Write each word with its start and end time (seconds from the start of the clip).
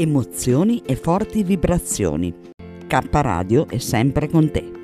emozioni 0.00 0.82
e 0.86 0.96
forti 0.96 1.42
vibrazioni. 1.42 2.34
K 2.86 3.08
Radio 3.10 3.68
è 3.68 3.76
sempre 3.76 4.30
con 4.30 4.50
te. 4.50 4.78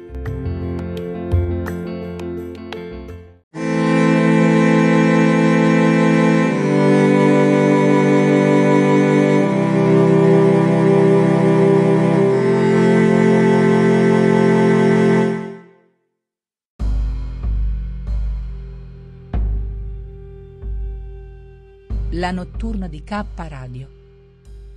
La 22.11 22.31
notturna 22.33 22.87
di 22.89 23.03
K 23.03 23.25
Radio 23.35 23.96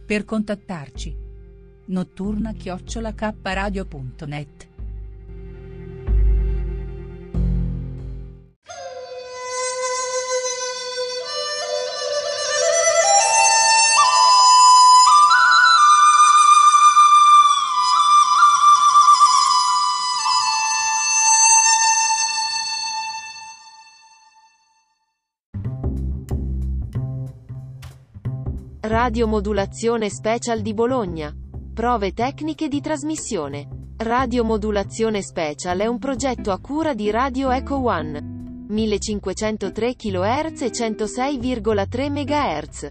per 0.09 0.25
contattarci. 0.25 1.15
Notturna 1.85 2.53
chiocciola 2.53 3.13
Radiomodulazione 29.01 30.09
Special 30.09 30.59
di 30.59 30.73
Bologna. 30.73 31.33
Prove 31.73 32.11
tecniche 32.11 32.67
di 32.67 32.81
trasmissione. 32.81 33.93
Radiomodulazione 33.95 35.21
Special 35.21 35.79
è 35.79 35.85
un 35.85 35.97
progetto 35.99 36.51
a 36.51 36.59
cura 36.59 36.93
di 36.93 37.09
Radio 37.09 37.49
Echo 37.49 37.81
One. 37.81 38.65
1503 38.67 39.95
kHz 39.95 40.61
e 40.63 40.69
106,3 40.69 42.11
MHz. 42.11 42.87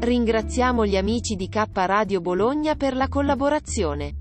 Ringraziamo 0.00 0.84
gli 0.84 0.98
amici 0.98 1.36
di 1.36 1.48
K 1.48 1.64
Radio 1.72 2.20
Bologna 2.20 2.74
per 2.74 2.94
la 2.94 3.08
collaborazione. 3.08 4.16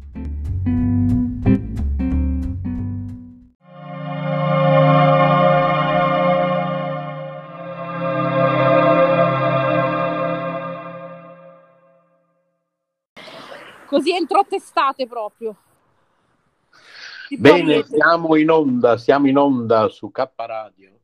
Così 13.89 14.15
entro 14.15 14.45
testate 14.47 15.07
proprio. 15.07 15.55
Ti 17.27 17.37
Bene, 17.37 17.83
siamo 17.83 18.35
in 18.35 18.49
onda, 18.49 18.97
siamo 18.97 19.27
in 19.27 19.37
onda 19.37 19.87
su 19.89 20.11
K 20.11 20.29
Radio. 20.35 20.99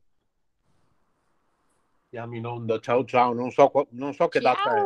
Siamo 2.08 2.36
in 2.36 2.46
onda, 2.46 2.78
ciao 2.78 3.04
ciao, 3.04 3.32
non 3.32 3.50
so, 3.50 3.70
non 3.90 4.14
so 4.14 4.28
che 4.28 4.40
ciao. 4.40 4.54
data 4.54 4.76
è. 4.76 4.80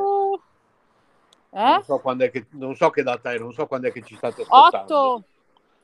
Eh? 1.52 1.72
Non, 1.72 1.82
so 1.82 1.98
quando 1.98 2.24
è 2.24 2.30
che, 2.30 2.46
non 2.50 2.74
so 2.74 2.90
che 2.90 3.02
data 3.02 3.32
è, 3.32 3.38
non 3.38 3.52
so 3.52 3.66
quando 3.66 3.88
è 3.88 3.92
che 3.92 4.02
ci 4.02 4.16
state 4.16 4.42
ascoltando. 4.42 4.96
8. 4.96 5.24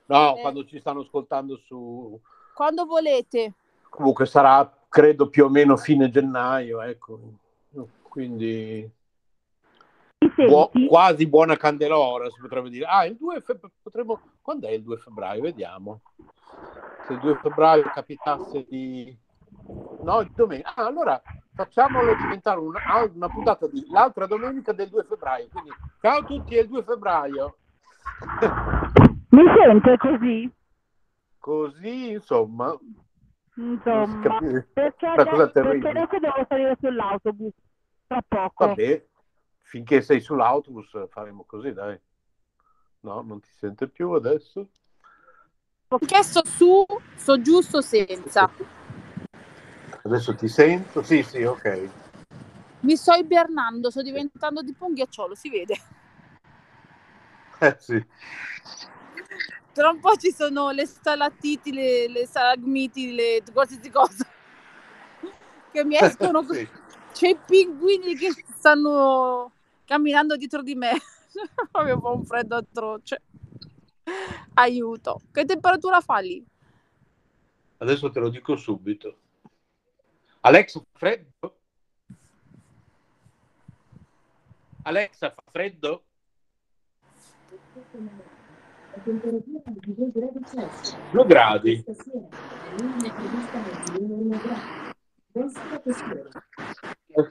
No, 0.06 0.37
eh. 0.37 0.41
quando 0.41 0.65
ci 0.65 0.78
stanno 0.78 1.00
ascoltando 1.00 1.56
su... 1.56 2.19
Quando 2.55 2.84
volete. 2.87 3.53
Comunque 3.88 4.25
sarà, 4.26 4.71
credo, 4.88 5.28
più 5.28 5.44
o 5.44 5.49
meno 5.49 5.76
fine 5.76 6.10
gennaio, 6.10 6.81
ecco. 6.81 7.19
Quindi 8.03 8.88
buo, 10.34 10.70
quasi 10.88 11.26
buona 11.26 11.56
candelora, 11.56 12.28
si 12.31 12.41
potrebbe 12.41 12.70
dire. 12.70 12.87
Ah, 12.87 13.04
il 13.04 13.16
2 13.16 13.41
febbraio, 13.41 13.75
potremmo... 13.82 14.20
Quando 14.42 14.66
è 14.66 14.72
il 14.72 14.82
2 14.82 14.97
febbraio? 14.97 15.42
Vediamo. 15.42 16.00
Se 17.06 17.12
il 17.12 17.20
2 17.20 17.37
febbraio 17.37 17.82
capitasse 17.92 18.64
di... 18.69 19.16
No, 20.03 20.28
domenica. 20.34 20.75
Ah, 20.75 20.87
allora 20.87 21.20
facciamolo 21.54 22.14
diventare 22.14 22.60
una, 22.60 22.81
ah, 22.84 23.10
una 23.12 23.28
puntata 23.28 23.66
di 23.66 23.84
l'altra 23.88 24.26
domenica 24.26 24.72
del 24.72 24.88
2 24.88 25.04
febbraio. 25.04 25.48
Quindi, 25.50 25.70
ciao 26.00 26.19
a 26.19 26.25
tutti, 26.25 26.56
è 26.56 26.60
il 26.60 26.69
2 26.69 26.82
febbraio. 26.82 27.56
Mi 29.31 29.43
sente 29.56 29.97
così? 29.97 30.50
Così, 31.38 32.10
insomma. 32.12 32.76
Insomma, 33.56 34.38
perché, 34.75 35.06
adesso, 35.06 35.50
perché 35.53 35.88
adesso 35.88 36.19
devo 36.19 36.44
salire 36.48 36.76
sull'autobus 36.78 37.53
tra 38.06 38.22
poco. 38.26 38.66
Vabbè, 38.66 39.06
finché 39.66 40.00
sei 40.00 40.21
sull'autobus 40.21 41.09
faremo 41.09 41.44
così, 41.44 41.72
dai. 41.72 41.99
No, 43.00 43.21
non 43.22 43.41
ti 43.41 43.50
sente 43.50 43.88
più 43.88 44.12
adesso? 44.12 44.69
Ho 45.88 45.99
chiesto 45.99 46.44
su, 46.44 46.84
so 47.16 47.41
giusto 47.41 47.81
senza. 47.81 48.50
Adesso 50.05 50.34
ti 50.37 50.49
sento? 50.49 51.03
Sì, 51.03 51.22
sì, 51.22 51.43
ok. 51.43 51.88
Mi 52.81 52.97
sto 52.97 53.15
ibernando, 53.15 53.91
sto 53.91 54.03
diventando 54.03 54.62
tipo 54.62 54.87
un 54.87 54.94
ghiacciolo, 54.94 55.34
si 55.34 55.50
vede. 55.50 55.75
Eh 57.59 57.76
sì. 57.81 58.05
Tra 59.72 59.91
un 59.91 59.99
po' 59.99 60.16
ci 60.16 60.31
sono 60.32 60.71
le 60.71 60.87
stalattiti, 60.87 61.72
le, 61.72 62.09
le 62.09 62.26
salagmiti, 62.26 63.15
le 63.15 63.43
qualsiasi 63.53 63.91
cosa 63.91 64.26
che 65.73 65.85
mi 65.85 65.96
escono. 66.00 66.44
sì. 66.44 66.69
C'è 67.12 67.29
i 67.29 67.38
pinguini 67.46 68.14
che 68.14 68.31
stanno 68.56 69.52
camminando 69.87 70.37
dietro 70.37 70.62
di 70.62 70.75
me. 70.75 70.93
Fa 71.73 72.11
un 72.11 72.25
freddo 72.25 72.56
atroce. 72.56 73.23
Aiuto. 74.55 75.21
Che 75.33 75.44
temperatura 75.44 76.00
fa 76.00 76.19
lì? 76.19 76.44
Adesso 77.79 78.11
te 78.11 78.21
lo 78.21 78.29
dico 78.29 78.56
subito. 78.56 79.19
Alexa, 80.41 80.81
fa 80.81 80.99
freddo? 80.99 81.56
Alexa, 84.83 85.31
fa 85.31 85.43
freddo? 85.50 86.05
Due 91.11 91.27
gradi. 91.27 91.85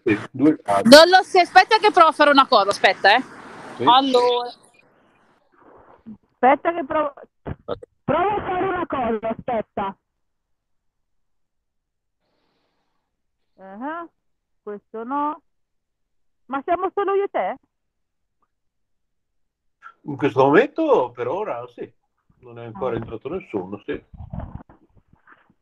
Sì, 0.03 0.19
due 0.31 0.61
casi. 0.61 0.89
Non 0.89 1.09
lo 1.09 1.23
so, 1.23 1.39
aspetta 1.39 1.77
che 1.77 1.91
provo 1.91 2.09
a 2.09 2.11
fare 2.11 2.29
una 2.29 2.47
cosa, 2.47 2.69
aspetta, 2.69 3.15
eh. 3.15 3.23
Sì. 3.75 3.83
Allora. 3.85 4.49
Aspetta 6.33 6.73
che 6.73 6.85
provo... 6.85 7.13
Provo 8.03 8.29
a 8.29 8.41
fare 8.41 8.67
una 8.67 8.85
cosa, 8.85 9.29
aspetta. 9.29 9.97
Uh-huh. 13.55 14.09
Questo 14.61 15.03
no. 15.03 15.41
Ma 16.45 16.61
siamo 16.63 16.91
solo 16.93 17.15
io 17.15 17.23
e 17.23 17.29
te? 17.29 17.57
In 20.01 20.17
questo 20.17 20.45
momento, 20.45 21.11
per 21.11 21.27
ora, 21.27 21.65
sì. 21.73 21.91
Non 22.41 22.59
è 22.59 22.65
ancora 22.65 22.93
ah. 22.93 22.97
entrato 22.99 23.29
nessuno, 23.29 23.81
sì. 23.85 24.03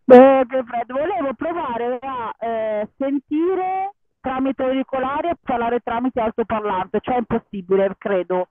Beh, 0.05 0.45
che 0.47 0.63
freddo. 0.63 0.93
Volevo 0.93 1.33
provare 1.33 1.99
a 2.01 2.35
eh, 2.39 2.89
sentire 2.97 3.93
tramite 4.19 4.63
auricolari 4.63 5.29
e 5.29 5.37
parlare 5.41 5.79
tramite 5.79 6.19
altoparlante, 6.19 6.99
cioè 7.01 7.15
è 7.15 7.17
impossibile, 7.19 7.95
credo. 7.97 8.49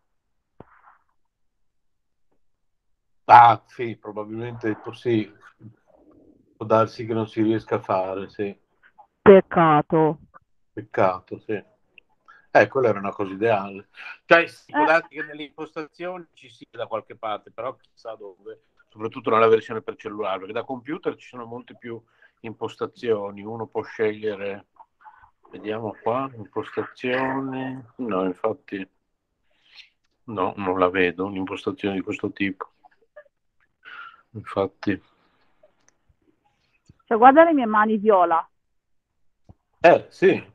Ah, 3.25 3.63
sì, 3.67 3.97
probabilmente 3.97 4.77
sì. 4.93 5.33
Può 6.57 6.67
darsi 6.67 7.07
che 7.07 7.15
non 7.15 7.27
si 7.27 7.43
riesca 7.43 7.77
a 7.77 7.81
fare, 7.81 8.29
sì. 8.29 8.57
Peccato. 9.21 10.19
Peccato, 10.73 11.39
sì. 11.39 11.63
Eh, 12.55 12.69
quella 12.69 12.89
era 12.89 12.99
una 12.99 13.13
cosa 13.13 13.33
ideale. 13.33 13.89
Cioè, 14.27 14.47
si 14.47 14.73
può 14.73 14.83
eh. 14.83 14.87
darsi 14.87 15.15
che 15.15 15.23
nelle 15.23 15.45
impostazioni 15.45 16.27
ci 16.35 16.51
sia 16.51 16.67
da 16.71 16.87
qualche 16.87 17.17
parte, 17.17 17.51
però 17.51 17.75
chissà 17.77 18.15
dove, 18.15 18.65
soprattutto 18.93 19.31
nella 19.31 19.49
versione 19.49 19.81
per 19.81 19.97
cellulare, 19.97 20.39
perché 20.39 20.53
da 20.53 20.65
computer 20.65 21.17
ci 21.17 21.27
sono 21.29 21.47
molte 21.47 21.75
più 21.77 22.01
impostazioni, 22.41 23.43
uno 23.43 23.67
può 23.67 23.83
scegliere, 23.83 24.67
vediamo 25.51 25.97
qua, 26.03 26.31
impostazioni, 26.37 27.83
no, 27.97 28.25
infatti, 28.25 28.87
no, 30.25 30.53
non 30.57 30.79
la 30.79 30.91
vedo, 30.91 31.25
un'impostazione 31.25 31.95
di 31.95 32.03
questo 32.03 32.31
tipo. 32.33 32.71
Infatti. 34.33 35.03
Cioè, 37.05 37.17
guarda 37.17 37.45
le 37.45 37.55
mie 37.55 37.67
mani 37.67 37.97
viola. 37.97 38.47
Eh, 39.81 40.07
sì, 40.11 40.53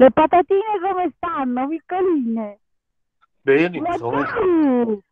le 0.00 0.12
patatine 0.12 0.78
come 0.80 1.12
stanno, 1.16 1.66
piccoline? 1.66 2.60
Bene, 3.40 3.78
questo 3.80 4.10
momento, 4.10 5.02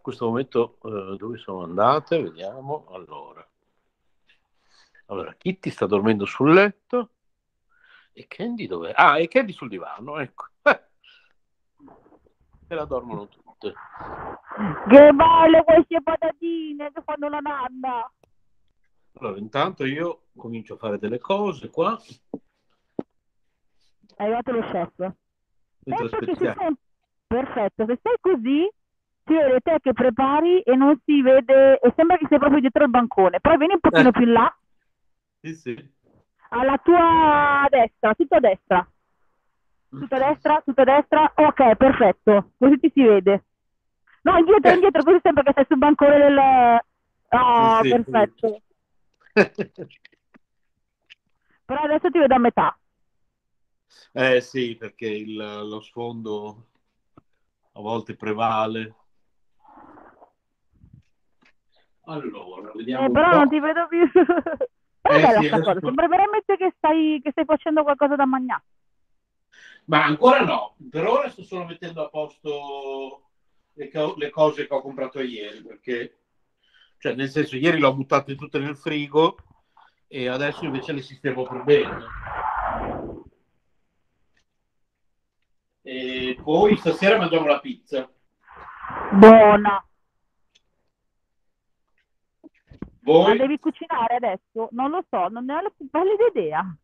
in 0.00 0.02
questo 0.02 0.26
momento 0.26 0.78
uh, 0.80 1.14
dove 1.16 1.36
sono 1.36 1.62
andate? 1.62 2.22
Vediamo. 2.22 2.86
Allora. 2.88 3.46
allora, 5.06 5.34
Kitty 5.34 5.70
sta 5.70 5.86
dormendo 5.86 6.24
sul 6.24 6.54
letto 6.54 7.10
e 8.12 8.26
Candy 8.26 8.66
dove? 8.66 8.92
Ah, 8.92 9.18
e 9.18 9.28
Candy 9.28 9.52
sul 9.52 9.68
divano, 9.68 10.18
ecco. 10.18 10.46
e 10.62 10.80
la 12.74 12.86
dormono 12.86 13.28
tutte. 13.28 13.74
Che 14.88 15.12
bello 15.12 15.64
queste 15.64 16.00
patatine 16.02 16.90
che 16.92 17.02
fanno 17.02 17.28
la 17.28 17.40
nanna. 17.40 18.10
Allora, 19.18 19.38
intanto 19.38 19.84
io 19.84 20.28
comincio 20.34 20.74
a 20.74 20.78
fare 20.78 20.98
delle 20.98 21.18
cose 21.18 21.68
qua 21.68 22.00
è 24.16 24.22
arrivato 24.22 24.52
lo 24.52 24.62
chef. 24.62 25.12
Sei... 25.84 26.08
Perfetto, 27.26 27.84
se 27.86 27.98
sei 28.02 28.16
così 28.20 28.70
si 29.24 29.34
vede 29.34 29.60
te 29.60 29.78
che 29.80 29.92
prepari 29.92 30.60
e 30.60 30.74
non 30.76 30.98
si 31.04 31.22
vede, 31.22 31.78
e 31.78 31.92
sembra 31.96 32.16
che 32.16 32.26
sei 32.28 32.38
proprio 32.38 32.60
dietro 32.60 32.84
il 32.84 32.90
bancone. 32.90 33.40
Poi 33.40 33.56
vieni 33.56 33.74
un 33.74 33.80
pochino 33.80 34.08
eh. 34.08 34.12
più 34.12 34.22
in 34.22 34.32
là. 34.32 34.56
Sì, 35.40 35.54
sì. 35.54 35.90
Alla 36.50 36.78
tua 36.78 37.66
destra, 37.70 38.14
tutto 38.14 38.34
a 38.34 38.40
destra. 38.40 38.90
Tutto 39.88 40.14
a 40.14 40.18
destra, 40.18 40.62
tutto 40.64 40.80
a 40.80 40.84
destra. 40.84 41.32
Ok, 41.34 41.76
perfetto. 41.76 42.52
Così 42.58 42.78
ti 42.78 42.90
si 42.92 43.02
vede. 43.02 43.44
No, 44.22 44.36
indietro, 44.36 44.72
indietro, 44.72 45.02
così 45.02 45.18
sembra 45.22 45.42
che 45.42 45.52
sei 45.54 45.64
sul 45.66 45.78
bancone 45.78 46.18
del... 46.18 46.38
Ah, 47.28 47.80
sì, 47.82 47.88
sì. 47.88 47.94
perfetto. 47.94 48.62
Però 51.64 51.80
adesso 51.82 52.10
ti 52.10 52.18
vedo 52.18 52.34
a 52.34 52.38
metà. 52.38 52.76
Eh 54.12 54.40
sì, 54.40 54.76
perché 54.76 55.06
il, 55.06 55.36
lo 55.36 55.80
sfondo 55.80 56.66
a 57.72 57.80
volte 57.80 58.16
prevale. 58.16 58.94
Allora, 62.04 62.72
vediamo. 62.74 63.06
Eh, 63.06 63.10
però 63.10 63.30
non 63.30 63.48
ti 63.48 63.60
vedo 63.60 63.86
più. 63.86 64.10
però 64.10 65.16
eh, 65.16 65.20
bella 65.20 65.40
sì, 65.40 65.48
adesso... 65.48 65.60
cosa. 65.60 65.80
Sembra 65.80 66.08
veramente 66.08 66.56
che 66.56 66.72
stai, 66.76 67.20
che 67.22 67.30
stai 67.30 67.44
facendo 67.44 67.82
qualcosa 67.82 68.16
da 68.16 68.26
mangiare. 68.26 68.62
Ma 69.86 70.04
ancora 70.04 70.42
no, 70.42 70.76
per 70.88 71.06
ora 71.06 71.28
sto 71.30 71.42
solo 71.42 71.64
mettendo 71.64 72.04
a 72.04 72.08
posto 72.08 73.30
le, 73.72 73.90
co- 73.90 74.14
le 74.16 74.30
cose 74.30 74.66
che 74.66 74.74
ho 74.74 74.80
comprato 74.80 75.20
ieri, 75.20 75.62
perché, 75.62 76.18
cioè, 76.98 77.14
nel 77.14 77.28
senso, 77.28 77.56
ieri 77.56 77.80
le 77.80 77.86
ho 77.86 77.94
buttate 77.94 78.36
tutte 78.36 78.58
nel 78.58 78.76
frigo 78.76 79.36
e 80.06 80.28
adesso 80.28 80.64
invece 80.64 80.92
le 80.92 81.02
sistemo 81.02 81.42
per 81.44 81.64
bene. 81.64 82.04
E 85.82 86.38
poi 86.42 86.76
stasera 86.76 87.16
mangiamo 87.16 87.46
la 87.46 87.58
pizza. 87.58 88.08
Buona. 89.12 89.84
Voi? 93.10 93.28
Ma 93.28 93.36
devi 93.36 93.58
cucinare 93.58 94.14
adesso? 94.14 94.68
Non 94.70 94.90
lo 94.90 95.04
so, 95.10 95.26
non 95.28 95.44
ne 95.44 95.54
ho 95.54 95.60
la 95.60 95.72
più 95.76 95.88
pallida 95.90 96.26
idea. 96.28 96.76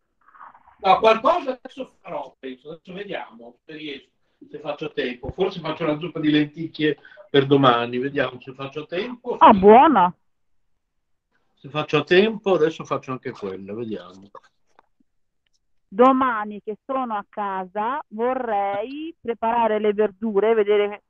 No, 0.78 0.98
qualcosa 0.98 1.52
adesso 1.52 1.94
farò, 2.00 2.34
penso. 2.38 2.70
Adesso 2.70 2.92
vediamo 2.92 3.58
se 3.64 3.72
riesco, 3.76 4.08
se 4.50 4.58
faccio 4.58 4.92
tempo. 4.92 5.30
Forse 5.30 5.60
faccio 5.60 5.84
una 5.84 5.98
zuppa 5.98 6.18
di 6.18 6.30
lenticchie 6.30 6.98
per 7.30 7.46
domani, 7.46 7.98
vediamo 7.98 8.40
se 8.40 8.52
faccio 8.54 8.86
tempo. 8.86 9.36
Ah, 9.36 9.52
buona. 9.52 10.12
Se 11.54 11.68
faccio 11.68 12.02
tempo, 12.02 12.54
adesso 12.54 12.84
faccio 12.84 13.12
anche 13.12 13.30
quella, 13.30 13.72
vediamo 13.72 14.30
domani 15.88 16.60
che 16.62 16.76
sono 16.84 17.14
a 17.14 17.24
casa 17.26 18.02
vorrei 18.08 19.14
preparare 19.18 19.78
le 19.78 19.94
verdure, 19.94 20.52
vedere 20.52 21.04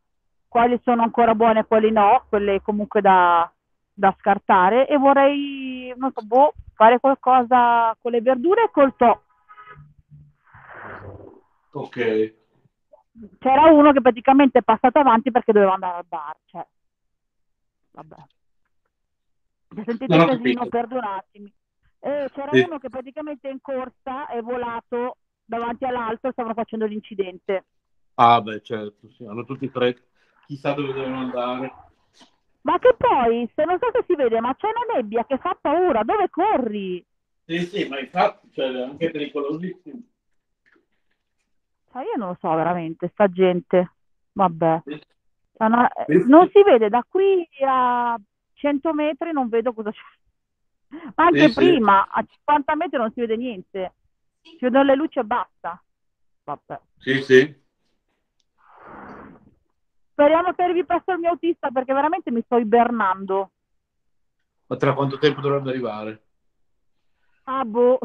quali 0.47 0.79
sono 0.85 1.03
ancora 1.03 1.35
buone 1.35 1.61
e 1.61 1.65
quali 1.65 1.91
no, 1.91 2.27
quelle 2.29 2.61
comunque 2.63 3.01
da, 3.01 3.51
da 3.99 4.15
scartare 4.19 4.87
e 4.87 4.99
vorrei 4.99 5.93
non 5.97 6.13
so, 6.13 6.23
boh, 6.23 6.55
fare 6.75 7.01
qualcosa 7.01 7.97
con 8.01 8.13
le 8.13 8.21
verdure 8.21 8.65
e 8.65 8.71
col 8.71 8.95
to. 8.95 9.23
Ok. 11.73 12.35
C'era 13.39 13.71
uno 13.71 13.93
che 13.93 14.03
praticamente 14.03 14.59
è 14.59 14.63
passato 14.63 14.99
avanti 14.99 15.31
perché 15.31 15.53
doveva 15.53 15.73
andare 15.73 15.97
al 15.97 16.05
bar, 16.07 16.37
cioè. 16.45 16.67
Vabbè. 17.93 18.17
Se 19.75 19.83
sentite 19.87 20.15
il 20.15 20.27
casino, 20.27 20.67
perdonatemi. 20.67 21.55
Eh, 22.01 22.31
c'era 22.35 22.51
sì. 22.53 22.61
uno 22.61 22.79
che 22.79 22.91
praticamente 22.91 23.49
in 23.49 23.61
corsa 23.63 24.27
è 24.27 24.43
volato 24.43 25.17
davanti 25.43 25.87
all'altro 25.87 26.29
e 26.29 26.33
stavano 26.33 26.55
facendo 26.55 26.85
l'incidente. 26.85 27.65
Ah, 28.17 28.43
beh, 28.43 28.61
certo, 28.63 29.09
sì. 29.09 29.25
hanno 29.25 29.45
tutti 29.45 29.65
e 29.65 29.71
tre, 29.71 29.97
chissà 30.45 30.75
dove 30.75 30.93
devono 30.93 31.19
andare. 31.19 31.73
Ma 32.67 32.81
che 32.81 32.97
poi, 32.99 33.49
se 33.55 33.65
non 33.65 33.79
so 33.79 33.91
se 33.93 34.03
si 34.09 34.17
vede, 34.17 34.41
ma 34.41 34.53
c'è 34.57 34.67
una 34.67 34.97
nebbia 34.97 35.25
che 35.25 35.39
fa 35.39 35.57
paura, 35.59 36.03
dove 36.03 36.29
corri? 36.29 37.05
Sì, 37.45 37.61
sì, 37.61 37.87
ma 37.87 38.01
infatti, 38.01 38.51
cioè, 38.53 38.73
è 38.73 38.83
anche 38.83 39.11
pericolosissimo. 39.13 40.01
Cioè, 41.93 42.03
io 42.03 42.17
non 42.17 42.31
lo 42.31 42.37
so 42.41 42.53
veramente, 42.57 43.09
sta 43.13 43.29
gente, 43.29 43.93
vabbè. 44.33 44.83
Una... 45.59 45.89
Non 46.27 46.51
si 46.51 46.61
vede 46.65 46.89
da 46.89 47.07
qui 47.09 47.49
a 47.65 48.19
100 48.55 48.93
metri, 48.93 49.31
non 49.31 49.49
vedo 49.49 49.73
cosa 49.73 49.93
c'è. 49.93 50.99
Ma 51.15 51.27
anche 51.27 51.49
sì, 51.51 51.55
prima, 51.55 52.03
sì. 52.03 52.19
a 52.19 52.27
50 52.29 52.75
metri 52.75 52.99
non 52.99 53.13
si 53.13 53.21
vede 53.21 53.37
niente. 53.37 53.95
Si 54.41 54.59
vedono 54.59 54.83
le 54.83 54.97
luci 54.97 55.21
e 55.21 55.25
basta. 55.25 55.81
Vabbè. 56.43 56.81
Sì, 56.99 57.23
sì. 57.23 57.65
Speriamo 60.17 60.55
che 60.55 60.63
arrivi 60.63 60.87
presto 60.87 61.13
il 61.13 61.19
mio 61.19 61.29
autista 61.29 61.69
perché 61.71 61.93
veramente 61.93 62.31
mi 62.31 62.41
sto 62.41 62.57
ibernando. 62.57 63.51
Ma 64.67 64.77
tra 64.77 64.95
quanto 64.95 65.19
tempo 65.19 65.43
dovrebbe 65.43 65.69
arrivare? 65.69 66.23
Ah, 67.43 67.63
boh. 67.67 67.99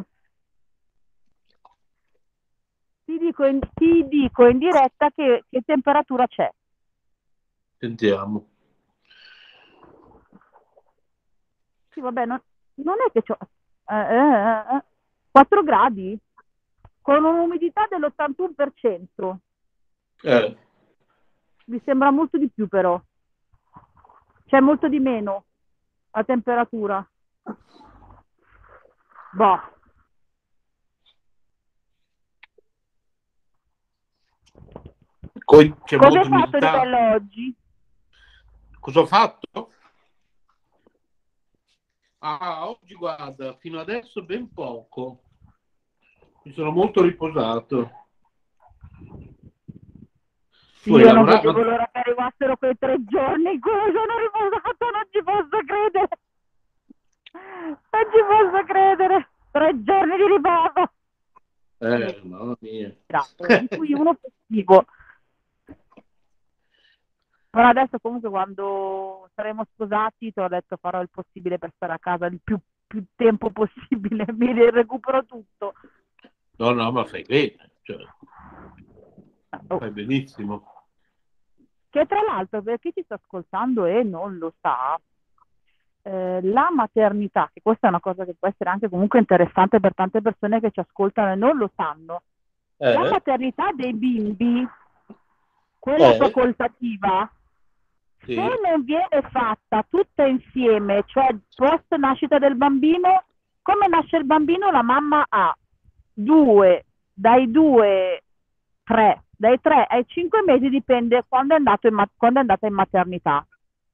Ti 3.06 3.18
dico 3.18 3.46
in, 3.46 3.62
ti 3.74 4.06
dico 4.10 4.46
in 4.46 4.58
diretta 4.58 5.10
che, 5.12 5.46
che 5.50 5.62
temperatura 5.66 6.28
c'è. 6.28 6.52
Sentiamo. 7.78 8.46
Sì, 11.92 12.02
vabbè, 12.02 12.26
non, 12.26 12.42
non 12.74 12.96
è 13.08 13.12
che 13.18 13.24
ho 13.32 13.38
eh, 13.88 14.16
eh, 14.16 14.76
eh, 14.76 14.84
4 15.32 15.60
eh, 15.60 15.64
gradi 15.64 16.20
con 17.02 17.24
un'umidità 17.24 17.88
dell'81%. 17.90 19.38
Eh. 20.24 20.58
Mi 21.72 21.82
sembra 21.86 22.12
molto 22.12 22.38
di 22.38 22.50
più 22.50 22.68
però. 22.68 23.02
C'è 24.46 24.60
molto 24.60 24.90
di 24.90 25.00
meno 25.00 25.46
la 26.12 26.24
temperatura. 26.26 27.10
Boh. 29.32 29.60
Cosa 35.46 36.20
hai 36.20 36.28
fatto 36.28 36.58
di 36.58 36.60
bello 36.60 37.12
oggi? 37.14 37.56
Cosa 38.82 39.00
ho 39.00 39.06
fatto? 39.06 39.72
Ah, 42.18 42.68
oggi 42.68 42.96
guarda, 42.96 43.56
fino 43.56 43.80
adesso 43.80 44.26
ben 44.26 44.52
poco. 44.52 45.24
Mi 46.44 46.52
sono 46.52 46.72
molto 46.72 47.02
riposato. 47.02 48.08
Sì, 50.82 50.90
io 50.90 51.14
non 51.14 51.26
vedevo 51.26 51.62
l'ora 51.62 51.88
che 51.92 52.00
arrivassero 52.00 52.58
quei 52.58 52.76
tre 52.76 52.98
giorni 53.06 53.54
in 53.54 53.60
cui 53.60 53.72
sono 53.72 54.18
riposato, 54.18 54.90
non 54.92 55.06
ci 55.12 55.24
posso 55.24 55.64
credere. 55.64 56.08
Non 57.34 58.04
ci 58.12 58.24
posso 58.28 58.64
credere. 58.66 59.30
Tre 59.52 59.84
giorni 59.84 60.18
di 60.18 60.26
riposo. 60.26 60.92
Eh, 61.78 62.22
mamma 62.24 62.56
mia. 62.62 62.96
Di 63.60 63.78
cui 63.78 63.94
uno 63.94 64.18
festivo. 64.20 64.86
Però 67.52 67.68
adesso 67.68 68.00
comunque 68.00 68.30
quando 68.30 69.30
saremo 69.36 69.66
sposati 69.74 70.34
ti 70.34 70.40
ho 70.40 70.48
detto 70.48 70.78
farò 70.78 71.00
il 71.02 71.10
possibile 71.12 71.60
per 71.60 71.74
stare 71.76 71.94
a 71.94 72.00
casa 72.00 72.26
il 72.26 72.40
più, 72.44 72.58
più 72.88 73.04
tempo 73.16 73.52
possibile, 73.52 74.26
mi 74.34 74.52
recupero 74.72 75.26
tutto. 75.26 75.74
No, 76.58 76.72
no, 76.72 76.92
ma 76.92 77.04
fai 77.06 77.24
bene, 77.24 77.72
cioè, 77.84 77.98
oh. 79.68 79.78
fai 79.78 79.92
benissimo. 79.92 80.64
Che 81.90 82.06
tra 82.06 82.22
l'altro, 82.22 82.62
per 82.62 82.80
chi 82.80 82.92
ci 82.94 83.04
sta 83.04 83.16
ascoltando 83.16 83.86
e 83.86 84.04
non 84.04 84.38
lo 84.38 84.54
sa, 84.62 85.00
eh, 86.04 86.40
la 86.42 86.70
maternità, 86.74 87.50
che 87.54 87.62
questa 87.62 87.88
è 87.88 87.90
una 87.90 88.00
cosa 88.00 88.26
che 88.26 88.36
può 88.38 88.48
essere 88.48 88.70
anche 88.70 88.90
comunque 88.90 89.20
interessante 89.20 89.80
per 89.80 89.94
tante 89.94 90.22
persone 90.22 90.60
che 90.60 90.72
ci 90.72 90.80
ascoltano 90.80 91.34
e 91.34 91.36
non 91.36 91.58
lo 91.58 91.70
sanno, 91.76 92.24
eh. 92.78 92.94
la 92.94 93.10
maternità 93.10 93.72
dei 93.76 93.94
bimbi, 93.94 94.68
quella 95.78 96.14
eh. 96.14 96.18
facoltativa, 96.18 97.30
sì. 98.24 98.34
se 98.34 98.60
non 98.64 98.84
viene 98.84 99.22
fatta 99.30 99.86
tutta 99.90 100.26
insieme, 100.26 101.04
cioè 101.08 101.36
post 101.56 101.94
nascita 101.96 102.40
del 102.40 102.56
bambino, 102.56 103.24
come 103.62 103.88
nasce 103.88 104.18
il 104.18 104.26
bambino 104.26 104.72
la 104.72 104.82
mamma 104.82 105.26
ha 105.28 105.56
due, 106.14 106.86
dai 107.14 107.52
due, 107.52 108.24
tre, 108.84 109.24
dai 109.42 109.60
3 109.60 109.88
ai 109.90 110.06
5 110.06 110.44
mesi 110.44 110.70
dipende 110.70 111.26
quando 111.28 111.56
è, 111.56 111.58
in, 111.58 112.04
quando 112.16 112.38
è 112.38 112.42
andata 112.42 112.68
in 112.68 112.74
maternità. 112.74 113.44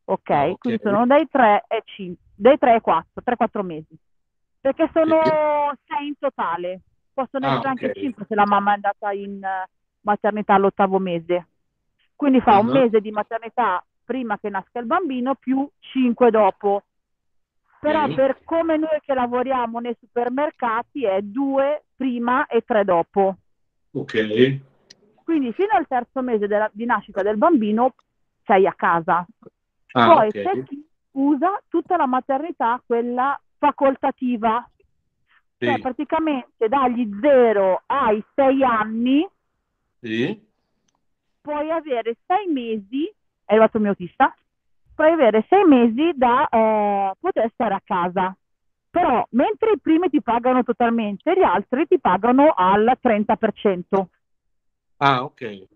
Ok? 0.04 0.30
Ah, 0.30 0.42
okay. 0.42 0.58
Quindi 0.58 0.82
sono 0.84 1.06
dai 1.06 1.26
3 1.30 1.64
ai 1.70 1.82
5, 1.86 2.26
dai 2.36 2.58
3 2.58 2.72
ai 2.74 2.82
4, 2.82 3.24
3-4 3.24 3.66
mesi. 3.66 3.98
Perché 4.60 4.90
sono 4.92 5.22
6 5.24 6.06
in 6.06 6.18
totale. 6.20 6.82
Possono 7.14 7.46
essere 7.46 7.70
ah, 7.70 7.72
okay. 7.72 7.88
anche 7.88 8.00
5 8.02 8.26
se 8.28 8.36
la 8.36 8.46
mamma 8.46 8.72
è 8.72 8.74
andata 8.74 9.12
in 9.14 9.40
maternità 10.02 10.56
all'ottavo 10.56 11.00
mese. 11.00 11.48
Quindi 12.14 12.42
fa 12.42 12.58
uh-huh. 12.58 12.66
un 12.66 12.72
mese 12.74 13.00
di 13.00 13.12
maternità 13.12 13.82
prima 14.04 14.38
che 14.38 14.50
nasca 14.50 14.80
il 14.80 14.86
bambino 14.86 15.36
più 15.36 15.66
5 15.80 16.30
dopo. 16.30 16.84
Però 17.80 18.04
uh-huh. 18.04 18.16
per 18.16 18.40
come 18.44 18.76
noi 18.76 19.00
che 19.00 19.14
lavoriamo 19.14 19.80
nei 19.80 19.96
supermercati 19.98 21.06
è 21.06 21.22
2 21.22 21.84
prima 21.96 22.48
e 22.48 22.64
3 22.66 22.84
dopo. 22.84 23.38
Ok. 23.92 24.76
Quindi 25.28 25.52
fino 25.52 25.74
al 25.74 25.88
terzo 25.88 26.22
mese 26.22 26.48
della, 26.48 26.70
di 26.72 26.86
nascita 26.86 27.22
del 27.22 27.36
bambino 27.36 27.96
sei 28.46 28.66
a 28.66 28.74
casa. 28.74 29.28
Ah, 29.92 30.14
Poi 30.14 30.28
okay. 30.30 30.42
c'è 30.42 30.64
chi 30.64 30.88
usa 31.12 31.62
tutta 31.68 31.98
la 31.98 32.06
maternità, 32.06 32.82
quella 32.86 33.38
facoltativa. 33.58 34.66
Sì. 35.58 35.66
Cioè 35.66 35.80
praticamente 35.80 36.70
dagli 36.70 37.10
0 37.20 37.82
ai 37.88 38.24
6 38.36 38.64
anni 38.64 39.28
sì. 40.00 40.42
puoi 41.42 41.72
avere 41.72 42.16
6 42.26 42.48
mesi, 42.48 43.06
è 43.44 43.52
arrivato 43.52 43.76
il 43.76 43.84
mio 43.84 43.92
autista, 43.92 44.34
puoi 44.96 45.12
avere 45.12 45.46
6 45.50 45.64
mesi 45.66 46.12
da 46.16 46.48
eh, 46.48 47.12
poter 47.20 47.52
stare 47.52 47.74
a 47.74 47.82
casa. 47.84 48.34
Però 48.90 49.28
mentre 49.32 49.74
i 49.74 49.80
primi 49.80 50.10
ti 50.10 50.22
pagano 50.22 50.64
totalmente, 50.64 51.34
gli 51.34 51.44
altri 51.44 51.86
ti 51.86 52.00
pagano 52.00 52.54
al 52.56 52.98
30%. 53.04 54.08
Ah, 54.98 55.24
ok. 55.24 55.68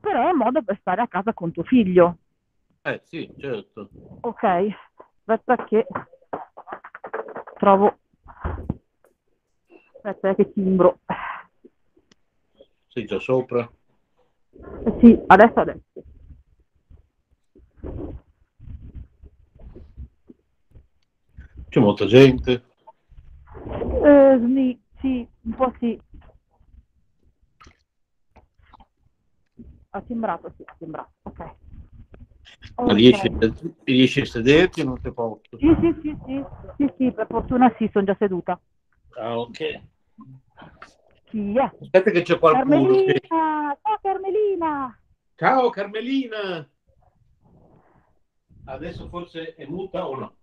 Però 0.00 0.28
è 0.28 0.30
un 0.30 0.38
modo 0.38 0.62
per 0.62 0.78
stare 0.80 1.02
a 1.02 1.08
casa 1.08 1.34
con 1.34 1.52
tuo 1.52 1.62
figlio. 1.62 2.16
Eh 2.82 3.00
sì, 3.04 3.30
certo. 3.36 3.90
Ok, 4.20 4.42
aspetta 5.24 5.64
che 5.64 5.86
trovo... 7.58 7.98
Aspetta 10.02 10.34
che 10.34 10.52
timbro. 10.52 11.00
Sei 12.88 13.04
già 13.04 13.18
sopra? 13.20 13.70
Eh 14.52 14.96
sì, 15.00 15.22
adesso 15.26 15.60
adesso. 15.60 16.04
C'è 21.68 21.80
molta 21.80 22.06
gente? 22.06 22.64
Eh, 24.02 24.40
sì, 24.40 24.80
sì, 25.00 25.28
un 25.42 25.54
po' 25.54 25.72
sì. 25.78 26.00
Ha 29.92 30.00
timbrato, 30.02 30.52
sì, 30.56 30.62
ha 30.64 30.74
timbrato. 30.78 31.10
Ok. 31.22 31.54
Ma 32.76 32.92
riesci, 32.92 33.30
riesci, 33.84 34.20
a 34.20 34.24
sederti 34.24 34.82
o 34.82 34.84
non 34.84 35.00
ti 35.00 35.12
posso? 35.12 35.58
Sì, 35.58 35.76
sì, 35.80 35.94
sì, 36.00 36.16
sì, 36.24 36.44
sì, 36.76 36.92
sì, 36.96 37.12
per 37.12 37.26
fortuna 37.28 37.74
sì, 37.76 37.88
sono 37.92 38.04
già 38.04 38.16
seduta. 38.18 38.60
Ah, 39.16 39.38
ok. 39.38 39.82
Chi 41.24 41.56
è? 41.56 41.70
Aspetta 41.80 42.10
che 42.10 42.22
c'è 42.22 42.38
qualcuno. 42.38 42.68
Carmelina! 42.68 43.12
Che... 43.12 43.20
Ciao 43.26 43.98
Carmelina! 44.00 44.98
Ciao 45.34 45.70
Carmelina! 45.70 46.70
Adesso 48.66 49.08
forse 49.08 49.54
è 49.54 49.66
muta 49.66 50.06
o 50.06 50.16
no? 50.16 50.36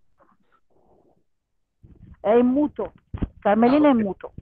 È 2.20 2.32
in 2.32 2.48
muto. 2.48 2.94
Carmelina 3.39 3.88
ah, 3.88 3.92
okay. 3.92 3.92
è 3.92 4.00
in 4.00 4.06
muto. 4.06 4.34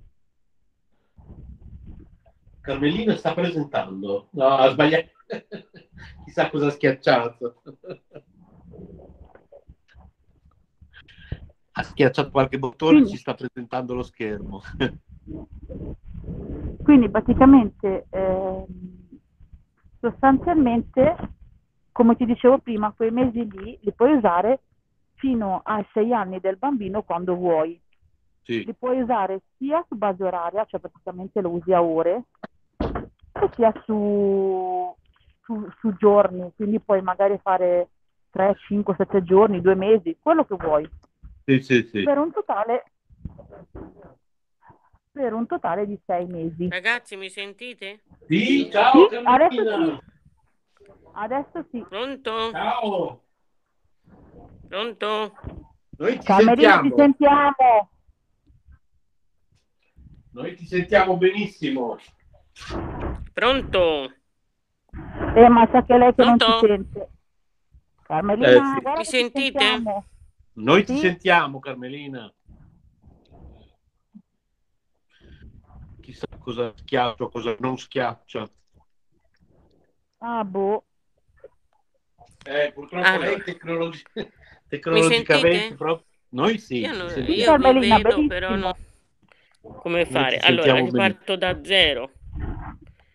Carmelina 2.65 3.15
sta 3.15 3.33
presentando. 3.35 4.29
No, 4.31 4.47
ha 4.47 4.69
sbagliato. 4.69 5.11
Chissà 6.25 6.49
cosa 6.49 6.67
ha 6.67 6.71
schiacciato. 6.71 7.61
ha 11.77 11.83
schiacciato 11.83 12.31
qualche 12.31 12.57
bottone 12.57 13.01
e 13.01 13.07
ci 13.07 13.17
sta 13.17 13.35
presentando 13.35 13.93
lo 13.93 14.01
schermo. 14.01 14.61
Quindi 16.81 17.09
praticamente, 17.09 18.07
eh, 18.09 18.65
sostanzialmente, 19.99 21.15
come 21.91 22.15
ti 22.15 22.25
dicevo 22.25 22.57
prima, 22.59 22.93
quei 22.93 23.11
mesi 23.11 23.47
lì 23.47 23.77
li 23.81 23.93
puoi 23.93 24.13
usare 24.13 24.61
fino 25.15 25.61
ai 25.63 25.85
sei 25.93 26.13
anni 26.13 26.39
del 26.39 26.57
bambino 26.57 27.03
quando 27.03 27.35
vuoi. 27.35 27.79
Sì. 28.41 28.63
Li 28.63 28.73
puoi 28.73 29.01
usare 29.01 29.41
sia 29.57 29.83
su 29.87 29.95
base 29.95 30.23
oraria, 30.23 30.65
cioè 30.65 30.79
praticamente 30.79 31.41
lo 31.41 31.49
usi 31.49 31.73
a 31.73 31.81
ore, 31.81 32.25
sia 33.55 33.73
su, 33.85 34.95
su, 35.43 35.69
su 35.79 35.95
giorni, 35.95 36.51
quindi 36.55 36.79
puoi 36.79 37.01
magari 37.01 37.37
fare 37.41 37.89
3, 38.31 38.55
5, 38.67 38.95
7 38.97 39.23
giorni, 39.23 39.61
2 39.61 39.75
mesi, 39.75 40.17
quello 40.21 40.45
che 40.45 40.55
vuoi. 40.55 40.89
Sì, 41.45 41.61
sì, 41.61 41.83
sì. 41.91 42.03
Per 42.03 42.17
un 42.17 42.31
totale 42.31 42.83
per 45.11 45.31
un 45.33 45.45
totale 45.45 45.87
di 45.87 45.97
6 46.05 46.25
mesi. 46.25 46.67
Ragazzi, 46.69 47.15
mi 47.15 47.29
sentite? 47.29 48.01
Sì, 48.27 48.69
ciao. 48.69 49.07
Sì, 49.07 49.15
adesso 49.23 49.63
sì. 49.63 49.99
Adesso 51.13 51.65
sì. 51.71 51.85
Pronto? 51.87 52.51
Ciao. 52.51 53.21
Pronto? 54.67 55.33
Noi 55.97 56.17
ti 56.17 56.25
Camerino, 56.25 56.55
sentiamo. 56.55 56.89
ti 56.89 56.95
sentiamo. 56.95 57.89
Noi 60.31 60.55
ti 60.55 60.65
sentiamo 60.65 61.15
benissimo. 61.15 61.97
Pronto? 63.35 64.13
Eh, 65.35 65.49
ma 65.49 65.67
sa 65.69 65.83
che 65.83 65.97
lei 65.97 66.15
che 66.15 66.23
Pronto? 66.23 66.47
non 66.47 66.59
si 66.59 66.65
sente. 66.67 67.09
Carmelina, 68.03 68.77
eh, 68.77 68.81
sì. 68.81 68.97
mi 68.97 69.03
sentite? 69.03 69.59
Sentiamo. 69.59 70.05
Noi 70.53 70.85
sì? 70.85 70.93
ti 70.93 70.99
sentiamo, 70.99 71.59
Carmelina. 71.59 72.33
Chissà 75.99 76.27
cosa 76.39 76.71
schiaccia, 76.77 77.27
cosa 77.27 77.55
non 77.59 77.77
schiaccia. 77.77 78.49
Ah, 80.19 80.45
boh. 80.45 80.85
Eh, 82.45 82.71
purtroppo 82.73 83.05
ah, 83.05 83.17
lei 83.17 83.43
tecnologi- 83.43 84.03
tecnologicamente 84.69 85.75
proprio... 85.75 86.05
Noi 86.29 86.57
sì. 86.57 86.79
Io, 86.79 86.95
non, 86.95 87.25
io 87.27 87.57
lo 87.57 87.79
vedo, 87.79 88.27
però 88.27 88.55
no. 88.55 88.77
Come 89.59 90.05
fare? 90.05 90.37
Allora, 90.37 90.75
riparto 90.75 91.35
da 91.35 91.61
zero. 91.61 92.11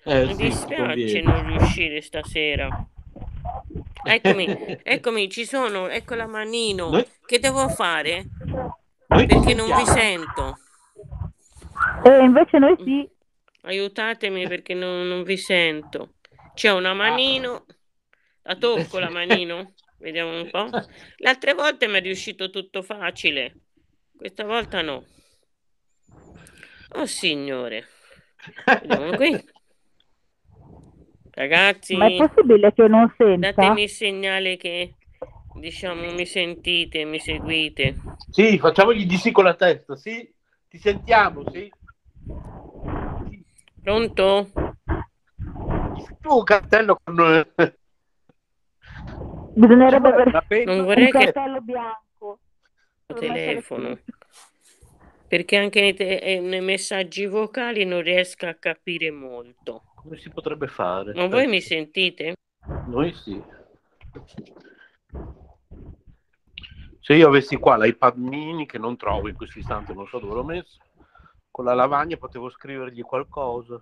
Eh, 0.05 0.25
Mi 0.25 0.35
sì, 0.35 0.43
dispiace 0.43 1.21
non 1.21 1.47
riuscire 1.47 2.01
stasera. 2.01 2.87
Eccomi, 4.03 4.47
eccomi, 4.83 5.29
ci 5.29 5.45
sono, 5.45 5.89
ecco 5.89 6.15
la 6.15 6.27
manino. 6.27 6.91
Noi? 6.91 7.07
Che 7.27 7.39
devo 7.39 7.69
fare? 7.69 8.27
Noi 9.09 9.27
Perché 9.27 9.55
non 9.55 9.67
vi 9.77 9.85
sento. 9.87 10.59
E 12.05 12.11
eh, 12.11 12.25
invece 12.25 12.59
noi 12.59 12.77
sì. 12.83 13.09
Aiutatemi 13.63 14.49
perché 14.49 14.73
non, 14.73 15.07
non 15.07 15.23
vi 15.23 15.37
sento. 15.37 16.15
C'è 16.55 16.73
una 16.73 16.95
manino. 16.95 17.67
La 18.43 18.57
tocco 18.57 18.99
la 18.99 19.11
manino. 19.11 19.75
Vediamo 19.99 20.41
un 20.41 20.49
po'. 20.51 20.69
Le 20.71 21.29
altre 21.29 21.53
volte 21.53 21.87
mi 21.87 21.99
è 21.99 22.01
riuscito 22.01 22.49
tutto 22.49 22.83
facile. 22.83 23.55
Questa 24.17 24.45
volta 24.45 24.81
no. 24.81 25.05
Oh 26.93 27.07
signore. 27.07 27.87
Vediamo 28.65 29.15
qui. 29.17 29.45
Ragazzi, 31.33 31.97
Ma 31.97 32.07
è 32.07 32.17
possibile 32.17 32.73
che 32.73 32.89
non 32.89 33.13
senta? 33.17 33.53
datemi 33.53 33.83
il 33.85 33.89
segnale 33.89 34.57
che 34.57 34.95
diciamo 35.55 36.13
mi 36.13 36.27
sentite, 36.27 37.05
mi 37.05 37.19
seguite. 37.19 37.97
Sì, 38.31 38.59
facciamogli 38.59 39.07
di 39.07 39.17
sì 39.17 39.31
con 39.31 39.45
la 39.45 39.55
testa, 39.55 39.97
sì? 39.97 40.29
Ti 40.69 40.79
sentiamo, 40.79 41.43
sì? 41.51 41.71
Pronto? 43.83 44.51
Tu 46.21 46.37
un 46.37 46.45
cartello 46.45 46.99
con... 47.03 47.47
Bisognerebbe 49.55 50.09
avere 50.09 50.65
non 50.65 50.85
vorrei 50.85 51.07
un 51.07 51.11
che 51.11 51.19
cartello 51.19 51.61
bianco. 51.61 52.39
telefono 53.07 53.99
perché 55.31 55.57
anche 55.57 55.81
nei, 55.81 55.95
te- 55.95 56.41
nei, 56.43 56.61
messaggi 56.61 57.25
vocali 57.27 57.85
non 57.85 58.03
riesco 58.03 58.47
a 58.47 58.55
capire 58.55 59.13
molto. 59.13 59.85
Come 60.03 60.17
si 60.17 60.31
potrebbe 60.31 60.67
fare? 60.67 61.13
Ma 61.13 61.27
voi 61.27 61.47
mi 61.47 61.61
sentite? 61.61 62.37
Noi 62.87 63.13
sì. 63.13 63.43
Se 67.01 67.15
io 67.15 67.29
avessi 67.29 67.57
qua 67.57 67.77
l'iPad 67.77 68.17
mini 68.17 68.65
che 68.65 68.79
non 68.79 68.97
trovo 68.97 69.29
in 69.29 69.37
questo 69.37 69.59
istante, 69.59 69.93
non 69.93 70.07
so 70.07 70.19
dove 70.19 70.33
l'ho 70.33 70.45
messo, 70.45 70.79
con 71.51 71.67
la 71.67 71.75
lavagna 71.75 72.17
potevo 72.17 72.49
scrivergli 72.49 73.03
qualcosa. 73.03 73.79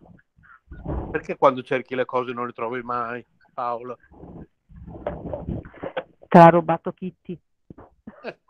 Perché 1.12 1.36
quando 1.36 1.62
cerchi 1.62 1.94
le 1.94 2.04
cose 2.04 2.32
non 2.32 2.46
le 2.46 2.52
trovi 2.52 2.82
mai, 2.82 3.24
Paola? 3.54 3.96
Te 6.26 6.38
l'ha 6.38 6.48
rubato 6.48 6.92
Kitty. 6.92 7.40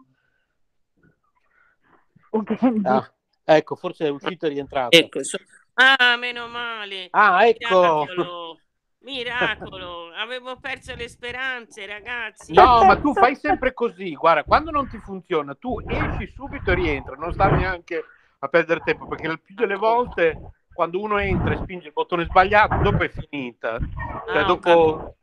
Ah, 2.84 3.10
ecco, 3.42 3.74
forse 3.74 4.06
è 4.06 4.10
uscito 4.10 4.44
e 4.44 4.50
rientrato. 4.50 4.94
Ecco, 4.94 5.24
so... 5.24 5.38
Ah, 5.80 6.16
meno 6.16 6.48
male. 6.48 7.08
Ah, 7.12 7.46
ecco. 7.46 8.04
Miracolo. 8.04 8.60
Miracolo, 9.00 10.10
avevo 10.12 10.56
perso 10.58 10.94
le 10.96 11.08
speranze, 11.08 11.86
ragazzi. 11.86 12.52
No, 12.52 12.84
ma 12.84 12.96
tu 12.96 13.14
fai 13.14 13.36
sempre 13.36 13.72
così. 13.72 14.14
Guarda, 14.14 14.42
quando 14.42 14.72
non 14.72 14.88
ti 14.88 14.98
funziona, 14.98 15.54
tu 15.54 15.80
esci 15.86 16.32
subito 16.34 16.72
e 16.72 16.74
rientri, 16.74 17.14
non 17.16 17.32
stai 17.32 17.56
neanche 17.58 18.04
a 18.40 18.48
perdere 18.48 18.80
tempo, 18.80 19.06
perché 19.06 19.28
il 19.28 19.40
più 19.40 19.54
delle 19.54 19.76
volte 19.76 20.50
quando 20.72 21.00
uno 21.00 21.18
entra 21.18 21.54
e 21.54 21.58
spinge 21.58 21.86
il 21.86 21.92
bottone 21.92 22.24
sbagliato, 22.24 22.76
dopo 22.82 23.04
è 23.04 23.08
finita. 23.08 23.78
Cioè, 23.78 24.42
ah, 24.42 24.44
dopo 24.44 25.14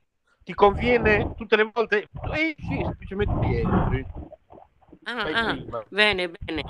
ti 0.43 0.53
conviene 0.53 1.33
tutte 1.35 1.57
le 1.57 1.69
volte, 1.71 2.07
esci 2.31 2.79
e 2.79 2.83
semplicemente 2.83 3.33
rientri. 3.45 4.05
Ah, 5.03 5.49
ah, 5.49 5.57
bene, 5.89 6.29
bene. 6.29 6.63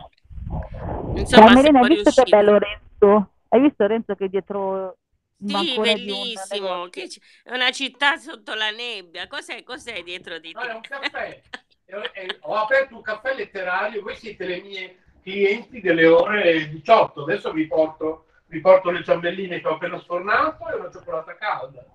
Insomma, 1.16 1.52
Marina, 1.54 1.80
hai 1.82 1.88
visto 1.88 2.24
che 2.24 2.30
bello 2.30 2.52
Lorenzo? 2.52 3.30
Hai 3.50 3.62
visto 3.62 3.84
Lorenzo 3.84 4.16
che 4.16 4.30
dietro 4.30 4.98
sì, 5.44 5.80
bellissimo. 5.80 6.84
Un... 6.84 6.90
Che 6.90 7.10
è 7.44 7.54
una 7.54 7.72
città 7.72 8.18
sotto 8.18 8.54
la 8.54 8.70
nebbia. 8.72 9.28
Cos'è, 9.28 9.64
cos'è 9.64 10.02
dietro 10.04 10.40
di 10.40 10.52
te? 10.52 10.60
No, 10.60 10.72
è 10.72 10.74
un 10.74 10.82
caffè. 10.82 11.42
Ho 12.42 12.56
aperto 12.56 12.96
un 12.96 13.02
caffè 13.02 13.36
letterario. 13.36 14.02
Voi 14.02 14.16
siete 14.16 14.46
le 14.46 14.62
mie 14.62 15.00
clienti 15.22 15.82
delle 15.82 16.08
ore 16.08 16.70
18. 16.70 17.24
Adesso 17.24 17.52
vi 17.52 17.68
porto, 17.68 18.26
vi 18.48 18.60
porto 18.60 18.90
le 18.90 19.04
ciambelline 19.04 19.60
che 19.60 19.68
ho 19.68 19.74
appena 19.76 20.00
sfornato 20.00 20.68
e 20.70 20.76
una 20.76 20.92
cioccolata 20.92 21.36
calda. 21.36 21.86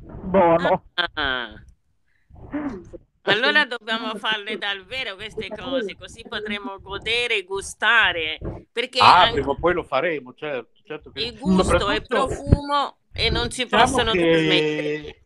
Buono. 0.00 0.84
Ah. 1.14 1.62
Allora 3.22 3.66
dobbiamo 3.66 4.14
farle 4.14 4.56
dal 4.56 4.84
vero 4.86 5.14
queste 5.16 5.48
cose, 5.48 5.96
così 5.96 6.24
potremo 6.26 6.78
godere 6.80 7.36
e 7.36 7.44
gustare. 7.44 8.38
Perché 8.72 9.00
ah, 9.00 9.20
anche... 9.20 9.32
prima 9.34 9.50
o 9.50 9.56
poi 9.56 9.74
lo 9.74 9.82
faremo, 9.82 10.32
certo. 10.34 10.77
Certo 10.88 11.10
che... 11.10 11.22
Il 11.22 11.38
gusto 11.38 11.62
Soprattutto... 11.62 11.90
e 11.92 12.00
profumo 12.02 12.96
e 13.12 13.30
non 13.30 13.50
si 13.50 13.64
diciamo 13.64 13.82
possono 13.82 14.10
che... 14.12 14.30
trasmettere. 14.30 15.22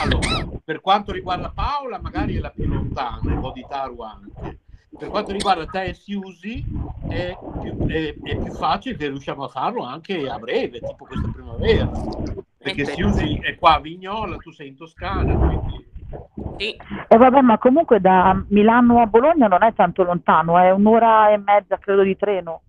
Allora, 0.00 0.60
per 0.64 0.80
quanto 0.80 1.12
riguarda 1.12 1.50
Paola, 1.54 1.98
magari 2.00 2.36
è 2.36 2.40
la 2.40 2.50
più 2.50 2.66
lontana, 2.66 3.32
e 3.32 3.34
Bodhitaru 3.34 4.02
anche. 4.02 4.58
Per 4.96 5.08
quanto 5.08 5.32
riguarda 5.32 5.66
te 5.66 5.84
e 5.84 5.94
Siusi, 5.94 6.64
è 7.08 7.36
più, 7.60 7.86
è, 7.86 8.14
è 8.22 8.36
più 8.36 8.52
facile 8.52 8.96
che 8.96 9.08
riusciamo 9.08 9.44
a 9.44 9.48
farlo 9.48 9.82
anche 9.82 10.28
a 10.28 10.38
breve, 10.38 10.80
tipo 10.80 11.04
questa 11.04 11.28
primavera. 11.32 11.90
Perché 12.56 12.84
Siusi 12.86 13.38
è 13.42 13.56
qua 13.56 13.74
a 13.74 13.80
Vignola, 13.80 14.36
tu 14.36 14.52
sei 14.52 14.68
in 14.68 14.76
Toscana, 14.76 15.34
quindi 15.34 15.84
sì. 16.56 16.74
E 17.08 17.16
vabbè, 17.16 17.40
ma 17.42 17.58
comunque 17.58 18.00
da 18.00 18.42
Milano 18.48 19.00
a 19.00 19.06
Bologna 19.06 19.48
non 19.48 19.62
è 19.62 19.74
tanto 19.74 20.02
lontano, 20.02 20.58
è 20.58 20.70
un'ora 20.70 21.30
e 21.30 21.36
mezza, 21.36 21.78
credo, 21.78 22.02
di 22.02 22.16
treno. 22.16 22.62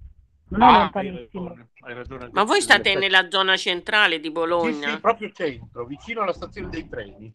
Non 0.50 0.62
ah, 0.62 0.76
è 0.76 0.80
lontanissimo. 0.80 1.56
Hai 1.88 1.94
ragione 1.94 2.30
ma 2.32 2.44
voi 2.44 2.62
state 2.62 2.96
nella 2.96 3.30
zona 3.30 3.56
centrale 3.56 4.20
di 4.20 4.30
Bologna? 4.30 4.88
Sì, 4.88 4.94
sì, 4.94 5.00
proprio 5.00 5.32
centro, 5.32 5.86
vicino 5.86 6.22
alla 6.22 6.34
stazione 6.34 6.70
dei 6.70 6.88
treni. 6.88 7.32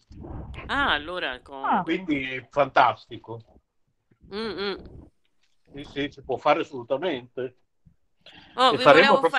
Ah, 0.67 0.93
allora... 0.93 1.41
Con... 1.41 1.65
Ah. 1.65 1.83
Quindi 1.83 2.23
è 2.23 2.47
fantastico. 2.51 3.41
Mm-mm. 4.33 5.09
Sì, 5.75 5.85
sì, 5.85 6.09
si 6.11 6.23
può 6.23 6.37
fare 6.37 6.61
assolutamente. 6.61 7.57
Oh, 8.55 8.77
proprio... 8.77 9.21
fa... 9.29 9.39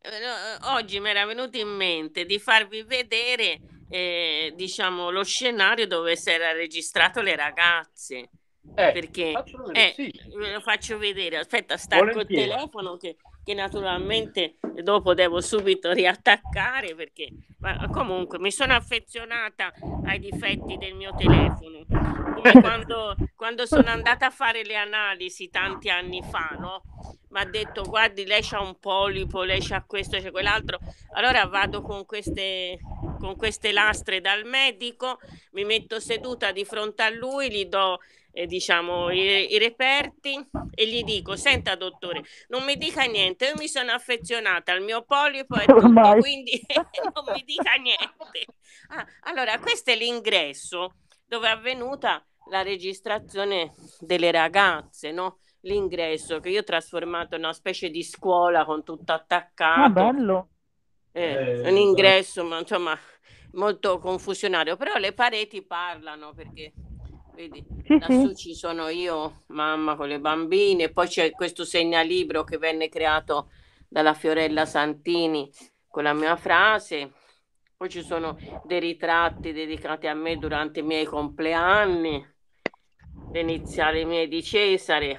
Eh, 0.00 0.66
oggi 0.76 1.00
mi 1.00 1.08
era 1.08 1.24
venuto 1.24 1.56
in 1.56 1.68
mente 1.68 2.26
di 2.26 2.38
farvi 2.38 2.82
vedere 2.82 3.60
eh, 3.88 4.52
diciamo, 4.54 5.10
lo 5.10 5.24
scenario 5.24 5.86
dove 5.86 6.16
si 6.16 6.30
era 6.30 6.52
registrato 6.52 7.22
le 7.22 7.36
ragazze. 7.36 8.30
Eh, 8.74 8.92
perché 8.92 9.32
eh, 9.72 9.92
sì. 9.96 10.12
ve 10.36 10.52
lo 10.52 10.60
faccio 10.60 10.96
vedere. 10.98 11.38
Aspetta, 11.38 11.76
stacco 11.76 12.20
il 12.20 12.26
telefono 12.26 12.96
che, 12.96 13.16
che, 13.44 13.54
naturalmente 13.54 14.56
dopo 14.82 15.14
devo 15.14 15.40
subito 15.40 15.92
riattaccare 15.92 16.94
perché 16.94 17.28
ma 17.58 17.88
comunque 17.90 18.38
mi 18.38 18.50
sono 18.50 18.74
affezionata 18.74 19.72
ai 20.04 20.18
difetti 20.18 20.76
del 20.76 20.94
mio 20.94 21.14
telefono. 21.16 21.84
Come 21.88 22.60
quando, 22.60 23.16
quando 23.36 23.66
sono 23.66 23.88
andata 23.88 24.26
a 24.26 24.30
fare 24.30 24.64
le 24.64 24.74
analisi 24.74 25.48
tanti 25.48 25.88
anni 25.88 26.20
fa, 26.28 26.56
no? 26.58 26.82
mi 27.32 27.40
ha 27.40 27.44
detto 27.44 27.84
guardi 27.84 28.26
lei 28.26 28.42
c'ha 28.42 28.60
un 28.60 28.78
polipo, 28.78 29.42
lei 29.42 29.60
c'ha 29.60 29.82
questo, 29.86 30.18
c'è 30.18 30.30
quell'altro, 30.30 30.78
allora 31.12 31.46
vado 31.46 31.80
con 31.80 32.04
queste, 32.04 32.78
con 33.18 33.36
queste 33.36 33.72
lastre 33.72 34.20
dal 34.20 34.44
medico, 34.44 35.18
mi 35.52 35.64
metto 35.64 35.98
seduta 35.98 36.52
di 36.52 36.64
fronte 36.64 37.02
a 37.02 37.10
lui, 37.10 37.50
gli 37.50 37.64
do 37.66 38.00
eh, 38.32 38.46
diciamo 38.46 39.10
i, 39.10 39.52
i, 39.52 39.58
reperti 39.58 40.34
e 40.74 40.86
gli 40.86 41.02
dico 41.04 41.36
senta 41.36 41.74
dottore 41.76 42.22
non 42.48 42.64
mi 42.64 42.76
dica 42.76 43.04
niente 43.04 43.46
io 43.46 43.54
mi 43.56 43.68
sono 43.68 43.92
affezionata 43.92 44.72
al 44.72 44.82
mio 44.82 45.04
polipo 45.04 45.56
e 45.56 45.66
tutto 45.66 46.16
quindi 46.18 46.60
non 47.14 47.24
mi 47.34 47.42
dica 47.44 47.74
niente 47.74 48.46
ah, 48.88 49.06
allora 49.24 49.58
questo 49.58 49.90
è 49.90 49.96
l'ingresso 49.96 50.96
dove 51.26 51.48
è 51.48 51.50
avvenuta 51.50 52.24
la 52.50 52.62
registrazione 52.62 53.72
delle 54.00 54.30
ragazze 54.30 55.12
no? 55.12 55.38
l'ingresso 55.62 56.40
che 56.40 56.50
io 56.50 56.60
ho 56.60 56.64
trasformato 56.64 57.34
in 57.34 57.42
una 57.42 57.52
specie 57.52 57.90
di 57.90 58.02
scuola 58.02 58.64
con 58.64 58.82
tutto 58.82 59.12
attaccato. 59.12 59.80
Ah, 59.80 59.88
bello. 59.90 60.48
Eh, 61.12 61.60
eh, 61.62 61.70
un 61.70 61.76
ingresso, 61.76 62.44
ma 62.44 62.58
insomma, 62.58 62.98
molto 63.52 63.98
confusionario, 63.98 64.76
però 64.76 64.96
le 64.96 65.12
pareti 65.12 65.62
parlano 65.62 66.32
perché 66.32 66.72
vedi, 67.34 67.64
sì, 67.84 67.98
lassù 67.98 68.28
sì. 68.28 68.34
ci 68.36 68.54
sono 68.54 68.88
io, 68.88 69.42
mamma 69.48 69.96
con 69.96 70.08
le 70.08 70.20
bambine, 70.20 70.90
poi 70.90 71.08
c'è 71.08 71.30
questo 71.30 71.64
segnalibro 71.64 72.44
che 72.44 72.58
venne 72.58 72.88
creato 72.88 73.50
dalla 73.88 74.14
Fiorella 74.14 74.64
Santini 74.64 75.50
con 75.88 76.04
la 76.04 76.12
mia 76.12 76.36
frase. 76.36 77.12
Poi 77.76 77.88
ci 77.88 78.02
sono 78.02 78.38
dei 78.64 78.78
ritratti 78.78 79.52
dedicati 79.52 80.06
a 80.06 80.14
me 80.14 80.36
durante 80.38 80.80
i 80.80 80.84
miei 80.84 81.04
compleanni, 81.04 82.24
le 83.32 83.40
iniziali 83.40 84.04
mie 84.04 84.28
di 84.28 84.42
Cesare, 84.42 85.18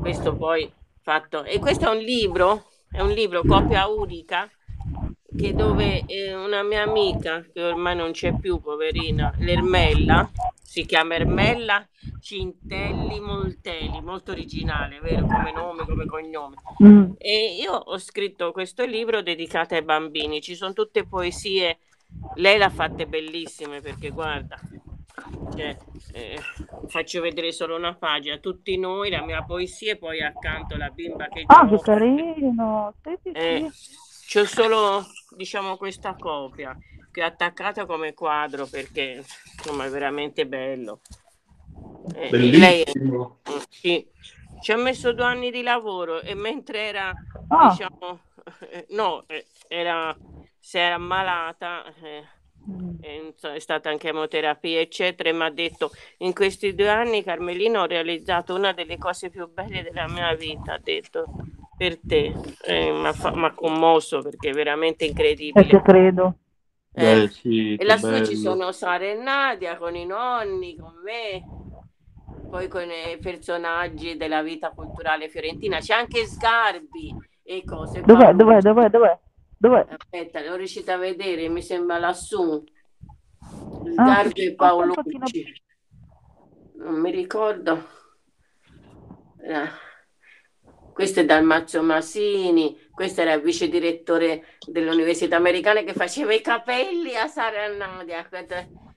questo 0.00 0.36
poi 0.36 0.70
fatto 1.00 1.44
e 1.44 1.58
questo 1.58 1.86
è 1.86 1.94
un 1.94 2.02
libro 2.02 2.66
è 2.92 3.00
un 3.00 3.10
libro 3.10 3.42
copia 3.42 3.86
unica 3.86 4.48
che 5.36 5.54
dove 5.54 6.04
eh, 6.06 6.34
una 6.34 6.62
mia 6.62 6.82
amica 6.82 7.44
che 7.52 7.62
ormai 7.62 7.96
non 7.96 8.12
c'è 8.12 8.36
più 8.38 8.60
poverina 8.60 9.32
l'Ermella 9.38 10.30
si 10.72 10.86
chiama 10.86 11.16
Ermella 11.16 11.86
Cintelli 12.18 13.20
Moltelli 13.20 14.00
molto 14.00 14.32
originale 14.32 15.00
vero? 15.00 15.26
Come 15.26 15.52
nome 15.52 15.84
come 15.84 16.06
cognome. 16.06 16.56
Mm. 16.82 17.12
e 17.18 17.56
io 17.60 17.72
ho 17.72 17.98
scritto 17.98 18.52
questo 18.52 18.84
libro 18.86 19.20
dedicato 19.20 19.74
ai 19.74 19.82
bambini. 19.82 20.40
Ci 20.40 20.54
sono 20.54 20.72
tutte 20.72 21.06
poesie. 21.06 21.78
Lei 22.36 22.56
l'ha 22.56 22.70
fatte 22.70 23.06
bellissime 23.06 23.80
perché 23.80 24.10
guarda 24.10 24.58
cioè, 25.54 25.76
eh, 26.12 26.38
faccio 26.88 27.20
vedere 27.20 27.52
solo 27.52 27.76
una 27.76 27.94
pagina, 27.94 28.38
tutti 28.38 28.78
noi, 28.78 29.10
la 29.10 29.22
mia 29.22 29.42
poesia 29.42 29.92
e 29.92 29.96
poi 29.96 30.22
accanto 30.22 30.76
la 30.76 30.88
bimba 30.88 31.28
che 31.28 31.44
Ah, 31.46 31.68
che 31.68 31.78
carino! 31.78 32.94
Sì, 33.02 33.18
sì, 33.22 33.30
eh, 33.32 33.70
c'ho 34.32 34.46
solo, 34.46 35.04
diciamo, 35.36 35.76
questa 35.76 36.16
copia 36.16 36.74
che 37.10 37.22
ho 37.22 37.26
attaccata 37.26 37.84
come 37.84 38.14
quadro 38.14 38.66
perché, 38.66 39.22
insomma, 39.58 39.84
è 39.84 39.90
veramente 39.90 40.46
bello. 40.46 41.00
Eh, 42.14 42.30
Bellissimo! 42.30 43.40
Lei, 43.44 43.62
sì, 43.68 44.08
ci 44.62 44.72
ha 44.72 44.76
messo 44.78 45.12
due 45.12 45.26
anni 45.26 45.50
di 45.50 45.60
lavoro 45.60 46.22
e 46.22 46.34
mentre 46.34 46.86
era, 46.86 47.12
ah. 47.48 47.68
diciamo, 47.68 48.20
eh, 48.70 48.86
no, 48.96 49.24
eh, 49.26 49.44
era, 49.68 50.16
si 50.58 50.78
era 50.78 50.94
ammalata, 50.94 51.84
eh, 52.02 52.24
mm. 52.70 53.28
è 53.54 53.58
stata 53.58 53.90
anche 53.90 54.06
chemoterapia, 54.06 54.80
eccetera, 54.80 55.28
e 55.28 55.32
mi 55.34 55.42
ha 55.42 55.50
detto 55.50 55.90
in 56.18 56.32
questi 56.32 56.74
due 56.74 56.88
anni 56.88 57.22
Carmelina 57.22 57.82
ho 57.82 57.86
realizzato 57.86 58.54
una 58.54 58.72
delle 58.72 58.96
cose 58.96 59.28
più 59.28 59.46
belle 59.52 59.82
della 59.82 60.08
mia 60.08 60.34
vita, 60.34 60.72
ha 60.72 60.80
detto 60.82 61.26
per 61.82 61.98
te, 61.98 62.32
eh, 62.64 62.92
mi 62.92 63.08
ha 63.08 63.52
commosso 63.54 64.22
perché 64.22 64.50
è 64.50 64.52
veramente 64.52 65.04
incredibile. 65.04 65.66
Eh, 65.66 65.82
credo. 65.82 66.36
Eh, 66.92 67.26
sì, 67.28 67.74
e 67.74 67.84
lassù 67.84 68.24
ci 68.24 68.36
sono 68.36 68.70
Sara 68.70 69.04
e 69.04 69.14
Nadia 69.14 69.76
con 69.76 69.96
i 69.96 70.06
nonni, 70.06 70.76
con 70.76 70.92
me, 71.02 71.42
poi 72.48 72.68
con 72.68 72.84
i 72.84 73.18
personaggi 73.18 74.16
della 74.16 74.42
vita 74.42 74.70
culturale 74.70 75.28
fiorentina, 75.28 75.80
c'è 75.80 75.94
anche 75.94 76.24
Sgarbi 76.24 77.16
e 77.42 77.64
cose. 77.64 78.02
Dov'è, 78.02 78.32
dov'è, 78.32 78.60
dov'è, 78.60 78.88
dov'è? 78.88 79.18
Dov'è? 79.58 79.86
Aspetta, 79.88 80.40
l'ho 80.40 80.54
riuscita 80.54 80.94
a 80.94 80.98
vedere, 80.98 81.48
mi 81.48 81.62
sembra 81.62 81.98
lassù. 81.98 82.62
Sgarbi 83.90 84.40
ah, 84.40 84.50
e 84.50 84.54
Paolucci. 84.54 85.62
Non 86.76 87.00
mi 87.00 87.10
ricordo. 87.10 87.88
Eh. 89.44 89.90
Questo 90.92 91.20
è 91.20 91.24
Dalmazio 91.24 91.82
Masini, 91.82 92.78
questo 92.92 93.22
era 93.22 93.32
il 93.32 93.40
vice 93.40 93.68
direttore 93.68 94.44
dell'Università 94.66 95.36
Americana 95.36 95.82
che 95.82 95.94
faceva 95.94 96.34
i 96.34 96.42
capelli 96.42 97.16
a 97.16 97.26
Sara 97.28 97.66
Nadia, 97.68 98.28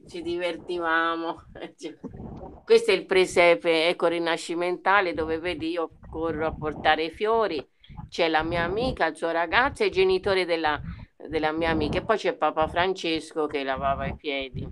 ci 0.07 0.21
divertivamo. 0.21 1.45
Questo 2.65 2.91
è 2.91 2.93
il 2.93 3.05
presepe 3.05 3.87
eco 3.87 4.07
rinascimentale 4.07 5.13
dove 5.13 5.39
vedi 5.39 5.69
io 5.69 5.91
corro 6.09 6.47
a 6.47 6.53
portare 6.53 7.05
i 7.05 7.11
fiori, 7.11 7.65
c'è 8.09 8.27
la 8.27 8.43
mia 8.43 8.63
amica, 8.63 9.05
il 9.05 9.15
suo 9.15 9.31
ragazzo 9.31 9.83
e 9.83 9.87
i 9.87 9.91
genitori 9.91 10.45
della, 10.45 10.81
della 11.15 11.51
mia 11.51 11.69
amica. 11.69 11.99
E 11.99 12.03
poi 12.03 12.17
c'è 12.17 12.33
Papa 12.33 12.67
Francesco 12.67 13.47
che 13.47 13.63
lavava 13.63 14.05
i 14.05 14.15
piedi. 14.15 14.67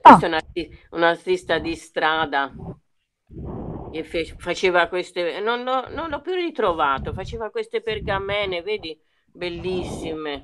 Questo 0.00 0.26
è 0.26 0.28
un, 0.28 0.38
un 0.90 1.02
artista 1.02 1.58
di 1.58 1.74
strada 1.76 2.52
e 3.92 4.04
fe- 4.04 4.34
faceva 4.38 4.88
queste, 4.88 5.40
non, 5.40 5.62
l'ho, 5.62 5.88
non 5.90 6.08
l'ho 6.08 6.20
più 6.20 6.34
ritrovato, 6.34 7.12
faceva 7.12 7.50
queste 7.50 7.82
pergamene, 7.82 8.62
vedi, 8.62 8.98
bellissime. 9.30 10.42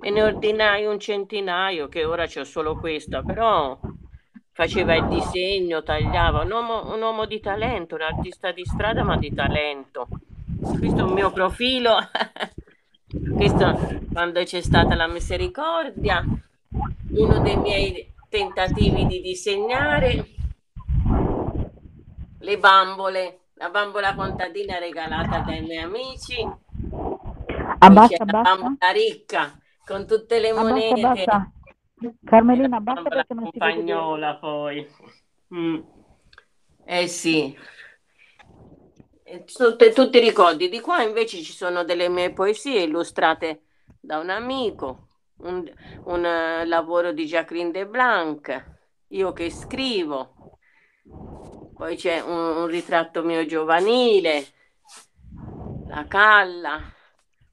E 0.00 0.10
ne 0.10 0.22
ordinai 0.22 0.84
un 0.84 0.98
centinaio, 0.98 1.88
che 1.88 2.04
ora 2.04 2.26
c'ho 2.26 2.44
solo 2.44 2.76
questa, 2.76 3.22
però 3.22 3.78
faceva 4.52 4.94
il 4.94 5.06
disegno, 5.06 5.82
tagliava, 5.82 6.42
un 6.42 6.50
uomo, 6.50 6.92
un 6.92 7.00
uomo 7.00 7.24
di 7.26 7.40
talento, 7.40 7.94
un 7.94 8.02
artista 8.02 8.52
di 8.52 8.64
strada 8.64 9.02
ma 9.02 9.16
di 9.16 9.32
talento. 9.32 10.08
Questo 10.78 10.98
è 10.98 11.02
un 11.02 11.12
mio 11.12 11.30
profilo, 11.30 11.96
questo 13.34 14.02
quando 14.12 14.42
c'è 14.42 14.60
stata 14.60 14.94
la 14.94 15.06
misericordia, 15.06 16.24
uno 17.10 17.38
dei 17.40 17.56
miei 17.56 18.12
tentativi 18.28 19.06
di 19.06 19.20
disegnare 19.20 20.33
le 22.44 22.58
bambole, 22.58 23.40
la 23.54 23.70
bambola 23.70 24.14
contadina 24.14 24.78
regalata 24.78 25.38
dai 25.38 25.62
miei 25.62 25.82
amici, 25.82 26.46
abbassa, 27.78 28.22
abbassa. 28.22 28.50
la 28.50 28.56
bambola 28.56 28.90
ricca 28.92 29.58
con 29.84 30.06
tutte 30.06 30.38
le 30.38 30.50
abbassa, 30.50 30.68
monete. 30.68 31.00
Abbassa. 31.00 31.52
Carmelina, 32.22 32.80
basta 32.80 33.08
perché 33.08 33.34
non 33.34 33.44
compagnola 33.44 34.36
poi. 34.36 34.86
Mm. 35.54 35.80
Eh 36.84 37.06
sì. 37.06 37.56
Tutte, 39.56 39.92
tutti 39.92 40.18
i 40.18 40.20
ricordi. 40.20 40.68
Di 40.68 40.80
qua 40.80 41.02
invece 41.02 41.38
ci 41.38 41.52
sono 41.52 41.82
delle 41.82 42.08
mie 42.10 42.32
poesie 42.32 42.82
illustrate 42.82 43.62
da 44.00 44.18
un 44.18 44.28
amico, 44.28 45.08
un, 45.38 45.64
un 46.04 46.18
uh, 46.18 46.66
lavoro 46.66 47.12
di 47.12 47.24
Jacqueline 47.24 47.70
de 47.70 47.86
Blanc, 47.86 48.72
io 49.08 49.32
che 49.32 49.50
scrivo, 49.50 50.58
poi 51.74 51.96
c'è 51.96 52.20
un, 52.20 52.56
un 52.56 52.66
ritratto 52.66 53.22
mio 53.22 53.44
giovanile, 53.46 54.46
la 55.88 56.06
calla, 56.06 56.80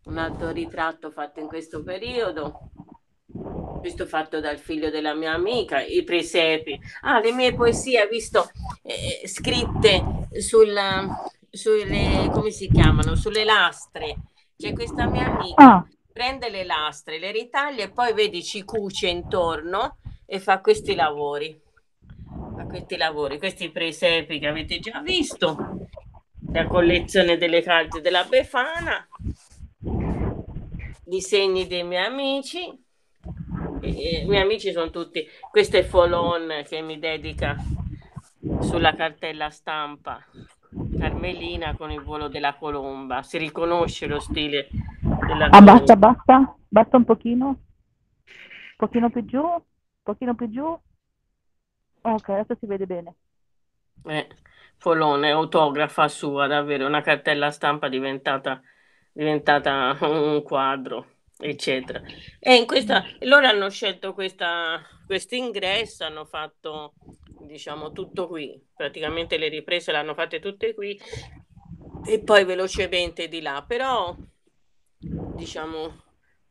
un 0.05 0.17
altro 0.17 0.51
ritratto 0.51 1.11
fatto 1.11 1.39
in 1.39 1.47
questo 1.47 1.83
periodo, 1.83 2.71
questo 3.79 4.05
fatto 4.05 4.39
dal 4.39 4.59
figlio 4.59 4.89
della 4.89 5.15
mia 5.15 5.33
amica, 5.33 5.81
i 5.81 6.03
presepi. 6.03 6.79
Ah, 7.01 7.19
le 7.19 7.31
mie 7.33 7.53
poesie, 7.53 8.07
visto, 8.07 8.49
eh, 8.83 9.27
scritte 9.27 10.27
sulla, 10.39 11.07
sulle, 11.49 12.29
come 12.31 12.51
si 12.51 12.69
chiamano, 12.69 13.15
sulle 13.15 13.43
lastre. 13.43 14.17
C'è 14.55 14.73
questa 14.73 15.07
mia 15.07 15.25
amica, 15.25 15.63
ah. 15.63 15.87
prende 16.13 16.49
le 16.49 16.63
lastre, 16.63 17.17
le 17.17 17.31
ritaglia 17.31 17.83
e 17.83 17.89
poi 17.89 18.13
vedi 18.13 18.43
ci 18.43 18.63
cuce 18.63 19.07
intorno 19.07 19.97
e 20.27 20.39
fa 20.39 20.61
questi 20.61 20.93
lavori 20.93 21.60
a 22.57 22.65
questi 22.65 22.97
lavori, 22.97 23.37
questi 23.37 23.69
presepi 23.69 24.39
che 24.39 24.47
avete 24.47 24.79
già 24.79 25.01
visto, 25.01 25.87
la 26.51 26.67
collezione 26.67 27.37
delle 27.37 27.61
carte 27.61 28.01
della 28.01 28.23
Befana, 28.23 29.07
disegni 31.03 31.67
dei 31.67 31.83
miei 31.83 32.05
amici. 32.05 32.89
I 33.81 34.25
miei 34.27 34.41
amici 34.41 34.71
sono 34.71 34.89
tutti, 34.89 35.25
questo 35.49 35.77
è 35.77 35.83
Folon 35.83 36.63
che 36.67 36.81
mi 36.81 36.99
dedica 36.99 37.55
sulla 38.61 38.93
cartella 38.93 39.49
stampa 39.49 40.23
Carmelina 40.97 41.75
con 41.75 41.91
il 41.91 42.01
volo 42.01 42.27
della 42.27 42.55
colomba. 42.55 43.23
Si 43.23 43.37
riconosce 43.37 44.07
lo 44.07 44.19
stile 44.19 44.67
della 45.25 45.47
Abbassa, 45.47 45.95
basta, 45.95 46.55
basta 46.67 46.97
un 46.97 47.03
pochino. 47.03 47.47
Un 47.47 47.57
pochino 48.77 49.09
più 49.09 49.25
giù, 49.25 49.41
un 49.41 49.61
pochino 50.03 50.35
più 50.35 50.49
giù. 50.49 50.79
Ok, 52.03 52.29
adesso 52.29 52.55
si 52.59 52.65
vede 52.65 52.85
bene. 52.85 53.15
Eh, 54.05 54.27
Folone, 54.77 55.29
autografa 55.29 56.07
sua, 56.07 56.47
davvero, 56.47 56.87
una 56.87 57.01
cartella 57.01 57.51
stampa 57.51 57.87
diventata, 57.87 58.61
diventata 59.11 59.95
un 60.01 60.41
quadro, 60.41 61.17
eccetera. 61.37 62.01
E 62.39 62.55
in 62.55 62.65
questa, 62.65 63.03
loro 63.19 63.45
hanno 63.45 63.69
scelto 63.69 64.13
questo 64.13 65.35
ingresso, 65.35 66.03
hanno 66.03 66.25
fatto, 66.25 66.93
diciamo, 67.41 67.91
tutto 67.91 68.27
qui, 68.27 68.59
praticamente 68.75 69.37
le 69.37 69.49
riprese 69.49 69.91
l'hanno 69.91 70.15
fatte 70.15 70.39
tutte 70.39 70.73
qui 70.73 70.99
e 72.03 72.19
poi 72.23 72.43
velocemente 72.43 73.27
di 73.27 73.41
là, 73.41 73.63
però, 73.67 74.15
diciamo, 74.97 76.09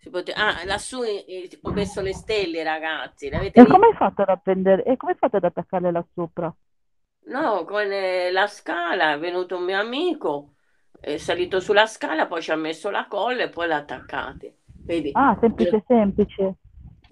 pote... 0.08 0.32
Ah, 0.32 0.64
lassù 0.64 1.00
ho 1.00 1.70
messo 1.72 2.00
le 2.00 2.14
stelle, 2.14 2.62
ragazzi. 2.62 3.26
e 3.26 3.52
come 3.66 3.88
hai 3.88 3.94
fatto 3.94 4.22
ad 4.22 4.30
appendere? 4.30 4.84
E 4.84 4.96
come 4.96 5.12
hai 5.12 5.18
fatto 5.18 5.36
ad 5.36 5.44
attaccarle 5.44 5.90
là 5.90 6.04
sopra? 6.14 6.54
No, 7.26 7.64
con 7.64 7.90
eh, 7.92 8.30
la 8.32 8.46
scala 8.46 9.12
è 9.12 9.18
venuto 9.18 9.56
un 9.56 9.64
mio 9.64 9.78
amico, 9.78 10.54
è 10.98 11.16
salito 11.18 11.60
sulla 11.60 11.86
scala, 11.86 12.26
poi 12.26 12.40
ci 12.40 12.50
ha 12.50 12.56
messo 12.56 12.90
la 12.90 13.06
colla 13.06 13.42
e 13.42 13.48
poi 13.50 13.68
l'ha 13.68 13.76
attaccate. 13.76 14.56
Vedi? 14.84 15.10
Ah, 15.12 15.36
semplice, 15.38 15.84
semplice. 15.86 16.54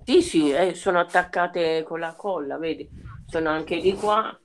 Sì, 0.05 0.23
sì, 0.23 0.51
eh, 0.51 0.75
sono 0.75 0.99
attaccate 0.99 1.83
con 1.83 2.01
la 2.01 2.15
colla, 2.15 2.57
vedi? 2.57 2.89
Sono 3.27 3.51
anche 3.51 3.79
di 3.79 3.93
qua 3.93 4.37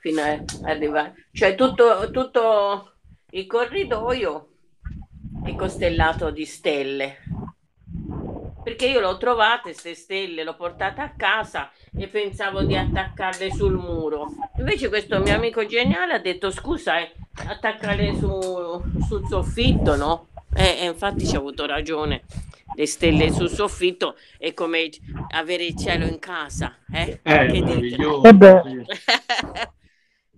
fino 0.00 0.20
a 0.20 0.42
arrivare. 0.64 1.28
Cioè 1.32 1.54
tutto, 1.54 2.10
tutto 2.10 2.96
il 3.30 3.46
corridoio 3.46 4.48
è 5.44 5.54
costellato 5.54 6.30
di 6.30 6.44
stelle 6.44 7.18
perché 8.64 8.86
io 8.86 8.98
l'ho 8.98 9.18
trovate 9.18 9.60
queste 9.62 9.94
stelle, 9.94 10.42
l'ho 10.42 10.56
portate 10.56 11.02
a 11.02 11.12
casa 11.14 11.70
e 11.94 12.08
pensavo 12.08 12.62
di 12.62 12.74
attaccarle 12.74 13.52
sul 13.52 13.74
muro. 13.74 14.30
Invece 14.56 14.88
questo 14.88 15.20
mio 15.20 15.34
amico 15.34 15.66
geniale 15.66 16.14
ha 16.14 16.18
detto 16.18 16.50
scusa, 16.50 16.98
eh, 16.98 17.12
attaccarle 17.46 18.14
su, 18.16 18.82
sul 19.06 19.26
soffitto, 19.28 19.96
no? 19.96 20.28
E, 20.54 20.78
e 20.80 20.86
infatti 20.86 21.26
ci 21.26 21.36
ha 21.36 21.38
avuto 21.38 21.66
ragione. 21.66 22.22
Le 22.74 22.86
stelle 22.86 23.30
sul 23.30 23.50
soffitto 23.50 24.16
è 24.38 24.54
come 24.54 24.88
avere 25.34 25.64
il 25.64 25.76
cielo 25.76 26.06
in 26.06 26.18
casa, 26.18 26.78
eh? 26.90 27.20
eh 27.22 27.46
che 27.46 27.62
dite? 27.62 28.84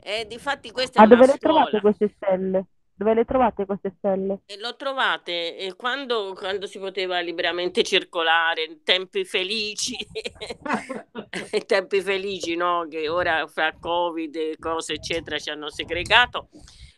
e 0.03 0.21
eh, 0.21 0.27
difatti 0.27 0.71
questa 0.71 1.03
è 1.03 1.07
Ma 1.07 1.15
dove 1.15 1.27
le 1.27 1.39
trovate 1.39 1.81
queste 1.81 2.13
stelle? 2.17 2.67
Dove 2.99 3.13
le 3.13 3.27
trovate 3.27 3.67
queste 3.67 3.93
stelle? 3.99 4.41
L'ho 4.59 4.75
trovate 4.75 5.59
eh, 5.59 5.77
quando, 5.77 6.33
quando, 6.33 6.67
si 6.67 6.79
poteva 6.79 7.21
liberamente 7.21 7.83
circolare, 7.83 8.65
in 8.65 8.83
tempi 8.83 9.27
felici, 9.27 9.95
in 11.53 11.67
tempi 11.67 12.01
felici, 12.01 12.57
no? 12.57 12.87
Che 12.89 13.07
ora 13.11 13.47
fra 13.49 13.77
Covid 13.79 14.35
e 14.37 14.57
cose 14.59 14.95
eccetera 14.95 15.39
ci 15.39 15.51
hanno 15.51 15.69
segregato. 15.69 16.49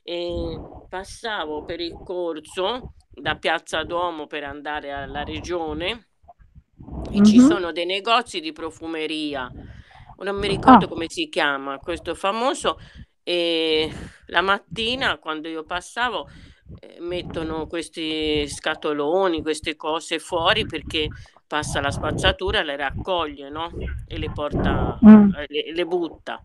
E 0.04 0.56
passavo 0.88 1.64
per 1.64 1.80
il 1.80 2.00
corso 2.04 2.94
da 3.10 3.34
Piazza 3.34 3.82
Duomo 3.82 4.28
per 4.28 4.44
andare 4.44 4.92
alla 4.92 5.24
regione 5.24 6.06
e 7.10 7.14
mm-hmm. 7.14 7.24
ci 7.24 7.40
sono 7.40 7.72
dei 7.72 7.86
negozi 7.86 8.38
di 8.38 8.52
profumeria. 8.52 9.50
Non 10.20 10.36
mi 10.36 10.46
ricordo 10.46 10.84
ah. 10.84 10.88
come 10.88 11.06
si 11.08 11.28
chiama 11.28 11.78
questo 11.78 12.14
famoso 12.14 12.78
e 13.28 13.92
la 14.28 14.40
mattina 14.40 15.18
quando 15.18 15.48
io 15.48 15.62
passavo 15.62 16.30
eh, 16.80 16.96
mettono 17.00 17.66
questi 17.66 18.48
scatoloni, 18.48 19.42
queste 19.42 19.76
cose 19.76 20.18
fuori 20.18 20.64
perché 20.64 21.08
passa 21.46 21.82
la 21.82 21.90
spazzatura, 21.90 22.62
le 22.62 22.76
raccoglie, 22.76 23.50
no? 23.50 23.70
E 24.06 24.16
le 24.16 24.30
porta, 24.32 24.98
mm. 25.04 25.34
Eh, 25.34 25.46
le, 25.46 25.72
le, 25.74 25.84
butta. 25.84 26.42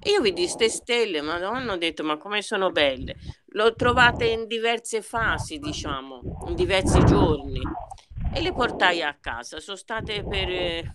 E 0.00 0.10
io 0.10 0.20
vidi 0.20 0.42
queste 0.42 0.68
stelle, 0.68 1.20
madonna, 1.20 1.72
ho 1.72 1.76
detto, 1.76 2.04
ma 2.04 2.16
come 2.16 2.42
sono 2.42 2.70
belle. 2.70 3.16
L'ho 3.46 3.74
trovate 3.74 4.26
in 4.26 4.46
diverse 4.46 5.02
fasi, 5.02 5.58
diciamo, 5.58 6.44
in 6.46 6.54
diversi 6.54 7.04
giorni. 7.06 7.60
E 8.32 8.40
le 8.40 8.52
portai 8.52 9.02
a 9.02 9.16
casa. 9.20 9.58
Sono 9.58 9.76
state 9.76 10.22
per, 10.22 10.92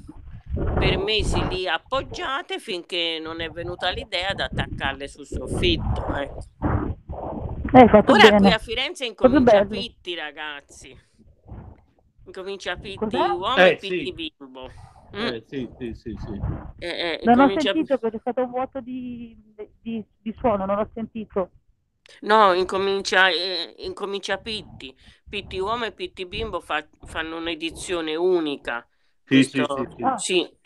per 0.78 0.98
mesi 0.98 1.48
lì 1.48 1.68
appoggiate 1.68 2.60
finché 2.60 3.20
non 3.22 3.42
è 3.42 3.50
venuta 3.50 3.90
l'idea 3.90 4.34
di 4.34 4.42
attaccarle 4.42 5.08
sul 5.08 5.26
soffitto. 5.26 6.06
Ecco. 6.14 6.44
Eh, 7.74 7.90
Ora 7.90 8.02
bene. 8.02 8.38
qui 8.38 8.52
a 8.52 8.58
Firenze 8.58 9.06
incomincia 9.06 9.66
Pitti, 9.66 10.16
ragazzi. 10.16 10.98
Incomincia 12.26 12.76
Pitti 12.76 12.96
Cos'è? 12.96 13.18
uomo 13.18 13.56
eh, 13.58 13.70
e 13.72 13.76
Pitti 13.78 14.06
sì. 14.06 14.14
bimbo. 14.14 14.70
Mm. 15.16 15.28
Eh, 15.28 15.44
sì, 15.48 15.70
sì, 15.78 15.94
sì, 15.94 16.16
sì. 16.18 16.40
Eh, 16.80 16.88
eh, 16.88 17.20
non 17.24 17.40
ho 17.40 17.60
sentito 17.60 17.98
perché 17.98 18.18
è 18.18 18.20
stato 18.20 18.42
un 18.42 18.50
vuoto 18.50 18.82
di, 18.82 19.36
di, 19.82 20.04
di 20.22 20.36
suono, 20.38 20.66
non 20.66 20.80
ho 20.80 20.90
sentito. 20.94 21.52
No, 22.22 22.54
incomincia, 22.54 23.30
eh, 23.30 23.74
incomincia 23.80 24.38
Pitti. 24.38 24.96
Pitti 25.28 25.58
uomo 25.60 25.86
e 25.86 25.92
Pitti 25.92 26.26
bimbo 26.26 26.60
fa, 26.60 26.86
fanno 27.06 27.38
un'edizione 27.38 28.16
unica. 28.16 28.86
Sì, 29.26 29.44
sì, 29.44 29.64
sì, 29.64 30.04
ah. 30.04 30.18
sì. 30.18 30.58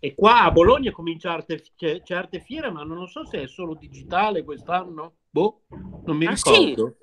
E 0.00 0.14
qua 0.14 0.42
a 0.42 0.50
Bologna 0.50 0.90
comincia 0.90 1.32
arte, 1.32 1.62
c'è, 1.76 2.02
c'è 2.02 2.14
arte 2.14 2.40
fiera, 2.40 2.70
ma 2.70 2.82
non 2.82 3.06
so 3.06 3.24
se 3.24 3.42
è 3.42 3.46
solo 3.46 3.74
digitale 3.74 4.44
quest'anno. 4.44 5.18
Boh, 5.30 5.62
non 6.04 6.16
mi 6.16 6.26
ah, 6.26 6.32
ricordo. 6.32 6.96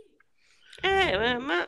Sì? 0.69 0.88
Eh, 0.88 1.38
ma 1.38 1.65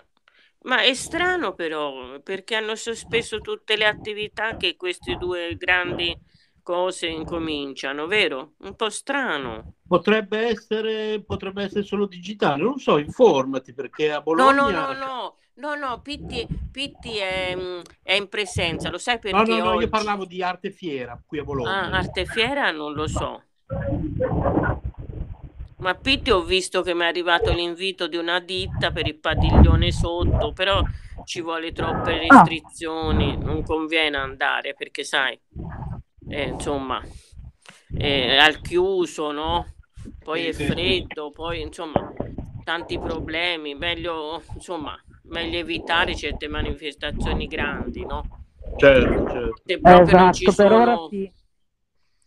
ma 0.64 0.82
è 0.82 0.94
strano 0.94 1.54
però, 1.54 2.20
perché 2.22 2.56
hanno 2.56 2.76
sospeso 2.76 3.40
tutte 3.40 3.76
le 3.76 3.86
attività 3.86 4.58
che 4.58 4.76
queste 4.76 5.16
due 5.16 5.56
grandi 5.58 6.16
cose 6.62 7.08
incominciano, 7.08 8.06
vero? 8.06 8.54
Un 8.60 8.76
po' 8.76 8.92
strano. 8.92 9.78
Potrebbe 9.88 10.48
essere, 10.48 11.24
potrebbe 11.26 11.64
essere 11.64 11.84
solo 11.84 12.06
digitale, 12.06 12.62
non 12.62 12.78
so, 12.78 13.00
informati 13.00 13.74
perché 13.74 14.12
a 14.12 14.22
Bologna... 14.22 14.52
No, 14.52 14.70
no, 14.70 14.94
no, 14.94 14.94
no, 14.94 15.36
no, 15.62 15.76
no 15.76 16.02
Pitti, 16.02 16.48
Pitti 16.72 17.18
è, 17.18 17.56
è, 18.02 18.14
in 18.14 18.28
presenza, 18.28 18.90
lo 18.90 18.98
sai 18.98 19.20
perché 19.20 19.38
No, 19.38 19.44
no, 19.44 19.64
no, 19.64 19.70
oggi... 19.74 19.84
io 19.84 19.90
parlavo 19.90 20.26
di 20.26 20.42
arte 20.42 20.72
fiera 20.72 21.22
qui 21.26 21.38
a 21.38 21.44
Bologna. 21.44 21.90
Ah, 21.90 21.98
arte 21.98 22.26
fiera 22.26 22.72
non 22.72 22.94
lo 22.94 23.08
so. 23.08 23.44
Ma 25.78 25.96
Pitti 25.96 26.32
ho 26.32 26.42
visto 26.42 26.82
che 26.82 26.94
mi 26.94 27.02
è 27.02 27.06
arrivato 27.06 27.52
l'invito 27.54 28.08
di 28.08 28.18
una 28.18 28.40
ditta 28.40 28.92
per 28.92 29.08
il 29.08 29.20
padiglione 29.20 29.92
sotto, 29.92 30.52
però 30.54 30.84
ci 31.24 31.42
vuole 31.42 31.72
troppe 31.72 32.20
ah. 32.20 32.20
restrizioni, 32.20 33.38
non 33.38 33.64
conviene 33.64 34.18
andare 34.18 34.74
perché 34.74 35.04
sai, 35.04 35.40
eh, 36.30 36.44
insomma, 36.50 37.02
eh, 37.98 38.38
al 38.38 38.62
chiuso, 38.62 39.32
no? 39.32 39.74
Poi 40.24 40.46
è 40.46 40.54
freddo, 40.54 41.32
poi 41.32 41.62
insomma, 41.62 42.14
tanti 42.64 43.00
problemi, 43.00 43.76
meglio, 43.76 44.42
insomma, 44.54 45.00
meglio 45.32 45.58
evitare 45.58 46.16
certe 46.16 46.48
manifestazioni 46.48 47.48
grandi, 47.48 48.06
no? 48.06 48.24
Certo, 48.78 49.30
certo. 49.30 49.62
Se 49.66 49.80
proprio 49.80 50.04
esatto, 50.04 50.24
non 50.24 50.34
ci 50.34 50.52
sono... 50.52 50.68
per 50.68 50.78
ora 50.78 50.98
sì. 51.10 51.32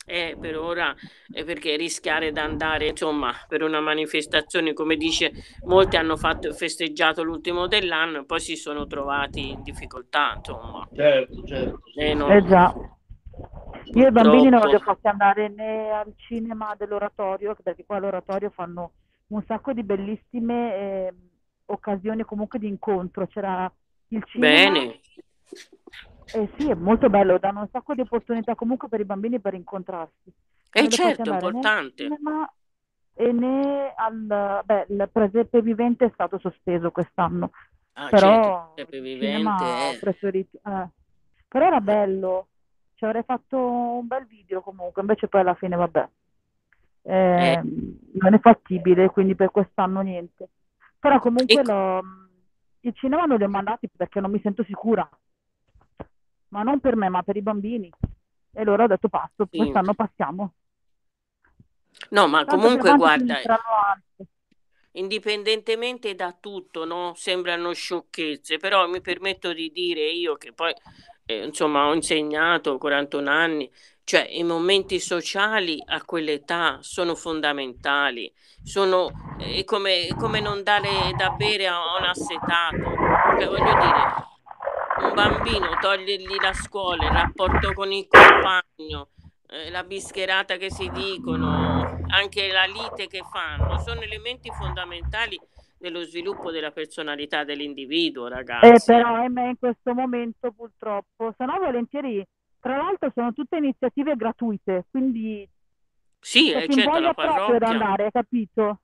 Eh, 0.07 0.37
per 0.39 0.55
ora 0.55 0.93
eh, 1.33 1.43
perché 1.43 1.75
rischiare 1.75 2.31
di 2.31 2.37
andare 2.37 2.89
insomma 2.89 3.31
per 3.47 3.63
una 3.63 3.79
manifestazione 3.79 4.73
come 4.73 4.97
dice 4.97 5.31
molti 5.63 5.97
hanno 5.97 6.15
fatto, 6.15 6.53
festeggiato 6.53 7.23
l'ultimo 7.23 7.65
dell'anno 7.65 8.19
e 8.19 8.25
poi 8.25 8.39
si 8.39 8.55
sono 8.55 8.85
trovati 8.85 9.49
in 9.49 9.63
difficoltà 9.63 10.35
insomma. 10.37 10.87
Certo 10.93 11.43
certo 11.43 11.79
eh, 11.95 12.13
non... 12.13 12.31
eh 12.31 12.43
già. 12.43 12.71
Io 13.93 14.07
i 14.07 14.11
bambini 14.11 14.49
non 14.49 14.67
li 14.67 14.75
ho 14.75 14.79
fatti 14.79 15.07
andare 15.07 15.49
né 15.49 15.89
al 15.89 16.13
cinema 16.17 16.75
dell'oratorio 16.77 17.55
perché 17.63 17.83
qua 17.83 17.97
all'oratorio 17.97 18.51
fanno 18.51 18.91
un 19.27 19.43
sacco 19.47 19.73
di 19.73 19.81
bellissime 19.81 21.11
occasioni 21.65 22.23
comunque 22.23 22.59
di 22.59 22.67
incontro 22.67 23.27
c'era 23.27 23.71
il 24.09 24.23
cinema 24.25 24.71
bene 24.71 24.99
eh 26.33 26.49
sì, 26.57 26.69
è 26.69 26.73
molto 26.73 27.09
bello, 27.09 27.37
danno 27.37 27.61
un 27.61 27.69
sacco 27.71 27.93
di 27.93 28.01
opportunità 28.01 28.55
comunque 28.55 28.87
per 28.87 28.99
i 28.99 29.05
bambini 29.05 29.39
per 29.39 29.53
incontrarsi. 29.53 30.33
Eh 30.71 30.89
certo, 30.89 31.31
è 31.31 31.33
importante. 31.33 32.07
e 33.13 33.31
né 33.31 33.93
al... 33.95 34.61
Beh, 34.65 34.85
il 34.89 35.09
presepe 35.11 35.61
vivente 35.61 36.05
è 36.05 36.11
stato 36.13 36.39
sospeso 36.39 36.91
quest'anno. 36.91 37.51
Ah, 37.93 38.09
però 38.09 38.73
certo, 38.75 38.95
il 38.95 39.01
vivente 39.01 39.63
è... 39.63 39.99
preferito... 39.99 40.57
Eh. 40.65 40.87
Però 41.47 41.65
era 41.65 41.79
bello, 41.79 42.47
ci 42.95 43.05
avrei 43.05 43.23
fatto 43.23 43.57
un 43.57 44.07
bel 44.07 44.25
video 44.25 44.61
comunque, 44.61 45.01
invece 45.01 45.27
poi 45.27 45.41
alla 45.41 45.53
fine 45.53 45.75
vabbè. 45.75 46.09
Eh, 47.03 47.51
eh. 47.51 47.61
Non 48.13 48.33
è 48.33 48.39
fattibile, 48.39 49.09
quindi 49.09 49.35
per 49.35 49.51
quest'anno 49.51 50.01
niente. 50.01 50.49
Però 51.07 51.19
comunque 51.19 51.61
e... 51.61 51.63
lo... 51.63 52.01
il 52.81 52.93
cinema 52.95 53.25
non 53.25 53.37
li 53.37 53.43
ho 53.43 53.49
mandati 53.49 53.89
perché 53.95 54.19
non 54.19 54.31
mi 54.31 54.39
sento 54.41 54.63
sicura 54.63 55.07
ma 56.55 56.63
non 56.63 56.79
per 56.79 56.95
me, 56.95 57.09
ma 57.09 57.21
per 57.21 57.35
i 57.35 57.41
bambini. 57.41 57.91
E 58.53 58.63
loro 58.63 58.83
ho 58.83 58.87
detto 58.87 59.09
passo, 59.09 59.45
sì. 59.51 59.57
quest'anno 59.57 59.93
passiamo. 59.93 60.53
No, 62.11 62.27
ma 62.27 62.45
Tanto 62.45 62.55
comunque 62.55 62.95
guarda, 62.95 63.41
indipendentemente 64.91 66.15
da 66.15 66.33
tutto, 66.39 66.85
no? 66.85 67.13
sembrano 67.15 67.73
sciocchezze, 67.73 68.57
però 68.57 68.87
mi 68.87 69.01
permetto 69.01 69.51
di 69.51 69.69
dire 69.71 70.09
io 70.09 70.35
che 70.35 70.53
poi 70.53 70.73
eh, 71.25 71.45
insomma 71.45 71.87
ho 71.87 71.93
insegnato 71.93 72.77
41 72.77 73.29
anni, 73.29 73.69
cioè 74.05 74.27
i 74.29 74.43
momenti 74.43 74.99
sociali 74.99 75.81
a 75.83 76.03
quell'età 76.05 76.77
sono 76.81 77.15
fondamentali, 77.15 78.31
sono 78.63 79.09
eh, 79.39 79.63
come, 79.63 80.07
come 80.15 80.39
non 80.39 80.61
dare 80.61 81.11
da 81.17 81.31
bere 81.31 81.65
a 81.67 81.79
un 81.97 82.05
assetato, 82.05 82.77
cioè, 83.39 83.47
voglio 83.47 83.73
dire, 83.73 85.07
un 85.07 85.13
bambino, 85.15 85.77
togliergli 85.81 86.39
la 86.39 86.53
scuola, 86.53 87.03
il 87.03 87.11
rapporto 87.11 87.73
con 87.73 87.91
il 87.91 88.07
compagno, 88.07 89.09
eh, 89.47 89.71
la 89.71 89.83
bischerata 89.83 90.57
che 90.57 90.69
si 90.69 90.87
dicono, 90.91 91.99
anche 92.07 92.51
la 92.51 92.65
lite 92.65 93.07
che 93.07 93.23
fanno, 93.31 93.79
sono 93.79 94.01
elementi 94.01 94.51
fondamentali 94.51 95.39
dello 95.79 96.03
sviluppo 96.03 96.51
della 96.51 96.71
personalità 96.71 97.43
dell'individuo, 97.43 98.27
ragazzi. 98.27 98.67
Eh, 98.67 98.81
però 98.85 99.15
ahimè 99.15 99.47
in 99.47 99.57
questo 99.57 99.95
momento 99.95 100.51
purtroppo, 100.51 101.33
se 101.35 101.43
no 101.45 101.57
volentieri, 101.59 102.23
tra 102.65 102.77
l'altro 102.77 103.11
sono 103.13 103.31
tutte 103.31 103.57
iniziative 103.57 104.15
gratuite, 104.15 104.85
quindi 104.89 105.47
sì, 106.19 106.51
è 106.51 106.65
certo, 106.67 106.99
la 106.99 107.13
parrocchia. 107.13 107.59
da 107.59 107.67
andare, 107.67 108.09
capito? 108.09 108.79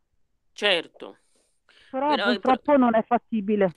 Certo. 0.51 1.17
Però, 1.89 2.09
però 2.13 2.25
purtroppo 2.25 2.61
pro... 2.61 2.77
non 2.77 2.93
è 2.93 3.01
fattibile. 3.01 3.73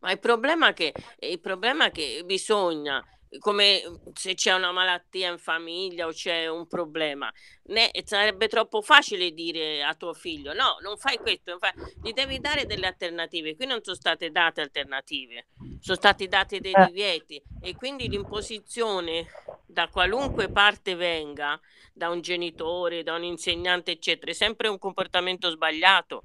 Ma 0.00 0.12
il 0.12 0.18
problema, 0.18 0.74
che, 0.74 0.92
il 1.20 1.40
problema 1.40 1.86
è 1.86 1.90
che 1.90 2.24
bisogna, 2.26 3.02
come 3.38 3.82
se 4.14 4.34
c'è 4.34 4.54
una 4.54 4.72
malattia 4.72 5.30
in 5.30 5.38
famiglia 5.38 6.06
o 6.06 6.10
c'è 6.10 6.48
un 6.48 6.66
problema, 6.66 7.30
né, 7.64 7.90
sarebbe 8.04 8.48
troppo 8.48 8.80
facile 8.80 9.32
dire 9.32 9.82
a 9.82 9.94
tuo 9.94 10.14
figlio 10.14 10.52
no, 10.52 10.78
non 10.80 10.96
fai 10.96 11.18
questo, 11.18 11.50
non 11.50 11.58
fai... 11.58 11.72
gli 12.02 12.12
devi 12.12 12.40
dare 12.40 12.66
delle 12.66 12.86
alternative. 12.86 13.56
Qui 13.56 13.66
non 13.66 13.82
sono 13.82 13.96
state 13.96 14.30
date 14.30 14.60
alternative, 14.60 15.46
sono 15.80 15.96
stati 15.96 16.26
dati 16.28 16.60
dei 16.60 16.72
eh. 16.72 16.86
divieti 16.86 17.42
e 17.60 17.74
quindi 17.76 18.08
l'imposizione 18.08 19.26
da 19.66 19.88
qualunque 19.88 20.50
parte 20.50 20.94
venga, 20.94 21.60
da 21.92 22.08
un 22.08 22.20
genitore, 22.20 23.02
da 23.02 23.14
un 23.14 23.24
insegnante, 23.24 23.92
eccetera, 23.92 24.30
è 24.30 24.34
sempre 24.34 24.68
un 24.68 24.78
comportamento 24.78 25.50
sbagliato. 25.50 26.24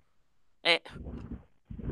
Eh, 0.62 0.82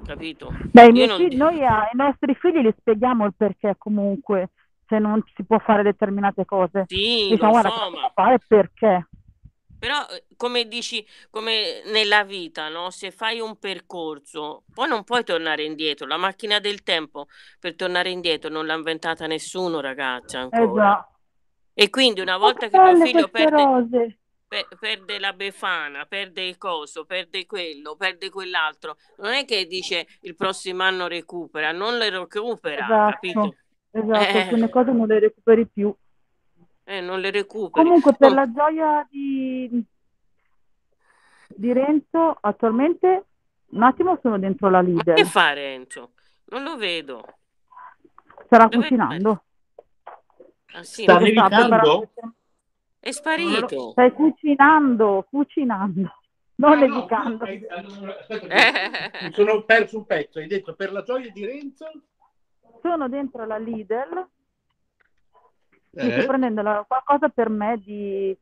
capito? 0.06 0.52
Beh, 0.72 0.92
non... 0.92 1.18
figli, 1.18 1.36
noi 1.36 1.64
ai 1.64 1.90
nostri 1.94 2.34
figli 2.36 2.60
li 2.60 2.74
spieghiamo 2.80 3.26
il 3.26 3.34
perché 3.36 3.76
comunque, 3.78 4.52
se 4.92 5.00
non 5.00 5.24
si 5.34 5.46
può 5.46 5.58
fare 5.60 5.84
determinate 5.84 6.44
cose. 6.44 6.84
Sì, 6.88 7.30
diciamo, 7.30 7.52
guarda, 7.52 7.70
so, 7.70 7.90
ma... 7.92 8.12
fare 8.14 8.40
perché. 8.46 9.08
Però, 9.80 10.06
eh, 10.10 10.26
come 10.36 10.68
dici, 10.68 11.06
come 11.30 11.82
nella 11.86 12.26
vita, 12.26 12.68
no? 12.68 12.90
Se 12.90 13.10
fai 13.12 13.40
un 13.40 13.58
percorso, 13.58 14.64
poi 14.74 14.90
non 14.90 15.06
puoi 15.06 15.24
tornare 15.24 15.64
indietro. 15.64 16.06
La 16.06 16.18
macchina 16.18 16.60
del 16.60 16.84
tempo 16.84 17.28
per 17.60 17.76
tornare 17.76 18.10
indietro 18.10 18.50
non 18.50 18.66
l'ha 18.66 18.76
inventata 18.76 19.26
nessuno, 19.28 19.80
ragazza, 19.80 20.40
ancora. 20.40 20.92
Esatto. 20.92 21.10
E 21.74 21.90
quindi 21.90 22.20
una 22.20 22.38
volta 22.38 22.68
che 22.68 22.78
tuo 22.78 23.06
figlio 23.06 23.28
perde, 23.30 23.64
rose 23.64 24.18
perde 24.78 25.18
la 25.18 25.32
befana, 25.32 26.06
perde 26.06 26.44
il 26.44 26.58
coso, 26.58 27.06
perde 27.06 27.46
quello, 27.46 27.96
perde 27.96 28.30
quell'altro. 28.30 28.98
Non 29.20 29.32
è 29.32 29.46
che 29.46 29.66
dice 29.66 30.06
il 30.22 30.36
prossimo 30.36 30.84
anno 30.84 31.08
recupera, 31.08 31.72
non 31.72 31.98
le 31.98 32.10
recupera, 32.10 32.84
esatto, 32.84 33.12
capito? 33.12 33.56
Esatto, 33.92 34.38
eh. 34.38 34.42
alcune 34.42 34.70
cose 34.70 34.92
non 34.92 35.08
le 35.08 35.20
recuperi 35.20 35.68
più. 35.68 35.94
Eh, 36.84 37.02
non 37.02 37.20
le 37.20 37.32
recuperi. 37.32 37.86
Comunque, 37.86 38.14
per 38.16 38.32
oh. 38.32 38.34
la 38.34 38.52
gioia 38.52 39.08
di, 39.10 39.84
di 41.48 41.74
Renzo, 41.74 42.38
attualmente 42.40 43.26
un 43.72 43.84
attimo 43.84 44.18
sono 44.22 44.40
dentro 44.40 44.70
la 44.70 44.82
leader. 44.82 45.16
Ma 45.16 45.22
che 45.22 45.26
fa 45.26 45.54
Renzo? 45.54 46.12
Non 46.46 46.64
lo 46.64 46.76
vedo. 46.78 47.24
Starà 48.46 48.66
Dove 48.66 48.84
cucinando. 48.84 49.44
Ah, 50.74 50.84
sì, 50.84 51.04
Sta 51.04 51.20
nevicando? 51.20 52.10
È 53.00 53.12
sparito. 53.12 53.92
Stai 53.92 54.12
cucinando, 54.12 55.26
cucinando, 55.30 56.14
non 56.56 56.78
no, 56.80 56.86
nevicando. 56.86 57.44
hai- 57.46 57.66
allora, 57.68 58.20
aspetta 58.20 58.48
che 58.48 59.26
mi 59.28 59.34
sono 59.34 59.64
perso 59.66 59.98
un 59.98 60.06
pezzo. 60.06 60.40
Hai 60.40 60.48
detto 60.48 60.76
per 60.76 60.92
la 60.92 61.02
gioia 61.04 61.32
di 61.32 61.46
Renzo? 61.46 61.90
Sono 62.82 63.08
dentro 63.10 63.46
la 63.46 63.58
Lidl, 63.58 64.28
mi 65.92 66.08
Eh? 66.08 66.12
sto 66.12 66.26
prendendo 66.26 66.62
la- 66.62 66.84
qualcosa 66.88 67.30
per 67.30 67.50
me 67.50 67.78
di 67.78 68.36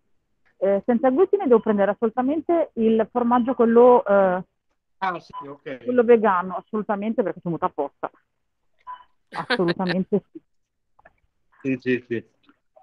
eh, 0.61 0.83
senza 0.85 1.09
glutine, 1.09 1.45
devo 1.47 1.61
prendere 1.61 1.91
assolutamente 1.91 2.71
il 2.73 3.07
formaggio 3.11 3.53
quello, 3.53 4.05
eh, 4.05 4.43
Ah, 4.97 5.17
sì, 5.19 5.33
ok. 5.47 5.83
quello 5.85 6.03
vegano, 6.03 6.57
assolutamente 6.57 7.23
perché 7.23 7.39
sono 7.41 7.55
venuta 7.57 7.65
apposta. 7.67 8.11
Assolutamente 9.29 10.21
sì. 10.31 10.41
Sì, 11.61 11.77
sì, 11.79 12.05
sì. 12.09 12.25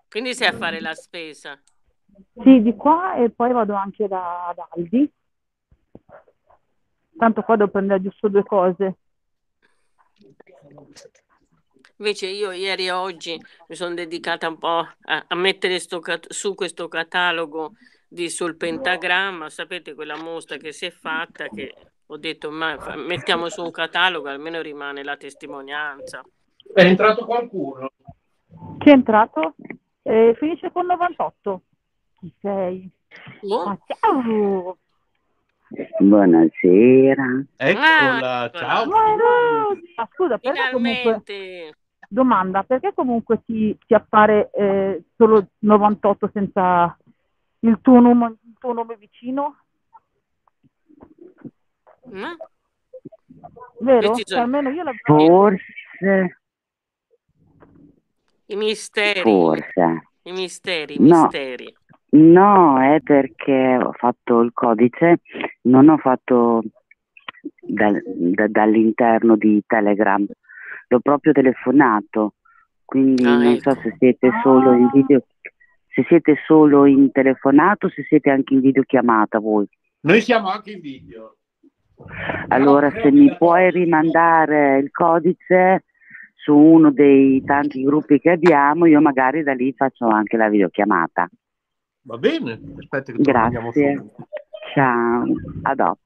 Quindi 0.09 0.35
sei 0.35 0.49
a 0.49 0.53
fare 0.53 0.81
la 0.81 0.95
spesa. 0.95 1.61
Sì, 2.43 2.63
di 2.63 2.75
qua 2.77 3.17
e 3.17 3.29
poi 3.29 3.53
vado 3.53 3.75
anche 3.75 4.09
da, 4.09 4.53
da 4.57 4.67
Aldi. 4.71 5.13
Tanto 7.19 7.43
qua 7.43 7.57
devo 7.57 7.71
prendere 7.71 8.01
giusto 8.01 8.29
due 8.29 8.43
cose. 8.45 8.97
Invece 11.99 12.27
io 12.27 12.51
ieri 12.53 12.87
e 12.87 12.91
oggi 12.91 13.41
mi 13.69 13.75
sono 13.75 13.95
dedicata 13.95 14.49
un 14.49 14.59
po' 14.59 14.87
a, 15.03 15.25
a 15.27 15.35
mettere 15.35 15.79
sto 15.79 16.03
su 16.29 16.55
questo 16.55 16.89
catalogo 16.89 17.73
di 18.07 18.29
sul 18.29 18.57
pentagramma, 18.57 19.49
sapete 19.49 19.95
quella 19.95 20.17
mostra 20.17 20.57
che 20.59 20.73
si 20.73 20.87
è 20.87 20.91
fatta 20.91 21.49
che 21.49 21.75
ho 22.07 22.17
detto 22.19 22.51
ma 22.51 22.77
mettiamo 22.97 23.49
su 23.49 23.63
un 23.63 23.71
catalogo 23.71 24.29
almeno 24.29 24.61
rimane 24.61 25.03
la 25.03 25.17
testimonianza. 25.17 26.23
È 26.73 26.83
entrato 26.83 27.25
qualcuno? 27.25 27.91
Chi 28.79 28.91
è 28.91 28.93
entrato? 28.93 29.55
Eh, 30.03 30.35
finisce 30.39 30.71
con 30.71 30.87
98. 30.87 31.63
Chi 32.21 32.33
sei? 32.41 32.91
Oh, 33.49 33.65
Ma 33.65 33.79
ciao! 33.87 34.79
Buonasera. 35.99 37.45
Eccola, 37.57 38.43
Ah, 38.43 38.51
ciao. 38.51 38.85
Ma 38.87 40.09
scusa, 40.13 40.39
perché 40.39 40.71
comunque... 40.71 41.23
Domanda, 42.09 42.63
perché 42.63 42.93
comunque 42.95 43.43
ti, 43.45 43.77
ti 43.87 43.95
appare 43.95 44.51
eh, 44.53 45.05
solo 45.17 45.49
98 45.61 46.31
senza 46.33 46.97
il 47.61 47.79
tuo, 47.81 48.01
nome, 48.01 48.37
il 48.43 48.57
tuo 48.59 48.73
nome 48.73 48.97
vicino? 48.97 49.57
Ma? 52.11 52.37
Vero? 53.81 54.15
Cioè, 54.15 54.39
almeno 54.41 54.71
io 54.71 54.83
l'avevo... 54.85 55.27
Forse, 55.27 56.41
i 58.47 58.57
misteri, 58.57 59.21
forse. 59.21 60.09
i 60.23 60.33
misteri, 60.33 60.95
i 60.95 60.99
No. 61.01 61.23
misteri. 61.23 61.77
No, 62.09 62.81
è 62.81 63.01
perché 63.01 63.77
ho 63.83 63.93
fatto 63.93 64.41
il 64.41 64.53
codice, 64.53 65.21
non 65.63 65.89
ho 65.89 65.99
fatto 65.99 66.63
dal- 67.61 68.01
da- 68.05 68.47
dall'interno 68.47 69.37
di 69.37 69.61
Telegram, 69.67 70.25
l'ho 70.89 71.01
proprio 71.01 71.33
telefonato, 71.33 72.35
quindi 72.85 73.25
Ah, 73.25 73.39
non 73.39 73.59
so 73.59 73.71
ecco. 73.71 73.81
se 73.83 73.97
siete 73.99 74.31
solo 74.43 74.73
in 74.73 74.91
video, 74.93 75.25
se 75.89 76.05
siete 76.09 76.37
solo 76.47 76.87
in 76.87 77.11
telefonato, 77.13 77.89
se 77.89 78.05
siete 78.05 78.31
anche 78.31 78.55
in 78.55 78.61
videochiamata 78.61 79.39
voi. 79.39 79.69
Noi 80.01 80.21
siamo 80.21 80.49
anche 80.49 80.73
in 80.73 80.81
video. 80.81 81.37
Allora, 82.49 82.91
se 82.91 83.11
mi 83.11 83.35
puoi 83.37 83.71
rimandare 83.71 84.79
il 84.79 84.91
codice 84.91 85.85
su 86.35 86.55
uno 86.55 86.93
dei 86.93 87.43
tanti 87.43 87.83
gruppi 87.83 88.21
che 88.21 88.31
abbiamo, 88.31 88.87
io 88.87 89.01
magari 89.01 89.43
da 89.43 89.55
lì 89.55 89.73
faccio 89.73 90.07
anche 90.07 90.37
la 90.37 90.49
videochiamata. 90.49 91.29
Va 92.03 92.19
bene, 92.19 92.61
aspetta 92.79 93.13
che 93.13 93.19
Grazie. 93.23 94.05
Ciao, 94.75 95.25
a 95.63 95.75
dopo. 95.75 96.01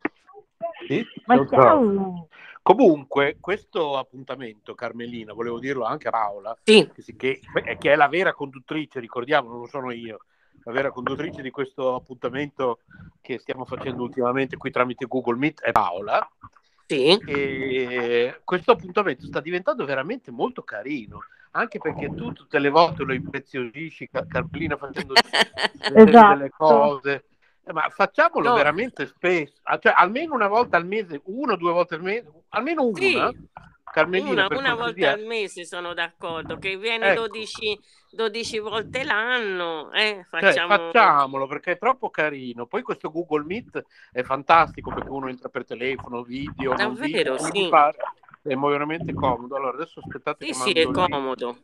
Sì? 0.87 1.05
Ma 1.27 1.35
Ciao, 1.37 1.47
ciao. 1.49 2.29
Comunque, 2.63 3.39
questo 3.41 3.97
appuntamento, 3.97 4.75
Carmelina, 4.75 5.33
volevo 5.33 5.59
dirlo 5.59 5.85
anche 5.85 6.09
a 6.09 6.11
Paola, 6.13 6.57
Sì, 6.63 6.89
che, 6.93 7.03
si- 7.03 7.17
che- 7.17 7.41
che 7.79 7.93
è 7.93 7.97
la 7.97 8.09
vera 8.09 8.33
conduttrice, 8.35 9.01
ricordiamo, 9.01 9.49
non 9.49 9.61
lo 9.61 9.67
sono 9.67 9.91
io, 9.93 10.21
la 10.65 10.73
vera 10.73 10.91
conduttrice 10.91 11.41
di 11.43 11.51
questo 11.51 11.95
appuntamento 11.95 12.81
che 13.23 13.39
stiamo 13.39 13.65
facendo 13.65 14.03
ultimamente 14.03 14.57
qui 14.57 14.71
tramite 14.71 15.07
Google 15.07 15.37
Meet 15.37 15.63
è 15.63 15.73
Paola. 15.73 16.29
sì. 16.87 17.19
E 17.27 18.41
questo 18.45 18.73
appuntamento 18.73 19.27
sta 19.27 19.41
diventando 19.41 19.85
veramente 19.85 20.31
molto 20.31 20.63
carino, 20.63 21.21
anche 21.53 21.79
perché 21.79 22.15
tu 22.15 22.33
tutte 22.33 22.59
le 22.59 22.69
volte 22.69 23.05
lo 23.05 23.13
impreziosisci, 23.15 24.09
Car- 24.11 24.27
Carmelina, 24.27 24.77
facendo 24.77 25.15
Esatto. 25.15 25.95
delle 26.37 26.51
cose. 26.51 27.25
Eh, 27.71 27.73
Ma 27.73 27.89
facciamolo 27.89 28.49
No. 28.51 28.55
veramente 28.57 29.07
spesso, 29.07 29.55
Ah, 29.63 29.79
cioè 29.79 29.93
almeno 29.97 30.35
una 30.35 30.49
volta 30.49 30.77
al 30.77 30.87
mese, 30.87 31.21
una 31.27 31.53
o 31.53 31.57
due 31.57 31.73
volte 31.73 31.95
al 31.95 32.03
mese, 32.03 32.31
almeno 32.51 32.85
una. 32.85 32.97
Sì. 32.99 33.49
Carmelina, 33.93 34.47
Una, 34.47 34.57
una 34.57 34.75
volta 34.77 35.11
al 35.11 35.25
mese 35.25 35.65
sono 35.65 35.95
d'accordo, 35.95 36.59
che 36.59 36.77
viene 36.77 37.09
Ecco. 37.11 37.27
12, 37.27 37.81
12 38.13 38.59
volte 38.61 39.03
l'anno, 39.03 39.91
eh, 39.91 40.25
Cioè, 40.31 40.41
facciamo... 40.43 40.69
facciamolo 40.77 41.49
perché 41.49 41.73
è 41.73 41.79
troppo 41.79 42.09
carino. 42.09 42.67
Poi 42.67 42.83
questo 42.83 43.11
Google 43.11 43.43
Meet 43.45 43.85
è 44.13 44.23
fantastico 44.23 44.93
perché 44.95 45.09
uno 45.11 45.27
entra 45.29 45.49
per 45.49 45.65
telefono, 45.65 46.23
video, 46.23 46.73
Davvero, 46.75 47.35
video, 47.35 47.39
sì. 47.39 47.69
pare. 47.69 47.97
È 48.43 48.55
veramente 48.55 49.13
comodo. 49.13 49.57
Allora, 49.57 49.75
adesso 49.77 49.99
aspettate 49.99 50.47
Sì, 50.47 50.53
sì, 50.55 50.71
è 50.71 50.85
comodo. 50.89 51.57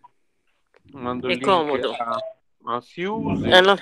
mando 0.95 1.29
è 1.29 1.39
comodo. 1.39 1.93
a, 1.93 2.19
a 2.65 2.81
Suzy. 2.81 3.53
Allora, 3.53 3.81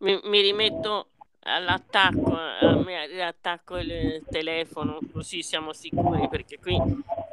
mi, 0.00 0.20
mi 0.24 0.40
rimetto 0.40 1.10
all'attacco, 1.46 2.36
eh, 2.60 2.74
mi 2.84 3.06
riattacco 3.06 3.78
il 3.78 4.24
telefono, 4.28 4.98
così 5.12 5.42
siamo 5.42 5.72
sicuri, 5.72 6.28
perché 6.28 6.58
qui 6.58 6.76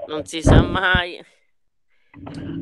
non 0.07 0.25
si 0.25 0.41
sa 0.41 0.61
mai. 0.61 1.23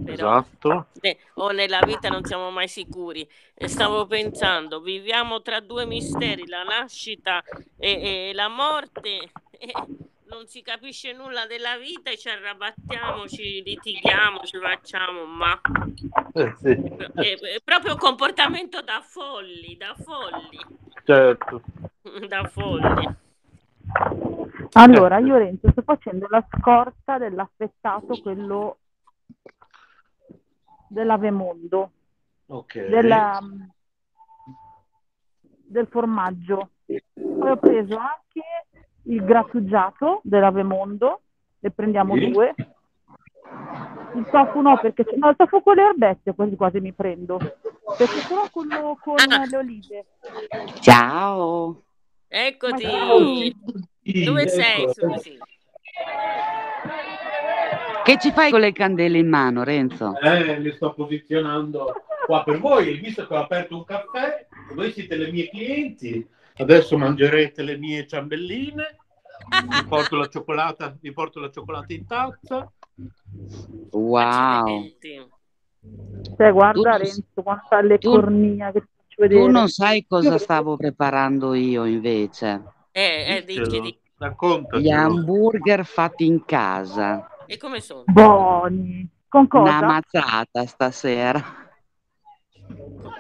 Però 0.06 0.40
Esatto. 0.40 0.88
eh, 1.02 1.18
o 1.36 1.52
nella 1.52 1.82
vita 1.86 2.08
non 2.10 2.24
siamo 2.24 2.50
mai 2.52 2.68
sicuri. 2.68 3.28
E 3.54 3.68
stavo 3.68 4.06
pensando, 4.06 4.80
viviamo 4.80 5.42
tra 5.42 5.60
due 5.60 5.86
misteri, 5.86 6.48
la 6.48 6.64
nascita 6.64 7.44
e, 7.78 8.30
e 8.30 8.34
la 8.34 8.48
morte. 8.48 9.30
E 9.52 9.74
non 10.32 10.48
si 10.48 10.62
capisce 10.62 11.12
nulla 11.14 11.46
della 11.46 11.78
vita 11.78 12.10
e 12.10 12.18
ci 12.18 12.30
arrabattiamo, 12.30 13.28
ci 13.28 13.62
litighiamo, 13.64 14.40
ci 14.44 14.58
facciamo, 14.58 15.26
ma 15.26 15.60
Eh, 16.34 16.54
sì. 16.58 16.70
è, 16.70 17.38
è 17.38 17.60
proprio 17.64 17.94
un 17.94 18.00
comportamento 18.00 18.82
da 18.82 19.02
folli, 19.02 19.76
da 19.76 19.94
folli, 19.94 20.58
Certo. 21.04 21.62
da 22.28 22.44
folli. 22.48 23.10
Allora, 24.74 25.18
io 25.20 25.38
Renzo 25.38 25.70
sto 25.72 25.82
facendo 25.82 26.28
la 26.30 26.46
scorta 26.58 27.18
dell'affettato, 27.18 28.22
quello 28.22 28.78
dell'Avemondo, 30.88 31.92
Ok. 32.48 32.86
della, 32.88 33.40
del 35.46 35.88
formaggio. 35.88 36.70
Poi 36.86 37.50
ho 37.50 37.58
preso 37.58 37.98
anche 37.98 38.44
il 39.04 39.24
grattugiato 39.24 40.22
dell'Avemondo, 40.24 41.22
ne 41.60 41.72
prendiamo 41.72 42.16
Sì. 42.16 42.30
due. 42.30 42.54
Il 44.16 44.26
tofu 44.32 44.62
no, 44.62 44.78
perché 44.80 45.06
no, 45.16 45.30
il 45.30 45.36
tofu 45.36 45.62
con 45.62 45.76
le 45.76 45.84
erbette 45.84 46.34
quasi 46.34 46.56
quasi 46.56 46.80
mi 46.80 46.92
prendo. 46.94 47.38
Perché 47.38 48.20
solo 48.28 48.48
quello 48.52 48.98
con 49.02 49.16
Ah. 49.18 49.46
le 49.46 49.58
olive. 49.58 50.06
Ciao. 50.80 51.84
Eccoti, 52.28 52.82
ciao. 52.84 53.18
dove 54.26 54.48
sei, 54.48 54.84
Ecco. 54.84 54.94
Susi? 54.94 55.38
Che 58.04 58.18
ci 58.20 58.32
fai 58.32 58.50
con 58.52 58.60
le 58.62 58.72
candele 58.72 59.18
in 59.20 59.28
mano, 59.30 59.64
Renzo? 59.64 60.18
Eh, 60.20 60.58
mi 60.60 60.72
sto 60.72 60.94
posizionando 60.94 61.94
qua 62.26 62.44
per 62.44 62.60
voi, 62.60 62.98
visto 63.00 63.28
che 63.28 63.34
ho 63.34 63.38
aperto 63.38 63.76
un 63.76 63.84
caffè, 63.84 64.48
voi 64.74 64.92
siete 64.92 65.16
le 65.18 65.32
mie 65.32 65.50
clienti, 65.50 66.28
adesso 66.62 66.98
mangerete 66.98 67.64
le 67.64 67.78
mie 67.78 68.08
ciambelline, 68.08 68.98
vi 69.68 69.86
porto 69.88 70.16
la 70.16 70.28
cioccolata, 70.28 70.96
vi 71.00 71.12
porto 71.12 71.40
la 71.40 71.50
cioccolata 71.50 71.94
in 71.94 72.06
tazza. 72.06 72.72
Wow. 73.92 74.88
Cioè, 76.38 76.52
guarda 76.52 76.92
Tu- 76.98 76.98
Renzo, 77.04 77.24
quanta 77.44 77.82
le 77.82 77.98
tu- 77.98 78.12
cornia 78.12 78.72
che 78.72 78.82
ti 78.82 78.88
faccio 78.96 79.22
vedere. 79.22 79.42
Tu 79.42 79.50
non 79.50 79.68
sai 79.68 80.06
cosa 80.08 80.38
stavo 80.38 80.78
preparando 80.78 81.54
io 81.54 81.86
invece. 81.86 82.64
Eh, 82.92 83.38
eh, 83.38 83.44
dici, 83.46 83.80
dici. 83.80 84.00
Raccontacelo. 84.18 84.80
Gli 84.82 84.92
hamburger 84.92 85.84
fatti 85.84 86.26
in 86.26 86.46
casa. 86.46 87.28
E 87.48 87.58
come 87.58 87.80
sono? 87.82 88.04
Buoni. 88.06 89.10
Con 89.28 89.48
cosa? 89.48 89.78
Una 89.78 89.88
mazzata 89.88 90.66
stasera. 90.68 91.61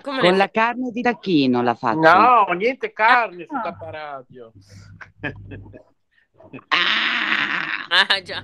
Come 0.01 0.19
Con 0.19 0.37
la 0.37 0.49
carne 0.49 0.91
di 0.91 1.01
tacchino 1.01 1.61
la 1.61 1.75
faccio. 1.75 1.99
No, 1.99 2.45
niente 2.55 2.91
carne 2.91 3.45
su 3.47 3.53
Ah. 3.55 3.61
Capparadio. 3.61 4.51
Ah, 6.69 8.07
Ah, 8.07 8.21
già. 8.21 8.43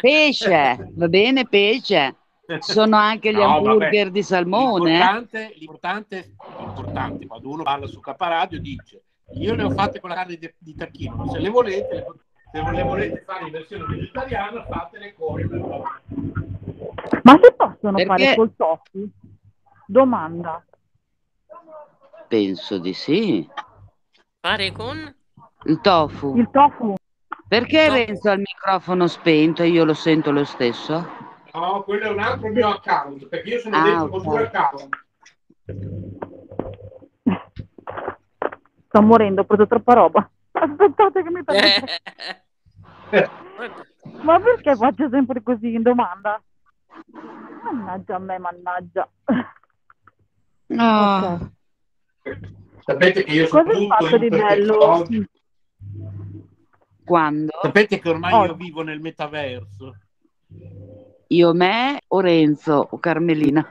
pesce, 0.00 0.90
va 0.94 1.08
bene 1.08 1.46
pesce. 1.46 2.14
Sono 2.60 2.96
anche 2.96 3.30
gli 3.30 3.36
no, 3.36 3.56
hamburger 3.56 4.04
vabbè. 4.04 4.10
di 4.10 4.22
salmone. 4.22 4.90
L'importante, 4.92 5.52
l'importante, 5.56 6.34
l'importante, 6.58 7.26
quando 7.26 7.50
uno 7.50 7.62
parla 7.62 7.86
su 7.86 8.00
Caparadio 8.00 8.58
dice 8.58 9.02
io 9.34 9.54
le 9.54 9.62
ho 9.64 9.70
fatte 9.70 10.00
con 10.00 10.08
la 10.08 10.16
carne 10.16 10.36
di, 10.36 10.50
di 10.56 10.74
tacchino, 10.74 11.28
se 11.30 11.38
le 11.38 11.50
volete, 11.50 12.06
se 12.50 12.62
le 12.62 12.82
volete 12.82 13.22
fare 13.26 13.44
in 13.44 13.50
versione 13.50 13.84
vegetariana, 13.84 14.64
fatele 14.64 15.12
con 15.12 15.42
Ma 17.22 17.38
si 17.42 17.52
possono 17.54 17.92
Perché... 17.92 18.06
fare 18.06 18.34
col 18.34 18.54
tofu? 18.56 19.08
Domanda. 19.90 20.62
Penso 22.28 22.76
di 22.76 22.92
sì. 22.92 23.48
Fare 24.38 24.70
con? 24.70 25.16
Il 25.64 25.80
tofu. 25.80 26.36
Il 26.36 26.50
tofu. 26.50 26.94
Perché 27.48 27.86
tofu. 27.86 27.96
Renzo 27.96 28.28
ha 28.28 28.32
il 28.34 28.40
microfono 28.40 29.06
spento 29.06 29.62
e 29.62 29.68
io 29.68 29.84
lo 29.84 29.94
sento 29.94 30.30
lo 30.30 30.44
stesso? 30.44 31.08
No, 31.54 31.82
quello 31.84 32.04
è 32.04 32.10
un 32.10 32.18
altro 32.18 32.50
mio 32.50 32.68
account, 32.68 33.28
perché 33.28 33.48
io 33.48 33.60
sono 33.60 33.76
ah, 33.76 33.82
dentro 33.82 34.04
okay. 34.04 34.20
con 34.20 34.28
due 34.28 34.46
account. 34.46 34.88
Sto 38.88 39.02
morendo, 39.02 39.40
ho 39.40 39.44
preso 39.44 39.66
troppa 39.66 39.94
roba. 39.94 40.30
Aspettate 40.52 41.22
che 41.22 41.30
mi 41.30 41.42
prendo. 41.42 41.86
Ma 44.20 44.38
perché 44.38 44.76
faccio 44.76 45.08
sempre 45.08 45.42
così 45.42 45.72
in 45.72 45.80
domanda? 45.80 46.38
Mannaggia 47.64 48.16
a 48.16 48.18
me, 48.18 48.38
mannaggia. 48.38 49.08
No. 50.68 51.52
Okay. 52.22 52.40
Sapete 52.84 53.24
che 53.24 53.32
io 53.32 53.46
sono 53.46 53.64
Cosa 53.64 53.76
hai 53.76 53.86
fatto 53.86 54.18
di 54.18 54.28
bello? 54.28 55.06
Quando? 57.04 57.52
Sapete 57.62 57.98
che 57.98 58.08
ormai 58.08 58.32
oh. 58.32 58.46
io 58.46 58.54
vivo 58.54 58.82
nel 58.82 59.00
metaverso. 59.00 59.96
Io, 61.28 61.52
me 61.52 62.00
o 62.08 62.20
Renzo 62.20 62.88
o 62.90 62.98
Carmelina? 62.98 63.66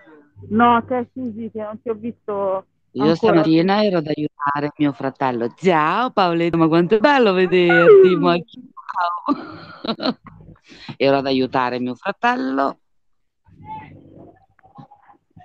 No, 0.50 0.84
te 0.86 1.08
Susi, 1.14 1.50
che 1.52 1.62
non 1.62 1.82
ti 1.82 1.90
ho 1.90 1.96
visto. 1.96 2.66
Io 2.92 3.04
ancora. 3.04 3.16
stamattina 3.16 3.84
ero 3.84 3.98
ad 3.98 4.08
aiutare 4.08 4.72
mio 4.78 4.92
fratello. 4.92 5.54
Ciao 5.56 6.12
Paoletto, 6.12 6.58
ma 6.58 6.68
quanto 6.68 6.96
è 6.96 7.00
bello 7.00 7.34
vederti! 7.34 8.16
Ma 8.16 8.36
ero 10.98 11.18
ad 11.18 11.26
aiutare 11.26 11.80
mio 11.80 11.96
fratello. 11.96 12.80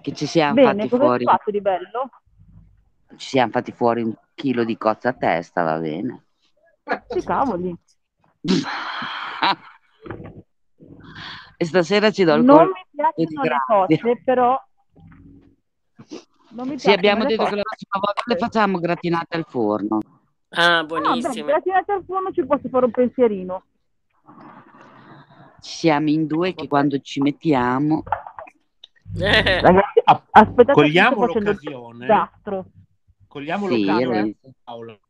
Che 0.03 0.13
ci 0.15 0.27
siamo 0.27 0.55
Bene, 0.55 0.89
fatti 0.89 0.97
fuori. 0.97 1.25
fatto 1.25 1.51
di 1.53 1.61
bello? 1.61 2.11
Ci 3.17 3.29
siamo 3.29 3.53
fatti 3.53 3.71
fuori 3.71 4.03
un 4.03 4.13
chilo 4.35 4.65
di 4.65 4.77
cozza 4.77 5.11
a 5.11 5.13
testa, 5.13 5.63
va 5.63 5.79
bene. 5.79 6.25
Che 6.83 7.23
cavoli. 7.23 7.73
e 11.57 11.65
stasera 11.65 12.11
ci 12.11 12.25
do 12.25 12.35
il 12.35 12.43
Non 12.43 12.67
mi 12.67 12.85
piacciono 12.91 13.43
le 13.43 13.57
cozze, 13.65 14.23
però... 14.25 14.61
Non 16.51 16.69
mi 16.69 16.79
sì, 16.79 16.91
abbiamo 16.91 17.25
detto 17.25 17.45
che 17.45 17.55
la 17.55 17.63
prossima 17.63 18.01
volta 18.01 18.23
le 18.27 18.37
facciamo 18.37 18.79
gratinate 18.81 19.37
al 19.37 19.47
forno. 19.49 20.01
Ah, 20.49 20.83
buonissime. 20.83 21.53
Ah, 21.53 21.55
gratinate 21.55 21.93
al 21.93 22.05
forno 22.05 22.33
ci 22.33 22.45
posso 22.45 22.69
fare 22.69 22.87
un 22.87 22.91
pensierino. 22.91 23.65
Siamo 25.61 26.09
in 26.11 26.27
due 26.27 26.55
che 26.55 26.67
quando 26.67 26.99
ci 26.99 27.21
mettiamo... 27.21 28.03
Eh. 29.19 29.61
Ragazzi, 29.61 29.92
aspettate 30.31 30.73
cogliamo 30.73 31.27
l'occasione. 31.27 32.07
Cogliamo 33.27 33.69
sì, 33.69 33.85
l'occasione. 33.85 34.37
Paolo. 34.63 35.01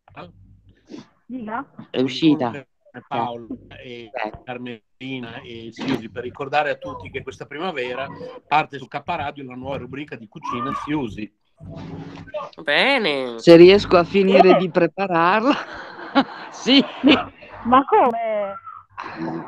Dica? 1.26 1.66
È 1.90 2.00
uscita. 2.00 2.66
Paolo 3.08 3.46
e 3.82 4.10
Carmelina 4.44 5.40
e 5.40 5.68
Siusi 5.70 6.10
per 6.10 6.22
ricordare 6.22 6.70
a 6.70 6.74
tutti 6.74 7.10
che 7.10 7.22
questa 7.22 7.46
primavera 7.46 8.06
parte 8.46 8.76
su 8.76 8.86
K 8.86 9.00
Radio 9.04 9.44
la 9.44 9.54
nuova 9.54 9.78
rubrica 9.78 10.14
di 10.14 10.28
cucina 10.28 10.72
Siusi. 10.84 11.32
Bene. 12.62 13.38
Se 13.38 13.56
riesco 13.56 13.96
a 13.96 14.04
finire 14.04 14.50
eh. 14.50 14.56
di 14.58 14.70
prepararla. 14.70 15.54
sì. 16.50 16.84
Ma 17.64 17.84
come? 17.84 18.56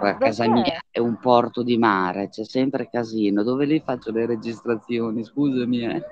A 0.01 0.17
casa 0.17 0.49
mia 0.49 0.83
è 0.91 0.99
un 0.99 1.19
porto 1.19 1.63
di 1.63 1.79
mare, 1.79 2.29
c'è 2.29 2.45
sempre 2.45 2.89
casino. 2.91 3.43
Dove 3.43 3.65
li 3.65 3.81
faccio 3.81 4.11
le 4.11 4.27
registrazioni? 4.27 5.25
Scusami. 5.25 5.85
Eh. 5.85 6.03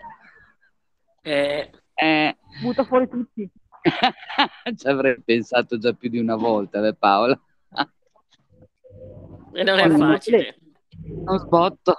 Eh. 1.22 1.70
eh. 1.94 2.36
Butta 2.62 2.84
fuori 2.84 3.08
tutti. 3.08 3.50
Ci 4.76 4.86
avrei 4.86 5.20
pensato 5.22 5.76
già 5.78 5.92
più 5.92 6.08
di 6.08 6.18
una 6.18 6.36
volta, 6.36 6.86
eh, 6.86 6.94
Paola. 6.94 7.38
E 9.54 9.64
non 9.64 9.78
è 9.78 9.90
facile. 9.90 10.56
Non 11.26 11.38
sbotto. 11.38 11.94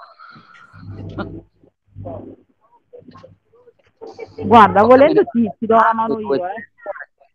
Guarda, 4.43 4.81
volendo 4.83 5.23
ti, 5.25 5.47
ti 5.59 5.65
do 5.67 5.75
la 5.75 5.91
mano 5.93 6.19
io, 6.19 6.45
eh. 6.45 6.72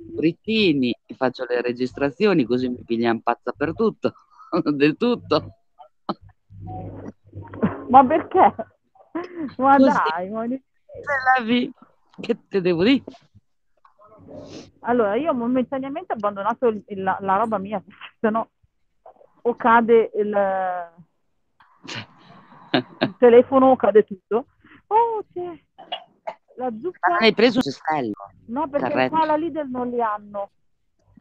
Brittini, 0.00 0.94
faccio 1.16 1.44
le 1.44 1.60
registrazioni 1.60 2.44
così 2.44 2.68
mi 2.68 2.84
pigliano 2.84 3.20
pazza 3.20 3.52
per 3.52 3.74
tutto, 3.74 4.12
del 4.72 4.96
tutto. 4.96 5.54
Ma 7.88 8.04
perché? 8.04 8.54
Ma 9.56 9.76
così, 9.76 9.98
dai, 10.14 10.30
ma... 10.30 10.46
che 12.20 12.38
te 12.48 12.60
devo 12.60 12.84
dire? 12.84 13.02
Allora, 14.80 15.16
io 15.16 15.34
momentaneamente 15.34 16.12
ho 16.12 16.16
abbandonato 16.16 16.68
il, 16.68 16.82
il, 16.88 17.02
la, 17.02 17.18
la, 17.20 17.36
roba 17.36 17.58
mia, 17.58 17.82
se 18.20 18.30
no 18.30 18.50
o 19.42 19.56
cade 19.56 20.10
il, 20.14 20.36
il 23.00 23.16
telefono 23.18 23.70
o 23.70 23.76
cade 23.76 24.04
tutto. 24.04 24.46
Oh, 24.86 25.24
c'è 25.32 25.58
la 26.58 26.72
zucca. 26.80 27.16
hai 27.18 27.32
preso 27.32 27.58
un 27.58 27.62
cestello? 27.62 28.14
No, 28.46 28.68
perché 28.68 29.08
qua 29.08 29.24
la 29.24 29.36
Lidl 29.36 29.68
non 29.70 29.88
li 29.88 30.02
hanno. 30.02 30.50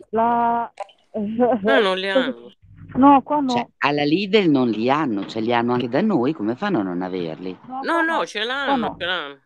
La... 0.09 0.71
No, 1.13 1.79
non 1.79 1.97
li 1.97 2.09
hanno. 2.09 2.51
No, 2.95 3.21
qua 3.21 3.41
no. 3.41 3.49
Cioè, 3.49 3.67
alla 3.79 4.05
Lidl 4.05 4.49
non 4.49 4.69
li 4.69 4.89
hanno, 4.89 5.25
ce 5.25 5.41
li 5.41 5.53
hanno 5.53 5.73
anche 5.73 5.89
da 5.89 5.99
noi, 6.01 6.31
come 6.31 6.55
fanno 6.55 6.79
a 6.79 6.83
non 6.83 7.01
averli? 7.01 7.55
No, 7.67 7.81
no, 7.83 8.01
no, 8.01 8.25
ce 8.25 8.45
l'hanno, 8.45 8.75
no. 8.77 8.95
ce 8.97 9.05
l'hanno. 9.05 9.39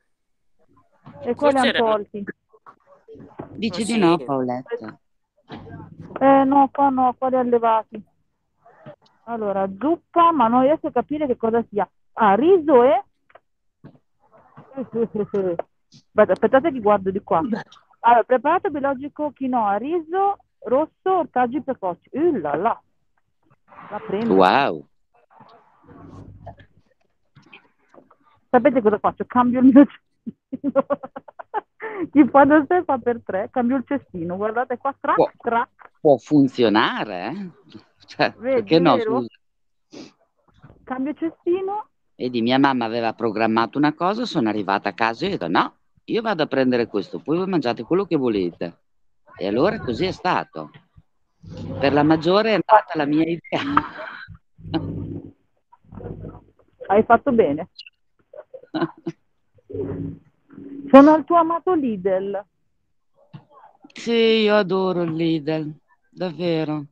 E 1.23 1.33
qua 1.33 1.49
li 1.49 1.57
hanno 1.57 1.71
tolti. 1.71 2.23
Dici 3.53 3.81
oh, 3.81 3.85
di 3.85 3.91
sì. 3.93 3.97
no, 3.97 4.17
Paoletta? 4.19 4.99
Eh 6.19 6.43
no, 6.45 6.69
qua 6.71 6.89
no, 6.89 7.15
qua 7.17 7.29
li 7.29 7.35
ha 7.35 7.41
levati. 7.41 8.01
Allora, 9.23 9.67
zuppa, 9.79 10.31
ma 10.31 10.47
non 10.47 10.61
riesco 10.61 10.87
a 10.87 10.91
capire 10.91 11.25
che 11.25 11.35
cosa 11.35 11.65
sia. 11.67 11.89
Ah, 12.13 12.35
riso 12.35 12.83
e... 12.83 13.03
Aspetta, 16.13 16.33
aspettate 16.33 16.71
che 16.73 16.79
guardo 16.81 17.09
di 17.09 17.21
qua. 17.21 17.41
Allora, 17.99 18.23
preparato 18.23 18.69
biologico 18.69 19.31
quinoa, 19.33 19.77
riso, 19.77 20.39
rosso, 20.59 21.19
ortaggi 21.19 21.61
precoci. 21.61 22.09
Uh, 22.11 22.37
là, 22.37 22.55
là. 22.55 22.81
La 23.89 23.99
prendo. 24.05 24.33
Wow. 24.33 24.85
Sapete 28.49 28.81
cosa 28.81 28.97
faccio? 28.97 29.23
Cambio 29.25 29.59
il 29.61 29.65
mio 29.65 29.85
cestino. 29.85 30.85
Chi 32.11 32.27
fa 32.27 32.43
da 32.43 32.65
sé 32.67 32.83
fa 32.83 32.97
per 32.97 33.21
tre. 33.23 33.49
Cambio 33.49 33.77
il 33.77 33.83
cestino. 33.87 34.35
Guardate 34.35 34.77
qua, 34.77 34.93
track, 34.99 35.15
può, 35.15 35.31
track. 35.37 35.91
Può 36.01 36.17
funzionare, 36.17 37.27
eh? 37.27 37.49
Cioè, 38.05 38.33
Vedi, 38.37 38.55
perché 38.55 38.79
no, 38.79 38.97
scusa. 38.99 39.27
Cambio 40.83 41.13
cestino 41.13 41.87
Vedi, 42.15 42.41
mia 42.41 42.59
mamma 42.59 42.85
aveva 42.85 43.13
programmato 43.13 43.77
una 43.77 43.93
cosa, 43.93 44.25
sono 44.25 44.49
arrivata 44.49 44.89
a 44.89 44.93
casa 44.93 45.25
e 45.25 45.27
ho 45.27 45.31
detto 45.31 45.47
no, 45.47 45.77
io 46.11 46.21
vado 46.21 46.43
a 46.43 46.47
prendere 46.47 46.87
questo, 46.87 47.19
poi 47.19 47.37
voi 47.37 47.47
mangiate 47.47 47.83
quello 47.83 48.05
che 48.05 48.17
volete. 48.17 48.79
E 49.37 49.47
allora 49.47 49.79
così 49.79 50.05
è 50.05 50.11
stato. 50.11 50.69
Per 51.79 51.93
la 51.93 52.03
maggiore 52.03 52.49
è 52.49 52.53
andata 52.53 52.93
la 52.95 53.05
mia 53.05 53.23
idea. 53.23 53.61
Hai 56.87 57.03
fatto 57.03 57.31
bene. 57.31 57.69
Sono 60.91 61.15
il 61.15 61.23
tuo 61.23 61.37
amato 61.37 61.73
Lidl. 61.73 62.45
Sì, 63.93 64.11
io 64.11 64.55
adoro 64.55 65.03
il 65.03 65.13
Lidl, 65.13 65.73
davvero. 66.09 66.85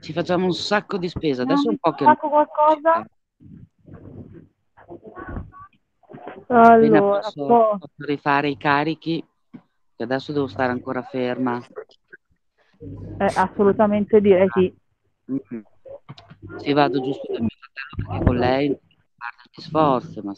Ci 0.00 0.12
facciamo 0.12 0.44
un 0.44 0.52
sacco 0.52 0.98
di 0.98 1.08
spesa. 1.08 1.42
Adesso 1.42 1.70
un 1.70 1.78
po' 1.78 1.92
che... 1.92 2.04
qualcosa? 2.04 3.06
Allora, 6.50 7.20
posso, 7.20 7.46
posso 7.78 8.04
rifare 8.06 8.48
i 8.48 8.56
carichi, 8.56 9.24
che 9.96 10.02
adesso 10.02 10.32
devo 10.32 10.46
stare 10.46 10.72
ancora 10.72 11.02
ferma. 11.02 11.60
Eh, 13.18 13.32
assolutamente 13.34 14.20
direi 14.20 14.48
sì. 14.52 14.74
Mm-hmm. 15.30 15.62
Sì, 16.56 16.72
vado 16.72 17.00
giusto 17.02 17.32
da 17.32 17.40
mio 17.40 17.48
fratello 17.48 18.08
perché 18.08 18.24
con 18.24 18.36
lei 18.36 18.68
parla 18.68 19.42
di 19.50 19.62
sforzo, 19.62 20.22
ma 20.22 20.34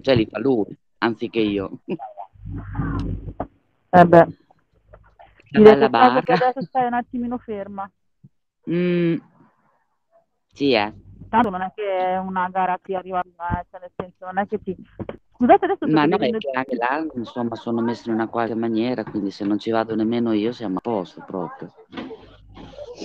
cioè 0.00 0.14
li 0.14 0.26
fa 0.26 0.38
lui, 0.38 0.76
anziché 0.98 1.40
io. 1.40 1.80
Eh 3.90 4.04
beh. 4.04 4.26
Che 5.36 5.60
bella 5.60 5.88
barca. 5.88 6.34
adesso 6.34 6.62
stai 6.62 6.86
un 6.86 6.94
attimino 6.94 7.38
ferma. 7.38 7.90
Mm. 8.70 9.16
Sì, 10.52 10.72
eh. 10.72 10.92
Tanto 11.34 11.50
non 11.50 11.62
è 11.62 11.72
che 11.74 11.98
è 11.98 12.18
una 12.18 12.48
gara 12.48 12.78
che 12.80 12.94
arriva, 12.94 13.20
eh, 13.20 13.66
cioè 13.70 13.80
nel 13.80 13.90
senso, 13.96 14.24
non 14.26 14.38
è 14.38 14.46
che 14.46 14.62
ti... 14.62 14.76
Scusate 15.34 15.64
adesso... 15.64 15.86
Ma 15.88 16.06
no, 16.06 16.16
è 16.16 16.30
che 16.30 16.50
anche 16.52 16.76
là, 16.76 17.04
insomma, 17.14 17.56
sono 17.56 17.80
messo 17.80 18.08
in 18.08 18.14
una 18.14 18.28
qualche 18.28 18.54
maniera, 18.54 19.02
quindi 19.02 19.32
se 19.32 19.44
non 19.44 19.58
ci 19.58 19.70
vado 19.70 19.96
nemmeno 19.96 20.32
io 20.32 20.52
siamo 20.52 20.78
a 20.78 20.80
posto 20.80 21.24
proprio. 21.26 21.74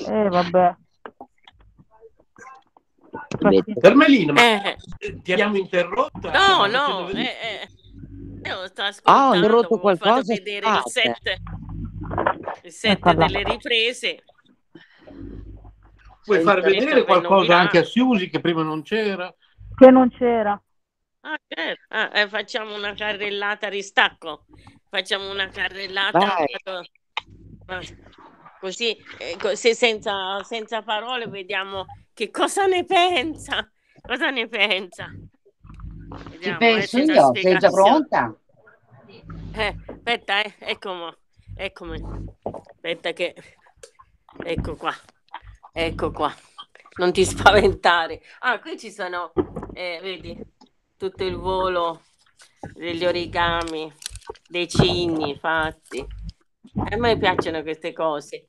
Eh, 0.08 0.30
vabbè. 0.30 0.76
Carmelina, 3.80 4.34
ma 4.34 4.64
eh. 4.64 4.78
ti 5.24 5.32
abbiamo 5.32 5.58
interrotta? 5.58 6.32
No, 6.32 6.68
no, 6.68 7.10
eh, 7.10 7.22
eh. 7.22 8.48
Io 8.48 8.68
sto 8.68 8.84
ascoltando, 8.84 9.20
ah, 9.20 9.30
ho 9.30 9.36
interrotto 9.36 9.80
qualcosa? 9.80 10.34
vedere 10.34 10.68
il 10.68 10.82
set, 10.86 11.42
il 12.62 12.72
set 12.72 13.14
delle 13.14 13.44
riprese. 13.44 14.24
Puoi 16.30 16.42
far 16.44 16.62
vedere 16.62 17.06
qualcosa 17.06 17.58
anche 17.58 17.80
a 17.80 17.84
Siusi 17.84 18.30
che 18.30 18.40
prima 18.40 18.62
non 18.62 18.84
c'era? 18.84 19.34
Che 19.76 19.90
non 19.90 20.12
c'era. 20.12 20.62
Ah, 21.22 21.40
certo. 21.48 21.86
ah, 21.88 22.12
eh, 22.14 22.30
facciamo 22.30 22.76
una 22.76 22.94
carrellata 22.94 23.66
a 23.66 23.70
ristacco. 23.70 24.46
Facciamo 24.88 25.32
una 25.32 25.50
carrellata 25.50 26.36
così, 28.60 28.96
eh, 29.18 29.38
così 29.40 29.74
senza, 29.74 30.44
senza 30.44 30.84
parole 30.84 31.26
vediamo 31.28 31.88
che 32.14 32.30
cosa 32.30 32.68
ne 32.68 32.86
pensa. 32.86 33.68
Cosa 34.00 34.30
ne 34.30 34.48
pensa? 34.48 35.12
Vediamo, 36.30 36.58
Ci 36.58 36.58
penso 36.58 36.98
io, 37.00 37.32
sei 37.34 37.58
già 37.58 37.70
pronta? 37.72 38.36
Eh, 39.56 39.76
aspetta, 39.88 40.44
eh, 40.44 40.54
eccomi, 40.60 41.12
eccomi. 41.56 42.00
Aspetta 42.44 43.14
che... 43.14 43.34
Ecco 44.44 44.76
qua. 44.76 44.94
Ecco 45.72 46.12
qua, 46.12 46.34
non 46.98 47.12
ti 47.12 47.24
spaventare. 47.26 48.22
Ah, 48.40 48.60
qui 48.60 48.78
ci 48.78 48.92
sono, 48.92 49.32
eh, 49.74 50.00
vedi, 50.02 50.38
tutto 50.98 51.24
il 51.24 51.36
volo 51.36 52.04
degli 52.74 53.06
origami, 53.06 53.92
dei 54.48 54.68
cigni 54.68 55.38
fatti. 55.38 56.06
A 56.76 56.98
me 56.98 57.18
piacciono 57.18 57.62
queste 57.62 57.94
cose. 57.94 58.48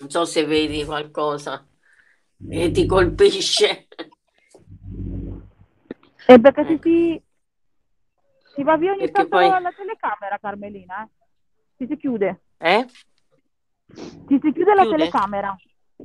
Non 0.00 0.10
so 0.10 0.24
se 0.24 0.44
vedi 0.44 0.84
qualcosa 0.84 1.66
e 2.48 2.70
ti 2.70 2.86
colpisce. 2.86 3.88
E 6.26 6.40
perché 6.40 6.60
ecco. 6.60 6.78
ti, 6.78 7.22
si 8.58 8.64
va 8.64 8.76
via 8.76 8.90
ogni 8.90 9.08
Perché 9.08 9.28
tanto 9.28 9.36
poi... 9.36 9.62
la 9.62 9.70
telecamera, 9.70 10.38
Carmelina. 10.40 11.04
Eh? 11.04 11.08
Si 11.76 11.86
si 11.86 11.96
chiude. 11.96 12.40
Eh? 12.58 12.86
Si 13.86 14.38
si 14.42 14.52
chiude 14.52 14.74
la 14.74 14.82
telecamera. 14.82 15.56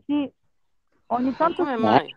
Sì. 0.06 0.32
Ogni 1.08 1.36
tanto... 1.36 1.64
Come 1.64 1.78
mai? 1.78 2.16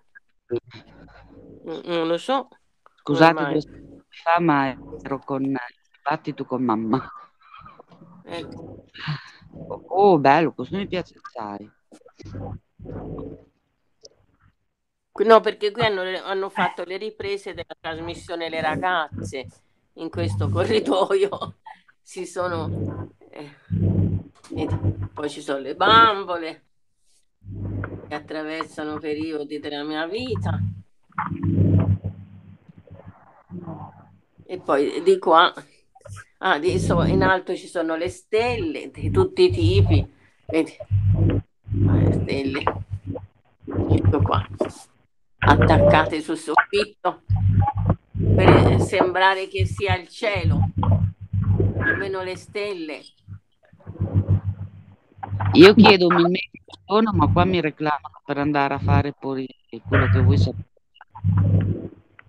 Non 1.85 2.07
lo 2.07 2.19
so. 2.19 2.49
Scusate, 2.97 3.61
fa, 4.09 4.39
ma 4.41 4.77
ero 5.03 5.21
con 5.21 5.43
il 5.43 5.57
dibattito 5.91 6.45
con 6.45 6.63
mamma. 6.63 7.11
Ecco. 8.25 8.85
Oh, 9.87 10.19
bello, 10.19 10.53
questo 10.53 10.77
mi 10.77 10.87
piace 10.87 11.19
assai. 11.19 11.73
No, 15.25 15.41
perché 15.41 15.71
qui 15.71 15.83
hanno, 15.83 16.03
hanno 16.03 16.51
fatto 16.51 16.85
le 16.85 16.99
riprese 16.99 17.55
della 17.55 17.75
trasmissione 17.81 18.51
Le 18.51 18.61
ragazze 18.61 19.47
in 19.97 20.11
questo 20.11 20.49
corridoio 20.49 21.57
si 22.01 22.27
sono 22.27 23.11
eh, 23.31 23.55
poi 25.13 25.29
ci 25.29 25.41
sono 25.41 25.59
le 25.59 25.75
bambole 25.75 26.63
che 28.09 28.15
attraversano 28.15 28.99
periodi 28.99 29.59
della 29.59 29.83
mia 29.83 30.07
vita. 30.07 30.59
E 34.49 34.59
poi 34.61 35.03
di 35.03 35.19
qua 35.19 35.53
ah, 36.39 36.57
in 36.57 37.23
alto 37.23 37.57
ci 37.57 37.67
sono 37.67 37.97
le 37.97 38.09
stelle 38.09 38.91
di 38.91 39.11
tutti 39.11 39.45
i 39.45 39.51
tipi. 39.51 40.09
Vedi? 40.47 40.77
Le 41.71 42.13
stelle. 42.13 42.63
Ecco 43.91 44.23
qua. 44.23 44.47
Attaccate 45.39 46.21
sul 46.21 46.37
soffitto 46.37 47.23
per 48.37 48.81
sembrare 48.83 49.49
che 49.49 49.65
sia 49.65 49.97
il 49.97 50.09
cielo, 50.09 50.69
almeno 51.79 52.23
le 52.23 52.37
stelle. 52.37 53.01
Io 55.53 55.75
chiedo 55.75 56.09
un 56.09 56.17
minuto, 56.17 57.13
ma 57.17 57.33
qua 57.33 57.47
mi 57.47 57.63
reclamano 57.63 58.21
per 58.27 58.37
andare 58.37 58.75
a 58.75 58.79
fare 58.79 59.15
poi 59.19 59.49
quello 59.89 60.07
che 60.09 60.21
vuoi 60.21 60.37
sapere. 60.37 60.69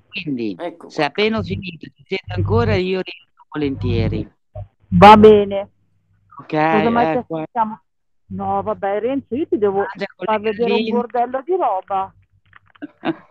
Quindi, 0.09 0.55
ecco. 0.57 0.89
se 0.89 1.03
appena 1.03 1.39
ho 1.39 1.43
finito 1.43 1.87
ci 1.93 2.03
siete 2.05 2.33
ancora, 2.33 2.75
io 2.75 3.01
rientro 3.01 3.45
volentieri. 3.49 4.31
Va 4.89 5.17
bene. 5.17 5.69
Ok. 6.39 6.49
Cosa 6.49 6.89
mai 6.89 7.17
ecco. 7.17 7.43
No, 8.29 8.61
vabbè, 8.61 8.99
Renzo, 8.99 9.35
io 9.35 9.47
ti 9.47 9.57
devo 9.57 9.85
far 10.17 10.39
vedere 10.39 10.73
un 10.73 10.89
bordello 10.89 11.41
di 11.43 11.55
roba. 11.55 12.13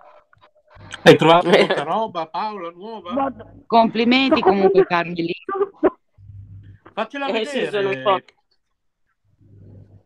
Hai 1.06 1.16
trovato 1.16 1.48
tanta 1.50 1.82
roba, 1.84 2.26
Paola, 2.26 2.70
nuova? 2.70 3.32
Complimenti 3.66 4.40
comunque, 4.40 4.84
Carmelina. 4.84 5.32
Faccela 6.92 7.28
eh, 7.28 7.32
vedere. 7.32 7.64
Sì, 7.66 7.70
sono 7.70 7.90
un 7.90 8.02
po' 8.02 8.20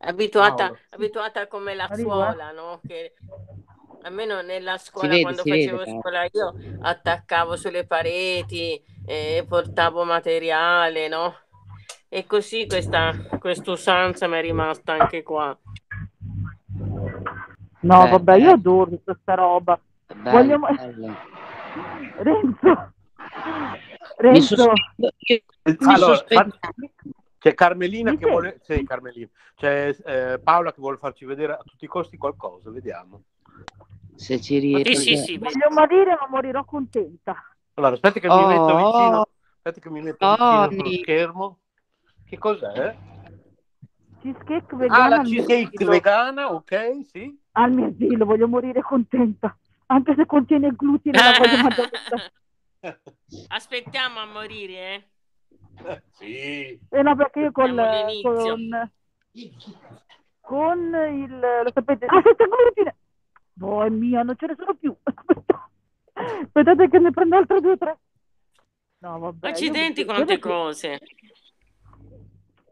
abituata, 0.01 0.77
abituata 0.91 1.47
come 1.47 1.75
la 1.75 1.89
scuola, 1.97 2.53
no? 2.53 2.81
Che 2.87 3.15
almeno 4.03 4.43
nella 4.43 4.77
scuola, 4.77 5.09
vede, 5.09 5.23
quando 5.23 5.43
facevo 5.43 5.79
vede, 5.79 5.99
scuola 5.99 6.29
io, 6.31 6.55
attaccavo 6.83 7.57
sulle 7.57 7.87
pareti, 7.87 8.83
e 9.07 9.45
portavo 9.49 10.05
materiale, 10.05 11.09
no? 11.09 11.35
E 12.11 12.27
così 12.27 12.67
questa 12.67 13.15
usanza 13.67 14.27
mi 14.27 14.37
è 14.37 14.41
rimasta 14.43 14.95
anche 14.99 15.23
qua. 15.23 15.57
No, 17.83 18.03
Beh, 18.03 18.11
vabbè, 18.11 18.37
io 18.37 18.51
adoro 18.51 18.91
questa 19.03 19.35
roba. 19.35 19.81
Bello, 20.21 20.37
Vogliamo... 20.37 20.67
bello. 20.75 21.17
Renzo, 22.19 22.93
Renzo. 24.17 24.73
Allora, 25.87 26.25
c'è 27.39 27.55
Carmelina 27.55 28.15
che 28.17 28.29
vuole, 28.29 28.61
sì, 28.63 28.85
Carmelina. 28.85 29.29
C'è 29.55 29.97
eh, 30.05 30.39
Paola 30.41 30.73
che 30.73 30.81
vuole 30.81 30.99
farci 30.99 31.25
vedere 31.25 31.55
a 31.55 31.63
tutti 31.65 31.87
i 31.87 31.89
costi 31.89 32.19
qualcosa, 32.19 32.71
vediamo. 32.71 33.23
Se 34.15 34.41
ci 34.41 34.59
riesce. 34.59 34.95
Sì, 34.95 35.17
sì, 35.17 35.23
sì, 35.23 35.39
Voglio 35.39 35.71
morire, 35.71 36.19
ma 36.21 36.27
morirò 36.29 36.65
contenta. 36.65 37.35
Allora, 37.75 37.95
aspetta 37.95 38.21
che 38.21 38.29
oh, 38.29 38.41
mi 38.41 38.47
metto 38.47 38.77
vicino. 38.77 39.29
Aspetta 39.57 39.81
che 39.81 39.91
mi 39.91 40.03
metto 40.03 40.27
oh, 40.27 40.69
vicino 40.69 40.85
sullo 40.85 40.97
schermo. 41.03 41.59
Che 42.27 42.39
cos'è? 42.39 42.97
Cheesecake 44.21 44.77
vegana. 44.77 45.05
Ah, 45.05 45.09
la 45.09 45.23
cheesecake 45.23 45.85
vegana, 45.87 46.53
ok, 46.53 47.07
sì. 47.07 47.41
Al 47.53 47.73
mio 47.73 47.87
asilo, 47.87 48.27
voglio 48.27 48.49
morire 48.49 48.83
contenta 48.83 49.57
anche 49.91 50.15
se 50.15 50.27
contiene 50.27 50.75
glutine 50.75 51.19
la 51.19 51.37
voglio 51.39 51.57
mangiare 51.63 52.33
aspettiamo 53.49 54.21
a 54.21 54.27
morire 54.27 54.95
eh? 54.95 55.05
eh 55.85 56.03
sì. 56.11 56.81
Eh 56.91 57.03
no 57.03 57.17
perché 57.17 57.41
io 57.41 57.53
con, 57.53 57.75
con, 58.23 58.91
con 60.41 60.79
il 60.79 61.39
lo 61.39 61.71
sapete 61.73 62.07
ah 62.07 62.23
senza 62.23 62.45
glutine! 62.45 62.97
Oh 63.63 63.85
è 63.85 63.91
mia 63.91 64.23
non 64.23 64.37
ce 64.37 64.47
ne 64.47 64.55
sono 64.57 64.75
più. 64.75 64.95
Aspettate 66.13 66.89
che 66.89 66.99
ne 66.99 67.11
prendo 67.11 67.37
altre 67.37 67.61
due 67.61 67.73
o 67.73 67.77
tre. 67.77 67.99
No 68.99 69.19
vabbè 69.19 69.49
accidenti 69.49 70.05
quante 70.05 70.39
cose. 70.39 70.99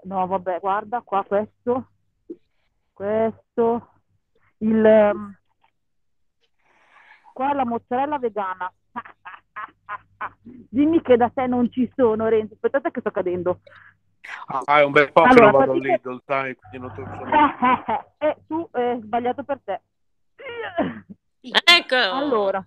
No 0.04 0.26
vabbè 0.26 0.60
guarda 0.60 1.02
qua 1.02 1.24
questo. 1.24 1.90
Questo. 2.92 3.90
Il 4.58 5.12
um, 5.14 5.38
qua 7.38 7.54
la 7.54 7.64
mozzarella 7.64 8.18
vegana. 8.18 8.72
Dimmi 10.42 11.00
che 11.02 11.16
da 11.16 11.30
te 11.32 11.46
non 11.46 11.70
ci 11.70 11.88
sono, 11.94 12.26
Renzo. 12.26 12.54
Aspettate 12.54 12.90
che 12.90 12.98
sto 12.98 13.12
cadendo. 13.12 13.60
Ah, 14.46 14.80
è 14.80 14.82
un 14.82 14.90
bel 14.90 15.12
po' 15.12 15.22
allora, 15.22 15.34
che 15.34 15.40
lo 15.44 15.50
vado 15.58 15.72
praticamente... 15.72 16.08
Lidl, 16.08 16.22
sai, 16.26 16.56
quindi 16.56 16.78
non 16.78 16.90
eh, 18.18 18.36
tu 18.48 18.68
è 18.72 18.98
sbagliato 19.00 19.44
per 19.44 19.60
te. 19.62 19.80
Ecco. 21.40 21.94
Allora. 21.94 22.66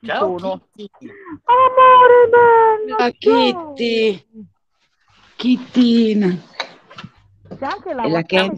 Ciao 0.00 0.38
sono. 0.38 0.68
Kitty. 0.74 1.10
Amore 1.44 2.28
bello. 2.30 2.96
Ah, 2.96 3.10
Kitty. 3.10 4.26
Kittina. 5.36 6.28
C'è 7.58 7.64
anche 7.64 7.92
la, 7.92 8.02
e 8.04 8.08
la 8.08 8.22
che... 8.22 8.50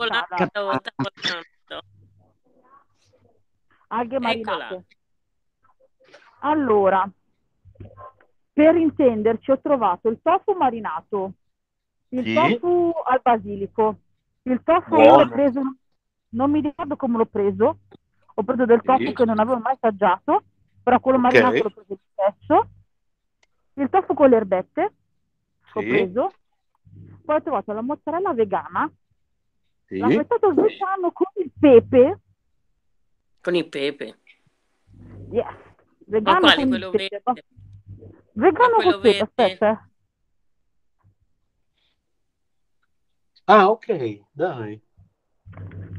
alghe 3.93 4.18
marinate. 4.18 4.84
Allora, 6.41 7.09
per 8.53 8.76
intenderci, 8.76 9.51
ho 9.51 9.61
trovato 9.61 10.09
il 10.09 10.20
tofu 10.22 10.53
marinato, 10.53 11.32
il 12.09 12.24
sì. 12.24 12.34
tofu 12.34 12.93
al 13.05 13.20
basilico, 13.22 13.99
Il 14.43 14.62
tofu 14.62 14.97
l'ho 14.97 15.28
preso, 15.28 15.61
non 16.30 16.51
mi 16.51 16.61
ricordo 16.61 16.97
come 16.97 17.18
l'ho 17.18 17.26
preso, 17.26 17.80
ho 18.34 18.43
preso 18.43 18.64
del 18.64 18.80
tofu 18.82 19.09
Sì. 19.09 19.12
che 19.12 19.24
non 19.26 19.38
avevo 19.38 19.59
mai 19.59 19.74
assaggiato, 19.78 20.45
però 20.82 20.99
quello 20.99 21.18
marinato 21.18 21.62
l'ho 21.62 21.70
preso 21.70 21.86
lo 21.88 21.99
stesso. 22.12 22.68
Il 23.74 23.91
tofu 23.91 24.14
con 24.14 24.30
le 24.30 24.36
erbette 24.36 24.95
ho 25.74 25.80
Sì. 25.80 25.86
preso. 25.86 26.32
Poi 27.22 27.36
ho 27.36 27.43
trovato 27.43 27.72
la 27.72 27.82
mozzarella 27.82 28.32
vegana, 28.32 28.91
Sì. 29.86 29.99
l'ho 29.99 30.09
mettato 30.09 30.55
vegano 30.55 31.12
con 31.12 31.26
il 31.34 31.53
pepe. 31.59 32.20
Con 33.41 33.55
il 33.55 33.68
pepe. 33.68 34.18
Yes. 35.30 35.45
Ma 35.45 35.57
Vegano 36.07 36.41
quale? 36.41 36.55
con 36.55 36.62
il 36.64 36.68
Quello 36.68 36.91
pepe. 36.91 37.22
verde? 37.24 37.45
Vegano 38.32 38.74
quello 38.76 38.91
con 38.93 39.01
pepe, 39.01 39.09
verde? 39.18 39.22
aspetta. 39.22 39.70
eh. 39.70 39.88
Ah, 43.45 43.68
ok, 43.70 44.20
dai. 44.32 44.80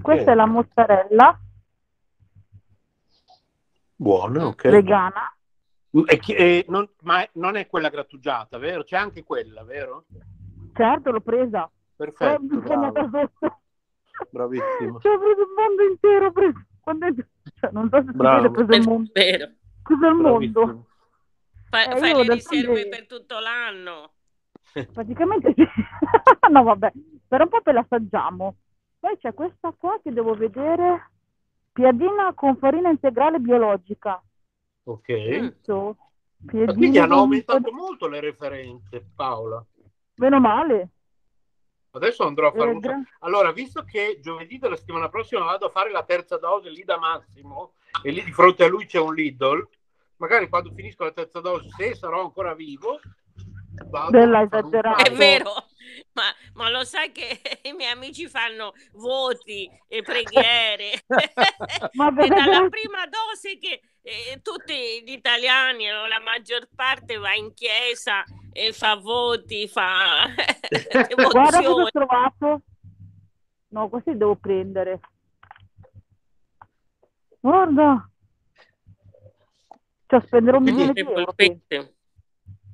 Questa 0.01 0.23
Ok. 0.23 0.27
è 0.29 0.33
la 0.35 0.45
mozzarella 0.45 1.39
Buona, 3.95 4.47
ok. 4.47 4.63
vegana. 4.69 5.35
E 6.05 6.19
e 6.29 6.65
non, 6.69 6.89
ma 7.01 7.27
non 7.33 7.55
è 7.57 7.67
quella 7.67 7.89
grattugiata, 7.89 8.57
vero? 8.57 8.83
C'è 8.83 8.95
anche 8.97 9.23
quella, 9.23 9.63
vero? 9.63 10.05
Certo, 10.73 11.11
l'ho 11.11 11.19
presa. 11.21 11.69
Perfetto, 11.95 12.61
sotto. 12.65 13.09
bravissimo. 14.31 14.95
Ho 14.95 14.99
preso 14.99 15.41
il 15.41 15.53
mondo 15.55 15.83
intero. 15.83 16.31
preso- 16.31 16.65
quando 16.81 17.05
è- 17.05 17.13
cioè, 17.59 17.71
non 17.71 17.89
so 17.89 17.97
se 18.03 18.11
si 18.11 18.17
Bravo. 18.17 18.41
vede, 18.41 18.53
preso 18.53 18.71
È 18.71 18.75
il 18.75 18.87
mondo. 18.87 19.09
vero. 19.13 19.49
Cos'è 19.83 20.07
il 20.07 20.15
mondo? 20.15 20.85
Fa- 21.69 21.83
Eh, 21.83 21.97
fai 21.97 22.13
le 22.25 22.33
riserve 22.33 22.87
per 22.89 23.07
tutto 23.07 23.39
l'anno. 23.39 24.11
Praticamente 24.93 25.53
sì. 25.55 25.63
no, 26.51 26.63
vabbè, 26.63 26.91
per 27.27 27.41
un 27.41 27.49
po' 27.49 27.61
te 27.61 27.71
l'assaggiamo. 27.71 28.55
Poi 28.99 29.17
c'è 29.17 29.33
questa 29.33 29.73
qua 29.77 29.99
che 30.03 30.11
devo 30.11 30.33
vedere. 30.35 31.09
Piadina 31.73 32.33
con 32.33 32.57
farina 32.57 32.89
integrale 32.89 33.39
biologica. 33.39 34.21
Ok. 34.83 35.53
Quindi 36.45 36.97
hanno 36.97 37.15
aumentato 37.15 37.71
molto 37.71 38.07
le 38.07 38.19
referenze, 38.19 39.05
Paola. 39.15 39.63
Meno 40.15 40.39
male. 40.39 40.89
Adesso 41.93 42.23
andrò 42.23 42.47
a 42.47 42.51
fare 42.51 42.71
Eh, 42.71 42.73
un... 42.73 43.03
Allora, 43.19 43.51
visto 43.51 43.83
che 43.83 44.19
giovedì 44.21 44.57
della 44.57 44.77
settimana 44.77 45.09
prossima 45.09 45.43
vado 45.43 45.65
a 45.65 45.69
fare 45.69 45.91
la 45.91 46.03
terza 46.03 46.37
dose 46.37 46.69
lì 46.69 46.83
da 46.83 46.97
Massimo 46.97 47.73
e 48.01 48.11
lì 48.11 48.23
di 48.23 48.31
fronte 48.31 48.63
a 48.63 48.67
lui 48.67 48.85
c'è 48.85 48.99
un 48.99 49.13
Lidl, 49.13 49.67
magari 50.17 50.47
quando 50.47 50.71
finisco 50.73 51.03
la 51.03 51.11
terza 51.11 51.41
dose, 51.41 51.67
se 51.75 51.93
sarò 51.95 52.21
ancora 52.21 52.53
vivo, 52.53 52.99
vado 53.87 54.11
Bella 54.11 54.39
a 54.39 54.47
fare 54.47 54.61
un 54.63 54.67
esagerato. 54.69 55.03
È 55.03 55.11
vero, 55.13 55.53
ma, 56.13 56.33
ma 56.53 56.69
lo 56.69 56.85
sai 56.85 57.11
che 57.11 57.41
i 57.63 57.73
miei 57.73 57.91
amici 57.91 58.27
fanno 58.29 58.73
voti 58.93 59.69
e 59.89 60.01
preghiere. 60.01 61.03
Ma 61.93 62.07
e 62.17 62.27
dalla 62.27 62.69
prima 62.69 63.05
dose 63.07 63.57
che 63.57 63.81
eh, 64.01 64.39
tutti 64.41 65.03
gli 65.03 65.11
italiani, 65.11 65.87
no, 65.87 66.07
la 66.07 66.19
maggior 66.21 66.69
parte 66.73 67.17
va 67.17 67.33
in 67.33 67.53
chiesa 67.53 68.23
e 68.53 68.71
fa 68.73 68.95
voti, 68.95 69.67
fa 69.67 70.25
Guarda 71.31 71.61
cosa 71.63 71.81
ho 71.83 71.89
trovato. 71.91 72.61
No, 73.69 73.89
questi 73.89 74.17
devo 74.17 74.35
prendere. 74.35 74.99
Guarda. 77.39 78.09
Cioè, 80.07 80.21
spenderò 80.25 80.57
un 80.57 80.63
milione 80.63 80.93
di 80.93 81.01
Le 81.03 81.09
euro. 81.09 81.23
polpette. 81.25 81.93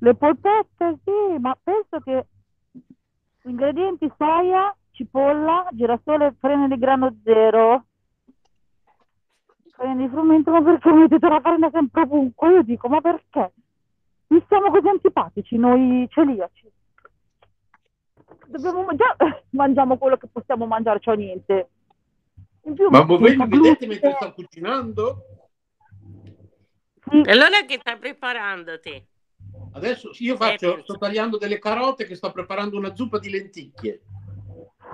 Le 0.00 0.14
polpette, 0.14 0.98
sì, 1.04 1.38
ma 1.38 1.56
penso 1.62 2.00
che 2.00 2.26
ingredienti 3.44 4.10
soia, 4.16 4.76
cipolla, 4.92 5.68
girasole, 5.72 6.34
farina 6.38 6.66
di 6.68 6.76
grano 6.78 7.16
zero, 7.24 7.86
farina 9.70 10.02
di 10.04 10.08
frumento, 10.08 10.50
ma 10.50 10.62
perché 10.62 10.92
mettete 10.92 11.28
la 11.28 11.40
farina 11.40 11.70
sempre 11.70 12.02
ovunque? 12.02 12.52
Io 12.52 12.62
dico, 12.62 12.88
ma 12.88 13.00
perché? 13.00 13.52
Mi 14.28 14.44
siamo 14.48 14.70
così 14.70 14.88
antipatici 14.88 15.56
noi 15.56 16.06
celiaci. 16.10 16.70
Dobbiamo 18.46 18.94
già 18.94 19.16
mangiamo 19.50 19.96
quello 19.98 20.16
che 20.16 20.28
possiamo 20.30 20.66
mangiare, 20.66 21.00
cioè 21.00 21.16
niente. 21.16 21.68
In 22.64 22.74
più, 22.74 22.88
Ma 22.90 23.02
voi 23.02 23.36
mi 23.36 23.48
vedete 23.48 23.86
mentre 23.86 24.12
sto 24.20 24.32
cucinando? 24.32 25.22
sì, 27.08 27.20
E 27.22 27.30
allora 27.32 27.60
che 27.66 27.78
stai 27.80 27.96
preparando 27.96 28.78
te? 28.80 29.06
Adesso 29.72 30.10
io 30.18 30.36
faccio, 30.36 30.74
penso. 30.74 30.82
sto 30.82 30.98
tagliando 30.98 31.38
delle 31.38 31.58
carote 31.58 32.04
che 32.04 32.14
sto 32.14 32.30
preparando 32.32 32.76
una 32.76 32.94
zuppa 32.94 33.18
di 33.18 33.30
lenticchie. 33.30 34.02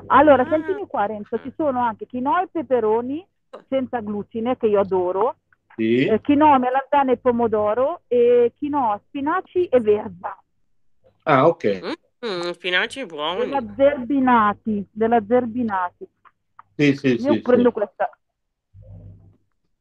Allora, 0.07 0.43
Ah. 0.45 0.49
sentimi 0.49 0.87
qua 0.87 1.07
Renzo, 1.07 1.41
ci 1.43 1.53
sono 1.57 1.81
anche 1.81 2.07
quinoa 2.07 2.43
e 2.43 2.49
peperoni 2.51 3.27
senza 3.69 4.01
glutine, 4.01 4.57
che 4.57 4.67
io 4.67 4.81
adoro, 4.81 5.37
Sì. 5.77 6.07
eh, 6.07 6.21
quinoa, 6.21 6.59
melanzane 6.59 7.13
e 7.13 7.17
pomodoro, 7.17 8.03
e 8.07 8.53
quinoa, 8.57 9.01
spinaci 9.07 9.67
e 9.67 9.81
verza. 9.81 10.39
Ah, 11.25 11.47
ok. 11.49 11.97
Mm, 12.25 12.51
spinaci 12.53 13.05
buoni. 13.07 13.41
Della 13.41 13.75
Zerbinati, 13.77 14.87
della 14.91 15.23
Zerbinati. 15.27 16.09
Sì, 16.77 16.95
sì, 16.97 17.09
Io 17.21 17.33
sì, 17.35 17.41
prendo 17.41 17.69
sì. 17.69 17.75
questa. 17.75 18.11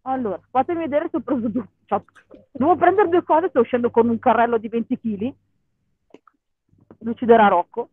Allora, 0.06 0.40
fatemi 0.50 0.80
vedere 0.82 1.08
se 1.10 1.18
ho 1.18 1.22
preso 1.22 1.48
due. 1.48 1.68
cioè, 1.86 2.02
devo 2.52 2.76
prendere 2.76 3.08
due 3.08 3.24
cose, 3.24 3.50
sto 3.50 3.62
uscendo 3.62 3.90
con 3.90 4.10
un 4.10 4.20
carrello 4.20 4.58
di 4.58 4.68
20 4.68 5.00
kg. 5.00 5.34
Luciderà 7.00 7.48
Rocco. 7.48 7.90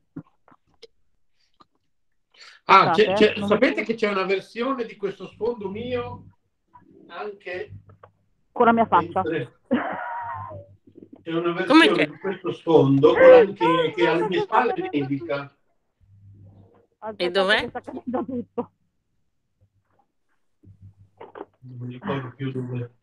Ah, 2.65 2.91
c'è- 2.91 3.13
c'è- 3.15 3.35
sapete 3.47 3.83
che 3.83 3.95
c'è 3.95 4.09
una 4.09 4.25
versione 4.25 4.85
di 4.85 4.97
questo 4.97 5.27
sfondo 5.27 5.69
mio 5.69 6.25
anche 7.11 7.73
Con 8.53 8.67
la 8.67 8.73
mia 8.73 8.87
faccia. 8.87 9.23
c'è 11.23 11.33
una 11.33 11.53
Come 11.65 11.89
versione 11.89 11.93
che? 11.93 12.07
di 12.11 12.19
questo 12.19 12.53
sfondo 12.53 13.13
con 13.13 13.23
anche 13.23 13.93
che 13.95 14.09
alle 14.09 14.27
mie 14.29 14.41
spalle 14.41 14.89
nevica. 14.91 15.55
Aspetta 16.99 17.41
dov'è? 17.41 17.69
sta 17.69 17.81
cadendo 17.81 18.25
tutto. 18.25 18.71
Non 21.61 21.87
mi 21.87 21.93
ricordo 21.93 22.33
più 22.37 22.53
dove. 22.53 22.95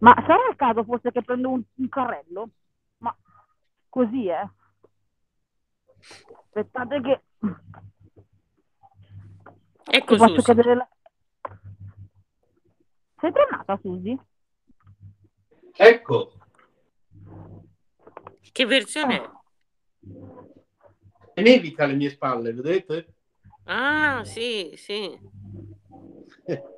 Ma 0.00 0.14
sarà 0.26 0.48
il 0.50 0.56
caso 0.56 0.84
forse 0.84 1.10
che 1.10 1.22
prendo 1.22 1.50
un, 1.50 1.62
un 1.74 1.88
carrello? 1.88 2.50
Ma 2.98 3.16
così, 3.88 4.26
eh? 4.28 4.48
Aspettate 5.98 7.00
che 7.00 7.20
Ecco 9.90 10.14
ti 10.14 10.18
faccio 10.18 10.34
Susi. 10.34 10.46
cadere 10.46 10.74
la... 10.74 10.88
Sei 13.20 13.32
tornata, 13.32 13.78
Susi? 13.80 14.18
Ecco, 15.80 16.32
Che 18.52 18.66
versione 18.66 19.22
è? 19.22 19.30
e 21.34 21.42
nevica 21.42 21.84
alle 21.84 21.94
mie 21.94 22.10
spalle, 22.10 22.52
vedete? 22.52 23.14
Ah, 23.64 24.24
sì, 24.24 24.72
sì. 24.76 25.18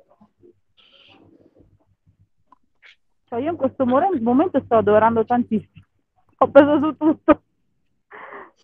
Cioè 3.31 3.39
io 3.39 3.51
in 3.51 3.55
questo 3.55 3.85
momento 3.85 4.61
sto 4.65 4.75
adorando 4.75 5.23
tantissimo. 5.23 5.85
Ho 6.39 6.51
preso 6.51 6.79
su 6.79 6.97
tutto. 6.97 7.43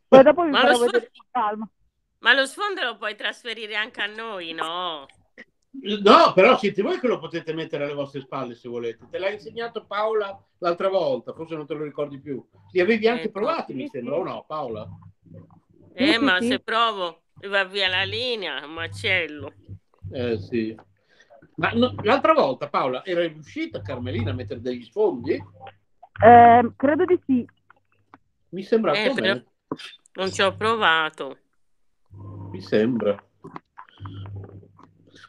Poi 0.10 0.24
dopo 0.24 0.44
vi 0.44 0.52
farò 0.52 0.74
so- 0.74 0.86
vedere 0.86 1.10
con 1.16 1.26
calma. 1.32 1.70
Ma 2.20 2.34
lo 2.34 2.46
sfondo 2.46 2.84
lo 2.84 2.98
puoi 2.98 3.16
trasferire 3.16 3.76
anche 3.76 4.02
a 4.02 4.08
noi, 4.08 4.54
no? 4.54 5.06
No, 5.80 6.34
però 6.34 6.58
siete 6.58 6.82
voi 6.82 7.00
che 7.00 7.08
lo 7.08 7.20
potete 7.20 7.54
mettere 7.54 7.84
alle 7.84 7.94
vostre 7.94 8.22
spalle 8.22 8.56
se 8.56 8.68
volete. 8.68 9.08
Te 9.12 9.20
l'ha 9.20 9.30
insegnato 9.30 9.86
Paola 9.86 10.36
l'altra 10.58 10.90
volta, 10.90 11.34
forse 11.34 11.56
non 11.56 11.68
te 11.68 11.76
lo 11.76 11.84
ricordi 11.84 12.20
più. 12.20 12.44
Li 12.72 12.80
avevi 12.80 13.08
anche 13.08 13.26
Eh, 13.28 13.32
provati, 13.32 13.74
mi 13.74 13.88
sembra, 13.88 14.16
o 14.16 14.24
no, 14.24 14.44
Paola? 14.48 14.88
Eh, 15.94 16.18
ma 16.18 16.42
se 16.42 16.60
provo 16.60 17.24
va 17.48 17.64
via 17.66 17.88
la 17.88 18.04
linea, 18.04 18.66
macello. 18.66 19.54
Eh 20.12 20.40
sì. 20.40 20.76
Ma 21.56 21.72
no, 21.72 21.94
l'altra 22.02 22.34
volta, 22.34 22.70
Paola, 22.70 23.06
era 23.06 23.22
riuscita 23.22 23.82
Carmelina 23.82 24.32
a 24.32 24.34
mettere 24.34 24.62
degli 24.62 24.84
sfondi? 24.84 25.34
Eh, 25.34 26.72
credo 26.76 27.06
di 27.06 27.20
sì. 27.26 27.48
Mi 28.50 28.64
sembra 28.64 28.94
Eh, 28.94 29.46
Non 30.14 30.32
ci 30.32 30.42
ho 30.42 30.56
provato. 30.56 31.38
Mi 32.58 32.64
sembra. 32.64 33.24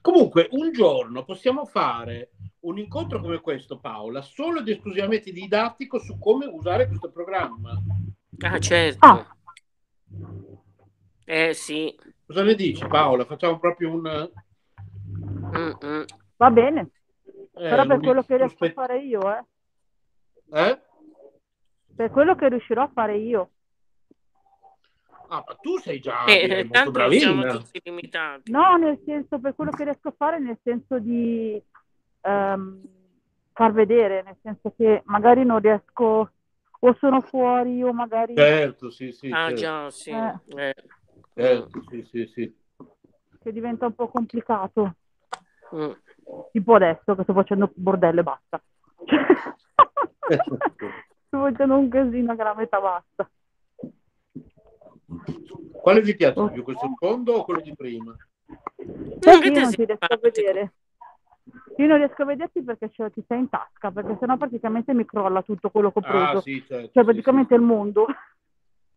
Comunque, 0.00 0.48
un 0.52 0.72
giorno 0.72 1.24
possiamo 1.26 1.66
fare 1.66 2.30
un 2.60 2.78
incontro 2.78 3.20
come 3.20 3.42
questo, 3.42 3.78
Paola, 3.78 4.22
solo 4.22 4.60
ed 4.60 4.68
esclusivamente 4.68 5.30
didattico 5.30 5.98
su 5.98 6.18
come 6.18 6.46
usare 6.46 6.86
questo 6.88 7.10
programma. 7.10 7.78
Ah, 8.38 8.58
certo. 8.58 9.06
Ah. 9.06 9.36
Eh 11.26 11.52
sì. 11.52 11.94
Cosa 12.26 12.42
ne 12.44 12.54
dici, 12.54 12.86
Paola? 12.86 13.26
Facciamo 13.26 13.58
proprio 13.58 13.90
un... 13.92 14.30
Mm-mm. 15.54 16.04
Va 16.36 16.50
bene. 16.50 16.90
eh, 17.26 17.68
Però 17.68 17.84
per 17.84 17.98
quello 17.98 18.22
che 18.22 18.36
riesco 18.38 18.64
a 18.64 18.70
fare 18.70 19.02
io, 19.02 19.20
eh. 19.36 19.44
Eh? 20.50 20.80
Per 21.94 22.10
quello 22.10 22.34
che 22.36 22.48
riuscirò 22.48 22.84
a 22.84 22.90
fare 22.94 23.18
io. 23.18 23.50
Ah, 25.30 25.44
ma 25.46 25.54
tu 25.60 25.76
sei 25.78 26.00
già 26.00 26.24
eh, 26.24 26.64
molto 26.64 26.90
bravina. 26.90 27.56
tutti 27.58 27.80
limitati. 27.84 28.50
No, 28.50 28.76
nel 28.76 28.98
senso, 29.04 29.38
per 29.38 29.54
quello 29.54 29.70
che 29.70 29.84
riesco 29.84 30.08
a 30.08 30.14
fare, 30.16 30.38
nel 30.38 30.58
senso 30.62 30.98
di 30.98 31.62
um, 32.22 32.80
far 33.52 33.72
vedere, 33.72 34.22
nel 34.22 34.36
senso 34.42 34.72
che 34.74 35.02
magari 35.04 35.44
non 35.44 35.60
riesco 35.60 36.30
o 36.80 36.96
sono 36.98 37.20
fuori 37.20 37.82
o 37.82 37.92
magari... 37.92 38.34
Certo, 38.34 38.90
sì, 38.90 39.12
sì. 39.12 39.30
Ah, 39.30 39.48
certo. 39.48 39.54
già, 39.54 39.90
sì. 39.90 40.10
Eh. 40.10 40.34
Eh. 40.56 40.74
Certo, 41.34 41.82
sì, 41.90 42.02
sì, 42.10 42.26
sì. 42.26 42.56
Che 43.40 43.52
diventa 43.52 43.86
un 43.86 43.94
po' 43.94 44.08
complicato. 44.08 44.94
Mm. 45.74 45.90
Tipo 46.52 46.74
adesso 46.74 47.14
che 47.14 47.22
sto 47.22 47.34
facendo 47.34 47.70
bordello 47.74 48.20
e 48.20 48.22
basta. 48.22 48.62
sto 51.26 51.40
facendo 51.40 51.76
un 51.76 51.88
casino 51.88 52.34
che 52.34 52.42
la 52.42 52.54
metà 52.54 52.80
basta. 52.80 53.28
Quale 55.72 56.02
ti 56.02 56.14
piace 56.14 56.38
oh. 56.38 56.50
più, 56.50 56.62
questo 56.62 56.86
secondo 56.86 57.32
o 57.34 57.44
quello 57.44 57.60
di 57.60 57.74
prima? 57.74 58.14
Perché 59.18 59.48
io 59.48 59.60
non 59.60 59.70
ti 59.70 59.84
riesco 59.84 60.04
a 60.06 60.18
vedere. 60.20 60.72
Io 61.78 61.86
non 61.86 61.96
riesco 61.96 62.22
a 62.22 62.26
vederti 62.26 62.62
perché 62.62 62.90
ce 62.90 63.10
ti 63.10 63.24
sei 63.26 63.38
in 63.38 63.48
tasca, 63.48 63.90
perché 63.90 64.16
sennò 64.20 64.36
praticamente 64.36 64.92
mi 64.92 65.06
crolla 65.06 65.42
tutto 65.42 65.70
quello 65.70 65.90
che 65.90 65.98
ho 65.98 66.02
ah, 66.02 66.10
preso. 66.10 66.38
Ah, 66.38 66.40
sì, 66.42 66.64
certo, 66.66 66.90
cioè 66.92 67.04
praticamente 67.04 67.54
sì, 67.54 67.60
il 67.60 67.66
mondo. 67.66 68.06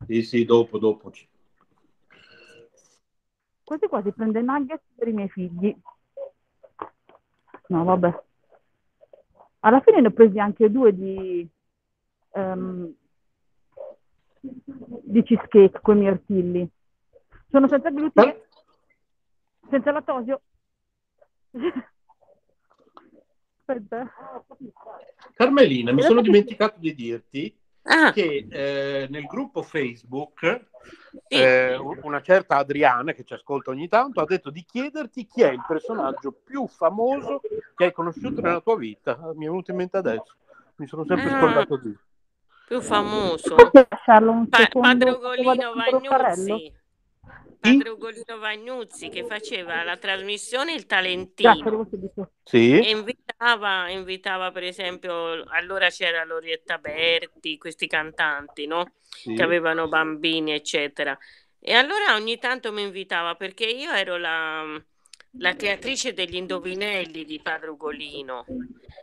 Sì, 0.06 0.22
sì, 0.24 0.46
dopo, 0.46 0.78
dopo. 0.78 1.12
Quasi 3.64 3.88
quasi 3.88 4.12
prende 4.12 4.42
nuggets 4.42 4.84
per 4.96 5.08
i 5.08 5.14
miei 5.14 5.30
figli. 5.30 5.74
No, 7.68 7.84
vabbè. 7.86 8.24
Alla 9.60 9.80
fine 9.80 10.02
ne 10.02 10.08
ho 10.08 10.12
presi 10.12 10.40
anche 10.40 10.70
due 10.70 10.94
di, 10.94 11.48
um, 12.32 12.94
di 14.42 15.24
cheesecake 15.24 15.80
con 15.82 15.98
i 15.98 16.02
mirtilli. 16.02 16.70
Sono 17.50 17.68
senza 17.68 17.90
glutine, 17.90 18.42
senza 19.70 19.92
lattosio. 19.92 20.42
Aspetta. 23.64 24.12
Carmelina, 25.34 25.92
mi 25.94 26.02
sono 26.02 26.22
dimenticato 26.22 26.80
di 26.80 26.94
dirti 26.94 27.56
ah. 27.84 28.12
che 28.12 28.48
eh, 28.50 29.08
nel 29.10 29.26
gruppo 29.26 29.62
Facebook 29.62 30.70
eh, 31.28 31.78
una 31.78 32.22
certa 32.22 32.58
Adriana 32.58 33.14
che 33.14 33.24
ci 33.24 33.34
ascolta 33.34 33.72
ogni 33.72 33.88
tanto 33.88 34.20
ha 34.20 34.26
detto 34.26 34.50
di 34.50 34.66
chiederti 34.66 35.26
chi 35.26 35.44
è 35.44 35.52
il 35.52 35.64
personaggio 35.66 36.32
più 36.32 36.68
famoso 36.68 37.42
che 37.76 37.86
hai 37.86 37.94
conosciuto 37.94 38.42
nella 38.42 38.62
tua 38.62 38.76
vita. 38.76 39.18
Mi 39.36 39.46
è 39.46 39.50
venuto 39.50 39.72
in 39.72 39.78
mente 39.78 39.98
adesso, 39.98 40.36
mi 40.76 40.88
sono 40.88 41.06
sempre 41.06 41.30
ah. 41.30 41.40
scordato 41.40 41.78
di. 41.78 41.98
Più 42.68 42.82
famoso? 42.82 43.56
Pa- 43.56 44.70
Padre 44.80 45.10
Ugolino 45.12 45.74
Vagnuzzi. 45.74 46.74
Padre 47.60 47.90
Ugolino 47.90 48.38
Vagnuzzi 48.40 49.10
che 49.10 49.24
faceva 49.26 49.84
la 49.84 49.98
trasmissione 49.98 50.74
Il 50.74 50.88
Talentino 50.88 51.88
sì. 52.44 52.80
e 52.80 52.90
invitava, 52.90 53.88
invitava 53.90 54.52
per 54.52 54.64
esempio 54.64 55.44
allora 55.44 55.90
c'era 55.90 56.24
Lorietta 56.24 56.80
Berti 56.80 57.58
questi 57.60 57.86
cantanti 57.86 58.66
no? 58.66 58.94
Sì. 59.08 59.36
che 59.36 59.44
avevano 59.44 59.88
bambini 59.88 60.54
eccetera 60.54 61.16
e 61.60 61.74
allora 61.74 62.16
ogni 62.16 62.40
tanto 62.40 62.72
mi 62.72 62.82
invitava 62.82 63.36
perché 63.36 63.66
io 63.66 63.92
ero 63.92 64.18
la, 64.18 64.64
la 65.36 65.56
creatrice 65.56 66.14
degli 66.14 66.36
indovinelli 66.36 67.24
di 67.24 67.40
Padre 67.42 67.70
Ugolino. 67.70 68.46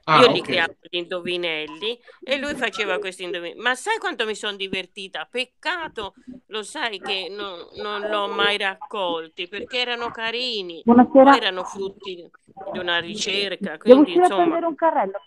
Ah, 0.04 0.20
Io 0.20 0.24
okay. 0.24 0.34
li 0.34 0.40
creavo 0.42 0.74
gli 0.80 0.96
indovinelli 0.96 1.98
e 2.22 2.38
lui 2.38 2.54
faceva 2.54 2.98
questi 2.98 3.24
indovinelli. 3.24 3.60
Ma 3.60 3.74
sai 3.74 3.98
quanto 3.98 4.26
mi 4.26 4.34
sono 4.34 4.56
divertita? 4.56 5.26
Peccato, 5.30 6.14
lo 6.46 6.62
sai 6.62 6.98
che 6.98 7.28
non, 7.30 7.66
non 7.76 8.08
l'ho 8.08 8.28
mai 8.28 8.58
raccolti 8.58 9.48
perché 9.48 9.78
erano 9.78 10.10
carini, 10.10 10.82
Buonasera. 10.84 11.36
erano 11.36 11.64
frutti 11.64 12.28
di 12.72 12.78
una 12.78 12.98
ricerca. 12.98 13.78
Quindi, 13.78 14.12
Devo 14.12 14.24
insomma, 14.24 14.66
un 14.66 14.74
carrello, 14.74 15.20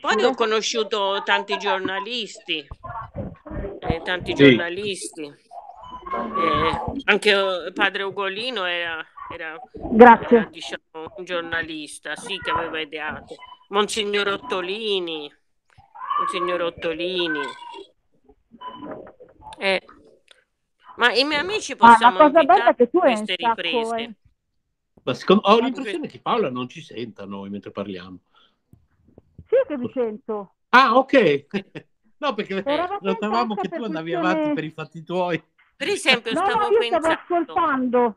poi 0.00 0.24
ho 0.24 0.34
conosciuto 0.34 1.22
tanti 1.24 1.56
giornalisti, 1.58 2.66
eh, 3.80 4.00
tanti 4.02 4.34
sì. 4.34 4.44
giornalisti. 4.44 5.46
Eh, 6.10 7.02
anche 7.04 7.70
padre 7.74 8.02
Ugolino 8.02 8.64
era 8.64 9.06
era, 9.32 9.58
Grazie. 9.72 10.48
Diciamo, 10.50 11.12
un 11.16 11.24
giornalista, 11.24 12.16
sì, 12.16 12.38
che 12.38 12.50
aveva 12.50 12.80
ideato. 12.80 13.34
Monsignor 13.68 14.28
Ottolini, 14.28 15.30
Monsignor 16.18 16.60
Ottolini. 16.62 17.40
Eh, 19.58 19.82
ma 20.96 21.12
i 21.12 21.24
miei 21.24 21.40
amici 21.40 21.76
possiamo 21.76 22.18
ah, 22.18 22.26
invitare 22.26 22.74
che 22.74 22.90
tu 22.90 22.98
queste 22.98 23.36
riprese. 23.36 23.96
Eh. 23.96 24.14
Ma 25.02 25.14
secondo, 25.14 25.42
ho 25.48 25.58
l'impressione 25.58 26.06
che 26.06 26.20
Paola 26.20 26.50
non 26.50 26.68
ci 26.68 26.82
senta 26.82 27.24
noi 27.24 27.50
mentre 27.50 27.70
parliamo. 27.70 28.18
Sì 29.46 29.56
che 29.66 29.76
vi 29.76 29.90
sento. 29.92 30.54
Ah, 30.70 30.96
ok. 30.96 31.46
no, 32.18 32.34
perché 32.34 32.62
notavamo 33.00 33.54
che 33.54 33.68
tu 33.68 33.84
andavi 33.84 34.14
avanti 34.14 34.52
per 34.54 34.64
i 34.64 34.70
fatti 34.70 35.02
tuoi. 35.04 35.42
Per 35.76 35.88
esempio, 35.88 36.32
no, 36.32 36.44
stavo 36.44 36.70
no, 36.70 36.78
pensando... 36.78 37.06
stavo 37.06 37.20
ascoltando. 37.20 38.16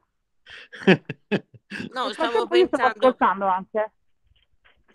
No, 1.94 2.12
stavo 2.12 2.48
pensando 2.48 3.46
anche. 3.46 3.92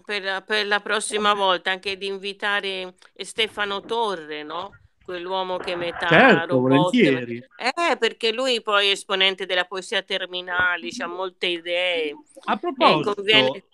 Per, 0.04 0.44
per, 0.44 0.66
la 0.66 0.80
prossima 0.80 1.34
volta 1.34 1.70
anche 1.70 1.96
di 1.96 2.06
invitare 2.06 2.94
Stefano 3.16 3.80
Torre, 3.80 4.42
no? 4.42 4.70
Quell'uomo 5.02 5.56
che 5.56 5.74
metà 5.74 6.06
certo, 6.08 6.54
robot, 6.54 6.60
volentieri. 6.60 7.36
Eh, 7.38 7.96
perché 7.96 8.32
lui 8.32 8.60
poi 8.60 8.88
è 8.88 8.90
esponente 8.90 9.46
della 9.46 9.64
poesia 9.64 10.02
terminale, 10.02 10.88
ha 10.98 11.06
molte 11.06 11.46
idee. 11.46 12.14
A 12.44 12.56
proposito, 12.56 13.14
conviene... 13.14 13.64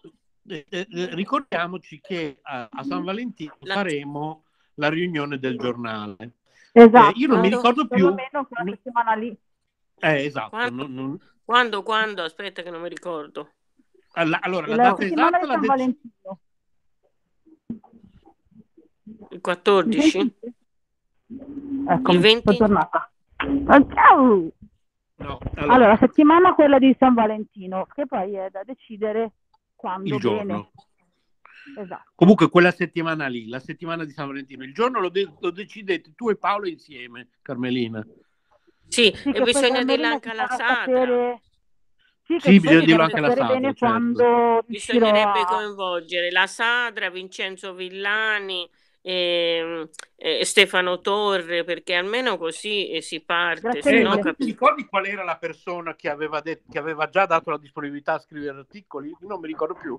eh, 0.46 0.66
eh, 0.68 0.86
ricordiamoci 1.14 2.00
che 2.00 2.38
a, 2.42 2.68
a 2.70 2.82
San 2.82 3.02
Valentino 3.02 3.56
la... 3.60 3.74
faremo 3.74 4.44
la 4.74 4.88
riunione 4.88 5.38
del 5.38 5.58
giornale. 5.58 6.32
Esatto. 6.72 7.18
io 7.18 7.28
non 7.28 7.40
mi 7.40 7.48
ricordo 7.48 7.86
più. 7.86 8.14
Settimana 8.64 9.14
lì. 9.14 9.36
Eh, 9.98 10.24
esatto. 10.24 10.70
Non, 10.70 10.92
non, 10.92 11.18
quando, 11.44 11.82
quando? 11.82 12.22
Aspetta 12.22 12.62
che 12.62 12.70
non 12.70 12.80
mi 12.82 12.88
ricordo. 12.88 13.52
Alla, 14.12 14.38
allora, 14.40 14.66
la, 14.66 14.76
la 14.76 14.82
data 14.82 15.04
esatta 15.04 15.46
la 15.46 15.56
det- 15.56 15.96
Il 19.30 19.40
14? 19.40 20.34
Ecco, 21.88 22.12
il 22.12 22.18
20? 22.18 22.56
tornata. 22.56 23.10
ciao! 23.94 24.50
No, 25.16 25.38
allora. 25.54 25.74
allora, 25.74 25.96
settimana 25.96 26.54
quella 26.54 26.78
di 26.78 26.94
San 26.98 27.14
Valentino, 27.14 27.86
che 27.86 28.06
poi 28.06 28.34
è 28.34 28.50
da 28.50 28.62
decidere 28.64 29.32
quando 29.74 30.14
il 30.14 30.20
giorno. 30.20 30.72
Esatto. 31.78 32.10
Comunque 32.14 32.50
quella 32.50 32.72
settimana 32.72 33.28
lì, 33.28 33.48
la 33.48 33.60
settimana 33.60 34.04
di 34.04 34.10
San 34.10 34.26
Valentino, 34.26 34.64
il 34.64 34.74
giorno 34.74 35.00
lo, 35.00 35.08
de- 35.08 35.32
lo 35.38 35.50
decidete 35.50 36.12
tu 36.14 36.28
e 36.28 36.36
Paolo 36.36 36.66
insieme, 36.66 37.28
Carmelina. 37.40 38.04
Sì, 38.92 39.10
sì 39.14 39.30
e 39.30 39.40
bisogna 39.40 39.82
dirlo 39.82 40.06
anche 40.06 40.28
alla 40.28 40.48
Sadra. 40.48 41.40
Sì, 42.24 42.38
sì 42.38 42.60
bisogna 42.60 42.84
dirlo 42.84 43.02
anche 43.02 43.16
alla 43.16 43.30
Sadra. 43.30 43.58
Certo. 43.58 43.78
Quando 43.78 44.62
Bisognerebbe 44.66 45.40
a... 45.40 45.44
coinvolgere 45.46 46.30
la 46.30 46.46
Sadra, 46.46 47.08
Vincenzo 47.08 47.72
Villani, 47.72 48.68
e, 49.00 49.88
e 50.14 50.44
Stefano 50.44 51.00
Torre, 51.00 51.64
perché 51.64 51.94
almeno 51.94 52.36
così 52.36 52.90
eh, 52.90 53.00
si 53.00 53.20
parte. 53.24 53.78
Eh, 53.78 54.02
no, 54.02 54.18
cap- 54.18 54.36
ti 54.36 54.44
ricordi 54.44 54.84
qual 54.84 55.06
era 55.06 55.24
la 55.24 55.38
persona 55.38 55.96
che 55.96 56.10
aveva, 56.10 56.40
detto, 56.40 56.70
che 56.70 56.78
aveva 56.78 57.08
già 57.08 57.24
dato 57.24 57.48
la 57.50 57.58
disponibilità 57.58 58.14
a 58.14 58.18
scrivere 58.18 58.58
articoli? 58.58 59.10
Non 59.20 59.40
mi 59.40 59.46
ricordo 59.46 59.74
più. 59.74 59.98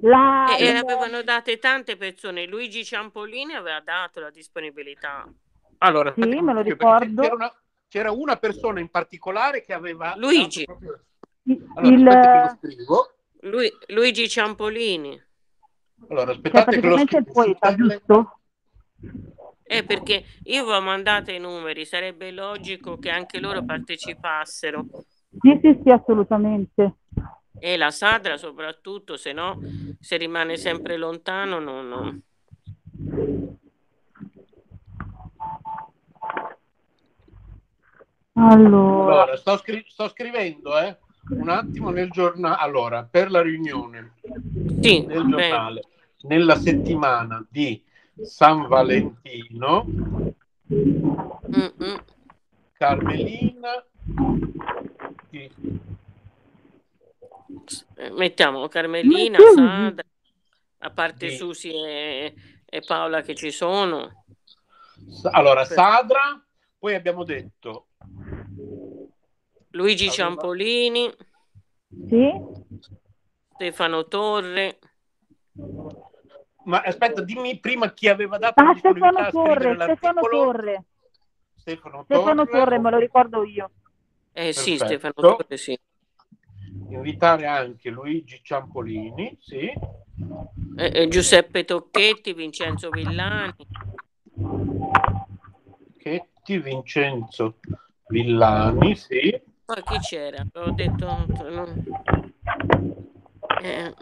La... 0.00 0.56
E, 0.56 0.64
e 0.64 0.76
avevano 0.76 1.22
date 1.22 1.58
tante 1.58 1.96
persone. 1.96 2.46
Luigi 2.46 2.84
Ciampolini 2.84 3.52
aveva 3.52 3.80
dato 3.80 4.20
la 4.20 4.30
disponibilità. 4.30 5.30
Allora, 5.78 6.12
sì, 6.14 6.40
me 6.40 6.52
lo 6.52 6.60
ricordo. 6.62 7.22
C'era 7.22 7.34
una, 7.34 7.52
c'era 7.92 8.10
una 8.10 8.36
persona 8.36 8.80
in 8.80 8.88
particolare 8.88 9.60
che 9.60 9.74
aveva... 9.74 10.14
Luigi. 10.16 10.64
Allora, 11.74 12.58
il... 12.62 12.80
Lui, 13.50 13.70
Luigi 13.88 14.30
Ciampolini. 14.30 15.22
Allora, 16.08 16.30
aspettate 16.30 16.80
che 16.80 16.86
lo 16.86 16.96
scrivo. 16.96 17.18
il 17.18 17.30
poeta, 17.30 17.74
giusto? 17.74 18.38
Eh, 19.64 19.84
perché 19.84 20.24
io 20.44 20.64
vi 20.64 20.70
ho 20.70 20.80
mandato 20.80 21.32
i 21.32 21.38
numeri, 21.38 21.84
sarebbe 21.84 22.30
logico 22.30 22.96
che 22.96 23.10
anche 23.10 23.38
loro 23.40 23.62
partecipassero. 23.62 24.86
Sì, 25.38 25.60
sì, 25.60 25.78
sì, 25.84 25.90
assolutamente. 25.90 26.94
E 27.58 27.76
la 27.76 27.90
Sadra 27.90 28.38
soprattutto, 28.38 29.18
se 29.18 29.32
no, 29.32 29.60
se 30.00 30.16
rimane 30.16 30.56
sempre 30.56 30.96
lontano, 30.96 31.58
non... 31.58 31.88
non... 31.88 32.22
Allora, 38.34 39.22
allora 39.22 39.36
sto, 39.36 39.58
scri- 39.58 39.84
sto, 39.86 40.08
scrivendo 40.08 40.78
eh, 40.78 40.96
un 41.30 41.48
attimo 41.48 41.90
nel 41.90 42.10
giornale. 42.10 42.56
Allora, 42.60 43.04
per 43.04 43.30
la 43.30 43.42
riunione 43.42 44.14
sì, 44.80 45.04
nel 45.04 45.26
giornale, 45.26 45.82
beh. 46.20 46.28
nella 46.28 46.56
settimana 46.56 47.44
di 47.50 47.82
San 48.22 48.66
Valentino, 48.68 49.86
Mm-mm. 50.72 52.04
Carmelina. 52.72 53.84
Sì. 55.30 55.50
Mettiamo 58.12 58.66
Carmelina, 58.68 59.38
Sandra, 59.54 60.02
a 60.78 60.90
parte 60.90 61.30
sì. 61.30 61.36
Susi 61.36 61.70
e, 61.70 62.34
e, 62.64 62.80
Paola 62.80 63.20
che 63.20 63.34
ci 63.34 63.50
sono. 63.50 64.24
Allora, 65.30 65.64
Sadra, 65.64 66.42
poi 66.78 66.94
abbiamo 66.94 67.24
detto 67.24 67.88
Luigi 69.72 70.04
allora. 70.04 70.16
Ciampolini. 70.16 71.10
Sì. 72.08 72.32
Stefano 73.54 74.06
Torre. 74.08 74.78
Ma 76.64 76.80
aspetta, 76.80 77.22
dimmi 77.22 77.58
prima 77.58 77.92
chi 77.92 78.08
aveva 78.08 78.38
dato 78.38 78.62
ah, 78.62 78.74
Stefano 78.76 79.30
Torre, 79.30 79.74
Stefano 79.74 80.20
Torre. 80.20 80.84
Stefano, 81.54 82.02
Stefano 82.04 82.44
Torre, 82.44 82.58
Torre, 82.58 82.78
me 82.78 82.90
lo 82.90 82.98
ricordo 82.98 83.44
io. 83.44 83.70
Eh 84.32 84.44
Perfetto. 84.44 84.60
sì, 84.60 84.76
Stefano 84.76 85.12
Torre, 85.14 85.56
sì. 85.56 85.78
Invitare 86.88 87.46
anche 87.46 87.90
Luigi 87.90 88.40
Ciampolini, 88.42 89.36
sì. 89.40 89.72
Eh, 90.76 90.90
eh, 90.94 91.08
Giuseppe 91.08 91.64
Tocchetti, 91.64 92.32
Vincenzo 92.32 92.90
Villani. 92.90 93.66
Tocchetti, 95.92 96.58
Vincenzo 96.58 97.58
Villani, 98.08 98.94
sì. 98.96 99.50
Poi 99.72 99.82
chi 99.84 99.98
c'era? 100.00 100.44
Ho 100.52 100.70
detto... 100.72 101.06
No. 101.48 101.84
Eh. 103.62 103.94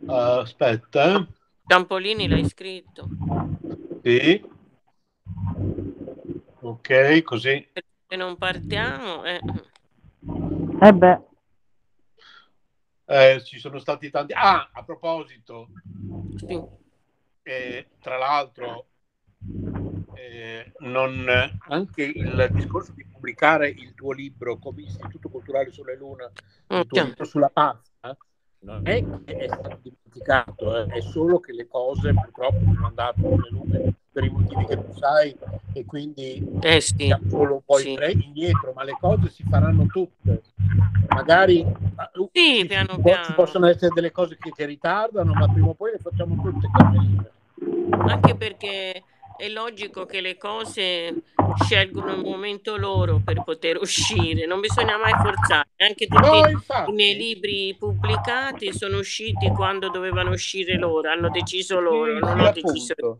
Uh, 0.00 0.12
aspetta. 0.12 1.14
Eh. 1.14 1.26
Ciampolini 1.64 2.26
l'hai 2.26 2.44
scritto. 2.48 3.08
Sì. 4.02 4.44
Ok, 6.60 7.22
così. 7.22 7.68
Se 8.08 8.16
non 8.16 8.36
partiamo... 8.36 9.22
Eh. 9.22 9.40
Eh 10.80 10.92
beh. 10.92 11.20
Eh, 13.04 13.44
ci 13.44 13.60
sono 13.60 13.78
stati 13.78 14.10
tanti. 14.10 14.32
Ah, 14.32 14.70
a 14.72 14.82
proposito, 14.82 15.68
sì. 16.34 16.60
eh, 17.44 17.86
tra 18.00 18.18
l'altro, 18.18 18.86
eh, 20.14 20.72
non, 20.80 21.26
anche 21.68 22.02
il 22.02 22.48
discorso 22.52 22.92
di 22.92 23.04
pubblicare 23.04 23.68
il 23.68 23.94
tuo 23.94 24.12
libro 24.12 24.58
come 24.58 24.82
Istituto 24.82 25.28
Culturale 25.28 25.70
sulle 25.70 25.96
Luna, 25.96 26.30
il 26.68 26.86
tuo 26.86 27.02
libro 27.02 27.24
sulla 27.24 27.50
pasta, 27.50 28.16
non 28.60 28.86
è 28.86 29.04
che 29.24 29.36
è 29.36 29.46
stato 29.46 29.78
dimenticato, 29.82 30.76
eh, 30.76 30.86
è 30.86 31.00
solo 31.00 31.38
che 31.38 31.52
le 31.52 31.68
cose 31.68 32.12
purtroppo 32.12 32.58
sono 32.74 32.86
andate 32.86 33.20
come 33.20 33.48
lume 33.50 33.94
per 34.10 34.24
i 34.24 34.30
motivi 34.30 34.64
che 34.64 34.76
tu 34.76 34.92
sai 34.98 35.36
e 35.74 35.84
quindi 35.84 36.42
eh 36.62 36.80
sì, 36.80 37.04
siamo 37.04 37.28
solo 37.28 37.54
un 37.54 37.60
po' 37.64 37.76
sì. 37.76 37.92
indietro, 37.92 38.72
ma 38.74 38.82
le 38.82 38.96
cose 38.98 39.28
si 39.28 39.44
faranno 39.48 39.84
tutte. 39.86 40.42
Magari 41.08 41.60
uh, 41.60 42.30
sì, 42.32 42.60
ci, 42.60 42.66
piano, 42.66 42.94
ci, 42.94 43.00
piano. 43.02 43.24
ci 43.24 43.32
possono 43.34 43.66
essere 43.66 43.92
delle 43.94 44.10
cose 44.10 44.38
che, 44.38 44.50
che 44.50 44.64
ritardano, 44.64 45.34
ma 45.34 45.46
prima 45.52 45.68
o 45.68 45.74
poi 45.74 45.92
le 45.92 45.98
facciamo 45.98 46.34
tutte. 46.42 46.68
Carmelina. 46.72 47.30
Anche 48.06 48.34
perché 48.36 49.02
è 49.36 49.48
logico 49.48 50.06
che 50.06 50.20
le 50.20 50.36
cose 50.36 51.22
scelgono 51.62 52.14
il 52.14 52.24
momento 52.24 52.76
loro 52.76 53.20
per 53.24 53.42
poter 53.42 53.78
uscire, 53.78 54.46
non 54.46 54.60
bisogna 54.60 54.96
mai 54.96 55.12
forzare. 55.12 55.68
Anche 55.76 56.06
tutti 56.06 56.40
no, 56.40 56.48
i 56.88 56.92
miei 56.92 57.16
libri 57.16 57.76
pubblicati 57.78 58.72
sono 58.72 58.98
usciti 58.98 59.48
quando 59.48 59.90
dovevano 59.90 60.30
uscire 60.30 60.76
loro, 60.76 61.10
hanno 61.10 61.28
deciso 61.30 61.80
loro, 61.80 62.14
sì, 62.14 62.20
non 62.20 62.40
ho 62.40 62.46
appunto. 62.46 62.72
deciso 62.72 63.16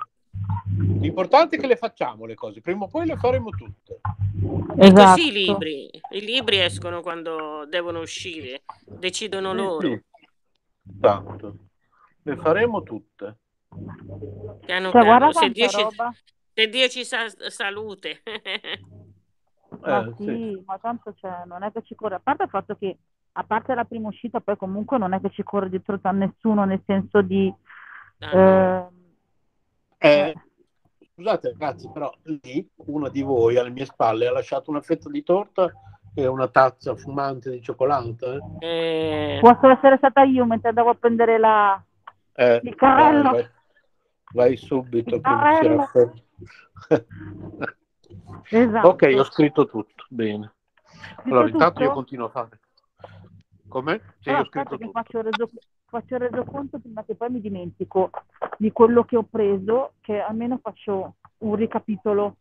L'importante 0.77 1.57
è 1.57 1.59
che 1.59 1.67
le 1.67 1.77
facciamo 1.77 2.27
le 2.27 2.35
cose, 2.35 2.61
prima 2.61 2.85
o 2.85 2.89
poi 2.89 3.07
le 3.07 3.17
faremo 3.17 3.51
tutte. 3.51 4.01
Esatto. 4.79 5.11
Così 5.15 5.29
i 5.29 5.33
libri, 5.33 5.91
i 6.11 6.21
libri 6.21 6.61
escono 6.61 7.01
quando 7.01 7.65
devono 7.69 8.01
uscire, 8.01 8.63
decidono 8.85 9.51
sì, 9.51 9.57
loro. 9.57 9.89
Sì. 9.89 10.03
Esatto, 10.97 11.57
le 12.23 12.37
faremo 12.37 12.83
tutte. 12.83 13.37
Piano 14.65 14.91
cioè, 14.91 15.03
piano. 15.03 15.33
Se 15.33 15.51
Dio, 15.51 15.69
ci, 15.69 15.87
se 16.53 16.69
Dio 16.69 16.89
ci 16.89 17.05
sa 17.05 17.29
salute. 17.49 18.23
ma 19.81 20.07
eh, 20.07 20.15
sì, 20.17 20.25
sì, 20.25 20.63
ma 20.67 20.79
tanto 20.79 21.15
cioè, 21.17 21.43
non 21.47 21.63
è 21.63 21.73
che 21.73 21.83
ci 21.83 21.95
corre, 21.95 22.17
a 22.17 22.21
parte 22.23 22.45
il 22.45 22.49
fatto 22.49 22.77
che 22.77 22.97
a 23.39 23.45
parte 23.45 23.75
la 23.75 23.85
prima 23.85 24.09
uscita, 24.09 24.41
poi 24.41 24.57
comunque 24.57 24.99
non 24.99 25.13
è 25.13 25.21
che 25.21 25.31
ci 25.31 25.43
corre 25.43 25.69
dietro 25.69 25.99
a 26.01 26.11
nessuno, 26.11 26.65
nel 26.65 26.81
senso 26.87 27.21
di... 27.21 27.53
Ah, 28.21 28.89
eh, 29.99 30.09
eh, 30.09 30.35
scusate 31.15 31.51
ragazzi, 31.51 31.91
però 31.93 32.11
lì 32.23 32.67
una 32.87 33.11
di 33.11 33.21
voi 33.21 33.59
alle 33.59 33.71
mie 33.71 33.85
spalle 33.85 34.27
ha 34.27 34.33
lasciato 34.33 34.71
una 34.71 34.81
fetta 34.81 35.11
di 35.11 35.23
torta 35.23 35.71
e 36.15 36.27
una 36.27 36.49
tazza 36.49 36.97
fumante 36.97 37.51
di 37.51 37.61
cioccolato. 37.61 38.57
Eh. 38.61 39.37
Può 39.39 39.51
essere 39.51 39.99
stata 39.99 40.23
io 40.23 40.47
mentre 40.47 40.71
andavo 40.71 40.91
a 40.91 40.95
prendere 40.95 41.39
la... 41.39 41.83
il 42.37 42.75
carrello. 42.75 43.51
Vai, 44.33 44.57
subito. 44.57 45.17
esatto. 48.51 48.89
Ok, 48.89 49.15
ho 49.17 49.25
scritto 49.25 49.67
tutto. 49.67 50.05
Bene. 50.09 50.53
Allora, 51.25 51.49
intanto 51.49 51.83
io 51.83 51.93
continuo 51.93 52.27
a 52.27 52.31
fare. 52.31 52.61
Come? 53.69 54.01
Sì, 54.21 54.29
allora, 54.29 54.43
ho 54.43 54.47
scritto 54.47 54.79
tutto. 54.79 54.91
Faccio 54.93 55.23
reso, 55.23 55.51
faccio 55.87 56.17
resoconto 56.17 56.79
prima 56.79 57.05
che 57.05 57.15
poi 57.15 57.31
mi 57.31 57.41
dimentico 57.41 58.11
di 58.59 58.71
quello 58.73 59.05
che 59.05 59.17
ho 59.17 59.25
preso, 59.25 59.95
che 60.01 60.21
almeno 60.21 60.59
faccio 60.63 61.17
un 61.39 61.55
ricapitolo. 61.55 62.37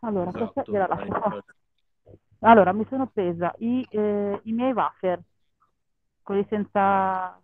Allora, 0.00 0.30
esatto, 0.30 0.52
questa 0.52 0.70
gliela 0.70 0.86
lascio 0.86 1.08
qua. 1.08 1.44
Allora, 2.40 2.72
mi 2.72 2.86
sono 2.88 3.06
presa 3.06 3.54
i, 3.58 3.86
eh, 3.90 4.40
i 4.44 4.52
miei 4.52 4.72
wafer, 4.72 5.20
quelli 6.22 6.44
senza, 6.48 7.40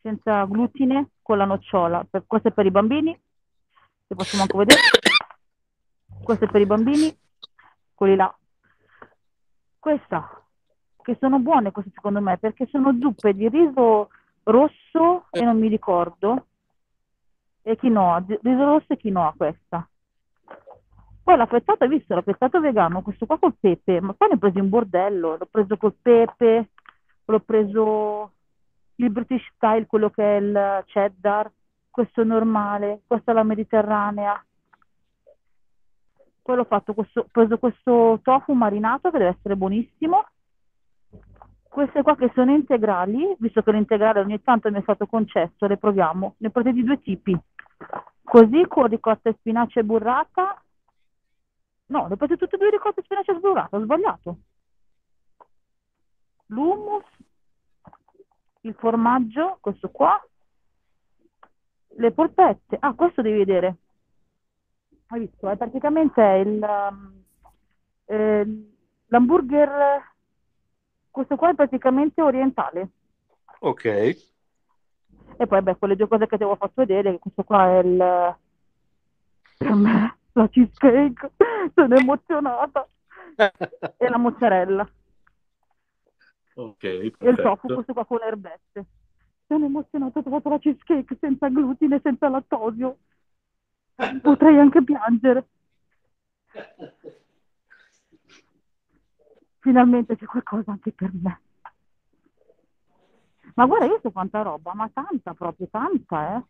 senza 0.00 0.44
glutine, 0.44 1.10
con 1.22 1.38
la 1.38 1.44
nocciola. 1.44 2.06
Per, 2.08 2.24
questo 2.26 2.48
è 2.48 2.52
per 2.52 2.66
i 2.66 2.70
bambini, 2.70 3.18
se 4.06 4.14
possiamo 4.14 4.44
anche 4.44 4.56
vedere. 4.56 4.80
Questo 6.22 6.44
è 6.44 6.48
per 6.48 6.60
i 6.60 6.66
bambini, 6.66 7.16
quelli 7.94 8.16
là. 8.16 8.34
Questa, 9.78 10.42
che 11.02 11.16
sono 11.20 11.38
buone 11.38 11.72
queste 11.72 11.92
secondo 11.94 12.20
me, 12.20 12.38
perché 12.38 12.66
sono 12.66 12.96
zuppe 13.00 13.34
di 13.34 13.48
riso 13.48 14.10
rosso 14.44 15.26
e 15.30 15.42
non 15.42 15.58
mi 15.58 15.68
ricordo, 15.68 16.46
e 17.62 17.76
quinoa, 17.76 18.24
riso 18.42 18.64
rosso 18.64 18.92
e 18.92 18.98
quinoa 18.98 19.34
questa. 19.36 19.88
Poi 21.22 21.36
l'affettato, 21.36 21.84
hai 21.84 21.90
visto, 21.90 22.14
l'affettato 22.14 22.60
vegano, 22.60 23.02
questo 23.02 23.26
qua 23.26 23.38
col 23.38 23.54
pepe, 23.58 24.00
ma 24.00 24.14
poi 24.14 24.28
ne 24.28 24.34
ho 24.34 24.38
preso 24.38 24.58
un 24.58 24.68
bordello, 24.68 25.36
l'ho 25.36 25.48
preso 25.50 25.76
col 25.76 25.94
pepe, 26.00 26.70
l'ho 27.24 27.40
preso 27.40 28.32
il 29.00 29.10
British 29.10 29.46
style, 29.54 29.86
quello 29.86 30.10
che 30.10 30.22
è 30.22 30.40
il 30.40 30.84
cheddar, 30.86 31.50
questo 31.90 32.22
normale, 32.22 33.00
questa 33.06 33.32
è 33.32 33.34
la 33.34 33.42
mediterranea. 33.42 34.44
Poi 36.42 36.58
ho 36.58 36.64
fatto 36.64 36.94
questo, 36.94 37.26
preso 37.30 37.58
questo 37.58 38.20
tofu 38.22 38.52
marinato 38.52 39.10
che 39.10 39.18
deve 39.18 39.36
essere 39.36 39.56
buonissimo. 39.56 40.26
Queste 41.68 42.02
qua 42.02 42.16
che 42.16 42.30
sono 42.34 42.52
integrali, 42.52 43.36
visto 43.38 43.62
che 43.62 43.72
l'integrale 43.72 44.20
ogni 44.20 44.42
tanto 44.42 44.70
mi 44.70 44.78
è 44.78 44.82
stato 44.82 45.06
concesso, 45.06 45.66
le 45.66 45.76
proviamo. 45.76 46.34
Ne 46.38 46.50
prese 46.50 46.72
di 46.72 46.82
due 46.82 47.00
tipi. 47.00 47.38
Così 48.22 48.66
con 48.66 48.86
ricotta 48.86 49.30
e 49.30 49.36
spinaci 49.38 49.78
e 49.78 49.84
burrata. 49.84 50.62
No, 51.86 52.08
le 52.08 52.16
prese 52.16 52.36
tutte 52.36 52.56
e 52.56 52.58
due 52.58 52.70
ricotta 52.70 53.00
e 53.00 53.04
spinaci 53.04 53.30
e 53.30 53.34
burrata, 53.34 53.76
ho 53.76 53.82
sbagliato. 53.82 54.36
L'hummus 56.46 57.04
il 58.62 58.74
formaggio, 58.74 59.58
questo 59.60 59.90
qua, 59.90 60.20
le 61.96 62.12
polpette. 62.12 62.76
Ah, 62.78 62.94
questo 62.94 63.22
devi 63.22 63.38
vedere. 63.38 63.76
Hai 65.06 65.20
visto? 65.20 65.48
È 65.48 65.56
praticamente 65.56 66.22
il, 66.22 66.60
um, 66.62 67.22
eh, 68.04 68.68
l'hamburger, 69.06 70.02
questo 71.10 71.36
qua 71.36 71.50
è 71.50 71.54
praticamente 71.54 72.22
orientale. 72.22 72.90
Ok. 73.60 73.84
E 73.84 75.46
poi, 75.46 75.62
beh, 75.62 75.76
quelle 75.76 75.96
due 75.96 76.06
cose 76.06 76.26
che 76.26 76.36
ti 76.36 76.42
avevo 76.42 76.56
fatto 76.56 76.72
vedere, 76.76 77.18
questo 77.18 77.44
qua 77.44 77.66
è 77.66 77.78
il... 77.78 78.36
Per 79.58 79.74
me, 79.74 80.16
la 80.32 80.48
cheesecake, 80.48 81.32
sono 81.74 81.94
emozionata. 81.96 82.86
e 83.96 84.08
la 84.08 84.18
mozzarella. 84.18 84.88
Ok, 86.54 86.78
perfetto. 86.78 87.24
E 87.24 87.30
il 87.30 87.36
tofu, 87.36 87.66
questo 87.68 87.92
qua 87.92 88.04
con 88.04 88.22
erbette. 88.22 88.86
Sono 89.46 89.66
emozionata, 89.66 90.18
ho 90.18 90.22
trovato 90.22 90.48
la 90.48 90.58
cheesecake 90.58 91.16
senza 91.20 91.48
glutine, 91.48 92.00
senza 92.02 92.28
lattosio. 92.28 92.98
Potrei 94.22 94.58
anche 94.58 94.82
piangere. 94.82 95.48
Finalmente 99.58 100.16
c'è 100.16 100.24
qualcosa 100.24 100.70
anche 100.70 100.92
per 100.92 101.10
me. 101.12 101.40
Ma 103.54 103.66
guarda, 103.66 103.86
io 103.86 103.98
so 104.00 104.10
quanta 104.10 104.42
roba, 104.42 104.72
ma 104.74 104.88
tanta 104.88 105.34
proprio, 105.34 105.68
tanta, 105.70 106.36
eh. 106.36 106.42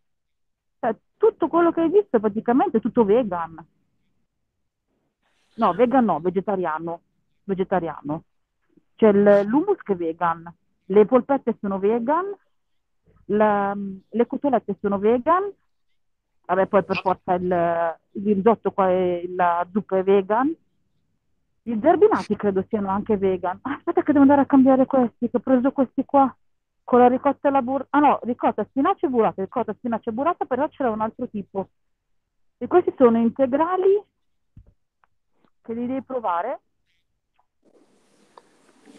Cioè, 0.79 0.95
tutto 1.17 1.47
quello 1.47 1.71
che 1.71 1.81
hai 1.81 1.89
visto 1.89 2.17
è 2.17 2.19
praticamente 2.19 2.79
tutto 2.79 3.03
vegan. 3.03 3.65
No, 5.55 5.73
vegan 5.73 6.05
no, 6.05 6.19
vegetariano. 6.19 7.01
Vegetariano. 7.43 8.23
C'è 9.01 9.11
l'hummus 9.11 9.81
che 9.81 9.93
è 9.93 9.95
vegan, 9.95 10.43
le 10.85 11.05
polpette 11.07 11.57
sono 11.59 11.79
vegan, 11.79 12.23
la, 13.25 13.75
le 14.09 14.27
cotolette 14.27 14.77
sono 14.79 14.99
vegan, 14.99 15.51
vabbè 16.45 16.67
poi 16.67 16.83
per 16.83 17.01
forza 17.01 17.33
il, 17.33 17.97
il 18.11 18.35
risotto 18.35 18.69
qua 18.69 18.89
è, 18.89 19.23
la 19.35 19.67
zuppa 19.71 19.97
è 19.97 20.03
vegan, 20.03 20.55
i 21.63 21.79
zerbinati 21.81 22.35
credo 22.35 22.63
siano 22.69 22.89
anche 22.89 23.17
vegan. 23.17 23.57
Ah, 23.63 23.73
aspetta 23.73 24.03
che 24.03 24.11
devo 24.11 24.21
andare 24.21 24.41
a 24.41 24.45
cambiare 24.45 24.85
questi, 24.85 25.31
che 25.31 25.37
ho 25.37 25.39
preso 25.39 25.71
questi 25.71 26.05
qua 26.05 26.31
con 26.83 26.99
la 26.99 27.07
ricotta 27.07 27.47
e 27.47 27.51
la 27.51 27.63
burrata. 27.63 27.97
Ah 27.97 27.99
no, 28.01 28.19
ricotta, 28.21 28.63
spinaci 28.65 29.05
e 29.05 29.09
burrata, 29.09 29.41
ricotta, 29.41 29.73
spinaci 29.73 30.09
e 30.09 30.11
burrata, 30.11 30.45
però 30.45 30.67
c'era 30.69 30.91
un 30.91 31.01
altro 31.01 31.27
tipo. 31.27 31.69
E 32.55 32.67
questi 32.67 32.93
sono 32.95 33.17
integrali 33.17 33.99
che 35.63 35.73
li 35.73 35.87
devi 35.87 36.03
provare. 36.03 36.59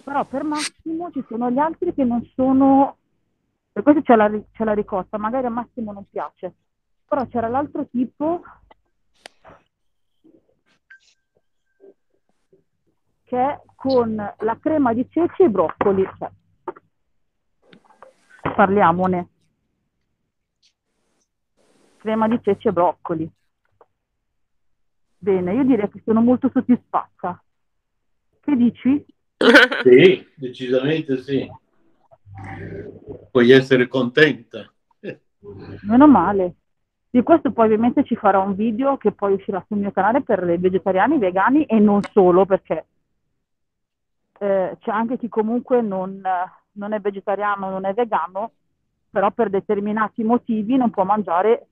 Però 0.04 0.24
per 0.24 0.42
Massimo 0.42 1.10
ci 1.12 1.24
sono 1.28 1.50
gli 1.50 1.58
altri 1.58 1.94
che 1.94 2.04
non 2.04 2.24
sono... 2.34 2.96
Per 3.72 3.82
questo 3.82 4.02
c'è 4.02 4.16
la, 4.16 4.30
c'è 4.52 4.64
la 4.64 4.74
ricotta, 4.74 5.16
magari 5.16 5.46
a 5.46 5.50
Massimo 5.50 5.92
non 5.92 6.08
piace. 6.10 6.54
Però 7.06 7.26
c'era 7.26 7.48
l'altro 7.48 7.86
tipo 7.88 8.42
che 13.24 13.38
è 13.38 13.62
con 13.74 14.14
la 14.14 14.58
crema 14.58 14.92
di 14.92 15.08
ceci 15.10 15.44
e 15.44 15.48
broccoli. 15.48 16.06
Cioè, 16.18 16.30
parliamone. 18.54 19.28
Crema 21.96 22.28
di 22.28 22.40
ceci 22.42 22.68
e 22.68 22.72
broccoli. 22.72 23.30
Bene, 25.16 25.54
io 25.54 25.64
direi 25.64 25.88
che 25.88 26.02
sono 26.04 26.20
molto 26.20 26.50
soddisfatta. 26.52 27.42
Che 28.40 28.56
dici? 28.56 29.06
Sì, 29.82 30.26
decisamente 30.34 31.18
sì. 31.18 31.50
Puoi 33.30 33.50
essere 33.50 33.88
contenta. 33.88 34.70
Meno 35.82 36.06
male. 36.06 36.54
Di 37.10 37.22
questo 37.22 37.52
poi 37.52 37.66
ovviamente 37.66 38.04
ci 38.04 38.16
farò 38.16 38.42
un 38.42 38.54
video 38.54 38.96
che 38.96 39.12
poi 39.12 39.34
uscirà 39.34 39.62
sul 39.66 39.78
mio 39.78 39.90
canale 39.90 40.22
per 40.22 40.48
i 40.48 40.56
vegetariani, 40.56 41.18
vegani 41.18 41.64
e 41.64 41.78
non 41.78 42.00
solo 42.10 42.46
perché 42.46 42.86
eh, 44.38 44.76
c'è 44.80 44.90
anche 44.90 45.18
chi 45.18 45.28
comunque 45.28 45.82
non, 45.82 46.22
non, 46.72 46.92
è 46.92 47.00
vegetariano, 47.00 47.70
non 47.70 47.84
è 47.84 47.92
vegano, 47.92 48.52
però 49.10 49.30
per 49.30 49.50
determinati 49.50 50.24
motivi 50.24 50.76
non 50.76 50.90
può 50.90 51.04
mangiare 51.04 51.68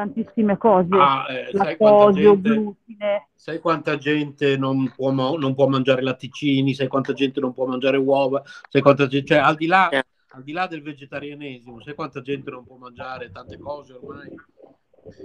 tantissime 0.00 0.56
cose, 0.56 0.88
ah, 0.92 1.26
eh, 1.28 1.50
lattosio, 1.52 2.40
glutine. 2.40 3.28
Sai 3.34 3.58
quanta 3.58 3.96
gente 3.96 4.56
non 4.56 4.90
può, 4.94 5.10
non 5.10 5.54
può, 5.54 5.66
mangiare 5.68 6.02
latticini, 6.02 6.74
sai 6.74 6.88
quanta 6.88 7.12
gente 7.12 7.40
non 7.40 7.52
può 7.52 7.66
mangiare 7.66 7.98
uova, 7.98 8.42
sai 8.68 8.80
quanta 8.80 9.06
gente, 9.06 9.26
cioè 9.26 9.38
al 9.38 9.56
di 9.56 9.66
là, 9.66 9.88
eh. 9.90 10.04
al 10.30 10.42
di 10.42 10.52
là 10.52 10.66
del 10.66 10.82
vegetarianesimo, 10.82 11.82
sai 11.82 11.94
quanta 11.94 12.20
gente 12.22 12.50
non 12.50 12.64
può 12.64 12.76
mangiare 12.76 13.30
tante 13.30 13.58
cose 13.58 13.92
ormai. 13.92 14.28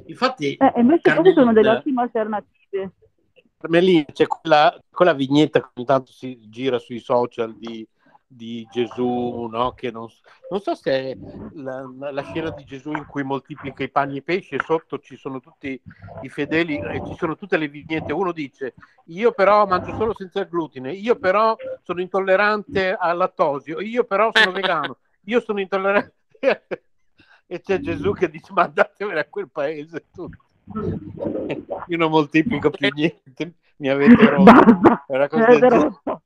Infatti, 0.08 0.56
eh, 0.56 0.74
invece 0.78 1.02
Carmelina, 1.02 1.36
sono 1.36 1.54
delle 1.54 1.70
ottime 1.70 2.02
alternative. 2.02 2.92
Carmelina, 3.58 4.06
c'è 4.12 4.28
quella, 4.28 4.78
quella 4.90 5.14
vignetta 5.14 5.62
che 5.62 5.70
ogni 5.76 5.86
tanto 5.86 6.12
si 6.12 6.50
gira 6.50 6.80
sui 6.80 7.00
social 7.00 7.56
di, 7.58 7.88
di 8.28 8.68
Gesù, 8.72 9.48
no? 9.52 9.74
che 9.74 9.92
non, 9.92 10.08
non, 10.50 10.60
so 10.60 10.76
se 10.76 10.92
è 10.92 11.18
la, 11.54 11.88
la, 12.12 12.24
scena 12.24 12.50
di 12.50 12.64
Gesù 12.64 12.92
in 12.92 13.06
cui 13.06 13.24
moltiplica 13.24 13.84
i 13.84 13.90
panni 13.90 14.16
e 14.16 14.18
i 14.18 14.24
pesci 14.24 14.56
e 14.56 14.64
sotto 14.64 15.00
ci 15.00 15.16
sono 15.16 15.40
tutti 15.40 15.80
i 16.22 16.30
fedeli 16.30 16.78
e 16.78 17.02
ci 17.06 17.16
sono 17.18 17.36
tutte 17.36 17.58
le 17.58 17.68
vignette. 17.68 18.14
Uno 18.14 18.32
dice, 18.32 18.74
io 19.06 19.32
però 19.32 19.66
mangio 19.66 19.96
solo 19.96 20.14
senza 20.16 20.44
glutine, 20.44 20.92
io 20.92 21.16
però 21.16 21.56
sono 21.84 22.02
intollerante 22.02 22.94
al 22.94 23.18
lattosio, 23.18 23.80
io 23.80 24.04
però 24.04 24.32
sono 24.34 24.52
vegano, 24.54 24.98
io 25.26 25.40
sono 25.40 25.60
intollerante... 25.60 26.14
e 27.48 27.62
c'è 27.62 27.80
Gesù 27.80 28.14
che 28.14 28.30
dice, 28.30 28.52
ma 28.54 28.64
andatevene 28.64 29.20
a 29.20 29.26
quel 29.26 29.50
paese 29.50 30.06
tutti. 30.12 30.44
Io 31.88 31.98
non 31.98 32.10
moltiplico 32.10 32.72
più 32.72 32.90
niente, 32.92 33.54
mi 33.78 33.88
avete 33.88 34.30
rotto. 34.30 35.04
Era 35.08 35.28
rotto. 35.28 36.24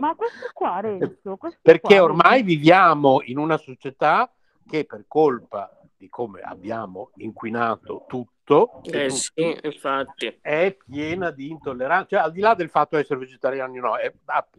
Ma 0.00 0.14
questo 0.14 0.50
qua, 0.52 0.80
Renzo, 0.80 1.36
questo 1.36 1.58
perché 1.62 1.96
qua, 1.96 2.04
ormai 2.04 2.42
viviamo 2.42 3.20
in 3.24 3.38
una 3.38 3.56
società 3.56 4.30
che 4.66 4.84
per 4.84 5.04
colpa 5.06 5.70
di 5.96 6.08
come 6.08 6.40
abbiamo 6.40 7.10
inquinato 7.16 8.04
tutto, 8.06 8.82
eh 8.82 9.10
sì, 9.10 9.58
infatti. 9.62 10.38
è 10.40 10.76
piena 10.86 11.30
di 11.30 11.48
intolleranza. 11.50 12.08
Cioè, 12.10 12.20
al 12.20 12.32
di 12.32 12.40
là 12.40 12.54
del 12.54 12.68
fatto 12.68 12.96
di 12.96 13.02
essere 13.02 13.20
vegetariani, 13.20 13.78
no, 13.78 13.96
è, 13.96 14.12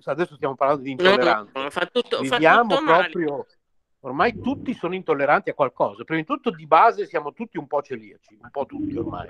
adesso 0.05 0.35
stiamo 0.35 0.55
parlando 0.55 0.83
di 0.83 0.91
intolleranza. 0.91 1.51
No, 1.53 1.63
no, 1.63 1.69
fa 1.69 1.85
tutto, 1.85 2.19
viviamo 2.19 2.69
fa 2.69 2.77
tutto 2.77 2.91
proprio. 2.91 3.31
Male 3.31 3.45
ormai 4.07 4.39
tutti 4.39 4.73
sono 4.73 4.95
intolleranti 4.95 5.49
a 5.49 5.53
qualcosa. 5.53 6.03
Prima 6.03 6.21
di 6.21 6.25
tutto, 6.25 6.51
di 6.51 6.65
base, 6.65 7.05
siamo 7.05 7.33
tutti 7.33 7.57
un 7.57 7.67
po' 7.67 7.81
celiaci, 7.81 8.37
un 8.41 8.49
po' 8.49 8.65
tutti 8.65 8.95
ormai. 8.95 9.29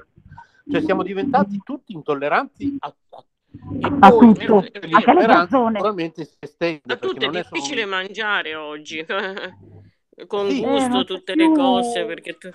Cioè, 0.69 0.81
siamo 0.81 1.03
diventati 1.03 1.61
tutti 1.63 1.93
intolleranti 1.93 2.75
a, 2.79 2.87
a 2.87 3.25
e 3.79 3.97
a 3.99 4.09
poi 4.09 4.33
tutto, 4.33 4.63
naturalmente 5.69 6.25
si 6.25 6.35
estende. 6.39 6.93
A 6.93 6.97
tutto 6.97 7.25
è 7.25 7.29
difficile 7.29 7.81
solo... 7.81 7.95
mangiare 7.95 8.55
oggi, 8.55 9.05
con 10.27 10.49
sì. 10.49 10.61
gusto 10.61 10.99
eh, 10.99 11.05
tutte 11.05 11.33
più... 11.33 11.49
le 11.49 11.55
cose, 11.55 12.05
perché 12.05 12.37
tu... 12.37 12.49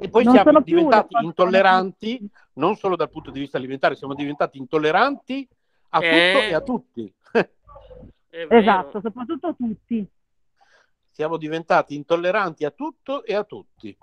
E 0.00 0.08
poi 0.08 0.24
non 0.24 0.34
siamo 0.34 0.60
diventati 0.60 1.14
intolleranti, 1.22 2.28
non 2.54 2.76
solo 2.76 2.96
dal 2.96 3.10
punto 3.10 3.30
di 3.30 3.40
vista 3.40 3.58
alimentare, 3.58 3.96
siamo 3.96 4.14
diventati 4.14 4.58
intolleranti 4.58 5.48
a 5.90 6.04
eh... 6.04 6.32
tutto 6.32 6.44
e 6.44 6.54
a 6.54 6.60
tutti. 6.60 7.14
esatto, 8.48 9.00
soprattutto 9.00 9.46
a 9.48 9.54
tutti 9.54 10.08
siamo 11.14 11.36
diventati 11.36 11.94
intolleranti 11.94 12.64
a 12.64 12.72
tutto 12.72 13.24
e 13.24 13.36
a 13.36 13.44
tutti. 13.44 13.96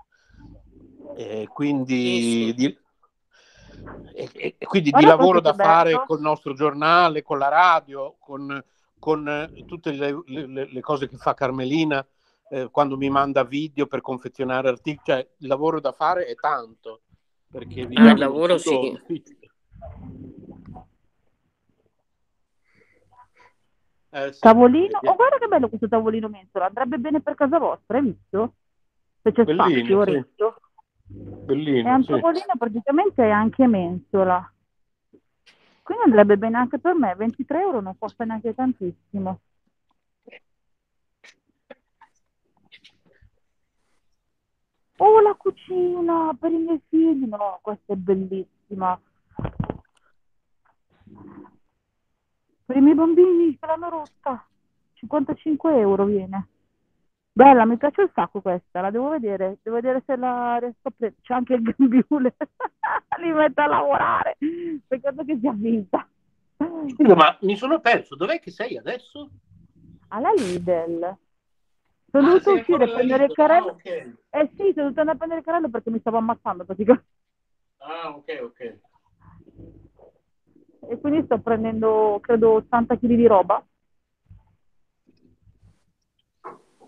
E 1.14 1.46
quindi, 1.52 2.54
di, 2.56 2.78
e, 4.14 4.54
e 4.58 4.66
quindi 4.66 4.90
di 4.90 5.04
lavoro 5.04 5.40
da 5.40 5.54
fare 5.54 6.04
col 6.06 6.20
nostro 6.20 6.54
giornale, 6.54 7.22
con 7.22 7.38
la 7.38 7.48
radio, 7.48 8.16
con, 8.18 8.62
con 8.98 9.28
eh, 9.28 9.64
tutte 9.66 9.92
le, 9.92 10.22
le, 10.26 10.66
le, 10.70 10.80
cose 10.80 11.08
che 11.08 11.16
fa 11.16 11.34
Carmelina 11.34 12.04
eh, 12.50 12.68
quando 12.70 12.96
mi 12.96 13.08
manda 13.08 13.44
video 13.44 13.86
per 13.86 14.00
confezionare 14.00 14.68
articoli. 14.68 15.00
Cioè, 15.04 15.28
il 15.38 15.48
lavoro 15.48 15.80
da 15.80 15.92
fare 15.92 16.26
è 16.26 16.34
tanto. 16.34 17.02
Perché 17.50 17.88
ah, 17.92 18.10
il 18.10 18.18
lavoro 18.18 18.58
sì. 18.58 18.78
Difficile. 18.78 19.50
Eh, 24.14 24.32
sì, 24.32 24.40
tavolino, 24.40 24.98
oh 25.02 25.14
guarda 25.14 25.38
che 25.38 25.46
bello 25.46 25.70
questo 25.70 25.88
tavolino 25.88 26.28
mensola, 26.28 26.66
andrebbe 26.66 26.98
bene 26.98 27.22
per 27.22 27.34
casa 27.34 27.58
vostra, 27.58 27.96
hai 27.96 28.04
visto? 28.04 28.54
Se 29.22 29.32
c'è 29.32 29.44
Bellino, 29.44 30.02
spazio, 30.02 30.24
sì. 30.36 30.44
Bellino, 31.12 31.88
è 31.88 31.92
un 31.92 32.04
sì. 32.04 32.20
praticamente 32.58 33.24
è 33.24 33.30
anche 33.30 33.66
mensola. 33.66 34.52
Quindi 35.82 36.04
andrebbe 36.04 36.38
bene 36.38 36.56
anche 36.56 36.78
per 36.78 36.94
me, 36.94 37.14
23 37.14 37.60
euro 37.60 37.80
non 37.80 37.98
costa 37.98 38.24
neanche 38.24 38.54
tantissimo. 38.54 39.40
Oh, 44.98 45.20
la 45.20 45.34
cucina 45.34 46.36
per 46.38 46.52
i 46.52 46.58
miei 46.58 46.80
figli, 46.88 47.26
no, 47.26 47.58
questa 47.60 47.92
è 47.92 47.96
bellissima. 47.96 49.00
per 52.72 52.76
i 52.76 52.84
miei 52.84 52.94
bambini 52.94 53.58
che 53.58 53.66
l'hanno 53.66 53.90
rotta 53.90 54.46
55 54.94 55.78
euro 55.78 56.06
viene 56.06 56.48
bella 57.32 57.64
mi 57.64 57.76
piace 57.76 58.02
un 58.02 58.10
sacco 58.14 58.40
questa 58.40 58.80
la 58.80 58.90
devo 58.90 59.08
vedere 59.08 59.58
devo 59.62 59.76
vedere 59.76 60.02
se 60.06 60.16
la 60.16 60.58
riesco 60.58 60.88
a 60.88 60.90
prendere 60.96 61.20
c'è 61.22 61.34
anche 61.34 61.54
il 61.54 61.62
gambiule 61.62 62.34
li 63.20 63.32
metto 63.32 63.60
a 63.60 63.66
lavorare 63.66 64.36
peccato 64.86 65.24
che 65.24 65.38
sia 65.40 65.52
vinta 65.52 66.06
Scusa, 66.88 67.14
ma 67.14 67.36
mi 67.40 67.56
sono 67.56 67.80
perso 67.80 68.14
dov'è 68.14 68.38
che 68.38 68.50
sei 68.50 68.76
adesso? 68.76 69.30
alla 70.08 70.30
Lidl 70.32 71.16
sono 72.10 72.26
ah, 72.26 72.30
dovuta 72.30 72.50
uscire 72.52 72.84
a 72.84 72.92
prendere 72.92 73.24
il 73.24 73.32
carrello 73.32 73.68
ah, 73.68 73.72
okay. 73.72 74.14
eh 74.30 74.50
sì 74.56 74.72
sono 74.74 74.90
dovuta 74.90 75.00
andare 75.00 75.12
a 75.12 75.16
prendere 75.16 75.40
il 75.40 75.46
carrello 75.46 75.70
perché 75.70 75.90
mi 75.90 76.00
stavo 76.00 76.18
ammazzando 76.18 76.64
praticamente 76.64 77.06
ah 77.78 78.08
ok 78.10 78.40
ok 78.42 78.78
e 80.88 80.98
quindi 80.98 81.24
sto 81.24 81.38
prendendo, 81.38 82.18
credo, 82.20 82.52
80 82.54 82.96
kg 82.96 83.06
di 83.06 83.26
roba. 83.26 83.64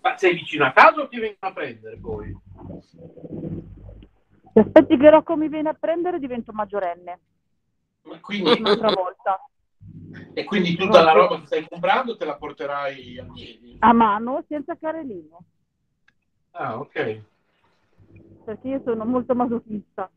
Ma 0.05 0.15
sei 0.17 0.35
vicino 0.35 0.65
a 0.65 0.71
casa 0.71 1.01
o 1.01 1.07
ti 1.07 1.17
vengono 1.17 1.37
a 1.39 1.51
prendere 1.51 1.97
poi? 1.97 2.31
Se 4.53 4.59
aspetti 4.59 4.97
che 4.97 5.09
Rocco 5.09 5.35
mi 5.35 5.49
viene 5.49 5.69
a 5.69 5.73
prendere 5.73 6.19
divento 6.19 6.53
maggiorenne. 6.53 7.19
Ma 8.03 8.19
quindi... 8.19 8.51
Un'altra 8.59 8.91
volta. 8.91 9.43
E 10.33 10.43
quindi 10.43 10.75
tutta 10.75 11.01
la 11.01 11.11
roba 11.11 11.39
che 11.39 11.47
stai 11.47 11.67
comprando 11.67 12.15
te 12.17 12.25
la 12.25 12.35
porterai 12.35 13.17
a 13.17 13.25
piedi? 13.33 13.77
A 13.79 13.93
mano, 13.93 14.43
senza 14.47 14.77
carrellino. 14.77 15.43
Ah, 16.51 16.77
ok. 16.77 17.21
Perché 18.45 18.67
io 18.67 18.81
sono 18.85 19.05
molto 19.05 19.33
masochista. 19.33 20.07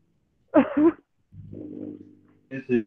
eh 2.47 2.63
sì. 2.67 2.85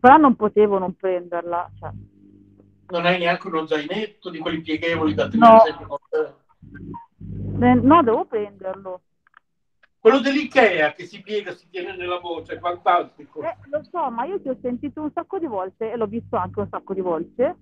Però 0.00 0.16
non 0.16 0.34
potevo 0.34 0.78
non 0.78 0.96
prenderla. 0.96 1.70
Cioè. 1.78 1.90
Non 2.92 3.06
hai 3.06 3.18
neanche 3.18 3.46
uno 3.46 3.66
zainetto 3.66 4.28
di 4.28 4.38
quelli 4.38 4.60
pieghevoli 4.60 5.14
da 5.14 5.26
tenere 5.26 5.52
no. 5.52 5.60
sempre 5.60 5.86
con 5.86 5.98
te? 6.10 7.74
No, 7.74 8.02
devo 8.02 8.26
prenderlo. 8.26 9.00
Quello 9.98 10.20
dell'Ikea 10.20 10.92
che 10.92 11.06
si 11.06 11.22
piega, 11.22 11.54
si 11.54 11.70
tiene 11.70 11.96
nella 11.96 12.18
voce, 12.18 12.54
è 12.54 12.58
fantastico. 12.58 13.40
Eh, 13.40 13.56
lo 13.70 13.82
so, 13.90 14.10
ma 14.10 14.26
io 14.26 14.42
ti 14.42 14.50
ho 14.50 14.58
sentito 14.60 15.00
un 15.00 15.10
sacco 15.10 15.38
di 15.38 15.46
volte 15.46 15.90
e 15.90 15.96
l'ho 15.96 16.06
visto 16.06 16.36
anche 16.36 16.60
un 16.60 16.68
sacco 16.68 16.92
di 16.92 17.00
volte, 17.00 17.56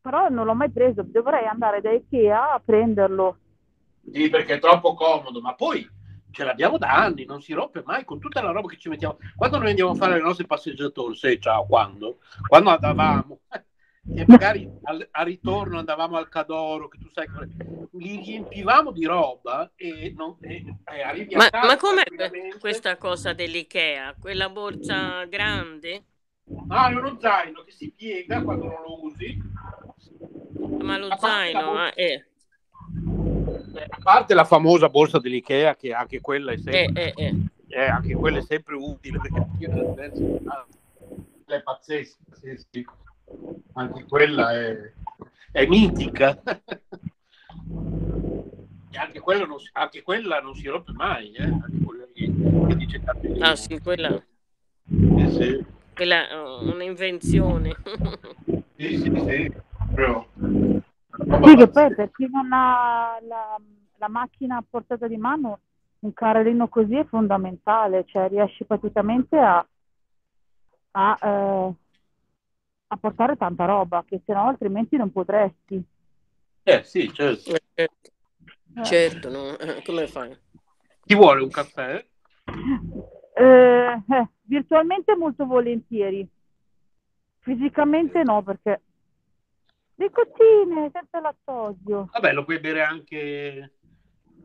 però 0.00 0.28
non 0.28 0.46
l'ho 0.46 0.54
mai 0.54 0.70
preso. 0.70 1.02
Dovrei 1.02 1.46
andare 1.46 1.80
da 1.80 1.90
Ikea 1.90 2.52
a 2.52 2.62
prenderlo. 2.64 3.36
Sì, 4.12 4.30
perché 4.30 4.54
è 4.54 4.58
troppo 4.60 4.94
comodo, 4.94 5.40
ma 5.40 5.54
poi 5.54 5.84
ce 6.30 6.44
l'abbiamo 6.44 6.78
da 6.78 6.94
anni, 6.94 7.24
non 7.24 7.40
si 7.40 7.52
rompe 7.52 7.82
mai 7.84 8.04
con 8.04 8.20
tutta 8.20 8.40
la 8.42 8.52
roba 8.52 8.68
che 8.68 8.78
ci 8.78 8.88
mettiamo. 8.88 9.18
Quando 9.34 9.58
noi 9.58 9.70
andiamo 9.70 9.90
a 9.90 9.96
fare 9.96 10.14
le 10.14 10.22
nostre 10.22 10.46
passeggiatori, 10.46 11.16
sai, 11.16 11.40
ciao, 11.40 11.66
quando? 11.66 12.18
Quando 12.46 12.70
andavamo, 12.70 13.40
e 14.12 14.24
magari 14.26 14.68
al, 14.84 15.06
a 15.10 15.22
ritorno 15.22 15.78
andavamo 15.78 16.16
al 16.16 16.28
Cadoro, 16.28 16.88
che 16.88 16.98
tu 16.98 17.08
sai, 17.12 17.28
li 17.92 18.16
riempivamo 18.24 18.90
di 18.92 19.04
roba 19.04 19.70
e, 19.76 20.12
non, 20.16 20.36
e, 20.40 20.64
e 20.84 21.02
arrivi 21.02 21.34
ma, 21.36 21.48
casa, 21.48 21.66
ma 21.66 21.76
com'è 21.76 22.58
questa 22.58 22.96
cosa 22.96 23.32
dell'Ikea? 23.32 24.14
Quella 24.18 24.48
borsa 24.48 25.24
grande? 25.26 26.04
No, 26.44 26.86
è 26.86 26.94
uno 26.94 27.18
zaino 27.20 27.62
che 27.62 27.72
si 27.72 27.92
piega 27.96 28.42
quando 28.42 28.64
non 28.66 28.82
lo 28.82 29.04
usi. 29.04 29.38
Ma 30.82 30.98
lo 30.98 31.14
zaino 31.16 31.72
borsa... 31.72 31.94
è... 31.94 32.24
A 33.88 33.98
parte 34.02 34.34
la 34.34 34.44
famosa 34.44 34.88
borsa 34.88 35.20
dell'Ikea, 35.20 35.76
che 35.76 35.92
anche 35.92 36.20
quella 36.20 36.52
è 36.52 36.58
sempre, 36.58 37.14
eh, 37.14 37.24
eh, 37.24 37.34
eh. 37.68 37.84
anche 37.84 38.14
quella 38.14 38.38
è 38.38 38.42
sempre 38.42 38.74
utile 38.74 39.20
perché 39.20 39.70
è 41.46 41.62
pazzesca. 41.62 42.18
Sì 42.32 42.84
anche 43.74 44.04
quella 44.04 44.52
è, 44.52 44.92
è 45.52 45.66
mitica. 45.66 46.40
e 48.90 48.98
anche 48.98 49.20
quella, 49.20 49.44
non, 49.46 49.58
anche 49.72 50.02
quella 50.02 50.40
non 50.40 50.54
si 50.54 50.66
rompe 50.68 50.92
mai, 50.92 51.32
eh? 51.32 51.44
anche 51.44 51.78
quella 51.84 52.04
che, 52.12 52.76
dice. 52.76 53.02
Ah 53.40 53.56
sì, 53.56 53.80
quella... 53.80 54.14
Eh, 54.14 55.30
sì. 55.30 55.64
Quella 55.94 56.28
è 56.28 56.34
un'invenzione. 56.34 57.76
sì, 58.76 58.96
sì, 58.98 59.12
sì. 59.26 59.52
Però... 59.94 60.26
Sì, 60.36 61.54
che 61.56 61.68
poi 61.68 61.94
per 61.94 62.10
chi 62.12 62.28
non 62.30 62.52
ha 62.52 63.18
la, 63.26 63.60
la 63.98 64.08
macchina 64.08 64.56
a 64.56 64.64
portata 64.68 65.06
di 65.06 65.16
mano, 65.16 65.60
un 66.00 66.12
carrellino 66.14 66.68
così 66.68 66.96
è 66.96 67.04
fondamentale, 67.04 68.04
cioè 68.06 68.28
riesci 68.28 68.64
praticamente 68.64 69.36
a, 69.36 69.66
a 70.92 71.18
eh, 71.20 71.72
a 72.92 72.96
portare 72.96 73.36
tanta 73.36 73.66
roba, 73.66 74.04
che 74.06 74.20
se 74.24 74.32
no 74.32 74.48
altrimenti 74.48 74.96
non 74.96 75.12
potresti. 75.12 75.82
Eh 76.62 76.82
sì, 76.82 77.12
certo. 77.12 77.54
Eh, 77.74 77.88
certo, 78.82 79.30
no? 79.30 79.56
Eh, 79.58 79.82
come 79.84 80.06
fai? 80.08 80.36
Ti 81.02 81.14
vuole 81.14 81.42
un 81.42 81.50
caffè? 81.50 82.04
Eh, 83.34 84.02
eh, 84.08 84.28
virtualmente 84.42 85.14
molto 85.14 85.46
volentieri. 85.46 86.28
Fisicamente 87.38 88.22
no, 88.22 88.42
perché 88.42 88.82
le 89.94 90.10
cotine 90.10 90.90
senza 90.92 91.20
lattosio. 91.20 92.08
Vabbè, 92.12 92.32
lo 92.32 92.44
puoi 92.44 92.58
bere 92.58 92.82
anche 92.82 93.72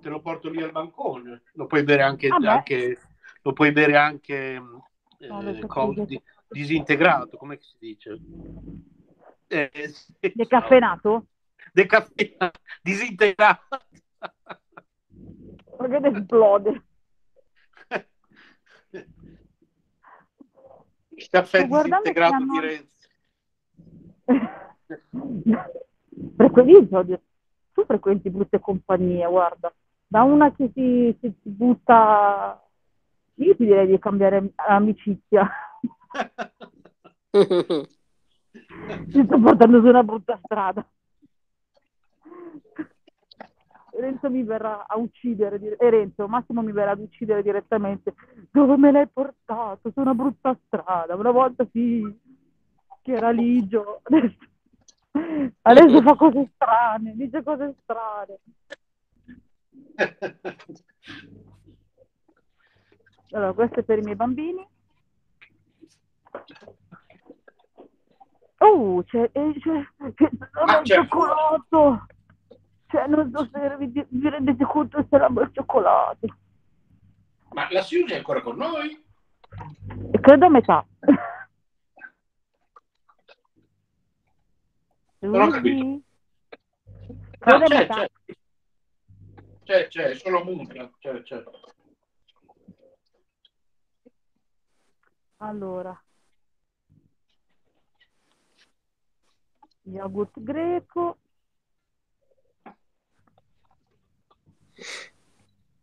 te 0.02 0.10
lo 0.10 0.22
porto 0.22 0.50
lì 0.50 0.62
al 0.62 0.72
bancone. 0.72 1.42
Lo 1.54 1.66
puoi 1.66 1.84
bere 1.84 2.04
anche, 2.04 2.28
anche 2.28 3.00
lo 3.42 3.54
puoi 3.54 3.72
bere 3.72 3.98
anche 3.98 4.60
no, 4.60 4.88
eh, 5.18 5.66
disintegrato, 6.50 7.38
come 7.38 7.60
si 7.60 7.76
dice? 7.80 8.20
Eh, 9.48 9.70
sì, 9.90 10.32
Decaffeinato? 10.34 11.28
Decaffeinato, 11.72 12.60
disintegrato. 12.82 13.80
Perché 15.78 16.08
esplode. 16.08 16.84
Il 21.10 21.30
caffè 21.30 21.66
disintegrato 21.66 22.34
hanno... 22.36 22.52
di 22.52 22.60
Renzi. 22.60 23.10
Frequenti, 26.36 27.20
tu 27.74 27.86
frequenti 27.86 28.30
brutte 28.30 28.60
compagnie, 28.60 29.28
guarda. 29.28 29.74
Da 30.08 30.24
una 30.24 30.54
che 30.54 30.72
si, 30.74 31.18
si 31.20 31.34
butta... 31.42 32.62
Io 33.36 33.56
ti 33.56 33.66
direi 33.66 33.88
di 33.88 34.00
cambiare 34.00 34.52
amicizia. 34.56 35.50
Mi 39.14 39.24
sto 39.26 39.40
portando 39.40 39.80
su 39.82 39.88
una 39.88 40.04
brutta 40.04 40.40
strada. 40.44 40.86
Renzo 43.98 44.30
mi 44.30 44.44
verrà 44.44 44.86
a 44.88 44.98
uccidere, 44.98 45.58
e 45.58 45.78
eh, 45.80 45.90
Renzo, 45.90 46.28
Massimo 46.28 46.62
mi 46.62 46.72
verrà 46.72 46.92
ad 46.92 47.00
uccidere 47.00 47.42
direttamente. 47.42 48.14
Dove 48.52 48.76
me 48.78 48.92
l'hai 48.92 49.08
portato? 49.08 49.92
Su 49.92 50.02
una 50.02 50.14
brutta 50.14 50.58
strada. 50.66 51.16
Una 51.16 51.32
volta 51.32 51.66
sì, 51.72 52.04
che 53.02 53.14
era 53.14 53.30
ligio. 53.32 54.02
Adesso, 54.04 54.38
adesso 55.62 56.02
fa 56.02 56.16
cose 56.16 56.52
strane, 56.54 57.16
dice 57.16 57.44
cose 57.44 57.76
strane. 57.84 58.40
Allora, 63.32 63.54
questo 63.54 63.80
è 63.80 63.84
per 63.84 64.00
i 64.00 64.02
miei 64.02 64.16
bambini. 64.16 64.68
Oh, 68.58 69.04
c'è, 69.04 69.30
eh, 69.32 69.54
c'è, 69.60 69.88
c'è, 70.14 70.30
c'è 70.30 70.80
il 70.80 70.86
cioccolato. 70.86 72.06
Cioè, 72.88 73.08
non 73.08 73.32
so 73.34 73.50
se 73.52 73.78
vi, 73.78 74.06
vi 74.08 74.30
rendete 74.30 74.64
conto 74.66 75.06
se 75.10 75.16
era 75.16 75.28
il 75.28 75.50
cioccolato. 75.54 76.28
Ma 77.50 77.68
la 77.72 77.82
Suzy 77.82 78.14
è 78.14 78.18
ancora 78.18 78.42
con 78.42 78.56
noi? 78.56 79.04
Credo 80.22 80.46
a 80.46 80.50
metà. 80.50 80.86
Non 85.20 85.42
ho 85.42 85.50
capito. 85.50 85.84
No, 87.46 87.60
c'è, 87.60 87.88
c'è, 87.88 88.12
c'è, 89.64 89.88
c'è, 89.88 90.16
solo 90.16 90.44
musica, 90.44 90.92
c'è, 91.00 91.22
c'è. 91.22 91.44
Allora, 95.38 96.05
yogurt 99.86 100.42
greco. 100.42 101.18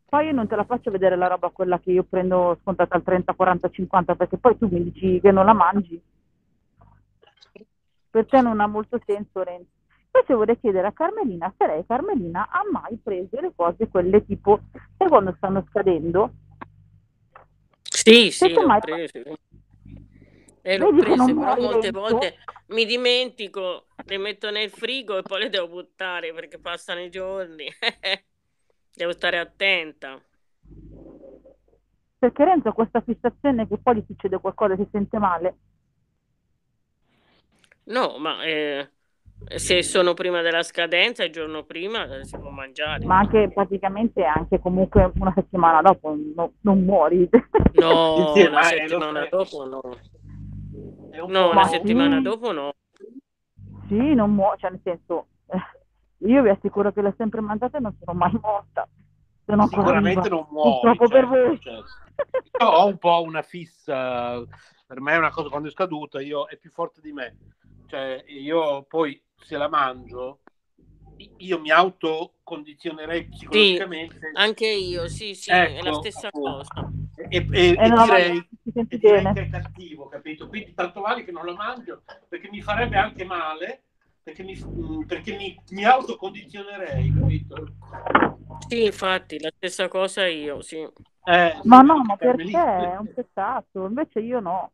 Poi 0.09 0.27
io 0.27 0.33
non 0.33 0.47
te 0.47 0.57
la 0.57 0.65
faccio 0.65 0.91
vedere 0.91 1.16
la 1.16 1.27
roba 1.27 1.49
quella 1.49 1.81
che 1.81 1.91
io 1.91 2.03
prendo 2.03 2.59
scontata 2.61 2.97
al 2.97 3.03
30, 3.03 3.33
40, 3.33 3.70
50 3.70 4.15
perché 4.15 4.37
poi 4.37 4.59
tu 4.59 4.69
mi 4.70 4.83
dici 4.83 5.20
che 5.20 5.31
non 5.31 5.47
la 5.47 5.55
mangi. 5.55 6.01
Per 8.11 8.27
te 8.27 8.43
non 8.43 8.61
ha 8.61 8.66
molto 8.66 9.01
senso 9.07 9.43
Renzo. 9.43 9.70
Invece 10.15 10.35
vorrei 10.35 10.61
chiedere 10.61 10.89
a 10.89 10.93
Carmelina 10.93 11.53
se 11.57 11.66
lei, 11.66 11.87
Carmelina, 11.87 12.47
ha 12.51 12.61
mai 12.70 12.99
preso 13.03 13.41
le 13.41 13.53
cose 13.57 13.89
quelle 13.89 14.23
tipo, 14.27 14.61
sai 14.99 15.09
quando 15.09 15.33
stanno 15.39 15.65
scadendo? 15.70 16.31
Sì, 17.83 18.31
sì, 18.31 18.53
l'ho 18.53 18.66
mai... 18.66 18.81
preso. 18.81 19.39
E 20.62 20.78
l'ho 20.78 20.94
prese, 20.94 21.34
però 21.34 21.60
molte 21.60 21.90
volte 21.90 22.36
mi 22.68 22.84
dimentico, 22.84 23.86
le 24.05 24.18
metto 24.18 24.51
nel 24.51 24.70
frigo 24.70 25.18
e 25.18 25.22
poi 25.22 25.40
le 25.40 25.48
devo 25.48 25.68
buttare 25.68 26.32
perché 26.32 26.59
passano 26.59 27.01
i 27.01 27.10
giorni. 27.10 27.66
devo 28.94 29.12
stare 29.12 29.39
attenta. 29.39 30.20
Perché 32.18 32.44
Renzo 32.44 32.68
ha 32.68 32.72
questa 32.72 33.01
fissazione 33.01 33.66
che 33.66 33.78
poi 33.78 33.97
gli 33.97 34.05
succede 34.06 34.39
qualcosa 34.39 34.74
e 34.74 34.76
si 34.76 34.89
sente 34.93 35.18
male? 35.18 35.56
No, 37.84 38.16
ma 38.18 38.44
eh, 38.44 38.89
se 39.56 39.82
sono 39.82 40.14
prima 40.14 40.40
della 40.40 40.62
scadenza, 40.62 41.24
il 41.24 41.32
giorno 41.32 41.64
prima 41.64 42.05
eh, 42.05 42.24
si 42.24 42.39
può 42.39 42.51
mangiare. 42.51 43.05
Ma 43.05 43.18
anche 43.18 43.51
praticamente 43.52 44.22
anche 44.24 44.60
comunque 44.60 45.10
una 45.16 45.32
settimana 45.34 45.82
dopo 45.82 46.14
no, 46.34 46.52
non 46.60 46.84
muori. 46.84 47.28
No, 47.72 48.32
una 48.39 48.62
settimana 48.62 49.26
dopo 49.28 49.64
no. 49.64 49.82
No, 51.26 51.51
una 51.51 51.66
settimana 51.66 52.16
sì. 52.16 52.22
dopo 52.22 52.52
no. 52.52 52.72
Sì, 53.89 54.14
non 54.14 54.34
muore, 54.34 54.59
cioè 54.59 54.70
nel 54.70 54.80
senso, 54.82 55.26
eh, 55.47 56.26
io 56.28 56.43
vi 56.43 56.48
assicuro 56.48 56.93
che 56.93 57.02
l'ho 57.02 57.14
sempre 57.16 57.40
mangiata 57.40 57.78
e 57.78 57.80
non 57.80 57.94
sono 57.98 58.16
mai 58.16 58.32
morta. 58.40 58.89
Sono 59.44 59.66
Sicuramente 59.66 60.28
non. 60.28 60.47
Purtroppo 60.47 61.06
certo, 61.06 61.09
per 61.09 61.26
voi. 61.26 61.60
Certo. 61.60 61.84
Io 62.60 62.66
ho 62.66 62.86
un 62.86 62.98
po' 62.98 63.22
una 63.22 63.43
fissa, 63.43 64.43
per 64.86 65.01
me 65.01 65.14
è 65.14 65.18
una 65.18 65.30
cosa 65.30 65.48
quando 65.48 65.68
è 65.68 65.72
scaduta, 65.72 66.20
io 66.20 66.47
è 66.47 66.56
più 66.56 66.70
forte 66.70 67.01
di 67.01 67.12
me. 67.12 67.36
Cioè, 67.86 68.24
io 68.28 68.84
poi 68.84 69.20
se 69.34 69.56
la 69.56 69.68
mangio, 69.68 70.40
io 71.39 71.60
mi 71.60 71.70
autocondizionerei 71.70 73.26
psicologicamente. 73.26 74.18
Sì, 74.18 74.39
anche 74.39 74.66
io, 74.66 75.09
sì, 75.09 75.34
sì, 75.34 75.51
ecco, 75.51 75.78
è 75.78 75.82
la 75.82 75.93
stessa 75.94 76.28
appunto. 76.28 76.51
cosa. 76.51 76.93
E, 77.28 77.48
e, 77.51 77.68
eh, 77.68 77.76
e 77.78 77.89
no, 77.89 78.05
direi, 78.05 78.48
e 78.89 78.98
direi 78.98 79.32
che 79.32 79.40
è 79.43 79.48
cattivo, 79.48 80.09
capito? 80.09 80.48
Quindi 80.48 80.74
tanto 80.74 81.01
vale 81.01 81.24
che 81.24 81.32
non 81.32 81.44
lo 81.44 81.55
mangio, 81.55 82.02
perché 82.28 82.48
mi 82.51 82.60
farebbe 82.60 82.97
anche 82.97 83.24
male, 83.24 83.84
perché 84.22 84.43
mi, 84.43 84.56
mm, 84.56 85.02
perché 85.02 85.36
mi, 85.36 85.60
mi 85.70 85.84
autocondizionerei, 85.84 87.12
capito? 87.12 87.66
Sì, 88.68 88.84
infatti, 88.84 89.39
la 89.39 89.52
stessa 89.55 89.89
cosa 89.89 90.26
io, 90.26 90.60
sì. 90.62 90.78
Eh, 91.24 91.60
ma 91.64 91.80
no, 91.82 92.02
ma 92.05 92.16
perché? 92.16 92.51
È 92.51 92.97
un 92.97 93.12
peccato, 93.12 93.86
invece 93.86 94.20
io 94.20 94.40
no. 94.40 94.72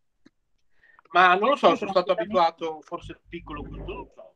Ma 1.10 1.35
non 1.35 1.51
lo 1.51 1.56
so, 1.56 1.74
sono 1.74 1.90
stato 1.90 2.12
abituato, 2.12 2.81
forse 2.82 3.20
piccolo, 3.28 3.62
non 3.62 3.85
lo 3.85 4.10
so. 4.15 4.28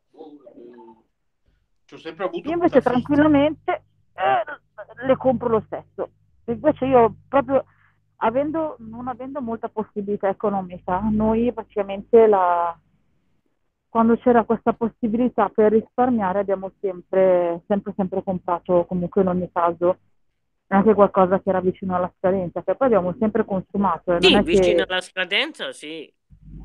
Ci 1.93 1.99
ho 1.99 1.99
sempre 1.99 2.25
avuto 2.25 2.49
io 2.49 2.55
invece 2.55 2.81
tranquillamente 2.81 3.83
eh, 4.15 5.05
le 5.07 5.17
compro 5.19 5.49
lo 5.49 5.63
stesso. 5.67 6.11
Invece 6.47 6.87
io 6.87 7.17
proprio 7.29 7.67
avendo, 8.17 8.77
non 8.79 9.09
avendo 9.09 9.43
molta 9.43 9.69
possibilità 9.69 10.29
economica, 10.29 11.01
noi 11.11 11.53
praticamente 11.53 12.27
la, 12.27 12.75
quando 13.91 14.17
c'era 14.17 14.45
questa 14.45 14.73
possibilità 14.73 15.51
per 15.51 15.73
risparmiare 15.73 16.39
abbiamo 16.39 16.73
sempre, 16.81 17.63
sempre, 17.67 17.93
sempre 17.95 18.23
comprato 18.23 18.87
comunque 18.87 19.21
in 19.21 19.29
ogni 19.29 19.51
caso 19.53 19.99
anche 20.69 20.95
qualcosa 20.95 21.41
che 21.43 21.51
era 21.51 21.61
vicino 21.61 21.95
alla 21.95 22.11
scadenza, 22.17 22.63
che 22.63 22.75
poi 22.75 22.87
abbiamo 22.87 23.15
sempre 23.19 23.45
consumato. 23.45 24.15
Eh, 24.15 24.23
sì, 24.23 24.41
vicino 24.41 24.85
che... 24.85 24.93
alla 24.93 25.01
scadenza 25.03 25.73
sì, 25.73 26.11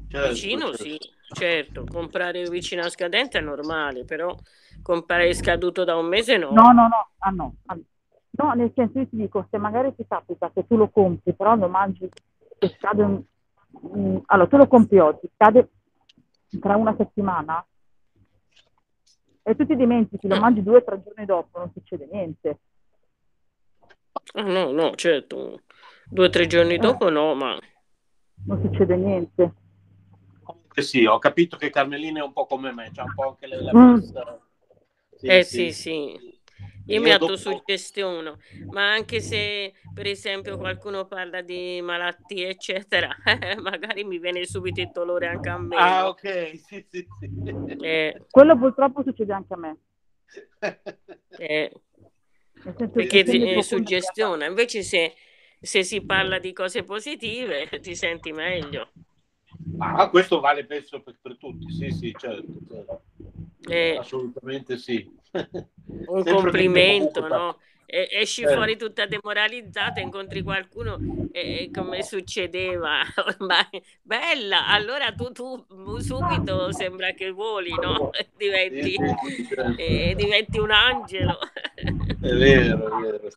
certo, 0.08 0.30
vicino 0.30 0.68
certo. 0.68 0.84
sì, 0.84 0.98
certo, 1.34 1.84
comprare 1.84 2.44
vicino 2.44 2.80
alla 2.80 2.90
scadenza 2.90 3.40
è 3.40 3.42
normale, 3.42 4.06
però 4.06 4.34
comprare 4.88 5.34
scaduto 5.34 5.84
da 5.84 5.98
un 5.98 6.06
mese 6.06 6.38
no. 6.38 6.52
No, 6.52 6.72
no, 6.72 6.88
no, 6.88 7.10
ah, 7.18 7.30
no. 7.30 7.56
Ah, 7.66 7.78
no, 8.30 8.54
nel 8.54 8.72
senso 8.74 9.00
io 9.00 9.08
ti 9.10 9.18
dico, 9.18 9.46
se 9.52 9.58
magari 9.58 9.94
ti 9.94 10.06
capita 10.08 10.50
che 10.50 10.66
tu 10.66 10.78
lo 10.78 10.88
compri, 10.88 11.34
però 11.34 11.56
lo 11.56 11.68
mangi 11.68 12.10
e 12.58 12.70
scade 12.70 13.02
un... 13.04 13.22
Mm, 13.98 14.20
allora, 14.28 14.48
tu 14.48 14.56
lo 14.56 14.68
compri 14.68 14.98
oggi, 15.00 15.30
scade 15.36 15.70
tra 16.62 16.78
una 16.78 16.96
settimana 16.98 17.66
e 19.44 19.56
tu 19.56 19.66
ti 19.66 19.76
dimentichi, 19.76 20.30
lo 20.30 20.40
mangi 20.40 20.64
due 20.64 20.78
o 20.78 20.84
tre 20.84 21.04
giorni 21.04 21.26
dopo, 21.26 21.60
non 21.60 21.70
succede 21.74 22.08
niente. 22.10 22.60
Ah, 24.36 24.44
no, 24.44 24.72
no, 24.72 24.96
certo. 24.96 25.64
Due 26.06 26.26
o 26.28 26.30
tre 26.30 26.48
giorni 26.48 26.76
eh. 26.76 26.80
dopo 26.80 27.10
no, 27.10 27.36
ma... 27.36 27.60
Non 28.46 28.62
succede 28.62 28.96
niente. 28.96 29.54
Comunque 30.44 30.82
sì, 30.82 31.06
ho 31.06 31.20
capito 31.20 31.58
che 31.58 31.70
Carmelina 31.70 32.22
è 32.22 32.24
un 32.24 32.32
po' 32.32 32.46
come 32.46 32.72
me, 32.72 32.90
c'ha 32.94 33.04
un 33.04 33.14
po' 33.14 33.28
anche 33.28 33.48
lei 33.48 33.62
la 33.62 33.72
mm. 33.74 33.98
Sì, 35.18 35.28
eh 35.28 35.44
sì, 35.44 35.72
sì. 35.72 36.16
sì. 36.20 36.36
Io, 36.90 37.02
mi 37.02 37.12
autosuggestiono, 37.12 38.38
ma 38.70 38.92
anche 38.94 39.20
se 39.20 39.74
per 39.94 40.08
esempio 40.08 40.58
qualcuno 40.58 41.06
parla 41.06 41.42
di 41.42 41.82
malattie, 41.82 42.48
eccetera, 42.50 43.14
magari 43.62 44.06
mi 44.06 44.20
viene 44.20 44.46
subito 44.46 44.80
il 44.80 44.92
dolore 44.94 45.28
anche 45.28 45.50
a 45.50 45.58
me. 45.58 45.76
Ah, 45.76 46.08
ok, 46.08 46.56
sì, 46.66 46.86
sì, 46.90 47.08
sì. 47.20 47.30
Eh, 47.82 48.26
Quello 48.30 48.58
purtroppo 48.58 49.04
succede 49.04 49.34
anche 49.34 49.54
a 49.54 49.58
me. 49.58 49.78
Eh, 51.40 51.72
perché 52.94 53.24
ti 53.24 53.62
suggestiona, 53.64 54.46
invece 54.46 54.82
se, 54.82 55.14
se 55.60 55.84
si 55.84 56.02
parla 56.02 56.40
di 56.40 56.54
cose 56.54 56.84
positive 56.84 57.68
ti 57.82 57.96
senti 57.96 58.32
meglio. 58.32 58.92
Ah, 59.80 60.10
questo 60.10 60.40
vale 60.40 60.66
penso 60.66 61.02
per, 61.02 61.18
per 61.22 61.38
tutti, 61.38 61.70
sì, 61.72 61.92
sì, 61.92 62.16
certo. 62.18 62.54
certo. 62.70 63.02
Eh, 63.68 63.98
Assolutamente 63.98 64.78
sì. 64.78 65.10
Un 65.88 66.24
complimento, 66.24 67.28
no? 67.28 67.58
E, 67.90 68.10
esci 68.12 68.42
eh. 68.42 68.52
fuori 68.52 68.76
tutta 68.76 69.06
demoralizzata, 69.06 70.02
incontri 70.02 70.42
qualcuno 70.42 71.00
e, 71.32 71.70
come 71.74 72.04
succedeva 72.04 73.00
ormai 73.26 73.82
bella, 74.02 74.68
allora 74.68 75.14
tu, 75.14 75.32
tu 75.32 75.66
subito 76.00 76.74
sembra 76.74 77.12
che 77.12 77.32
voli, 77.32 77.74
no? 77.82 78.12
Diventi, 78.36 78.96
eh, 79.78 80.14
diventi 80.18 80.60
un 80.60 80.72
angelo. 80.72 81.38
È 81.74 82.34
vero, 82.34 82.98
è 82.98 83.02
vero. 83.02 83.30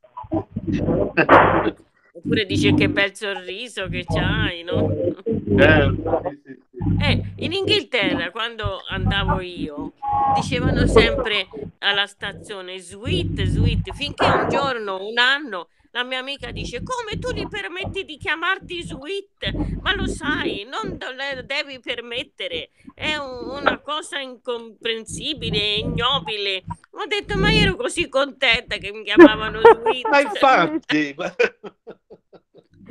Oppure 2.12 2.44
dice 2.44 2.74
che 2.74 2.88
bel 2.88 3.14
sorriso 3.14 3.88
che 3.88 4.04
c'hai, 4.04 4.64
no? 4.64 5.14
Sì. 5.50 6.58
Eh, 7.02 7.32
in 7.38 7.52
Inghilterra, 7.52 8.30
quando 8.30 8.82
andavo 8.88 9.40
io, 9.40 9.92
dicevano 10.34 10.86
sempre 10.86 11.48
alla 11.78 12.06
stazione 12.06 12.78
sweet, 12.78 13.42
sweet, 13.42 13.92
finché 13.92 14.24
un 14.24 14.48
giorno, 14.48 15.04
un 15.04 15.18
anno, 15.18 15.68
la 15.90 16.04
mia 16.04 16.20
amica 16.20 16.52
dice 16.52 16.82
come 16.84 17.18
tu 17.18 17.32
gli 17.32 17.48
permetti 17.48 18.04
di 18.04 18.16
chiamarti 18.16 18.82
sweet? 18.82 19.52
Ma 19.80 19.92
lo 19.94 20.06
sai, 20.06 20.64
non 20.70 20.96
le 21.16 21.44
devi 21.44 21.80
permettere, 21.80 22.70
è 22.94 23.16
un, 23.16 23.50
una 23.58 23.80
cosa 23.80 24.20
incomprensibile, 24.20 25.74
ignobile. 25.74 26.62
Ho 26.92 27.06
detto 27.06 27.36
ma 27.36 27.50
io 27.50 27.62
ero 27.62 27.76
così 27.76 28.08
contenta 28.08 28.76
che 28.76 28.92
mi 28.92 29.02
chiamavano 29.02 29.60
sweet. 29.82 30.08
ma 30.08 30.20
infatti... 30.20 31.14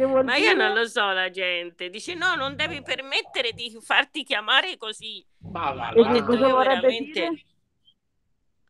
Ma 0.05 0.35
io 0.37 0.53
non 0.53 0.73
lo 0.73 0.85
so 0.87 1.11
la 1.11 1.29
gente. 1.29 1.89
Dice 1.89 2.13
no, 2.15 2.35
non 2.35 2.55
devi 2.55 2.81
permettere 2.81 3.51
di 3.51 3.77
farti 3.81 4.23
chiamare 4.23 4.77
così. 4.77 5.25
Ma 5.51 5.71
va, 5.71 5.91
va. 5.95 6.11
Detto, 6.11 6.33
io 6.33 6.57
veramente... 6.57 7.11
Dire? 7.11 7.43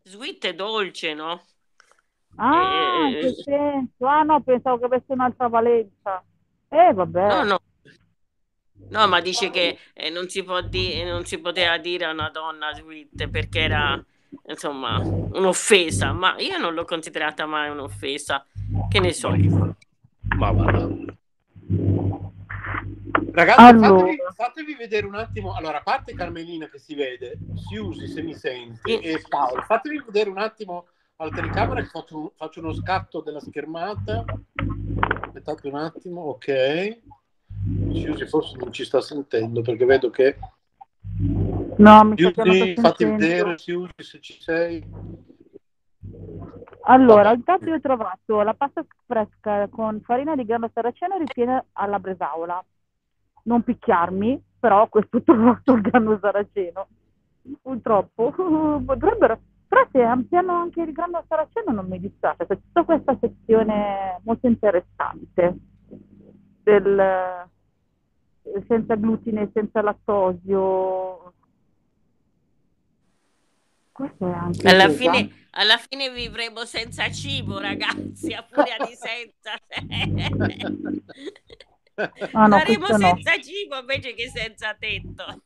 Sweet 0.04 0.46
è 0.46 0.56
dolce, 0.56 1.14
no? 1.14 1.44
Ah, 2.36 3.10
eh... 3.10 3.20
che 3.20 3.34
senso? 3.34 4.06
Ah 4.06 4.24
no, 4.24 4.42
pensavo 4.42 4.80
che 4.80 4.86
avesse 4.86 5.06
un'altra 5.08 5.48
valenza. 5.48 6.24
Eh, 6.70 6.94
vabbè. 6.94 7.28
No, 7.28 7.44
no. 7.44 7.62
No, 8.90 9.08
ma 9.08 9.20
dice 9.22 9.50
che 9.52 9.78
eh, 9.94 10.10
non, 10.10 10.30
si 10.30 10.44
può 10.44 10.62
di- 10.62 11.04
non 11.04 11.26
si 11.26 11.40
poteva 11.40 11.78
dire 11.78 12.06
a 12.06 12.12
una 12.12 12.30
donna 12.30 12.74
sweet 12.74 13.28
perché 13.28 13.60
era, 13.60 14.04
insomma, 14.48 14.98
un'offesa. 14.98 16.12
Ma 16.14 16.36
io 16.40 16.58
non 16.58 16.74
l'ho 16.74 16.86
considerata 16.86 17.46
mai 17.46 17.70
un'offesa. 17.70 18.44
Che 18.90 19.00
ne 19.00 19.14
so. 19.14 19.36
Ma 20.36 20.52
va. 20.52 21.18
Ragazzi, 23.40 23.61
allora. 23.61 23.99
fatevi, 23.99 24.18
fatevi, 24.36 24.76
vedere 24.76 25.06
un 25.06 25.16
attimo. 25.16 25.53
Allora, 25.53 25.78
a 25.78 25.82
parte 25.82 26.14
Carmelina 26.14 26.68
che 26.68 26.78
si 26.78 26.94
vede, 26.94 27.38
Siusi 27.56 28.07
se 28.07 28.22
mi 28.22 28.34
senti, 28.34 28.99
e 28.99 29.24
Paolo, 29.30 29.61
fatevi 29.61 30.03
vedere 30.06 30.30
un 30.30 30.40
attimo 30.40 30.88
alla 31.16 31.32
telecamera 31.32 31.80
che 31.82 31.88
faccio, 31.88 32.34
faccio 32.36 32.60
uno 32.60 32.74
scatto 32.74 33.22
della 33.22 33.40
schermata. 33.40 34.26
Aspettate 35.22 35.68
un 35.70 35.76
attimo, 35.76 36.22
ok. 36.24 36.98
Siusi 37.94 38.26
forse 38.28 38.57
non 38.57 38.74
ci 38.74 38.84
sta 38.84 38.99
sentendo 38.99 39.61
perché 39.61 39.86
vedo 39.86 40.10
che... 40.10 40.38
No, 41.78 42.03
mi 42.03 42.18
Siusi, 42.18 42.76
fatti 42.76 43.06
vedere, 43.06 43.57
Siusi, 43.57 43.94
se 43.99 44.20
ci 44.20 44.38
sei. 44.41 44.86
Allora, 46.82 47.32
intanto 47.32 47.70
io 47.70 47.76
ho 47.76 47.80
trovato 47.80 48.41
la 48.41 48.53
pasta 48.53 48.86
fresca 49.06 49.70
con 49.70 50.02
farina 50.02 50.36
di 50.36 50.44
grano 50.44 50.70
saraceno 50.74 51.18
ripiena 51.18 51.64
alla 51.74 51.99
bresaola. 51.99 52.61
Non 53.44 53.64
picchiarmi, 53.64 54.41
però 54.60 54.88
questo 54.88 55.22
trovato 55.22 55.74
il 55.78 55.82
grano 55.82 56.18
saraceno. 56.20 56.88
Purtroppo 57.61 58.32
potrebbero, 58.86 59.40
però 59.68 59.88
se 59.91 60.02
ampliano 60.02 60.53
anche 60.53 60.82
il 60.82 60.91
grano 60.91 61.24
saraceno 61.28 61.72
non 61.72 61.88
mi 61.88 61.99
dispiace, 61.99 62.45
c'è 62.45 62.56
tutta 62.56 62.84
questa 62.84 63.18
sezione 63.20 64.20
molto 64.24 64.48
interessante 64.48 65.56
del 66.64 67.48
senza 68.68 68.95
glutine, 68.95 69.49
senza 69.53 69.82
lattosio, 69.82 71.34
alla 74.64 74.90
fine, 74.90 75.30
alla 75.52 75.78
fine, 75.78 76.10
vivremo 76.10 76.64
senza 76.64 77.11
cibo, 77.11 77.60
ragazzi, 77.60 78.34
a 78.34 78.45
furia 78.49 78.78
di 78.86 78.95
senza. 78.95 79.53
Ah, 82.32 82.48
no, 82.48 82.58
Saremo 82.58 82.86
senza 82.88 83.36
no. 83.36 83.42
cibo 83.42 83.80
invece 83.80 84.14
che 84.14 84.30
senza 84.30 84.76
tetto. 84.78 85.44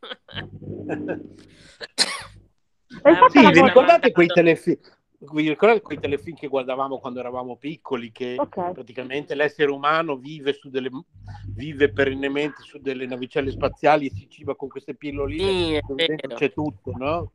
sì, 3.30 3.40
vi 3.52 3.62
ricordate 3.62 4.12
quei 4.12 4.28
telefilm? 4.28 4.80
Vi 5.18 5.48
ricordate 5.48 5.82
quei 5.82 6.00
telefilm 6.00 6.36
che 6.36 6.48
guardavamo 6.48 7.00
quando 7.00 7.20
eravamo 7.20 7.56
piccoli? 7.56 8.12
Che 8.12 8.36
okay. 8.38 8.74
praticamente 8.74 9.36
l'essere 9.36 9.72
umano 9.72 10.18
vive, 10.18 10.54
su 10.54 10.70
delle, 10.70 10.90
vive 11.56 11.92
perennemente 11.92 12.62
su 12.62 12.78
delle 12.80 13.06
navicelle 13.06 13.52
spaziali 13.52 14.08
e 14.08 14.12
si 14.12 14.30
ciba 14.30 14.56
con 14.56 14.68
queste 14.68 14.96
pilloline. 14.96 15.82
Sì, 15.96 16.06
c'è 16.36 16.52
tutto, 16.52 16.92
no? 16.98 17.32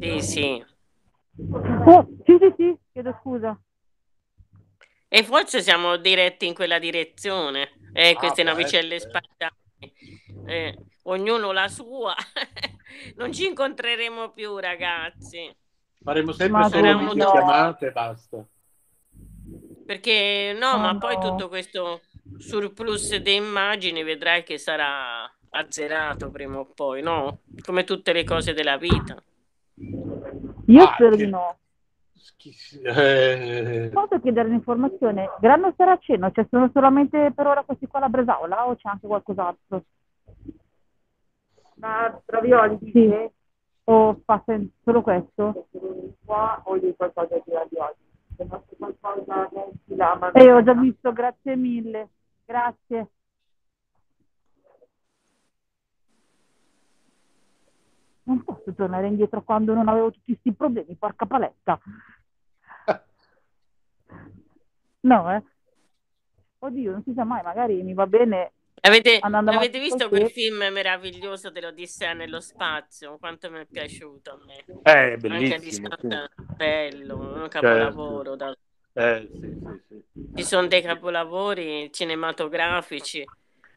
Sì, 0.00 0.20
sì. 0.22 0.64
Oh, 1.86 2.06
sì, 2.24 2.38
sì, 2.38 2.54
sì, 2.56 2.76
chiedo 2.92 3.18
scusa. 3.20 3.60
E 5.08 5.22
forse 5.22 5.62
siamo 5.62 5.96
diretti 5.96 6.46
in 6.46 6.54
quella 6.54 6.78
direzione, 6.78 7.70
eh, 7.94 8.10
ah, 8.10 8.14
queste 8.16 8.42
navicelle 8.42 8.98
spaziali. 8.98 9.54
Eh, 10.46 10.76
ognuno 11.04 11.52
la 11.52 11.68
sua. 11.68 12.14
non 13.16 13.32
ci 13.32 13.46
incontreremo 13.46 14.30
più, 14.30 14.58
ragazzi. 14.58 15.54
Faremo 16.02 16.32
sempre 16.32 16.58
ma 16.58 16.68
solo 16.68 16.98
video 16.98 17.30
chiamate 17.30 17.86
e 17.86 17.92
basta. 17.92 18.44
Perché 19.86 20.56
no, 20.58 20.72
oh, 20.72 20.78
ma 20.78 20.92
no. 20.92 20.98
poi 20.98 21.18
tutto 21.20 21.48
questo 21.48 22.00
surplus 22.38 23.14
di 23.16 23.34
immagini 23.34 24.02
vedrai 24.02 24.42
che 24.42 24.58
sarà 24.58 25.30
azzerato 25.50 26.30
prima 26.30 26.58
o 26.58 26.66
poi, 26.66 27.00
no? 27.00 27.42
Come 27.64 27.84
tutte 27.84 28.12
le 28.12 28.24
cose 28.24 28.54
della 28.54 28.76
vita. 28.76 29.22
Io 30.66 30.82
ah, 30.82 30.92
spero 30.94 31.10
che... 31.10 31.24
di 31.24 31.30
no. 31.30 31.58
Eh... 32.82 33.90
Posso 33.92 34.20
chiedere 34.20 34.48
un'informazione? 34.48 35.30
Grano 35.40 35.72
Saraceno, 35.76 36.30
cioè 36.30 36.46
sono 36.50 36.70
solamente 36.72 37.32
per 37.32 37.46
ora 37.46 37.62
questi 37.62 37.86
qua 37.86 38.00
la 38.00 38.08
Bresaola 38.08 38.66
o 38.66 38.76
c'è 38.76 38.88
anche 38.88 39.06
qualcos'altro? 39.06 39.84
Ma 41.76 42.20
ravioli, 42.26 42.78
sì. 42.92 43.30
O 43.86 44.20
fa 44.24 44.42
solo 44.82 45.02
questo? 45.02 45.66
Qua 46.24 46.60
o 46.64 46.78
di 46.78 46.94
qualcosa 46.96 47.34
di 47.44 47.52
ravioli? 47.52 47.94
Se 48.36 48.44
non 48.48 48.62
c'è 48.68 48.76
qualcosa, 48.76 49.48
là, 49.86 50.30
eh, 50.32 50.52
ho 50.52 50.62
già 50.62 50.74
visto, 50.74 51.12
grazie 51.12 51.56
mille. 51.56 52.08
Grazie. 52.46 53.08
Non 58.24 58.42
posso 58.42 58.72
tornare 58.72 59.06
indietro 59.06 59.42
quando 59.42 59.74
non 59.74 59.86
avevo 59.88 60.10
tutti 60.10 60.32
questi 60.32 60.52
problemi, 60.52 60.96
porca 60.96 61.26
paletta. 61.26 61.78
No, 65.00 65.34
eh. 65.34 65.42
Oddio, 66.58 66.92
non 66.92 67.02
si 67.02 67.12
sa 67.14 67.24
mai, 67.24 67.42
magari 67.42 67.82
mi 67.82 67.94
va 67.94 68.06
bene. 68.06 68.52
Avete, 68.86 69.18
avete 69.18 69.78
visto 69.78 70.08
quel 70.08 70.28
film 70.30 70.56
meraviglioso 70.70 71.50
dell'Odissea 71.50 72.12
nello 72.12 72.40
spazio? 72.40 73.16
Quanto 73.18 73.50
mi 73.50 73.60
è 73.60 73.66
piaciuto 73.66 74.32
a 74.32 74.38
me. 74.44 74.64
Eh, 74.82 75.16
bellissimo. 75.16 75.88
Anche 75.90 76.30
sì. 76.36 76.44
bello, 76.54 77.16
un 77.18 77.48
capolavoro. 77.48 78.36
Certo. 78.36 78.58
Da... 78.92 79.16
Eh, 79.16 79.28
sì, 79.32 79.58
sì, 79.88 80.04
sì. 80.12 80.32
Ci 80.36 80.44
sono 80.44 80.66
dei 80.66 80.82
capolavori 80.82 81.90
cinematografici. 81.92 83.24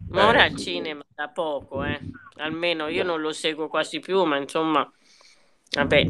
Ma 0.09 0.27
ora 0.27 0.43
eh, 0.43 0.49
al 0.49 0.55
cinema 0.57 1.03
da 1.15 1.29
poco, 1.29 1.83
eh. 1.83 1.99
Almeno 2.37 2.87
io 2.87 3.03
non 3.03 3.21
lo 3.21 3.31
seguo 3.31 3.67
quasi 3.67 3.99
più, 3.99 4.23
ma 4.25 4.37
insomma, 4.37 4.89
vabbè. 5.71 6.07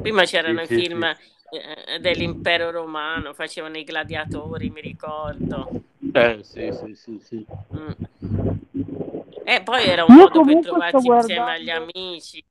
Prima 0.00 0.24
c'erano 0.24 0.62
i 0.62 0.66
film 0.66 1.14
eh, 1.56 1.98
dell'impero 2.00 2.70
romano, 2.70 3.34
facevano 3.34 3.76
i 3.76 3.84
gladiatori, 3.84 4.70
mi 4.70 4.80
ricordo. 4.80 5.70
Eh, 6.12 6.40
sì, 6.42 6.72
sì, 6.72 6.94
sì, 6.94 7.18
sì. 7.20 7.46
Mm. 7.74 7.90
E 9.44 9.62
poi 9.62 9.84
era 9.84 10.04
un 10.04 10.16
Io 10.16 10.22
modo 10.22 10.44
per 10.44 10.60
trovarsi 10.60 11.06
insieme 11.06 11.50
agli 11.52 11.70
amici. 11.70 12.44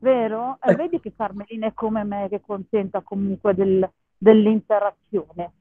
Vero? 0.00 0.58
E 0.62 0.74
vedi 0.74 1.00
che 1.00 1.12
Carmelina 1.16 1.66
è 1.66 1.74
come 1.74 2.04
me, 2.04 2.28
che 2.28 2.40
contenta 2.40 3.00
comunque 3.00 3.54
del, 3.54 3.88
dell'interazione. 4.16 5.52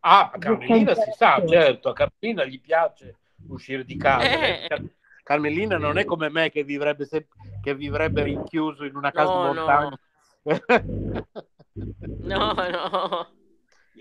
Ah, 0.00 0.30
a 0.32 0.38
Carmelina 0.38 0.94
si 0.94 1.10
sa, 1.12 1.42
certo, 1.44 1.88
a 1.88 1.92
Carmelina 1.92 2.44
gli 2.44 2.60
piace 2.60 3.16
uscire 3.48 3.84
di 3.84 3.96
casa. 3.96 4.24
Eh. 4.24 4.90
Carmelina 5.22 5.76
non 5.76 5.98
è 5.98 6.04
come 6.04 6.30
me 6.30 6.50
che 6.50 6.62
vivrebbe, 6.62 7.04
se... 7.04 7.26
che 7.60 7.74
vivrebbe 7.74 8.22
rinchiuso 8.22 8.84
in 8.84 8.94
una 8.94 9.10
casa 9.10 9.32
no, 9.32 9.52
montagna. 9.52 9.98
No. 10.42 10.54
No, 11.76 12.52
no. 12.54 13.28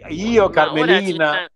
Io, 0.10 0.50
Carmelina, 0.50 1.48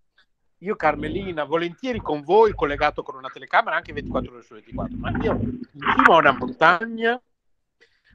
io, 0.60 0.76
Carmelina, 0.76 1.44
volentieri 1.46 2.00
con 2.00 2.22
voi, 2.24 2.54
collegato 2.54 3.04
con 3.04 3.16
una 3.16 3.30
telecamera 3.30 3.78
anche 3.78 3.94
24 3.94 4.34
ore 4.34 4.44
su 4.44 4.54
24, 4.54 4.98
ma 4.98 5.12
io 5.22 5.34
in 5.34 5.62
cima 5.72 6.16
a 6.16 6.18
una 6.18 6.38
montagna, 6.38 7.22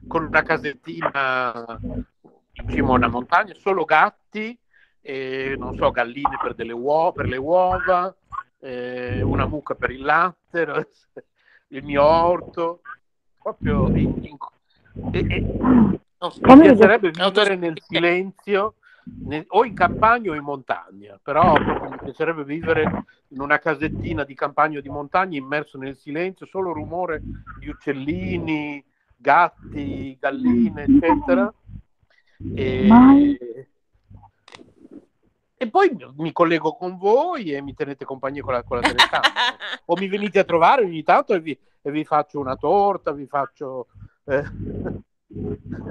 con 0.07 0.25
una 0.25 0.43
casettina 0.43 1.79
in 1.81 2.69
cima 2.69 2.89
a 2.89 2.93
una 2.93 3.07
montagna, 3.07 3.53
solo 3.55 3.85
gatti, 3.85 4.57
e, 5.01 5.55
non 5.57 5.75
so, 5.75 5.91
galline 5.91 6.37
per, 6.41 6.55
delle 6.55 6.73
uova, 6.73 7.11
per 7.11 7.27
le 7.27 7.37
uova, 7.37 8.15
eh, 8.59 9.21
una 9.21 9.45
mucca 9.45 9.75
per 9.75 9.91
il 9.91 10.01
latte, 10.01 10.89
il 11.69 11.83
mio 11.83 12.03
orto, 12.03 12.81
proprio 13.41 13.87
in, 13.89 14.23
in, 14.23 14.37
e, 15.11 15.25
e, 15.27 15.99
mi 16.41 16.61
piacerebbe 16.61 17.11
vivere 17.11 17.55
nel 17.55 17.81
silenzio 17.81 18.75
nel, 19.25 19.45
o 19.49 19.65
in 19.65 19.73
campagna 19.75 20.31
o 20.31 20.35
in 20.35 20.43
montagna, 20.43 21.19
però 21.21 21.53
mi 21.53 21.97
piacerebbe 22.03 22.43
vivere 22.43 23.05
in 23.29 23.41
una 23.41 23.59
casettina 23.59 24.23
di 24.23 24.33
campagna 24.33 24.79
o 24.79 24.81
di 24.81 24.89
montagna 24.89 25.37
immerso 25.37 25.77
nel 25.77 25.95
silenzio, 25.95 26.45
solo 26.45 26.73
rumore 26.73 27.21
di 27.59 27.69
uccellini, 27.69 28.83
gatti, 29.15 30.17
galline, 30.19 30.83
eccetera. 30.83 31.53
E, 32.53 33.37
e 35.57 35.69
poi 35.69 35.95
mi 36.17 36.31
collego 36.31 36.75
con 36.75 36.97
voi 36.97 37.53
e 37.53 37.61
mi 37.61 37.73
tenete 37.73 38.05
compagnia 38.05 38.41
con 38.41 38.53
la, 38.53 38.63
con 38.63 38.77
la 38.77 38.87
telecamera. 38.87 39.33
o 39.85 39.95
mi 39.95 40.07
venite 40.07 40.39
a 40.39 40.43
trovare 40.43 40.83
ogni 40.83 41.03
tanto 41.03 41.33
e 41.33 41.39
vi, 41.39 41.57
e 41.81 41.91
vi 41.91 42.03
faccio 42.03 42.39
una 42.39 42.55
torta, 42.55 43.11
vi 43.11 43.27
faccio... 43.27 43.87
Eh, 44.25 44.43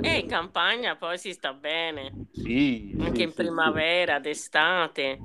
e 0.01 0.19
in 0.19 0.27
campagna 0.29 0.97
poi 0.97 1.19
si 1.19 1.33
sta 1.33 1.53
bene. 1.53 2.27
Sì. 2.33 2.97
Anche 3.01 3.17
sì, 3.17 3.23
in 3.23 3.35
primavera, 3.35 4.17
sì. 4.17 4.23
d'estate. 4.23 5.21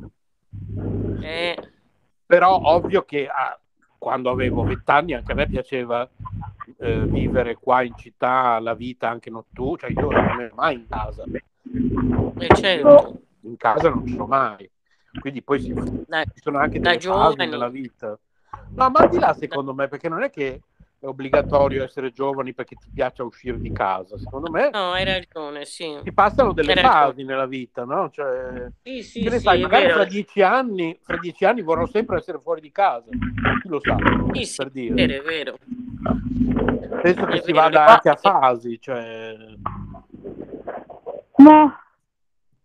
Eh. 1.21 1.71
Però 2.25 2.59
ovvio 2.63 3.03
che 3.03 3.27
ah, 3.27 3.59
quando 3.97 4.29
avevo 4.29 4.63
vent'anni 4.63 5.13
anche 5.13 5.31
a 5.31 5.35
me 5.35 5.47
piaceva 5.47 6.09
eh, 6.77 7.05
vivere 7.05 7.55
qua 7.55 7.81
in 7.83 7.95
città 7.97 8.59
la 8.59 8.73
vita 8.73 9.09
anche 9.09 9.29
notturna, 9.29 9.87
cioè 9.87 9.91
io 9.91 10.09
non 10.09 10.41
ero 10.41 10.55
mai 10.55 10.75
in 10.75 10.87
casa. 10.87 11.23
E 11.23 11.43
eh, 12.45 12.55
certo. 12.55 13.21
In 13.41 13.57
casa 13.57 13.89
non 13.89 14.07
sono 14.07 14.25
mai. 14.25 14.69
Quindi 15.19 15.41
poi 15.41 15.59
si, 15.59 15.73
da, 16.07 16.23
ci 16.23 16.41
sono 16.41 16.59
anche 16.59 16.79
delle 16.79 16.99
fasi 16.99 17.35
nella 17.37 17.69
vita. 17.69 18.17
No, 18.75 18.89
ma 18.89 19.05
di 19.07 19.17
là 19.17 19.33
secondo 19.33 19.73
me, 19.73 19.87
perché 19.87 20.07
non 20.07 20.23
è 20.23 20.29
che 20.29 20.61
è 20.99 21.05
obbligatorio 21.05 21.83
essere 21.83 22.11
giovani 22.11 22.53
perché 22.53 22.75
ti 22.75 22.89
piace 22.93 23.21
uscire 23.23 23.59
di 23.59 23.71
casa. 23.71 24.17
Secondo 24.17 24.51
me, 24.51 24.69
no, 24.71 24.91
hai 24.91 25.05
ragione. 25.05 25.63
Sì. 25.65 25.97
Ti 26.03 26.11
passano 26.11 26.51
delle 26.51 26.73
hai 26.73 26.81
fasi 26.81 26.97
ragione. 26.99 27.23
nella 27.23 27.45
vita, 27.45 27.85
no? 27.85 28.09
Cioè, 28.09 28.69
sì, 28.83 29.01
sì, 29.01 29.29
sì, 29.29 29.39
sai, 29.39 29.61
magari 29.61 29.89
fra 29.89 30.03
dieci, 30.03 30.41
anni, 30.41 30.99
fra 31.01 31.17
dieci 31.17 31.45
anni 31.45 31.61
vorrò 31.61 31.85
sempre 31.87 32.17
essere 32.17 32.39
fuori 32.39 32.59
di 32.59 32.71
casa. 32.71 33.09
Chi 33.09 33.67
lo 33.67 33.79
sa? 33.81 33.95
Sì, 34.33 34.43
sì, 34.45 34.55
per 34.57 34.71
dire. 34.71 34.93
È 34.93 35.21
vero, 35.21 35.21
è 35.21 35.25
vero. 35.25 37.01
Penso 37.01 37.25
che 37.25 37.37
è 37.37 37.41
si 37.41 37.51
vero, 37.51 37.63
vada 37.63 37.85
anche 37.85 38.09
a 38.09 38.15
fasi. 38.15 38.79
Cioè... 38.81 39.35
No. 41.37 41.79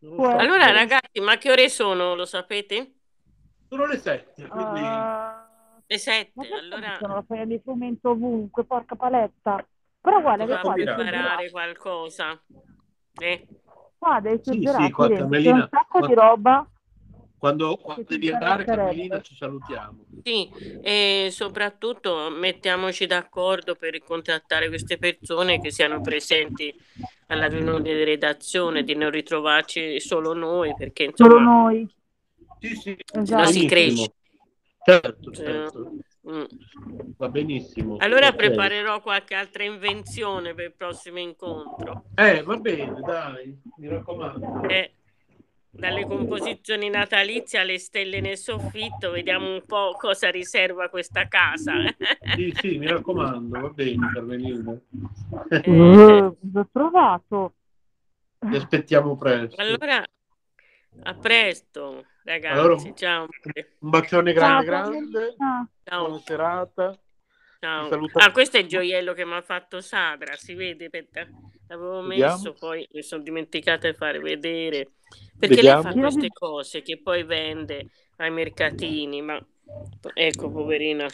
So. 0.01 0.27
Allora, 0.27 0.71
ragazzi, 0.73 1.21
ma 1.21 1.39
che 1.39 1.51
ore 1.51 1.69
sono? 1.69 2.15
Lo 2.15 2.25
sapete? 2.25 2.95
Sono 3.69 3.87
le 3.87 3.99
sette. 3.99 4.47
Quindi... 4.49 4.81
Uh... 4.81 5.24
Le 5.87 5.99
7, 5.99 6.33
allora... 6.61 6.97
Sono 6.99 7.15
la 7.15 7.25
foglia 7.27 7.45
di 7.45 7.61
frumento 7.63 8.11
ovunque, 8.11 8.65
porca 8.65 8.95
paletta. 8.95 9.67
Però 10.01 10.21
guarda 10.21 10.47
che 10.47 10.61
qua 10.61 10.73
preparare 10.75 11.51
qualcosa. 11.51 12.41
Eh? 13.21 13.47
Qua 13.99 14.21
devi 14.21 14.41
suggerare, 14.43 14.79
sì, 14.79 14.85
sì, 14.85 14.93
qua, 14.93 15.07
un 15.07 15.69
sacco 15.71 15.99
qua... 15.99 16.07
di 16.07 16.15
roba. 16.15 16.69
Quando, 17.39 17.77
quando 17.77 18.05
devi 18.09 18.31
andare, 18.31 18.65
Carmelina, 18.65 19.21
ci 19.21 19.35
salutiamo. 19.35 20.07
Sì, 20.23 20.51
e 20.83 21.29
soprattutto 21.31 22.31
mettiamoci 22.31 23.05
d'accordo 23.07 23.75
per 23.75 24.03
contattare 24.03 24.69
queste 24.69 24.97
persone 24.97 25.61
che 25.61 25.71
siano 25.71 26.01
presenti 26.01 26.75
alla 27.27 27.47
riunione 27.47 27.83
di 27.83 28.05
redazione, 28.05 28.83
di 28.83 28.95
non 28.95 29.11
ritrovarci 29.11 30.01
solo 30.01 30.33
noi, 30.33 30.75
perché 30.75 31.05
insomma... 31.05 31.31
Solo 31.31 31.43
noi. 31.43 31.95
Sì, 32.61 32.75
sì. 32.77 32.97
Esatto. 33.13 33.47
si 33.49 33.67
cresce. 33.67 34.13
Certo, 34.85 35.31
certo. 35.31 35.93
Mm. 36.29 36.45
Va 37.17 37.29
benissimo. 37.29 37.97
Allora 37.99 38.29
okay. 38.29 38.49
preparerò 38.49 39.01
qualche 39.01 39.35
altra 39.35 39.65
invenzione 39.65 40.55
per 40.55 40.67
il 40.67 40.75
prossimo 40.75 41.19
incontro. 41.19 42.05
Eh, 42.15 42.43
va 42.43 42.57
bene, 42.57 43.01
dai, 43.01 43.59
mi 43.77 43.89
raccomando. 43.89 44.69
Eh, 44.69 44.93
dalle 45.71 46.07
composizioni 46.07 46.89
natalizie 46.89 47.59
alle 47.59 47.79
stelle 47.79 48.21
nel 48.21 48.37
soffitto, 48.37 49.11
vediamo 49.11 49.53
un 49.53 49.63
po' 49.67 49.97
cosa 49.99 50.31
riserva 50.31 50.89
questa 50.89 51.29
casa. 51.29 51.73
sì, 52.37 52.53
sì, 52.55 52.79
mi 52.79 52.87
raccomando, 52.87 53.61
va 53.61 53.69
bene, 53.69 54.11
Carmelina. 54.13 54.79
Eh, 55.49 55.71
uh, 55.71 56.37
l'ho 56.53 56.69
trovato. 56.71 57.55
Ti 58.39 58.55
aspettiamo 58.55 59.17
presto. 59.17 59.61
Allora, 59.61 60.05
a 61.03 61.15
presto. 61.15 62.05
Ragazzi, 62.25 62.59
allora, 62.59 62.95
ciao. 62.95 63.29
Un 63.81 63.91
bacione 63.91 64.33
grande, 64.33 64.67
ciao, 64.67 64.89
grande. 64.89 65.35
Ciao. 65.85 66.07
Buona 66.07 66.23
serata. 66.25 66.99
Ciao. 67.61 67.89
Ah, 68.15 68.33
questo 68.33 68.57
è 68.57 68.61
il 68.61 68.67
gioiello 68.67 69.13
che 69.13 69.27
mi 69.27 69.35
ha 69.35 69.43
fatto 69.43 69.83
Sadra, 69.83 70.35
si 70.35 70.55
vede? 70.55 70.87
Aspetta, 70.87 71.29
l'avevo 71.69 72.01
Vediamo. 72.01 72.33
messo, 72.33 72.55
poi 72.55 72.89
mi 72.93 73.03
sono 73.03 73.23
dimenticata 73.23 73.91
di 73.91 73.95
fare 73.95 74.21
vedere. 74.21 74.93
Perché 75.39 75.57
Vediamo. 75.57 75.83
lei 75.83 75.93
fa 75.93 75.99
queste 76.01 76.29
cose 76.33 76.81
che 76.81 76.99
poi 76.99 77.25
vende 77.25 77.89
ai 78.17 78.31
mercatini, 78.31 79.21
ma 79.21 79.39
ecco, 80.15 80.51
poverina. 80.51 81.07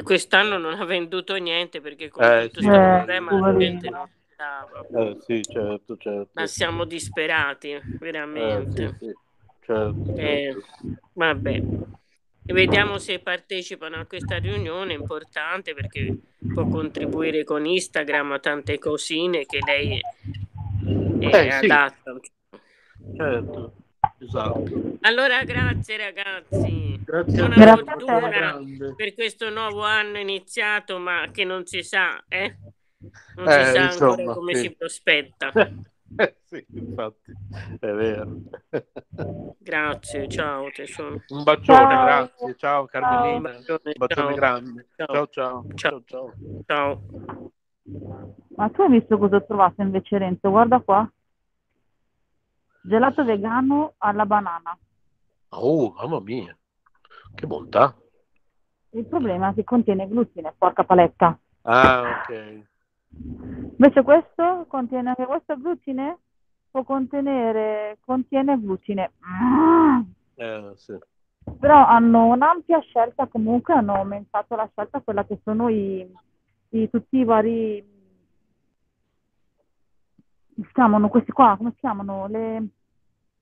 Quest'anno 0.00 0.58
non 0.58 0.80
ha 0.80 0.84
venduto 0.84 1.34
niente 1.34 1.80
perché 1.80 2.08
con 2.08 2.22
eh, 2.22 2.50
tutto 2.50 2.60
questo 2.60 2.72
sì. 2.72 2.78
problema 2.78 3.40
la 3.40 3.56
gente 3.56 3.90
non, 3.90 4.08
Eh, 4.94 5.16
sì, 5.22 5.42
certo, 5.42 5.96
certo. 5.96 6.30
Ma 6.34 6.46
siamo 6.46 6.84
disperati, 6.84 7.80
veramente. 7.98 8.82
Eh, 8.84 8.88
sì, 8.90 9.06
sì. 9.06 9.24
Certo, 9.66 10.14
eh, 10.16 10.52
certo. 10.52 10.66
vabbè. 11.14 11.62
Vediamo 12.44 12.98
se 12.98 13.18
partecipano 13.18 13.96
a 13.96 14.06
questa 14.06 14.36
riunione 14.38 14.92
importante 14.92 15.74
perché 15.74 16.16
può 16.54 16.68
contribuire 16.68 17.42
con 17.42 17.66
Instagram 17.66 18.30
a 18.32 18.38
tante 18.38 18.78
cosine 18.78 19.44
che 19.46 19.58
lei 19.66 19.98
è 21.18 21.26
Eh, 21.26 21.50
sì. 21.50 21.64
adatta. 21.64 22.16
Certo, 23.16 23.72
esatto. 24.20 24.96
Allora, 25.00 25.42
grazie 25.42 25.96
ragazzi. 25.96 27.00
Grazie 27.04 27.36
Buona 27.36 27.54
Grazie 27.56 27.84
fortuna 27.84 28.62
per 28.94 29.14
questo 29.14 29.50
nuovo 29.50 29.82
anno 29.82 30.18
iniziato, 30.18 30.98
ma 30.98 31.28
che 31.32 31.42
non 31.42 31.66
si 31.66 31.82
sa, 31.82 32.22
eh? 32.28 32.56
Non 33.34 33.48
Eh, 33.48 33.64
si 33.64 33.70
sa 33.72 33.80
ancora 33.90 34.12
insomma, 34.22 34.34
come 34.34 34.54
sì. 34.54 34.60
si 34.60 34.70
prospetta. 34.76 35.52
Eh, 36.16 36.36
sì, 36.44 36.64
infatti, 36.74 37.32
è 37.80 37.90
vero. 37.92 38.36
Grazie, 39.58 40.28
ciao 40.28 40.70
tesoro. 40.70 41.20
Un 41.28 41.42
bacione, 41.42 41.94
Ciao. 41.94 42.04
grazie. 42.04 42.54
Ciao 42.56 42.80
Un 42.82 42.86
Carmelina. 42.86 43.50
bacione, 43.50 43.80
Un 43.84 43.92
bacione 43.96 44.26
ciao. 44.28 44.34
grande. 44.34 44.86
Ciao. 44.96 45.06
Ciao, 45.06 45.26
ciao. 45.28 45.64
Ciao. 45.74 46.02
Ciao, 46.04 46.04
ciao. 46.06 46.62
Ciao. 46.66 47.02
Ma 48.56 48.68
tu 48.70 48.82
hai 48.82 48.90
visto 48.90 49.18
cosa 49.18 49.36
ho 49.36 49.44
trovato 49.44 49.82
invece 49.82 50.18
Renzo? 50.18 50.50
Guarda 50.50 50.80
qua. 50.80 51.10
Gelato 52.82 53.24
vegano 53.24 53.94
alla 53.98 54.24
banana. 54.26 54.76
Oh, 55.50 55.92
mamma 55.92 56.20
mia. 56.20 56.56
Che 57.34 57.46
bontà. 57.46 57.94
Il 58.90 59.06
problema 59.06 59.50
è 59.50 59.54
che 59.54 59.64
contiene 59.64 60.08
glutine, 60.08 60.54
porca 60.56 60.84
paletta. 60.84 61.38
Ah, 61.62 62.22
ok. 62.24 62.62
Invece 63.18 64.02
questo 64.02 64.64
contiene 64.68 65.10
anche 65.10 65.26
questo 65.26 65.56
glutine? 65.56 66.18
Può 66.70 66.82
contenere, 66.84 67.98
contiene 68.04 68.58
glutine. 68.60 69.12
Eh, 70.34 70.72
sì. 70.76 70.96
Però 71.58 71.86
hanno 71.86 72.26
un'ampia 72.26 72.80
scelta, 72.80 73.26
comunque 73.26 73.74
hanno 73.74 73.94
aumentato 73.94 74.56
la 74.56 74.68
scelta, 74.72 75.00
quella 75.00 75.24
che 75.24 75.38
sono 75.42 75.68
i, 75.68 76.06
i- 76.70 76.90
tutti 76.90 77.18
i 77.18 77.24
vari, 77.24 77.82
si 80.54 80.68
chiamano 80.72 81.08
questi 81.08 81.32
qua, 81.32 81.54
come 81.56 81.70
si 81.72 81.78
chiamano? 81.80 82.26
Le, 82.28 82.68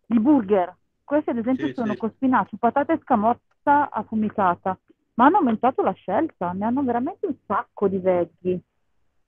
I 0.09 0.21
burger. 0.21 0.77
Questi 1.03 1.31
ad 1.31 1.39
esempio 1.39 1.69
Sì, 1.69 1.75
sono 1.75 1.93
sì. 1.95 1.99
con 1.99 2.11
spinaci, 2.13 2.57
patata 2.57 2.93
e 2.93 2.99
scamorza 3.03 3.91
affumicata, 3.91 4.79
ma 5.15 5.27
hanno 5.27 5.39
aumentato 5.39 5.83
la 5.83 5.93
scelta, 5.93 6.53
ne 6.53 6.65
hanno 6.65 6.83
veramente 6.83 7.27
un 7.27 7.37
sacco 7.47 7.89
di 7.89 7.99
veggie. 7.99 8.61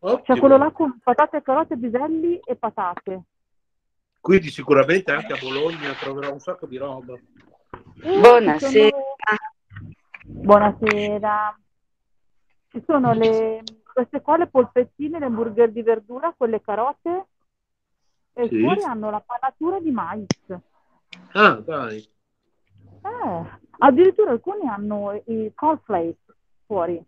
C'è 0.06 0.12
Ottimo. 0.12 0.38
quello 0.38 0.56
là 0.56 0.70
con 0.70 1.00
patate, 1.02 1.42
carote, 1.42 1.76
piselli 1.76 2.38
e 2.44 2.54
patate. 2.54 3.22
Quindi 4.20 4.50
sicuramente 4.50 5.10
anche 5.10 5.32
a 5.32 5.36
Bologna 5.40 5.92
troverò 5.94 6.32
un 6.32 6.38
sacco 6.38 6.66
di 6.66 6.76
roba. 6.76 7.14
Eh, 7.14 8.18
Buonasera. 8.20 8.58
ci 8.70 8.90
sono- 8.90 9.02
Buonasera. 10.26 11.58
Ci 12.70 12.82
sono 12.86 13.12
le, 13.14 13.64
queste 13.92 14.20
qua, 14.20 14.36
le 14.36 14.46
polpettine, 14.46 15.18
le 15.18 15.24
hamburger 15.24 15.72
di 15.72 15.82
verdura 15.82 16.32
con 16.36 16.50
le 16.50 16.60
carote 16.60 17.26
e 18.32 18.46
Sì. 18.48 18.60
fuori 18.60 18.82
hanno 18.84 19.10
la 19.10 19.20
panatura 19.20 19.80
di 19.80 19.90
mais. 19.90 20.26
Ah, 21.32 21.54
dai. 21.64 21.98
Eh, 23.02 23.44
addirittura 23.78 24.30
alcuni 24.30 24.68
hanno 24.68 25.20
i 25.26 25.50
cornflakes 25.52 26.32
fuori. 26.64 27.04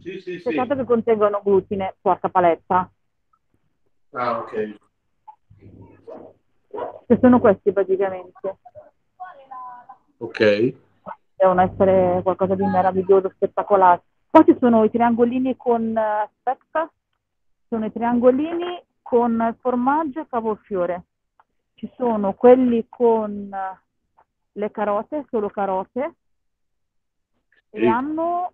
Sì, 0.00 0.20
sì, 0.20 0.38
sì. 0.38 0.42
Peccato 0.42 0.76
che 0.76 0.84
contengono 0.84 1.40
glutine, 1.42 1.96
porca 2.00 2.28
paletta. 2.28 2.90
Ah, 4.12 4.38
ok. 4.38 4.76
Che 7.06 7.18
sono 7.20 7.40
questi 7.40 7.72
praticamente. 7.72 8.58
Ok. 10.18 10.74
Devono 11.36 11.60
essere 11.62 12.20
qualcosa 12.22 12.54
di 12.54 12.64
meraviglioso, 12.64 13.30
spettacolare. 13.34 14.02
Poi 14.30 14.44
ci 14.44 14.56
sono 14.58 14.84
i 14.84 14.90
triangolini 14.90 15.56
con, 15.56 15.96
aspetta, 15.96 16.90
sono 17.68 17.84
i 17.86 17.92
triangolini 17.92 18.82
con 19.02 19.56
formaggio 19.60 20.20
e 20.20 20.26
cavolfiore. 20.28 21.04
Ci 21.74 21.92
sono 21.96 22.32
quelli 22.34 22.86
con 22.88 23.54
le 24.52 24.70
carote, 24.70 25.26
solo 25.28 25.50
carote, 25.50 26.14
Sì. 27.70 27.76
e 27.76 27.86
hanno, 27.86 28.52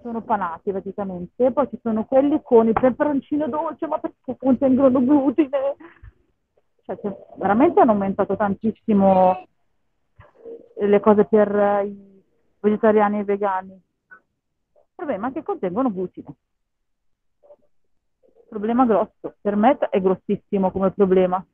sono 0.00 0.22
panati 0.22 0.70
praticamente. 0.70 1.50
Poi 1.52 1.68
ci 1.68 1.78
sono 1.82 2.04
quelli 2.04 2.40
con 2.42 2.66
il 2.66 2.72
peperoncino 2.72 3.48
dolce, 3.48 3.86
ma 3.86 3.98
perché 3.98 4.36
contengono 4.36 5.00
glutine? 5.04 5.76
Cioè, 6.82 6.98
c'è- 6.98 7.16
veramente 7.36 7.80
hanno 7.80 7.92
aumentato 7.92 8.36
tantissimo 8.36 9.46
le 10.78 11.00
cose 11.00 11.24
per 11.24 11.84
i 11.84 12.22
vegetariani 12.60 13.20
e 13.20 13.24
vegani. 13.24 13.72
Il 13.72 14.94
problema 14.94 15.28
è 15.28 15.32
che 15.32 15.42
contengono 15.42 15.92
glutine. 15.92 16.34
Problema 18.48 18.84
grosso. 18.84 19.34
Per 19.40 19.56
me 19.56 19.78
è 19.78 20.00
grossissimo 20.00 20.70
come 20.70 20.90
problema. 20.90 21.44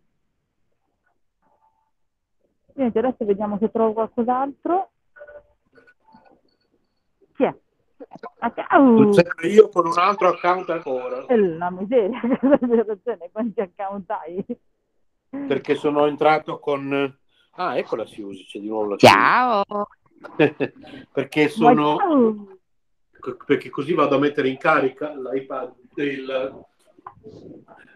Niente, 2.74 2.98
adesso 2.98 3.24
vediamo 3.24 3.58
se 3.58 3.70
trovo 3.70 3.92
qualcos'altro. 3.92 4.90
Chi 7.34 7.44
è? 7.44 7.54
C'ero 9.12 9.46
io 9.46 9.68
con 9.68 9.86
un 9.86 9.98
altro 9.98 10.28
account 10.28 10.70
ancora. 10.70 11.26
è 11.26 11.36
la 11.36 11.70
miseria, 11.70 12.20
quanti 13.32 13.60
account 13.60 14.10
hai? 14.10 14.44
Perché 15.30 15.74
sono 15.74 16.06
entrato 16.06 16.58
con... 16.58 17.16
Ah, 17.52 17.76
ecco 17.76 17.96
la 17.96 18.06
Siusi, 18.06 18.44
c'è 18.44 18.60
di 18.60 18.68
nuovo 18.68 18.90
la 18.90 18.96
Ciao. 18.96 19.64
Perché 21.12 21.48
sono... 21.48 22.56
Perché 23.44 23.68
così 23.68 23.94
vado 23.94 24.14
a 24.16 24.18
mettere 24.18 24.48
in 24.48 24.58
carica 24.58 25.12
l'iPad, 25.14 25.72
il- 25.96 26.64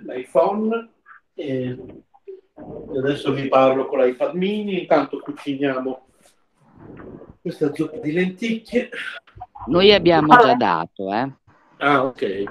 l'iPhone 0.04 0.90
e 1.34 1.78
adesso 2.98 3.32
vi 3.32 3.48
parlo 3.48 3.86
con 3.86 4.00
l'iPad 4.00 4.34
mini, 4.34 4.80
intanto 4.80 5.18
cuciniamo 5.20 6.06
questa 7.42 7.74
zuppa 7.74 7.98
di 7.98 8.12
lenticchie. 8.12 8.88
Noi 9.66 9.92
abbiamo 9.92 10.34
già 10.36 10.54
dato, 10.54 11.12
eh. 11.12 11.30
Ah, 11.78 12.04
ok. 12.04 12.44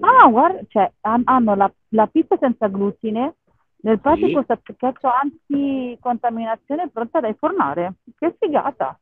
Ah, 0.00 0.26
guarda, 0.28 0.60
cioè, 0.68 0.90
han- 1.02 1.22
hanno 1.26 1.54
la, 1.54 1.70
la 1.90 2.06
pizza 2.06 2.36
senza 2.38 2.66
glutine 2.68 3.36
nel 3.82 3.96
Sì. 3.96 4.00
pratico 4.00 4.44
sacchetto 4.46 5.08
anticontaminazione 5.10 6.88
pronta 6.88 7.20
da 7.20 7.28
infornare. 7.28 7.94
Che 8.18 8.36
figata! 8.38 8.98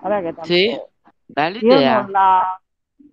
Vabbè, 0.00 0.22
che 0.22 0.34
tanto 0.34 0.44
Sì, 0.44 0.80
bella 1.26 1.58
io 1.58 1.74
idea. 1.74 2.00
non 2.00 2.10
la, 2.10 2.60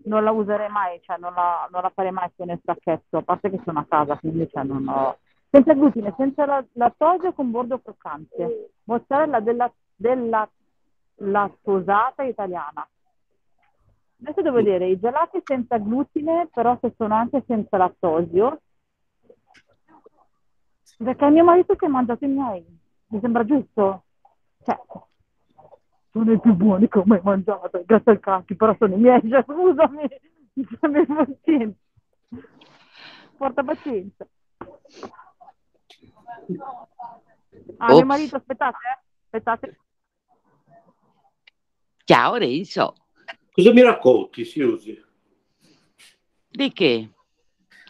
non 0.05 0.23
la 0.23 0.31
userei 0.31 0.69
mai, 0.69 1.01
cioè 1.03 1.17
non 1.17 1.33
la, 1.33 1.67
non 1.71 1.81
la 1.81 1.91
farei 1.93 2.11
mai 2.11 2.29
più 2.33 2.45
nel 2.45 2.59
sacchetto, 2.63 3.17
a 3.17 3.21
parte 3.21 3.49
che 3.49 3.61
sono 3.65 3.79
a 3.79 3.85
casa, 3.87 4.17
quindi 4.17 4.49
cioè, 4.51 4.63
non 4.63 4.87
ho... 4.87 5.17
Senza 5.55 5.73
glutine, 5.75 6.11
senza 6.17 6.47
la, 6.47 6.65
lattosio 6.71 7.31
con 7.31 7.51
bordo 7.51 7.79
croccante, 7.79 8.71
mozzarella 8.85 9.39
della, 9.39 9.71
della 9.95 10.49
lattosata 11.17 12.23
italiana. 12.23 12.89
Adesso 14.19 14.41
devo 14.41 14.55
vedere 14.55 14.87
i 14.87 14.99
gelati 14.99 15.39
senza 15.45 15.77
glutine, 15.77 16.49
però 16.51 16.75
se 16.81 16.95
sono 16.97 17.13
anche 17.13 17.43
senza 17.45 17.77
lattosio, 17.77 18.61
perché 20.97 21.29
mio 21.29 21.43
marito 21.43 21.75
si 21.77 21.85
è 21.85 21.87
mangiato 21.87 22.25
i 22.25 22.29
miei, 22.29 22.65
mi 23.09 23.19
sembra 23.19 23.45
giusto. 23.45 24.05
Cioè, 24.63 24.79
sono 26.09 26.31
i 26.31 26.39
più 26.39 26.55
buoni 26.55 26.87
che 26.87 26.97
ho 26.97 27.03
mai 27.05 27.21
mangiato, 27.21 27.79
grazie 27.85 28.13
al 28.13 28.19
cacchio, 28.19 28.55
però 28.55 28.75
sono 28.79 28.95
i 28.95 28.99
miei, 28.99 29.21
cioè, 29.29 29.43
scusami, 29.43 30.01
abbi 30.81 31.05
pazienza. 31.05 31.79
Porta 33.37 33.63
pazienza. 33.63 34.27
Ah, 37.77 37.93
mio 37.93 38.05
marito, 38.05 38.35
aspettate, 38.35 38.77
eh. 38.77 38.99
aspettate. 39.25 39.79
Ciao 42.05 42.35
Renzo. 42.35 42.95
Cosa 43.51 43.71
mi 43.71 43.81
racconti, 43.81 44.45
Siusi? 44.45 45.01
Di 46.49 46.71
che? 46.71 47.09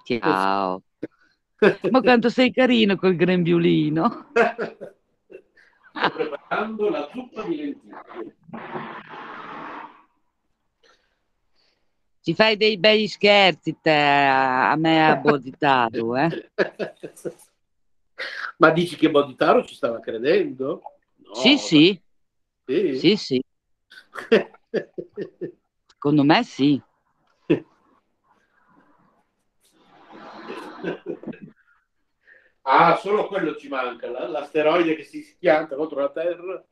Ciao. 0.03 0.83
Ma 1.89 2.01
quanto 2.01 2.29
sei 2.29 2.51
carino 2.51 2.95
col 2.97 3.15
grembiulino. 3.15 4.31
Sto 5.93 6.09
preparando 6.09 6.89
la 6.89 7.09
zuppa 7.11 7.43
di 7.43 7.55
lenticchie. 7.55 8.35
Ci 12.21 12.33
fai 12.33 12.55
dei 12.55 12.77
bei 12.77 13.07
scherzi 13.07 13.77
te, 13.81 13.91
a 13.91 14.75
me 14.77 15.09
a 15.09 15.17
Boditaru, 15.17 16.15
eh? 16.15 16.51
Ma 18.57 18.69
dici 18.71 18.95
che 18.95 19.09
Boditaro 19.09 19.63
ci 19.65 19.75
stava 19.75 19.99
credendo? 19.99 20.81
No, 21.17 21.33
Sì, 21.33 21.57
sì, 21.57 22.01
Sì. 22.65 22.97
sì, 22.97 23.15
sì. 23.17 23.43
Secondo 25.87 26.23
me 26.23 26.43
sì. 26.43 26.81
ah, 32.61 32.95
solo 32.97 33.27
quello 33.27 33.55
ci 33.55 33.67
manca, 33.67 34.09
l'asteroide 34.27 34.95
che 34.95 35.03
si 35.03 35.21
schianta 35.21 35.75
contro 35.75 35.99
la 35.99 36.09
Terra. 36.09 36.63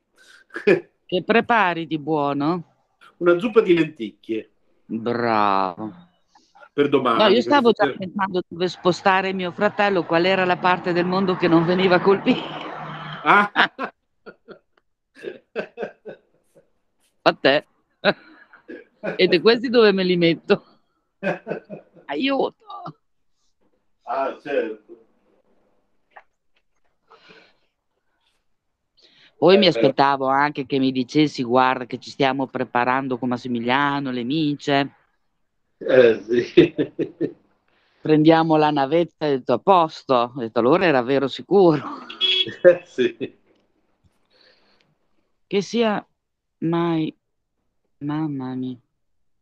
che 1.06 1.22
prepari 1.24 1.86
di 1.86 1.98
buono? 1.98 2.64
Una 3.18 3.38
zuppa 3.38 3.60
di 3.60 3.74
lenticchie. 3.74 4.50
Bravo. 4.86 6.10
Per 6.72 6.88
domani. 6.88 7.22
No, 7.22 7.28
io 7.28 7.42
stavo 7.42 7.72
già 7.72 7.84
per... 7.84 7.98
pensando 7.98 8.42
dove 8.48 8.68
spostare 8.68 9.32
mio 9.32 9.52
fratello, 9.52 10.04
qual 10.04 10.24
era 10.24 10.44
la 10.44 10.56
parte 10.56 10.92
del 10.92 11.04
mondo 11.04 11.36
che 11.36 11.48
non 11.48 11.66
veniva 11.66 12.00
colpita. 12.00 12.40
Ah. 13.22 13.52
A 17.24 17.32
te. 17.34 17.66
Ed 19.16 19.40
questi 19.40 19.68
dove 19.68 19.92
me 19.92 20.02
li 20.02 20.16
metto? 20.16 20.64
Aiuto. 22.06 22.64
Ah, 24.04 24.36
certo. 24.42 25.00
Poi 29.36 29.58
mi 29.58 29.64
eh, 29.66 29.68
aspettavo 29.68 30.26
anche 30.26 30.66
che 30.66 30.78
mi 30.78 30.92
dicessi, 30.92 31.42
guarda 31.42 31.84
che 31.84 31.98
ci 31.98 32.10
stiamo 32.10 32.46
preparando 32.46 33.18
con 33.18 33.28
Massimiliano, 33.28 34.10
le 34.10 34.22
mice. 34.22 34.94
Eh, 35.86 36.22
sì. 36.22 36.74
Prendiamo 38.00 38.56
la 38.56 38.70
navetta 38.70 39.26
e 39.26 39.34
ho 39.34 39.36
detto 39.36 39.52
a 39.52 39.58
posto. 39.58 40.32
Ho 40.34 40.40
detto 40.40 40.58
allora 40.58 40.84
era 40.84 41.02
vero 41.02 41.28
sicuro. 41.28 42.00
Eh, 42.62 42.82
sì. 42.84 43.38
Che 45.46 45.62
sia 45.62 46.04
mai... 46.58 47.14
Mamma 47.98 48.54
mia. 48.56 48.76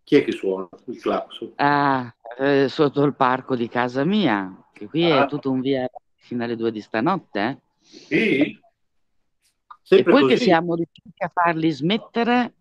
Chi 0.05 0.17
è 0.17 0.25
che 0.25 0.33
suona 0.33 0.69
il 0.85 1.01
clacson? 1.01 1.53
Ah, 1.57 2.15
eh, 2.37 2.69
sotto 2.69 3.03
il 3.05 3.15
parco 3.15 3.57
di 3.57 3.69
casa 3.69 4.05
mia, 4.05 4.69
che 4.73 4.87
qui 4.87 5.11
ah. 5.11 5.25
è 5.25 5.29
tutto 5.29 5.51
un 5.51 5.61
via 5.61 5.89
fino 6.17 6.45
alle 6.45 6.57
due 6.57 6.71
di 6.71 6.81
stanotte. 6.81 7.41
Eh? 7.41 7.59
Sì. 7.81 8.61
Sempre 9.83 10.11
e 10.11 10.13
poi 10.13 10.23
così. 10.23 10.35
che 10.35 10.41
siamo 10.41 10.75
riusciti 10.75 11.23
a 11.23 11.31
farli 11.33 11.71
smettere 11.71 12.53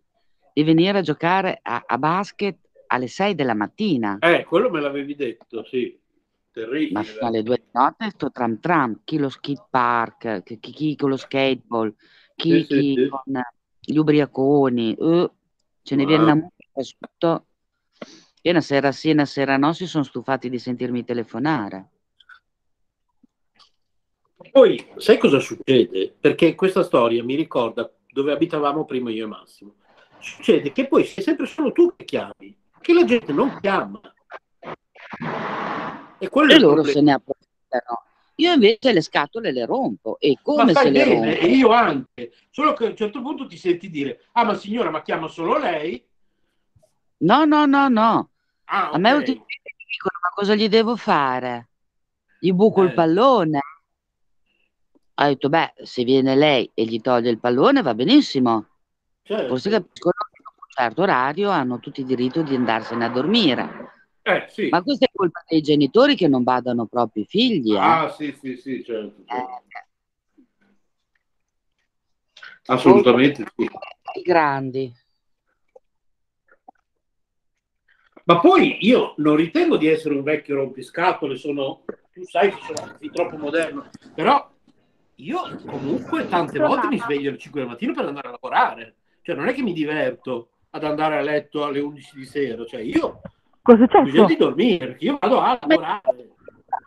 di 0.53 0.63
venire 0.63 0.99
a 0.99 1.01
giocare 1.01 1.59
a, 1.61 1.83
a 1.85 1.97
basket 1.97 2.68
alle 2.91 3.07
6 3.07 3.35
della 3.35 3.53
mattina. 3.53 4.17
Eh, 4.19 4.43
quello 4.45 4.69
me 4.69 4.79
l'avevi 4.79 5.15
detto, 5.15 5.63
sì. 5.65 5.97
Terribile. 6.51 6.91
Ma 6.91 7.03
fino 7.03 7.27
alle 7.27 7.43
2 7.43 7.57
di 7.57 7.69
notte 7.71 8.09
sto 8.09 8.31
tram 8.31 8.59
tram, 8.59 9.01
chi 9.03 9.17
lo 9.17 9.29
skate 9.29 9.65
park, 9.69 10.43
chi, 10.43 10.59
chi 10.59 10.95
con 10.95 11.09
lo 11.09 11.17
skateball, 11.17 11.93
chi, 12.35 12.61
sì, 12.61 12.65
chi 12.65 12.93
sì, 12.95 13.07
con 13.07 13.41
gli 13.79 13.97
ubriaconi, 13.97 14.95
uh, 14.97 15.31
ce 15.83 15.95
ne 15.95 16.05
viene 16.05 16.23
una 16.23 16.35
musica 16.35 16.81
sotto. 16.81 17.45
E 18.41 18.49
una 18.49 18.61
sera 18.61 18.91
sì, 18.91 19.11
una 19.11 19.25
sera 19.25 19.57
no, 19.57 19.73
si 19.73 19.85
sono 19.85 20.03
stufati 20.03 20.49
di 20.49 20.57
sentirmi 20.57 21.03
telefonare. 21.03 21.89
Poi, 24.51 24.93
sai 24.97 25.17
cosa 25.17 25.39
succede? 25.39 26.15
Perché 26.19 26.55
questa 26.55 26.83
storia 26.83 27.23
mi 27.23 27.35
ricorda 27.35 27.91
dove 28.11 28.31
abitavamo 28.31 28.85
prima 28.85 29.11
io 29.11 29.25
e 29.25 29.27
Massimo. 29.27 29.75
Succede 30.19 30.71
che 30.71 30.87
poi 30.87 31.05
sei 31.05 31.23
sempre 31.23 31.45
solo 31.45 31.71
tu 31.71 31.93
che 31.95 32.05
chiami, 32.05 32.57
che 32.81 32.93
la 32.93 33.03
gente 33.03 33.31
non 33.33 33.57
chiama. 33.59 33.99
E, 36.17 36.29
quello 36.29 36.53
e 36.53 36.59
loro 36.59 36.83
se 36.83 37.01
ne 37.01 37.13
approfittano. 37.13 38.03
Io 38.35 38.53
invece 38.53 38.93
le 38.93 39.01
scatole 39.01 39.51
le 39.51 39.65
rompo 39.65 40.17
e 40.19 40.37
come 40.41 40.73
se 40.73 40.89
le 40.89 41.03
rompo? 41.03 41.27
E 41.27 41.45
io 41.47 41.71
anche, 41.71 42.31
solo 42.49 42.73
che 42.73 42.85
a 42.85 42.89
un 42.89 42.95
certo 42.95 43.21
punto 43.21 43.45
ti 43.45 43.57
senti 43.57 43.89
dire, 43.89 44.27
ah 44.33 44.45
ma 44.45 44.55
signora, 44.55 44.89
ma 44.89 45.01
chiama 45.01 45.27
solo 45.27 45.57
lei? 45.57 46.01
No, 47.17 47.43
no, 47.43 47.65
no, 47.65 47.89
no. 47.89 48.29
Ah, 48.65 48.87
okay. 48.87 48.95
A 48.95 48.97
me 48.97 49.11
ultimamente 49.11 49.73
mi 49.77 49.85
dicono, 49.89 50.19
ma 50.21 50.29
cosa 50.33 50.55
gli 50.55 50.69
devo 50.69 50.95
fare? 50.95 51.67
Gli 52.39 52.51
buco 52.51 52.81
eh. 52.81 52.85
il 52.85 52.93
pallone? 52.93 53.59
Ha 55.15 55.27
detto, 55.27 55.49
beh, 55.49 55.73
se 55.83 56.05
viene 56.05 56.35
lei 56.35 56.71
e 56.73 56.85
gli 56.85 57.01
toglie 57.01 57.29
il 57.29 57.39
pallone 57.39 57.81
va 57.81 57.93
benissimo. 57.93 58.67
Certo. 59.21 59.47
Forse 59.49 59.69
capiscono 59.69 60.13
che 60.79 60.85
a 60.85 60.85
un 60.85 60.93
certo 60.93 61.01
orario 61.01 61.49
hanno 61.49 61.79
tutti 61.79 61.99
il 61.99 62.05
diritto 62.05 62.41
di 62.41 62.55
andarsene 62.55 63.05
a 63.05 63.09
dormire. 63.09 63.87
Eh, 64.21 64.45
sì. 64.49 64.69
Ma 64.69 64.81
questa 64.81 65.05
è 65.05 65.09
colpa 65.13 65.43
dei 65.47 65.61
genitori 65.61 66.15
che 66.15 66.27
non 66.27 66.43
badano 66.43 66.85
proprio 66.85 67.23
i 67.23 67.25
figli. 67.25 67.73
Eh? 67.73 67.79
Ah, 67.79 68.09
sì, 68.09 68.35
sì, 68.39 68.55
sì, 68.55 68.83
certo. 68.83 69.23
certo. 69.25 69.63
Eh. 69.65 69.87
Assolutamente 72.67 73.45
sì. 73.55 73.63
I 73.63 74.21
grandi. 74.21 74.93
Ma 78.23 78.39
poi 78.39 78.77
io 78.81 79.15
non 79.17 79.35
ritengo 79.35 79.75
di 79.77 79.87
essere 79.87 80.13
un 80.13 80.21
vecchio 80.21 80.55
rompiscatole, 80.55 81.35
sono, 81.35 81.83
tu 82.13 82.23
sai 82.25 82.51
che 82.51 82.59
sono 82.61 82.97
troppo 83.11 83.37
moderno, 83.37 83.89
però 84.13 84.47
io 85.15 85.59
comunque 85.65 86.27
tante 86.27 86.59
volte 86.59 86.87
mi 86.87 86.99
sveglio 86.99 87.29
alle 87.29 87.39
5 87.39 87.61
del 87.61 87.69
mattino 87.69 87.93
per 87.93 88.05
andare 88.05 88.27
a 88.27 88.31
lavorare. 88.31 88.95
Cioè 89.23 89.35
non 89.35 89.47
è 89.47 89.53
che 89.53 89.63
mi 89.63 89.73
diverto 89.73 90.51
ad 90.71 90.83
andare 90.83 91.17
a 91.17 91.21
letto 91.21 91.63
alle 91.63 91.79
11 91.79 92.15
di 92.15 92.25
sera, 92.25 92.65
cioè 92.65 92.81
io 92.81 93.21
Cosa 93.69 93.85
c'è? 93.85 93.99
Ho 93.99 94.03
bisogno 94.03 94.25
di 94.25 94.35
dormire, 94.37 94.95
io 94.99 95.17
vado 95.19 95.39
a 95.41 95.59
lavorare. 95.61 96.29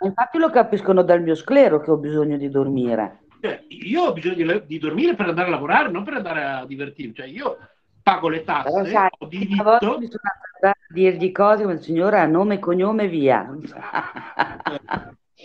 Infatti 0.00 0.38
lo 0.38 0.50
capiscono 0.50 1.02
dal 1.02 1.22
mio 1.22 1.36
sclero 1.36 1.80
che 1.80 1.92
ho 1.92 1.96
bisogno 1.96 2.36
di 2.36 2.48
dormire. 2.50 3.20
Cioè, 3.40 3.64
io 3.68 4.02
ho 4.02 4.12
bisogno 4.12 4.34
di, 4.34 4.66
di, 4.66 4.78
dormire 4.78 5.14
per 5.14 5.28
andare 5.28 5.48
a 5.48 5.50
lavorare, 5.50 5.90
non 5.90 6.02
per 6.02 6.14
andare 6.14 6.42
a 6.42 6.66
divertirmi. 6.66 7.14
Cioè, 7.14 7.26
io 7.26 7.56
pago 8.02 8.28
le 8.28 8.42
tasse, 8.42 8.86
sai, 8.86 9.10
ho 9.16 9.26
diritto... 9.26 9.62
Una 9.62 9.62
volta 9.62 9.98
mi 9.98 10.08
sono 10.08 10.22
a 10.62 10.76
dirgli 10.88 11.30
cose, 11.30 11.64
ma 11.64 11.72
il 11.72 11.82
signore 11.82 12.18
ha 12.18 12.26
nome 12.26 12.54
e 12.54 12.58
cognome 12.58 13.06
via. 13.06 13.44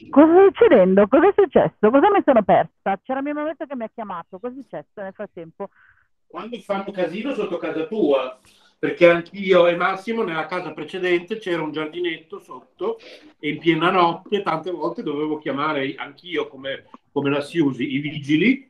Cosa 0.10 0.32
sta 0.32 0.44
succedendo? 0.48 1.08
Cosa 1.08 1.28
è 1.28 1.34
successo? 1.36 1.90
Cosa 1.90 2.10
mi 2.12 2.22
sono 2.24 2.44
persa? 2.44 3.00
C'era 3.04 3.22
mio 3.22 3.34
marito 3.34 3.66
che 3.66 3.76
mi 3.76 3.84
ha 3.84 3.90
chiamato. 3.94 4.40
Cosa 4.40 4.54
è 4.54 4.62
successo 4.62 5.02
nel 5.02 5.14
frattempo? 5.14 5.70
Quando 6.28 6.58
fanno 6.60 6.92
casino 6.92 7.34
sotto 7.34 7.58
casa 7.58 7.86
tua, 7.86 8.40
perché 8.78 9.10
anch'io 9.10 9.68
e 9.68 9.76
Massimo 9.76 10.24
nella 10.24 10.46
casa 10.46 10.72
precedente 10.74 11.38
c'era 11.38 11.62
un 11.62 11.72
giardinetto 11.72 12.40
sotto 12.40 13.00
e 13.40 13.50
in 13.50 13.58
piena 13.58 13.90
notte 13.90 14.44
tante 14.44 14.70
volte 14.70 15.02
dovevo 15.02 15.40
chiamare 15.40 15.96
anch'io 15.96 16.48
come, 16.48 16.86
come 17.12 17.32
la 17.32 17.42
Siusi 17.42 17.96
i 17.96 18.00
vigili 18.00 18.68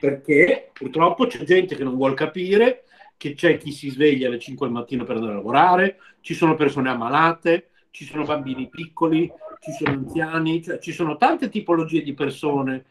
perché 0.00 0.70
purtroppo 0.72 1.26
c'è 1.28 1.44
gente 1.44 1.76
che 1.76 1.84
non 1.84 1.94
vuole 1.94 2.14
capire 2.14 2.86
che 3.16 3.34
c'è 3.34 3.56
chi 3.56 3.70
si 3.70 3.88
sveglia 3.88 4.26
alle 4.26 4.40
5 4.40 4.66
del 4.66 4.74
mattino 4.74 5.04
per 5.04 5.14
andare 5.14 5.34
a 5.34 5.36
lavorare, 5.36 5.98
ci 6.22 6.34
sono 6.34 6.56
persone 6.56 6.90
ammalate, 6.90 7.70
ci 7.92 8.04
sono 8.04 8.24
bambini 8.24 8.68
piccoli, 8.68 9.30
ci 9.60 9.70
sono 9.70 9.92
anziani, 9.92 10.60
cioè 10.60 10.80
ci 10.80 10.90
sono 10.90 11.16
tante 11.16 11.48
tipologie 11.48 12.02
di 12.02 12.14
persone 12.14 12.84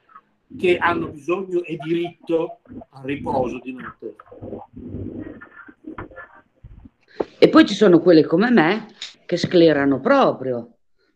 che 0.57 0.77
hanno 0.77 1.07
bisogno 1.07 1.63
e 1.63 1.77
diritto 1.77 2.59
al 2.89 3.03
riposo 3.03 3.59
di 3.59 3.73
notte. 3.73 4.15
E 7.37 7.49
poi 7.49 7.65
ci 7.65 7.73
sono 7.73 7.99
quelle 7.99 8.25
come 8.25 8.49
me 8.51 8.87
che 9.25 9.37
sclerano 9.37 9.99
proprio, 9.99 10.75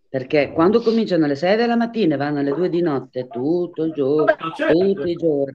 perché 0.10 0.52
quando 0.52 0.82
cominciano 0.82 1.26
alle 1.26 1.36
6 1.36 1.56
della 1.56 1.76
mattina 1.76 2.16
e 2.16 2.18
vanno 2.18 2.40
alle 2.40 2.54
2 2.54 2.70
di 2.70 2.82
notte 2.82 3.28
tutto 3.28 3.84
il 3.84 3.94
giorno, 3.94 4.26
Vabbè, 4.26 4.54
certo. 4.56 4.80
tutti 4.80 5.10
i 5.10 5.16
giorni. 5.16 5.54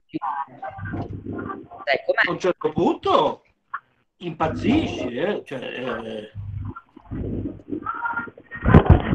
A 2.25 2.31
un 2.31 2.39
certo 2.39 2.69
punto 2.71 3.43
impazzisci, 4.17 5.15
eh? 5.15 5.41
Cioè, 5.43 5.59
eh... 5.59 6.31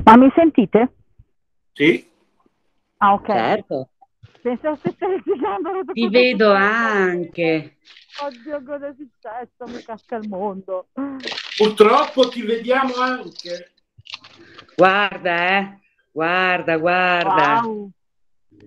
Ma 0.04 0.16
mi 0.16 0.30
sentite? 0.34 0.92
Sì. 1.72 2.08
Ah, 2.98 3.14
ok. 3.14 3.26
Certo. 3.26 3.88
Pensavo 4.46 4.76
stesse 4.76 5.08
litigando. 5.08 5.92
Ti 5.92 6.08
vedo 6.08 6.52
anche. 6.52 7.78
Oddio, 8.22 8.62
cosa 8.62 8.86
è 8.86 8.94
successo? 8.96 9.64
Mi 9.66 9.82
casca 9.82 10.14
il 10.14 10.28
mondo. 10.28 10.86
Purtroppo 11.56 12.28
ti 12.28 12.42
vediamo 12.42 12.94
anche. 12.94 13.72
Guarda, 14.76 15.48
eh. 15.48 15.78
Guarda, 16.12 16.76
guarda. 16.76 17.60
Wow. 17.64 17.90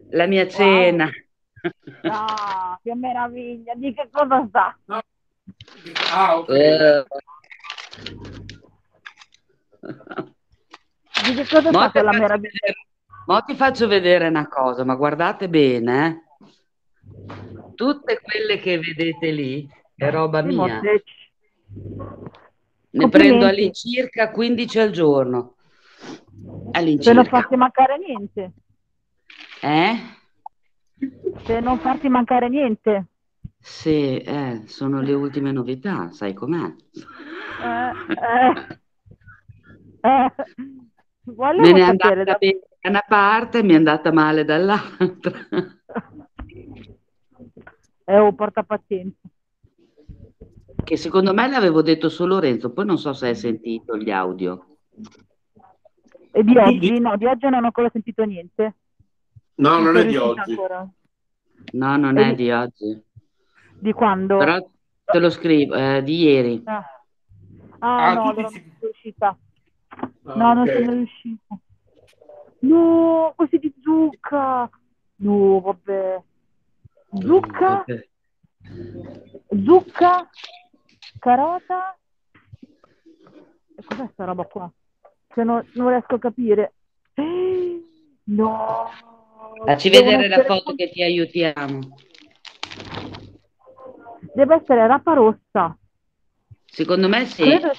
La 0.10 0.26
mia 0.26 0.43
wow. 0.43 0.51
cena. 0.51 1.10
Ah, 2.01 2.77
che 2.84 2.93
meraviglia. 2.95 3.73
Di 3.76 3.93
che 3.93 4.10
cosa 4.11 4.45
sta? 4.49 4.77
No. 4.84 5.01
Ah, 6.11 6.39
ok. 6.39 7.06
Uh. 9.80 10.34
Di 11.23 11.34
che 11.35 11.47
cosa 11.47 11.69
sta 11.69 11.91
quella 11.91 12.11
meraviglia? 12.11 12.73
Ma 13.30 13.41
ti 13.41 13.53
faccio 13.53 13.88
vedere 13.88 14.27
una 14.27 14.47
cosa, 14.47 14.84
ma 14.84 14.95
guardate 14.95 15.49
bene, 15.49 16.07
eh? 16.07 17.76
tutte 17.76 18.19
quelle 18.23 18.57
che 18.57 18.80
vedete 18.80 19.30
lì 19.30 19.69
è 19.95 20.10
roba 20.10 20.41
mia. 20.41 20.81
Ne 22.89 23.10
prendo 23.10 23.45
all'incirca 23.45 24.31
15 24.31 24.80
al 24.80 24.89
giorno. 24.89 25.57
All'incirca. 26.72 27.03
Se 27.03 27.14
non 27.14 27.26
farti 27.26 27.56
mancare 27.56 27.99
niente. 27.99 28.51
Eh? 29.61 29.95
Se 31.43 31.60
non 31.60 31.77
farti 31.77 32.10
mancare 32.10 32.49
niente. 32.49 33.06
Sì, 33.60 34.18
eh, 34.18 34.64
sono 34.65 35.01
le 35.01 35.14
ultime 35.14 35.51
novità, 35.51 36.10
sai 36.14 36.34
com'è? 36.34 36.65
Eh, 37.61 37.91
eh, 38.15 38.77
eh. 40.10 40.34
Me 41.27 41.72
ne 41.72 41.80
è 41.80 41.81
andata 41.84 42.23
da... 42.23 42.35
bene 42.39 42.61
da 42.81 42.89
una 42.89 43.03
parte 43.07 43.60
e 43.60 43.64
mi 43.64 43.73
è 43.73 43.76
andata 43.76 44.11
male 44.11 44.45
dall'altra. 44.45 45.39
Eh, 48.06 48.18
oh, 48.18 48.34
porta 48.34 48.64
pazienza. 48.64 49.27
Che 50.84 50.97
secondo 50.97 51.34
me 51.34 51.47
l'avevo 51.47 51.81
detto 51.81 52.10
su 52.10 52.26
Lorenzo, 52.26 52.72
poi 52.72 52.85
non 52.85 52.97
so 52.97 53.14
se 53.14 53.27
hai 53.27 53.35
sentito 53.35 53.97
gli 53.97 54.10
audio. 54.10 54.77
E 56.31 56.43
di 56.43 56.57
oggi? 56.57 56.99
No, 56.99 57.18
di 57.18 57.26
oggi 57.26 57.49
non 57.49 57.64
ho 57.64 57.65
ancora 57.65 57.89
sentito 57.91 58.23
niente. 58.23 58.76
No, 59.56 59.72
non, 59.72 59.84
non 59.84 59.97
è 59.97 60.06
di 60.06 60.15
oggi. 60.15 60.51
Ancora. 60.51 60.89
No, 61.73 61.97
non 61.97 62.18
e 62.18 62.22
è 62.23 62.30
di... 62.30 62.43
di 62.43 62.51
oggi. 62.51 63.03
Di 63.77 63.93
quando? 63.93 64.38
Però 64.38 64.69
te 65.03 65.19
lo 65.19 65.30
scrivo, 65.30 65.76
eh, 65.76 66.01
di 66.01 66.23
ieri. 66.23 66.61
Ah, 66.65 66.84
ah, 67.80 68.07
ah 68.07 68.14
no, 68.14 68.22
allora 68.22 68.41
non 68.41 68.51
sono 68.51 68.64
riuscita. 68.80 69.38
Ah, 69.89 70.11
no, 70.23 70.31
okay. 70.31 70.56
non 70.56 70.68
sono 70.68 70.91
riuscita. 70.91 71.60
No, 72.60 73.34
questi 73.36 73.57
di 73.60 73.73
zucca. 73.81 74.69
No, 75.18 75.61
vabbè. 75.61 76.22
Zucca. 77.19 77.86
Zucca. 79.65 80.30
Carota. 81.19 81.98
E 83.76 83.84
cos'è 83.84 84.10
sta 84.11 84.26
roba 84.26 84.44
qua? 84.45 84.72
Che 85.27 85.44
non, 85.44 85.65
non 85.73 85.90
riesco 85.90 86.15
a 86.15 86.19
capire. 86.19 86.73
No. 88.23 88.90
Facci 89.65 89.90
vedere 89.90 90.27
la 90.27 90.44
foto 90.44 90.76
che 90.76 90.90
ti 90.90 91.02
aiutiamo. 91.02 91.80
Deve 94.34 94.56
essere 94.56 94.86
rapa 94.88 95.14
rossa. 95.14 95.77
Secondo 96.65 97.07
me 97.07 97.26
sì. 97.26 97.44
Credo... 97.44 97.72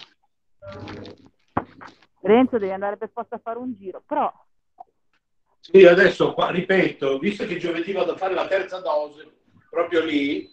Renzo 2.22 2.58
devi 2.58 2.72
andare 2.72 2.96
per 2.96 3.10
forza 3.12 3.36
a 3.36 3.40
fare 3.42 3.58
un 3.58 3.74
giro, 3.74 4.02
però 4.04 4.30
sì, 5.72 5.86
adesso 5.86 6.32
qua, 6.32 6.50
ripeto, 6.50 7.18
visto 7.18 7.46
che 7.46 7.56
giovedì 7.56 7.92
vado 7.92 8.12
a 8.12 8.16
fare 8.16 8.34
la 8.34 8.46
terza 8.46 8.80
dose, 8.80 9.30
proprio 9.68 10.04
lì, 10.04 10.48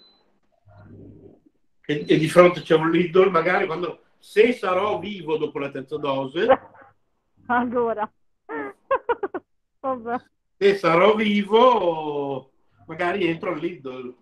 e, 1.85 2.05
e 2.07 2.17
di 2.17 2.27
fronte 2.27 2.61
c'è 2.61 2.75
un 2.75 2.91
Lidl, 2.91 3.29
magari 3.29 3.65
quando, 3.65 4.01
se 4.19 4.53
sarò 4.53 4.99
vivo 4.99 5.37
dopo 5.37 5.57
la 5.57 5.71
terza 5.71 5.97
dose, 5.97 6.45
allora, 7.47 8.09
se 10.57 10.75
sarò 10.75 11.15
vivo, 11.15 12.51
magari 12.85 13.25
entro 13.25 13.53
al 13.53 13.59
Lidl. 13.59 14.15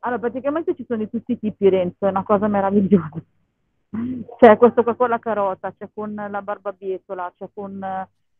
Allora, 0.00 0.20
praticamente 0.20 0.74
ci 0.74 0.84
sono 0.84 0.98
di 0.98 1.08
tutti 1.08 1.32
i 1.32 1.38
tipi, 1.38 1.68
Renzo, 1.68 2.06
è 2.06 2.08
una 2.08 2.24
cosa 2.24 2.48
meravigliosa. 2.48 3.22
C'è 4.38 4.56
questo 4.56 4.82
qua 4.82 4.96
con 4.96 5.10
la 5.10 5.18
carota, 5.18 5.72
c'è 5.78 5.88
con 5.92 6.14
la 6.14 6.42
barbabietola, 6.42 7.34
c'è 7.36 7.46
con 7.52 7.78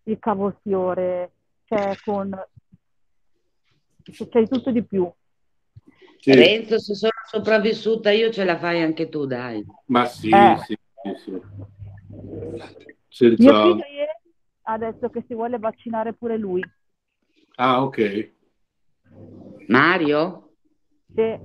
il 0.05 0.19
cavolfiore, 0.19 1.33
c'è 1.65 1.95
con... 2.05 2.31
c'è 4.03 4.49
tutto 4.49 4.71
di 4.71 4.85
più. 4.85 5.11
Sì. 6.19 6.35
Renzo, 6.35 6.79
se 6.79 6.95
sono 6.95 7.13
sopravvissuta 7.27 8.11
io 8.13 8.31
ce 8.31 8.45
la 8.45 8.57
fai 8.59 8.81
anche 8.81 9.09
tu, 9.09 9.27
dai. 9.27 9.65
Ma 9.87 10.05
sì, 10.05 10.29
eh. 10.31 10.57
sì, 10.65 10.79
sì, 11.03 11.41
sì. 13.09 13.25
Mio 13.39 13.63
figlio 13.63 13.85
ieri 13.85 14.21
ha 14.63 14.79
detto 14.79 15.11
che 15.11 15.25
si 15.27 15.35
vuole 15.35 15.59
vaccinare 15.59 16.13
pure 16.13 16.39
lui. 16.39 16.63
Ah, 17.57 17.83
ok. 17.83 18.31
Mario? 19.67 20.55
Sì. 21.13 21.39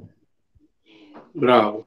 Bravo. 1.32 1.86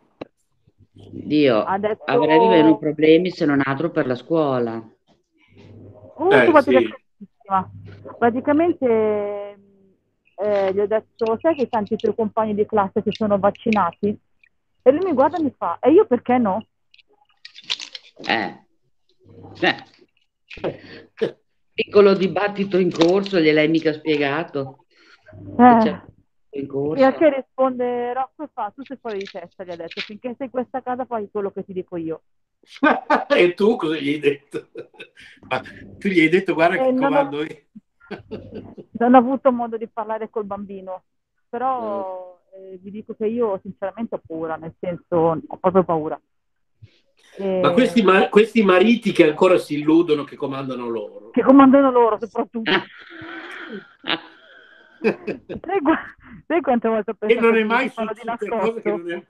Dio, 0.92 1.64
detto... 1.78 2.04
avrei 2.04 2.48
meno 2.48 2.76
problemi 2.76 3.30
se 3.30 3.46
non 3.46 3.62
altro 3.64 3.90
per 3.90 4.06
la 4.06 4.14
scuola. 4.14 4.84
Comunque 6.20 6.58
eh, 6.58 6.82
sì. 6.82 6.92
praticamente 8.18 9.58
eh, 10.36 10.72
gli 10.74 10.80
ho 10.80 10.86
detto, 10.86 11.38
sai 11.40 11.54
che 11.54 11.66
tanti 11.66 11.96
tuoi 11.96 12.14
compagni 12.14 12.54
di 12.54 12.66
classe 12.66 13.00
si 13.02 13.08
sono 13.10 13.38
vaccinati? 13.38 14.14
E 14.82 14.90
lui 14.90 15.02
mi 15.02 15.14
guarda 15.14 15.38
e 15.38 15.42
mi 15.42 15.54
fa, 15.56 15.78
e 15.80 15.90
io 15.90 16.04
perché 16.04 16.36
no? 16.36 16.66
Eh. 18.28 18.64
eh. 19.60 19.84
Piccolo 21.72 22.12
dibattito 22.12 22.76
in 22.76 22.92
corso, 22.92 23.40
gliel'hai 23.40 23.68
mica 23.68 23.94
spiegato? 23.94 24.84
Eh. 25.56 26.02
In 26.50 26.66
corso. 26.66 27.02
E 27.02 27.06
a 27.06 27.14
che 27.14 27.34
risponde 27.34 28.12
Rocco 28.12 28.42
e 28.42 28.50
fa, 28.52 28.70
tu 28.74 28.82
sei 28.84 28.98
fuori 29.00 29.16
di 29.16 29.24
testa, 29.24 29.64
gli 29.64 29.70
ha 29.70 29.76
detto, 29.76 30.02
finché 30.02 30.34
sei 30.36 30.48
in 30.48 30.52
questa 30.52 30.82
casa 30.82 31.06
fai 31.06 31.30
quello 31.30 31.50
che 31.50 31.64
ti 31.64 31.72
dico 31.72 31.96
io. 31.96 32.20
e 33.28 33.54
tu 33.54 33.76
cosa 33.76 33.96
gli 33.96 34.08
hai 34.08 34.18
detto? 34.18 34.68
Ma 35.48 35.60
tu 35.98 36.08
gli 36.08 36.20
hai 36.20 36.28
detto 36.28 36.54
guarda 36.54 36.76
che 36.76 36.88
eh, 36.88 36.94
comando 36.94 37.38
ho... 37.40 37.46
non 38.92 39.14
ho 39.14 39.18
avuto 39.18 39.50
modo 39.50 39.76
di 39.76 39.88
parlare 39.88 40.30
col 40.30 40.44
bambino, 40.44 41.04
però 41.48 42.40
eh, 42.54 42.78
vi 42.82 42.90
dico 42.90 43.14
che 43.14 43.26
io 43.26 43.58
sinceramente 43.62 44.16
ho 44.16 44.22
paura, 44.24 44.56
nel 44.56 44.74
senso 44.78 45.40
ho 45.46 45.56
proprio 45.58 45.84
paura. 45.84 46.20
E... 47.36 47.60
Ma 47.60 47.72
questi, 47.72 48.02
ma- 48.02 48.28
questi, 48.28 48.62
mariti 48.62 49.12
che 49.12 49.28
ancora 49.28 49.56
si 49.56 49.78
illudono 49.78 50.24
che 50.24 50.36
comandano 50.36 50.88
loro. 50.88 51.30
Che 51.30 51.42
comandano 51.42 51.90
loro 51.90 52.18
soprattutto. 52.18 52.70
sai, 55.00 55.80
sai 56.46 56.60
quante 56.60 56.88
volte 56.88 57.10
ho 57.12 57.14
pensato 57.14 57.40
che 57.40 57.46
non 57.46 57.56
è 57.56 57.64
mai 57.64 57.88
successo, 57.88 58.74
che 58.74 58.90
non 58.90 59.10
è, 59.10 59.26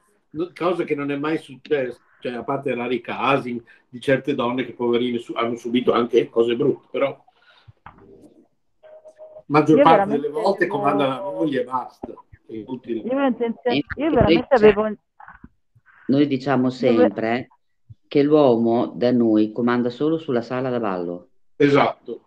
cosa 0.54 0.84
che 0.84 0.94
non 0.94 1.10
è 1.10 1.16
mai 1.16 1.38
successo 1.38 2.00
cioè 2.20 2.34
a 2.34 2.44
parte 2.44 2.74
rari 2.74 3.00
casi 3.00 3.62
di 3.88 4.00
certe 4.00 4.34
donne 4.34 4.64
che 4.64 4.72
poverine 4.72 5.18
su- 5.18 5.32
hanno 5.34 5.56
subito 5.56 5.92
anche 5.92 6.28
cose 6.28 6.54
brutte, 6.54 6.86
però 6.90 7.24
maggior 9.46 9.78
io 9.78 9.82
parte 9.82 10.10
delle 10.10 10.28
volte 10.28 10.64
avevo... 10.64 10.78
comanda 10.78 11.06
la 11.06 11.20
moglie 11.22 11.62
e 11.62 11.64
basta. 11.64 12.14
Io, 12.46 12.64
intenzione... 12.68 13.82
io 13.96 14.10
veramente 14.10 14.54
avevo... 14.54 14.92
Noi 16.06 16.26
diciamo 16.26 16.70
sempre 16.70 17.48
che 18.08 18.22
l'uomo 18.22 18.86
da 18.86 19.12
noi 19.12 19.52
comanda 19.52 19.88
solo 19.90 20.18
sulla 20.18 20.42
sala 20.42 20.68
da 20.68 20.80
ballo. 20.80 21.28
Esatto. 21.56 22.22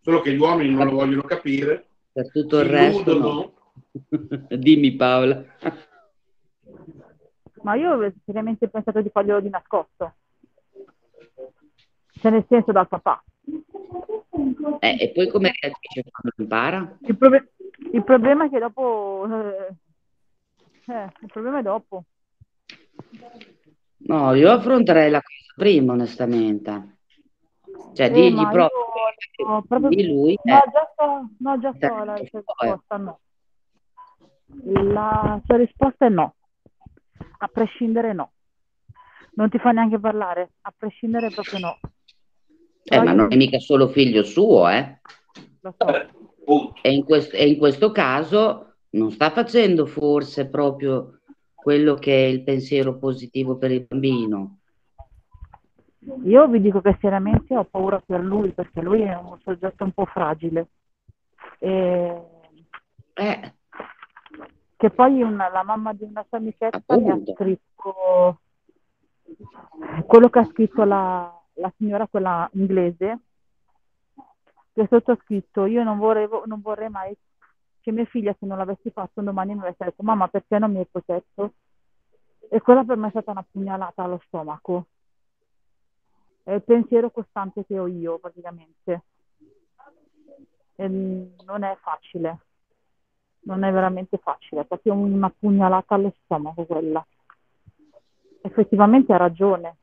Solo 0.00 0.20
che 0.20 0.32
gli 0.32 0.38
uomini 0.38 0.74
non 0.74 0.86
lo 0.86 0.96
vogliono 0.96 1.22
capire. 1.22 1.86
Per 2.12 2.30
tutto 2.30 2.58
il 2.58 2.66
resto. 2.66 3.18
No. 3.18 3.52
Dimmi 4.58 4.94
Paola. 4.94 5.42
Ma 7.62 7.74
io 7.74 7.92
avevo 7.92 8.14
seriamente 8.24 8.68
pensato 8.68 9.00
di 9.00 9.10
farglielo 9.10 9.40
di 9.40 9.48
nascosto. 9.48 10.14
Cioè 12.20 12.30
nel 12.30 12.44
senso 12.48 12.72
dal 12.72 12.88
papà. 12.88 13.22
Eh, 14.80 14.96
e 15.00 15.12
poi 15.12 15.28
come 15.28 15.52
reagisce 15.60 16.10
quando 16.10 16.32
impara? 16.36 16.96
Il, 17.00 17.16
prob- 17.16 17.48
il, 17.92 18.04
problema 18.04 18.46
è 18.46 18.50
che 18.50 18.58
dopo... 18.58 19.26
Eh, 19.30 20.92
eh, 20.92 21.12
il 21.20 21.30
problema 21.32 21.60
è 21.60 21.62
dopo. 21.62 22.04
No, 24.04 24.34
io 24.34 24.50
affronterei 24.50 25.10
la 25.10 25.20
cosa 25.20 25.54
prima, 25.54 25.92
onestamente. 25.92 26.96
Cioè, 27.94 28.06
eh, 28.06 28.10
digli 28.10 28.42
proprio, 28.42 28.68
io, 29.38 29.46
no, 29.46 29.62
proprio 29.62 29.88
di 29.90 30.06
lui. 30.06 30.38
No, 30.42 30.56
eh. 30.56 30.70
già 30.72 30.92
so, 30.96 31.28
no, 31.38 31.58
già 31.60 31.72
so 31.78 32.04
la 32.04 32.14
risposta, 32.14 32.96
no. 32.96 33.20
La 34.64 35.40
sua 35.44 35.56
risposta 35.56 36.06
è 36.06 36.08
no. 36.08 36.34
A 37.38 37.48
prescindere 37.48 38.12
no. 38.12 38.32
Non 39.34 39.48
ti 39.48 39.58
fa 39.58 39.70
neanche 39.70 39.98
parlare, 39.98 40.52
a 40.62 40.74
prescindere 40.76 41.30
proprio 41.30 41.58
no. 41.58 41.78
Eh, 42.84 43.00
ma 43.00 43.12
non 43.12 43.32
è 43.32 43.36
mica 43.36 43.58
solo 43.58 43.88
figlio 43.88 44.22
suo, 44.22 44.68
eh? 44.68 45.00
Lo 45.60 45.74
so. 45.76 45.86
E 46.82 46.92
in, 46.92 47.04
questo, 47.04 47.36
e 47.36 47.48
in 47.48 47.56
questo 47.56 47.92
caso 47.92 48.74
non 48.90 49.10
sta 49.10 49.30
facendo 49.30 49.86
forse 49.86 50.48
proprio 50.48 51.20
quello 51.54 51.94
che 51.94 52.26
è 52.26 52.28
il 52.28 52.42
pensiero 52.42 52.98
positivo 52.98 53.56
per 53.56 53.70
il 53.70 53.86
bambino. 53.88 54.58
Io 56.24 56.48
vi 56.48 56.60
dico 56.60 56.80
che 56.80 56.98
seriamente 57.00 57.56
ho 57.56 57.64
paura 57.64 58.02
per 58.04 58.20
lui 58.20 58.50
perché 58.50 58.82
lui 58.82 59.02
è 59.02 59.14
un 59.14 59.38
soggetto 59.42 59.84
un 59.84 59.92
po' 59.92 60.04
fragile. 60.06 60.66
E... 61.58 62.22
Eh 63.14 63.52
che 64.82 64.90
poi 64.90 65.22
una, 65.22 65.48
la 65.48 65.62
mamma 65.62 65.92
di 65.92 66.02
una 66.02 66.24
sua 66.28 66.38
amichetta 66.38 66.96
mi 66.96 67.08
ha 67.08 67.20
scritto 67.32 68.40
quello 70.06 70.28
che 70.28 70.38
ha 70.40 70.44
scritto 70.46 70.82
la, 70.82 71.32
la 71.52 71.72
signora, 71.76 72.08
quella 72.08 72.50
inglese, 72.54 73.20
che 74.72 74.86
sotto 74.90 75.12
ha 75.12 75.18
scritto 75.22 75.66
io 75.66 75.84
non 75.84 75.98
vorrei, 75.98 76.28
non 76.46 76.60
vorrei 76.60 76.88
mai 76.88 77.16
che 77.80 77.92
mia 77.92 78.04
figlia 78.06 78.34
se 78.40 78.44
non 78.44 78.58
l'avessi 78.58 78.90
fatto 78.90 79.20
un 79.20 79.26
domani 79.26 79.54
mi 79.54 79.60
avesse 79.60 79.84
detto 79.84 80.02
mamma 80.02 80.26
perché 80.26 80.58
non 80.58 80.72
mi 80.72 80.78
hai 80.78 80.88
protetto? 80.90 81.52
E 82.50 82.60
quella 82.60 82.82
per 82.82 82.96
me 82.96 83.06
è 83.06 83.10
stata 83.10 83.30
una 83.30 83.46
pugnalata 83.48 84.02
allo 84.02 84.20
stomaco. 84.26 84.86
È 86.42 86.54
il 86.54 86.62
pensiero 86.64 87.12
costante 87.12 87.64
che 87.64 87.78
ho 87.78 87.86
io 87.86 88.18
praticamente. 88.18 89.02
E 90.74 90.88
non 90.88 91.62
è 91.62 91.78
facile 91.80 92.40
non 93.44 93.64
è 93.64 93.72
veramente 93.72 94.18
facile, 94.18 94.62
è 94.62 94.64
proprio 94.64 94.94
una 94.94 95.30
pugnalata 95.36 95.94
allo 95.94 96.12
stomaco 96.22 96.64
quella. 96.64 97.04
Effettivamente 98.42 99.12
ha 99.12 99.16
ragione. 99.16 99.76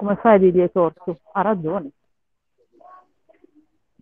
come 0.00 0.16
fai 0.16 0.38
dirgli 0.38 0.60
è 0.60 0.70
torto? 0.70 1.18
Ha 1.32 1.42
ragione. 1.42 1.90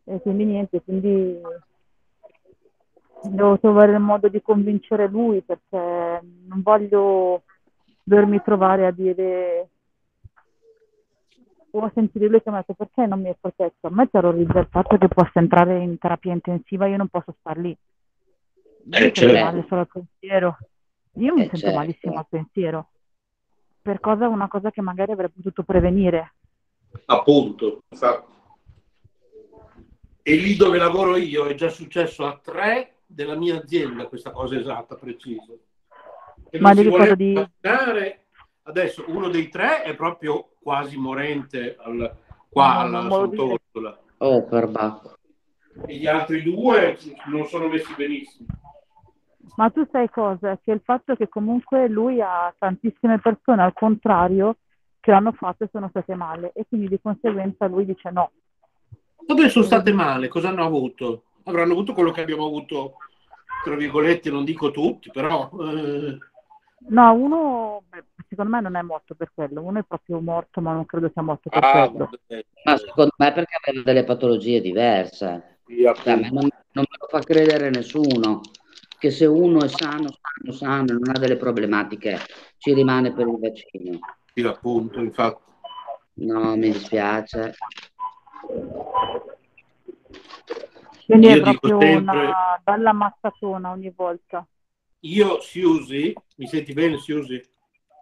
E 0.05 0.21
quindi 0.21 0.45
niente, 0.45 0.81
quindi 0.81 1.41
devo 3.25 3.59
trovare 3.59 3.93
il 3.93 3.99
modo 3.99 4.29
di 4.29 4.41
convincere 4.41 5.09
lui 5.09 5.43
perché 5.43 6.23
non 6.47 6.63
voglio 6.63 7.43
dovermi 8.05 8.41
trovare 8.43 8.87
a 8.87 8.93
dire 8.93 9.71
sentire 11.95 12.29
lui 12.29 12.43
che 12.43 12.51
mi 12.51 12.57
ha 12.57 12.65
detto 12.67 12.75
perché 12.75 13.07
non 13.07 13.21
mi 13.21 13.31
è 13.31 13.37
protetto 13.41 13.87
a 13.87 13.91
me 13.91 14.09
terrorizza 14.11 14.59
il 14.59 14.69
fatto 14.71 14.97
che 14.99 15.09
possa 15.09 15.39
entrare 15.39 15.79
in 15.79 15.99
terapia 15.99 16.33
intensiva 16.33 16.87
io 16.87 16.97
non 16.97 17.09
posso 17.09 17.35
star 17.39 17.59
lì 17.59 17.77
io 18.91 18.99
eh, 18.99 19.13
certo. 19.13 19.45
male 19.45 19.65
solo 19.69 19.81
al 19.81 19.89
pensiero 19.89 20.59
io 21.13 21.35
mi 21.35 21.41
eh, 21.41 21.45
sento 21.45 21.59
certo. 21.59 21.77
malissimo 21.77 22.19
al 22.19 22.27
pensiero 22.29 22.89
per 23.81 24.01
cosa 24.01 24.29
una 24.29 24.49
cosa 24.49 24.71
che 24.71 24.81
magari 24.81 25.13
avrei 25.13 25.31
potuto 25.31 25.63
prevenire 25.63 26.33
appunto 27.07 27.83
e 30.29 30.35
lì 30.35 30.57
dove 30.57 30.77
lavoro 30.77 31.17
io 31.17 31.47
è 31.47 31.55
già 31.55 31.71
successo 31.71 32.27
a 32.27 32.39
tre 32.43 32.97
della 33.07 33.35
mia 33.35 33.57
azienda 33.57 34.07
questa 34.07 34.31
cosa 34.31 34.59
esatta, 34.59 34.95
precisa. 34.95 35.55
Che 36.51 36.61
Ma 36.61 36.75
devi 36.75 36.91
cosa 36.91 37.15
di... 37.15 37.33
Adesso 38.69 39.05
uno 39.09 39.29
dei 39.29 39.49
tre 39.49 39.83
è 39.83 39.95
proprio 39.95 40.51
quasi 40.61 40.99
morente 40.99 41.77
al, 41.79 42.15
qua 42.49 42.77
alla 42.77 43.09
Sant'Orsola. 43.09 43.99
Oh, 44.19 44.45
per 44.45 44.69
bacco. 44.69 45.17
E 45.87 45.97
gli 45.97 46.07
altri 46.07 46.43
due 46.43 46.99
non 47.27 47.47
sono 47.47 47.69
messi 47.69 47.95
benissimo. 47.97 48.49
Ma 49.57 49.71
tu 49.71 49.87
sai 49.91 50.09
cosa? 50.11 50.59
Che 50.63 50.71
il 50.71 50.83
fatto 50.85 51.15
che 51.15 51.29
comunque 51.29 51.89
lui 51.89 52.21
ha 52.21 52.55
tantissime 52.59 53.19
persone 53.21 53.63
al 53.63 53.73
contrario 53.73 54.57
che 55.01 55.11
l'hanno 55.11 55.33
fatto 55.33 55.65
e 55.65 55.69
sono 55.73 55.89
state 55.89 56.15
male 56.15 56.53
e 56.55 56.67
quindi 56.69 56.89
di 56.89 57.01
conseguenza 57.01 57.67
lui 57.67 57.85
dice 57.85 58.11
no. 58.11 58.31
Dove 59.27 59.49
sono 59.49 59.65
state 59.65 59.93
male? 59.93 60.29
Cosa 60.29 60.49
hanno 60.49 60.65
avuto? 60.65 61.23
avranno 61.49 61.73
avuto 61.73 61.93
quello 61.93 62.11
che 62.11 62.21
abbiamo 62.21 62.47
avuto, 62.47 62.95
tra 63.65 63.75
virgolette, 63.75 64.31
non 64.31 64.45
dico 64.45 64.71
tutti, 64.71 65.11
però... 65.11 65.51
Eh... 65.61 66.19
No, 66.91 67.13
uno 67.13 67.83
beh, 67.89 68.05
secondo 68.29 68.51
me 68.51 68.61
non 68.61 68.77
è 68.77 68.83
morto 68.83 69.15
per 69.15 69.31
quello, 69.35 69.63
uno 69.63 69.81
è 69.81 69.85
proprio 69.85 70.21
morto, 70.21 70.61
ma 70.61 70.73
non 70.73 70.87
credo 70.87 71.11
sia 71.13 71.23
morto 71.23 71.49
per 71.49 71.65
ah, 71.65 71.89
quello. 71.89 72.11
Vabbè. 72.11 72.45
Ma 72.65 72.77
secondo 72.77 73.15
me 73.17 73.33
perché 73.33 73.57
aveva 73.63 73.83
delle 73.83 74.05
patologie 74.05 74.61
diverse. 74.61 75.61
Sì, 75.67 75.83
cioè, 75.83 76.15
non, 76.15 76.49
non 76.73 76.85
me 76.89 76.97
lo 76.99 77.07
fa 77.09 77.21
credere 77.21 77.71
nessuno 77.71 78.41
che 78.99 79.11
se 79.11 79.27
uno 79.27 79.61
è 79.61 79.69
sano, 79.69 80.09
sano, 80.09 80.53
sano, 80.53 80.93
non 80.99 81.15
ha 81.15 81.19
delle 81.19 81.37
problematiche, 81.37 82.19
ci 82.59 82.75
rimane 82.75 83.13
per 83.13 83.29
il 83.29 83.39
vaccino. 83.39 83.99
Sì, 84.35 84.43
appunto, 84.43 85.01
infatti. 85.01 85.53
No, 86.15 86.57
mi 86.57 86.73
dispiace. 86.73 87.55
Quindi 91.07 91.29
io 91.29 91.37
è 91.37 91.41
proprio 91.41 91.81
sempre, 91.81 92.19
una 92.19 92.61
bella 92.63 92.93
mazzatona 92.93 93.71
ogni 93.71 93.93
volta. 93.95 94.47
Io, 95.01 95.41
Siusi, 95.41 96.13
mi 96.37 96.47
senti 96.49 96.73
bene, 96.73 96.99
Siusi? 96.99 97.41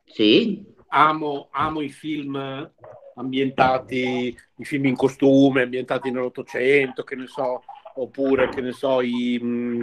Sì. 0.07 0.65
Amo, 0.89 1.49
amo 1.51 1.81
i 1.83 1.91
film 1.91 2.73
ambientati, 3.17 4.37
i 4.57 4.65
film 4.65 4.87
in 4.87 4.97
costume, 4.97 5.63
ambientati 5.63 6.11
nell'Ottocento, 6.11 7.03
che 7.03 7.17
ne 7.17 7.27
so, 7.27 7.63
oppure, 7.95 8.49
che 8.49 8.61
ne 8.61 8.73
so, 8.73 9.01
i... 9.03 9.39
Mh, 9.41 9.47
mm, 9.47 9.83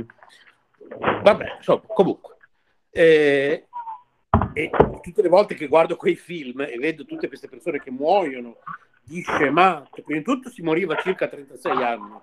vabbè, 1.22 1.56
insomma, 1.58 1.82
comunque. 1.88 2.38
Eh, 2.90 3.68
e 4.54 4.70
tutte 5.02 5.22
le 5.22 5.30
volte 5.30 5.56
che 5.56 5.68
guardo 5.68 5.96
quei 5.96 6.16
film 6.16 6.62
e 6.62 6.78
vedo 6.78 7.06
tutte 7.06 7.28
queste 7.28 7.48
persone 7.48 7.80
che 7.80 7.92
muoiono 7.92 8.58
di 9.04 9.22
scemato, 9.22 10.02
prima 10.04 10.20
di 10.20 10.26
tutto 10.26 10.50
si 10.50 10.62
moriva 10.62 10.96
circa 10.96 11.28
36 11.28 11.84
anni, 11.84 12.20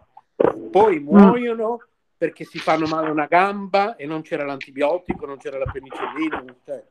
poi 0.70 1.00
mm. 1.00 1.04
muoiono 1.04 1.84
perché 2.16 2.44
si 2.44 2.58
fanno 2.58 2.86
male 2.86 3.10
una 3.10 3.26
gamba 3.26 3.96
e 3.96 4.06
non 4.06 4.22
c'era 4.22 4.44
l'antibiotico, 4.44 5.26
non 5.26 5.38
c'era 5.38 5.58
la 5.58 5.70
penicillina. 5.70 6.44
Cioè, 6.64 6.84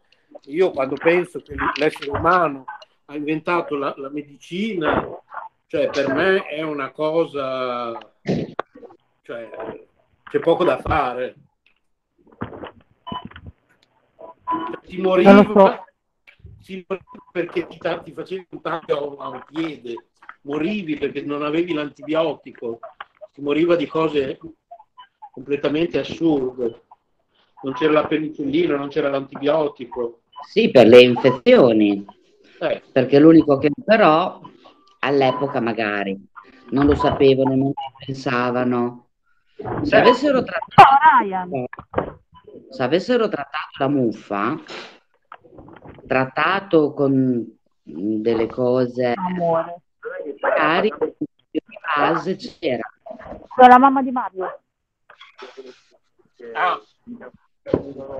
io 0.46 0.72
quando 0.72 0.96
penso 0.96 1.40
che 1.42 1.56
l'essere 1.76 2.10
umano 2.10 2.66
ha 3.06 3.16
inventato 3.16 3.76
la, 3.76 3.94
la 3.98 4.10
medicina, 4.10 5.08
cioè 5.68 5.90
per 5.90 6.14
me 6.14 6.46
è 6.46 6.62
una 6.62 6.92
cosa, 6.92 7.98
cioè 9.22 9.50
c'è 10.30 10.40
poco 10.40 10.64
da 10.64 10.78
fare. 10.80 11.36
Si 14.84 15.00
moriva, 15.00 15.44
so. 15.44 15.86
si 16.60 16.86
moriva 16.88 17.12
perché 17.32 17.68
ti, 17.68 17.78
ti 17.78 18.12
facevi 18.12 18.48
un 18.50 18.62
taglio 18.62 19.18
a 19.18 19.30
un 19.30 19.44
piede, 19.46 20.08
morivi 20.42 20.98
perché 20.98 21.22
non 21.22 21.44
avevi 21.44 21.74
l'antibiotico 21.74 22.80
si 23.40 23.42
moriva 23.42 23.76
di 23.76 23.88
cose 23.88 24.38
completamente 25.32 25.98
assurde. 25.98 26.84
Non 27.62 27.74
c'era 27.74 27.92
la 27.92 28.08
penicillina, 28.08 28.76
non 28.76 28.90
c'era 28.90 29.10
l'antibiotico. 29.10 30.22
Sì, 30.48 30.72
per 30.72 30.88
le 30.88 31.02
infezioni. 31.02 32.06
Eh. 32.60 32.82
Perché 32.92 33.20
l'unico 33.20 33.58
che 33.58 33.72
però 33.84 34.42
all'epoca 35.00 35.60
magari 35.60 36.18
non 36.70 36.86
lo 36.86 36.96
sapevano, 36.96 37.56
non 37.56 37.74
pensavano. 38.06 39.08
Se 39.82 39.96
eh. 39.96 40.00
avessero 40.00 40.44
trattato, 40.44 41.70
se 42.70 42.84
avessero 42.84 43.28
trattato 43.28 43.70
la 43.78 43.88
muffa, 43.88 44.60
trattato 46.08 46.94
con 46.94 47.46
delle 47.84 48.48
cose, 48.48 49.14
Amore. 49.16 49.82
magari 50.40 50.94
di 51.52 51.62
base 51.96 52.36
c'era 52.36 52.88
sono 53.56 53.68
la 53.68 53.78
mamma 53.78 54.02
di 54.02 54.12
Mario. 54.12 54.62
Ah. 56.54 56.80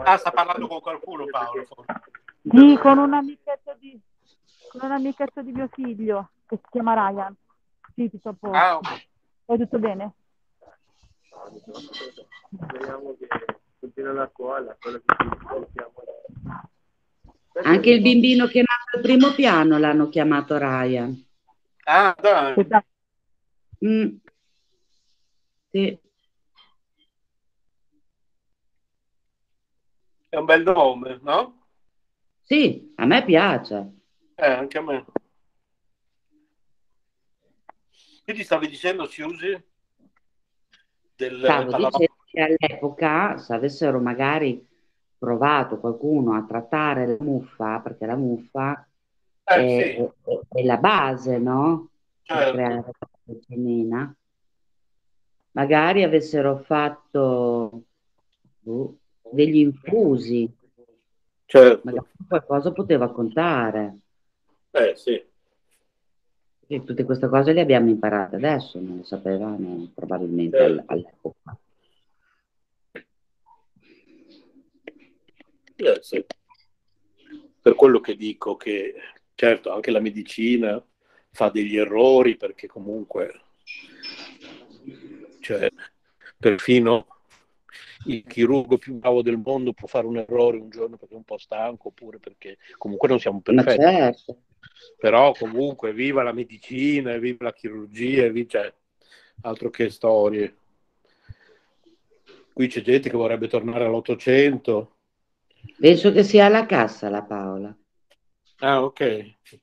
Ah, 0.04 0.18
sta 0.18 0.32
parlando 0.32 0.68
con 0.68 0.82
qualcuno 0.82 1.26
Paolo. 1.26 1.66
Sì, 2.50 2.78
con 2.82 2.98
un 2.98 3.14
amichetto 3.14 3.76
di, 3.80 4.00
con 4.70 4.82
un 4.84 4.92
amichetto 4.92 5.42
di 5.42 5.52
mio 5.52 5.68
figlio 5.72 6.30
che 6.46 6.58
si 6.58 6.70
chiama 6.72 6.94
Ryan. 6.94 7.36
Sì, 7.96 8.10
ti 8.10 8.18
sto 8.20 8.34
posto. 8.34 8.58
Ah, 8.58 8.78
okay. 8.78 9.08
È 9.46 9.58
tutto 9.58 9.80
bene? 9.80 10.14
Speriamo 12.64 13.16
che 13.18 13.28
continua 13.80 14.14
la 14.14 14.30
scuola. 14.32 14.78
Anche 17.64 17.90
il 17.90 18.02
bimbino 18.02 18.48
che 18.48 18.60
è 18.60 18.64
nato 18.64 18.98
al 18.98 19.02
primo 19.02 19.34
piano 19.34 19.78
l'hanno 19.78 20.10
chiamato 20.10 20.58
Ryan. 20.58 21.26
Ah, 21.86 22.16
dai. 22.20 22.68
Mm. 23.86 24.16
Sì. 25.72 26.00
È 30.30 30.36
un 30.36 30.46
bel 30.46 30.62
nome, 30.62 31.20
no? 31.24 31.66
Sì, 32.44 32.94
a 32.98 33.06
me 33.06 33.26
piace. 33.26 33.94
Eh, 34.36 34.46
anche 34.46 34.78
a 34.78 34.82
me. 34.82 35.06
Quindi 38.24 38.44
stavi 38.44 38.68
dicendo, 38.68 39.08
Siusi? 39.08 39.60
Del, 41.16 41.42
Stavo 41.44 41.76
dicendo 41.76 42.16
che 42.26 42.42
all'epoca, 42.42 43.40
se 43.40 43.54
avessero 43.56 44.00
magari 44.00 44.66
provato 45.18 45.80
qualcuno 45.80 46.36
a 46.36 46.46
trattare 46.46 47.08
la 47.08 47.18
muffa, 47.20 47.80
perché 47.80 48.06
la 48.06 48.16
muffa 48.16 48.88
eh, 49.44 49.56
è, 49.56 49.96
sì. 49.96 50.30
è, 50.32 50.60
è, 50.60 50.64
la 50.64 50.78
base, 50.78 51.40
no? 51.40 51.90
Certo. 52.22 52.44
Per 52.44 52.54
creare 52.54 52.94
la 53.90 54.14
magari 55.52 56.04
avessero 56.04 56.60
fatto 56.60 57.84
uh, 58.62 59.00
degli 59.32 59.58
infusi, 59.58 60.52
certo. 61.46 61.82
magari 61.84 62.08
qualcosa 62.28 62.72
poteva 62.72 63.12
contare. 63.12 63.98
Eh 64.72 64.94
sì. 64.96 65.24
E 66.72 66.84
tutte 66.84 67.04
queste 67.04 67.28
cose 67.28 67.54
le 67.54 67.62
abbiamo 67.62 67.90
imparate 67.90 68.36
adesso, 68.36 68.80
non 68.80 68.98
le 68.98 69.04
sapevamo 69.04 69.90
probabilmente 69.94 70.58
certo. 70.58 70.84
all'epoca. 70.86 71.58
Eh, 75.76 76.00
sì. 76.02 76.26
Per 77.62 77.76
quello 77.76 78.00
che 78.00 78.16
dico 78.16 78.56
che 78.56 78.94
certo 79.40 79.72
anche 79.72 79.92
la 79.92 80.02
medicina 80.02 80.84
fa 81.32 81.50
degli 81.50 81.78
errori 81.78 82.36
perché 82.36 82.68
comunque 82.68 83.40
cioè 85.40 85.72
perfino 86.38 87.19
il 88.10 88.24
chirurgo 88.26 88.78
più 88.78 88.96
bravo 88.96 89.22
del 89.22 89.38
mondo 89.38 89.74
può 89.74 89.88
fare 89.88 90.08
un 90.08 90.18
errore 90.18 90.58
un 90.58 90.70
giorno 90.70 90.98
perché 90.98 91.14
è 91.14 91.18
un 91.18 91.24
po' 91.24 91.38
stanco 91.38 91.90
oppure 91.90 92.18
perché 92.18 92.58
comunque 92.78 93.08
non 93.08 93.20
siamo 93.20 93.40
perfetti. 93.42 93.82
Certo. 93.82 94.38
Però 94.98 95.34
comunque 95.34 95.94
viva 95.94 96.24
la 96.24 96.34
medicina, 96.34 97.18
viva 97.18 97.46
la 97.46 97.54
chirurgia, 97.54 98.28
viva, 98.30 98.50
cioè, 98.50 98.74
altro 99.42 99.70
che 99.70 99.90
storie. 99.90 100.56
Qui 102.54 102.68
c'è 102.68 102.82
gente 102.82 103.10
che 103.10 103.16
vorrebbe 103.16 103.48
tornare 103.48 103.86
all'Ottocento. 103.86 104.96
Penso 105.80 106.12
che 106.12 106.24
sia 106.24 106.46
alla 106.46 106.66
cassa 106.66 107.10
la 107.10 107.24
Paola. 107.24 107.76
Ah, 108.60 108.84
ok. 108.84 109.36
Sì. 109.44 109.60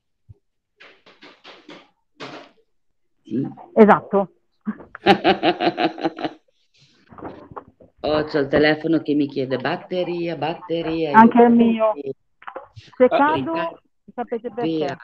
Esatto. 3.75 4.31
c'ho 8.25 8.39
il 8.39 8.47
telefono 8.47 9.01
che 9.01 9.13
mi 9.13 9.27
chiede 9.27 9.57
batteria, 9.57 10.35
batteria. 10.35 11.17
Anche 11.17 11.41
il 11.41 11.51
mio. 11.51 11.93
Se 12.73 13.07
cado, 13.07 13.81
sapete 14.13 14.51
perché. 14.51 14.69
Via. 14.69 14.97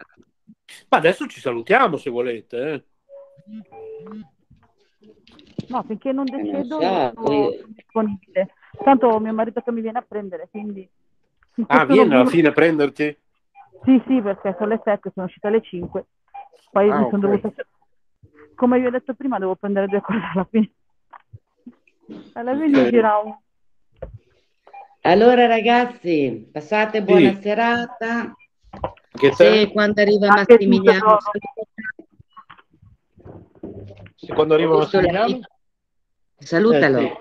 Ma 0.89 0.97
adesso 0.97 1.25
ci 1.27 1.39
salutiamo 1.39 1.97
se 1.97 2.09
volete. 2.09 2.73
Eh. 2.73 2.83
No, 5.69 5.83
finché 5.83 6.11
non 6.11 6.27
eh, 6.27 6.31
decido 6.31 6.79
non 6.79 7.11
sono 7.15 7.49
disponibile. 7.67 8.53
Tanto 8.83 9.19
mio 9.19 9.33
marito 9.33 9.61
che 9.61 9.71
mi 9.71 9.81
viene 9.81 9.99
a 9.99 10.05
prendere, 10.07 10.47
quindi... 10.49 10.87
Ah, 11.67 11.85
viene 11.85 12.15
alla 12.15 12.25
fine 12.25 12.47
a 12.47 12.51
prenderti? 12.51 13.17
Sì, 13.83 14.01
sì, 14.07 14.21
perché 14.21 14.55
sono 14.57 14.69
le 14.69 14.81
7, 14.83 15.11
sono 15.13 15.27
uscita 15.27 15.47
alle 15.47 15.61
5. 15.61 16.05
Poi 16.71 16.89
ah, 16.89 16.99
mi 16.99 17.09
sono 17.09 17.27
okay. 17.27 17.41
dovuta... 17.41 17.65
Come 18.55 18.79
vi 18.79 18.85
ho 18.85 18.91
detto 18.91 19.13
prima, 19.13 19.37
devo 19.39 19.55
prendere 19.55 19.87
due 19.87 20.01
cose 20.01 20.19
alla 20.33 20.47
fine. 20.49 20.71
Alla 22.33 22.51
okay. 22.51 23.01
Allora 25.01 25.45
ragazzi, 25.47 26.49
passate 26.51 27.03
buona 27.03 27.33
sì. 27.35 27.41
serata. 27.41 28.35
Che 29.11 29.33
Se 29.33 29.71
quando 29.71 30.01
arriva 30.01 30.27
Massimiliano... 30.27 31.17
Se 34.15 34.33
quando 34.33 34.53
arriva 34.53 34.77
Massimiliano... 34.77 35.39
Salutalo. 36.37 36.99
Eh, 36.99 37.17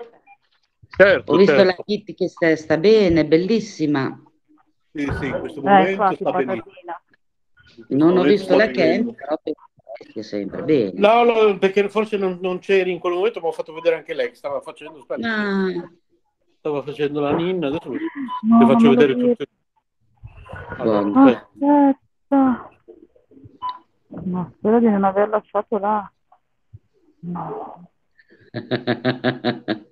sì. 0.79 0.87
certo, 0.97 1.31
Ho 1.31 1.35
visto 1.37 1.55
certo. 1.55 1.67
la 1.67 1.83
Kitty 1.83 2.13
che 2.13 2.27
sta, 2.27 2.55
sta, 2.55 2.77
bene, 2.77 3.25
bellissima. 3.25 4.21
Sì, 4.91 5.11
sì, 5.19 5.27
in 5.27 5.39
questo 5.39 5.61
momento 5.61 5.87
eh, 5.87 5.91
infatti, 5.91 6.15
sta 6.15 6.31
benissimo. 6.31 6.71
Non 7.87 8.17
ho 8.17 8.23
visto 8.23 8.55
la 8.55 8.67
Ken, 8.67 9.13
però 9.13 9.39
sempre 10.21 10.63
bene. 10.63 10.91
No, 10.95 11.23
no 11.23 11.57
perché 11.57 11.89
forse 11.89 12.17
non, 12.17 12.39
non, 12.41 12.59
c'eri 12.59 12.91
in 12.91 12.99
quel 12.99 13.13
momento, 13.13 13.39
ma 13.39 13.47
ho 13.47 13.51
fatto 13.51 13.73
vedere 13.73 13.95
anche 13.95 14.13
lei 14.13 14.29
che 14.29 14.35
stava 14.35 14.61
facendo. 14.61 15.05
Ah. 15.21 15.89
Stava 16.59 16.81
facendo 16.81 17.19
la 17.19 17.33
ninna, 17.33 17.67
adesso 17.67 17.89
no, 17.89 18.59
le 18.59 18.65
faccio 18.65 18.89
vedere 18.89 19.15
tutte. 19.15 19.47
Allora, 20.77 20.99
Aspetta. 20.99 22.69
No, 24.23 24.53
spero 24.57 24.79
di 24.79 24.89
non 24.89 25.03
aver 25.03 25.27
lasciato 25.29 25.77
là. 25.77 26.11
No. 27.19 27.89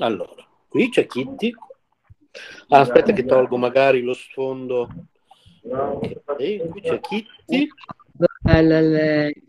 allora, 0.00 0.48
qui 0.68 0.88
c'è 0.88 1.06
Kitty. 1.06 1.54
Ah, 2.68 2.80
aspetta 2.80 3.12
che 3.12 3.24
tolgo 3.24 3.56
magari 3.56 4.02
lo 4.02 4.14
sfondo. 4.14 4.88
Okay, 5.62 6.68
qui 6.68 6.80
c'è 6.80 7.00
Kitty. 7.00 7.68
Bella 8.42 8.80
lei. 8.80 9.48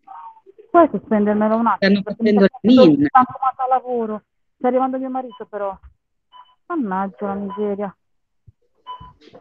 Puoi 0.69 0.89
sospendermelo 0.91 1.55
un 1.57 1.67
attimo? 1.67 2.01
Stanno 2.01 2.15
facendo 2.15 2.43
il 2.45 3.09
a 3.11 3.67
lavoro. 3.67 4.23
Sta 4.57 4.67
arrivando 4.67 4.97
mio 4.97 5.09
marito 5.09 5.45
però. 5.45 5.77
Mannaggia 6.67 7.27
la 7.27 7.33
miseria. 7.33 7.95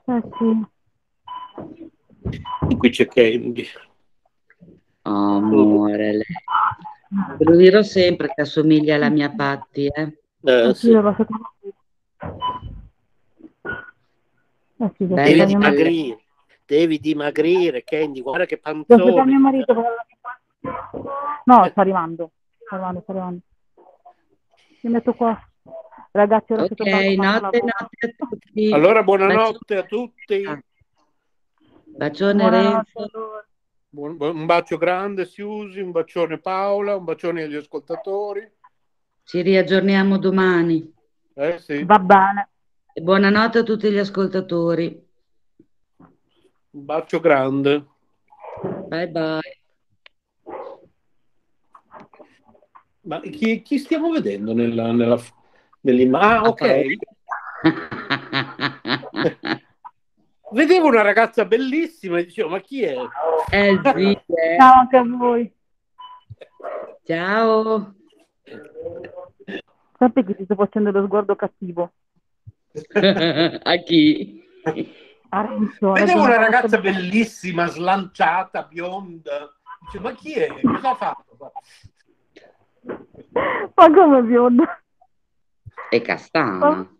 Eh 0.04 0.22
sì. 0.38 0.66
Qui 2.76 2.90
c'è 2.90 3.06
Candy. 3.06 3.66
amore, 5.02 6.12
lei. 6.12 6.24
Lo 7.38 7.56
dirò 7.56 7.82
sempre 7.82 8.32
che 8.34 8.42
assomiglia 8.42 8.96
alla 8.96 9.08
mia 9.08 9.30
Patti, 9.30 9.86
eh? 9.86 10.18
Eh, 10.42 10.74
sì. 10.74 10.90
Devi 14.96 15.44
dimagrire, 15.44 16.18
devi 16.70 17.00
dimagrire, 17.00 17.82
Candy, 17.82 18.22
guarda 18.22 18.46
che 18.46 18.58
panzone. 18.58 19.24
mio 19.24 19.40
marito. 19.40 19.74
No, 21.44 21.66
sta 21.68 21.80
arrivando, 21.80 22.30
sta 22.64 22.76
arrivando, 22.76 23.00
sta 23.00 23.10
arrivando. 23.10 23.40
Mi 24.82 24.90
metto 24.92 25.12
qua. 25.14 25.36
Ragazzi, 26.12 26.52
ora 26.52 26.62
ok, 26.62 26.78
notte, 27.16 27.60
notte 27.60 28.06
a 28.06 28.26
tutti. 28.28 28.72
Allora, 28.72 29.02
buonanotte 29.02 29.76
a 29.76 29.82
tutti. 29.82 30.44
Bacione 31.86 32.50
Renzo. 32.50 33.10
Un 33.90 34.46
bacio 34.46 34.76
grande 34.76 35.24
Siusi, 35.24 35.80
un 35.80 35.90
bacione 35.90 36.38
Paola, 36.38 36.94
un 36.94 37.02
bacione 37.02 37.42
agli 37.42 37.56
ascoltatori. 37.56 38.48
Ci 39.24 39.42
riaggiorniamo 39.42 40.18
domani. 40.18 40.94
Eh 41.34 41.58
sì. 41.58 41.82
Va 41.82 41.98
bene. 41.98 42.48
E 42.92 43.00
buonanotte 43.00 43.58
a 43.58 43.62
tutti 43.64 43.90
gli 43.90 43.98
ascoltatori. 43.98 45.08
Un 46.72 46.84
bacio 46.84 47.18
grande. 47.18 47.84
Bye 48.88 49.08
bye. 49.08 49.40
Ma 53.02 53.20
chi, 53.20 53.62
chi 53.62 53.78
stiamo 53.78 54.10
vedendo 54.10 54.52
nella, 54.52 54.92
nella, 54.92 55.18
nell'immagine? 55.80 56.32
Ah, 56.32 56.42
ok. 56.44 56.84
vedevo 60.52 60.88
una 60.88 61.02
ragazza 61.02 61.44
bellissima 61.44 62.18
e 62.18 62.26
dicevo, 62.26 62.50
ma 62.50 62.60
chi 62.60 62.82
è? 62.82 62.94
Eh 63.50 63.80
sì, 63.82 64.12
eh. 64.12 64.56
Ciao 64.56 64.80
anche 64.80 64.96
a 64.96 65.04
voi. 65.04 65.52
Ciao. 67.04 67.94
Sappi 69.98 70.24
che 70.24 70.36
ti 70.36 70.44
sto 70.44 70.54
facendo 70.54 70.92
lo 70.92 71.04
sguardo 71.04 71.34
cattivo. 71.34 71.90
a 73.62 73.76
chi? 73.78 74.40
A 75.32 75.40
Renzo, 75.42 75.92
vedevo 75.92 76.22
una 76.22 76.36
ragazza 76.36 76.78
bellissima, 76.78 77.66
slanciata, 77.66 78.62
bionda. 78.64 79.52
Dice, 79.80 80.00
ma 80.00 80.12
chi 80.12 80.34
è? 80.34 80.60
Cosa 80.60 80.90
ha 80.90 80.94
fatto? 80.94 81.52
Ma 83.74 83.92
come 83.92 84.22
bionda? 84.22 84.82
È 85.88 86.00
castana. 86.02 86.94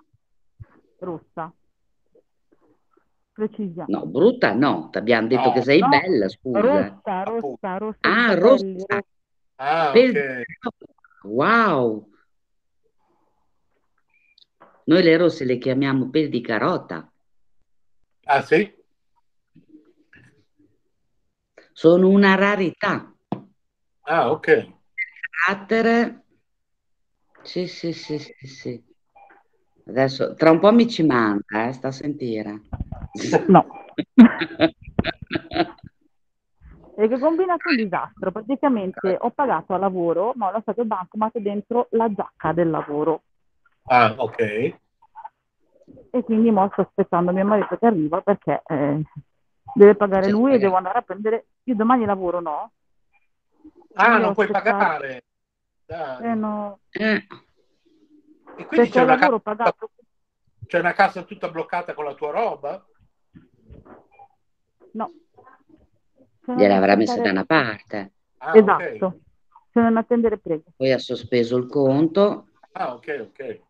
Rossa 0.98 1.52
precisa. 3.40 3.84
No, 3.88 4.06
brutta 4.06 4.52
no, 4.52 4.88
ti 4.90 4.98
abbiamo 4.98 5.26
detto 5.26 5.48
no, 5.48 5.52
che 5.52 5.62
sei 5.62 5.80
no. 5.80 5.88
bella, 5.88 6.28
scusa. 6.28 6.60
Rossa, 6.60 7.22
rossa, 7.22 7.78
rossa. 7.78 7.98
Ah, 8.00 8.34
rossa. 8.34 9.04
Ah, 9.56 9.88
okay. 9.90 10.44
Wow. 11.22 12.08
Noi 14.84 15.02
le 15.02 15.16
rosse 15.16 15.44
le 15.44 15.58
chiamiamo 15.58 16.10
pel 16.10 16.28
di 16.28 16.40
carota. 16.40 17.09
Ah, 18.32 18.42
sì? 18.42 18.72
Sono 21.72 22.08
una 22.08 22.36
rarità. 22.36 23.12
Ah, 24.02 24.30
ok. 24.30 24.68
Carattere. 25.44 26.26
Sì, 27.42 27.66
sì, 27.66 27.92
sì, 27.92 28.20
sì, 28.20 28.46
sì. 28.46 28.80
Adesso, 29.88 30.34
tra 30.34 30.52
un 30.52 30.60
po' 30.60 30.70
mi 30.72 30.88
ci 30.88 31.02
manca, 31.02 31.66
eh, 31.66 31.72
sta 31.72 31.88
a 31.88 31.90
sentire. 31.90 32.60
No. 33.48 33.66
e 36.96 37.08
che 37.08 37.18
combinato 37.18 37.68
un 37.68 37.76
disastro. 37.76 38.30
Praticamente 38.30 39.16
ho 39.18 39.30
pagato 39.32 39.74
a 39.74 39.78
lavoro, 39.78 40.34
ma 40.36 40.46
ho 40.46 40.52
lasciato 40.52 40.82
il 40.82 40.86
bancomat 40.86 41.36
dentro 41.38 41.88
la 41.90 42.08
giacca 42.14 42.52
del 42.52 42.70
lavoro. 42.70 43.22
Ah, 43.86 44.14
ok. 44.16 44.78
E 46.10 46.22
quindi 46.24 46.50
mo 46.50 46.68
sto 46.72 46.82
aspettando 46.82 47.32
mio 47.32 47.44
marito 47.44 47.76
che 47.76 47.86
arriva 47.86 48.20
perché 48.20 48.62
eh, 48.66 49.02
deve 49.74 49.94
pagare 49.94 50.24
sì, 50.24 50.30
lui 50.30 50.54
e 50.54 50.58
devo 50.58 50.76
andare 50.76 50.98
a 50.98 51.02
prendere. 51.02 51.46
Io 51.64 51.74
domani 51.74 52.04
lavoro, 52.04 52.40
no? 52.40 52.72
Ah, 53.94 54.04
quindi 54.04 54.22
non 54.22 54.34
puoi 54.34 54.46
aspettato... 54.46 54.76
pagare. 54.76 55.24
Dai. 55.86 56.24
Eh, 56.24 56.34
no. 56.34 56.78
Eh. 56.90 57.26
E 58.56 58.66
quindi 58.66 58.90
c'è 58.90 59.02
una, 59.02 59.16
casa, 59.16 59.38
pagato... 59.38 59.90
c'è 60.66 60.78
una 60.78 60.92
casa 60.92 61.22
tutta 61.22 61.48
bloccata 61.48 61.94
con 61.94 62.04
la 62.04 62.14
tua 62.14 62.30
roba? 62.30 62.84
No. 64.92 65.12
Gliel'avrà 66.44 66.96
messa 66.96 67.20
da 67.20 67.30
una 67.30 67.44
parte. 67.44 68.12
Ah, 68.38 68.56
esatto. 68.56 69.06
Okay. 69.06 69.20
Se 69.72 69.80
non 69.80 69.96
attendere, 69.96 70.38
prego. 70.38 70.64
Poi 70.76 70.92
ha 70.92 70.98
sospeso 70.98 71.56
il 71.56 71.66
conto. 71.66 72.48
Ah, 72.72 72.94
ok, 72.94 73.28
ok. 73.28 73.60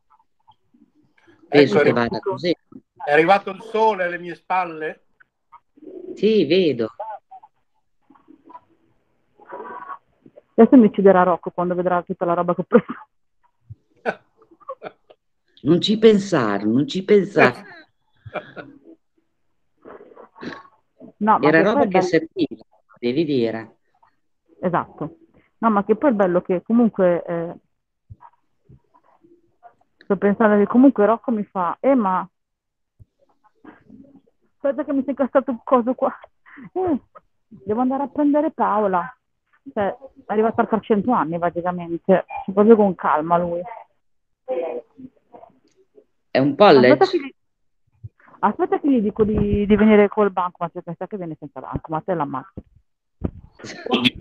Penso 1.50 1.74
ecco, 1.76 1.84
che 1.84 1.92
vada 1.92 2.18
così. 2.20 2.56
È 3.04 3.12
arrivato 3.12 3.50
il 3.50 3.60
sole 3.60 4.04
alle 4.04 4.18
mie 4.18 4.36
spalle? 4.36 5.02
Sì, 6.14 6.44
vedo. 6.44 6.88
Adesso 10.54 10.76
mi 10.76 10.86
ucciderà 10.86 11.24
Rocco 11.24 11.50
quando 11.50 11.74
vedrà 11.74 12.02
tutta 12.02 12.24
la 12.24 12.34
roba 12.34 12.54
che 12.54 12.60
ho 12.60 12.64
preso. 12.64 12.86
Non 15.62 15.78
ci 15.78 15.98
pensare, 15.98 16.64
non 16.64 16.88
ci 16.88 17.04
pensare. 17.04 17.64
No, 21.18 21.38
Era 21.42 21.62
roba 21.62 21.86
che 21.86 22.00
serviva, 22.00 22.64
devi 22.98 23.24
dire. 23.26 23.76
Esatto. 24.58 25.18
No, 25.58 25.70
ma 25.70 25.84
che 25.84 25.96
poi 25.96 26.10
è 26.10 26.14
bello 26.14 26.40
che 26.40 26.62
comunque... 26.62 27.22
Eh... 27.26 27.54
Sto 30.10 30.18
pensando 30.18 30.56
che 30.56 30.66
comunque 30.66 31.06
Rocco 31.06 31.30
mi 31.30 31.44
fa, 31.44 31.76
eh 31.78 31.94
ma... 31.94 32.28
Aspetta 34.56 34.84
che 34.84 34.92
mi 34.92 35.02
si 35.02 35.06
è 35.06 35.10
incastrato 35.10 35.52
un 35.52 35.60
coso 35.62 35.94
qua. 35.94 36.12
Eh, 36.72 37.00
devo 37.46 37.80
andare 37.80 38.02
a 38.02 38.08
prendere 38.08 38.50
Paola. 38.50 39.16
Cioè, 39.72 39.96
arrivato 40.26 40.62
a 40.62 40.66
300 40.66 41.12
anni 41.12 41.38
praticamente, 41.38 42.26
proprio 42.52 42.74
con 42.74 42.96
calma 42.96 43.38
lui. 43.38 43.60
È 46.28 46.38
un 46.38 46.56
college? 46.56 46.90
Aspetta 46.90 47.06
che 47.08 47.18
gli, 47.18 47.34
aspetta 48.40 48.80
che 48.80 48.90
gli 48.90 49.00
dico 49.00 49.22
di, 49.22 49.64
di 49.64 49.76
venire 49.76 50.08
col 50.08 50.32
bancomat, 50.32 50.72
se 50.72 50.82
pensa 50.82 51.06
che 51.06 51.18
viene 51.18 51.36
senza 51.38 51.60
bancomat 51.60 52.08
e 52.08 52.14
l'ammazzo. 52.14 52.62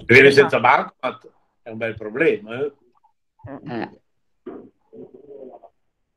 Viene 0.05 0.29
senza 0.29 0.59
bancomat 0.59 1.31
è 1.63 1.71
un 1.71 1.77
bel 1.77 1.95
problema. 1.95 2.59
Eh? 2.59 2.73
Eh. 3.63 3.89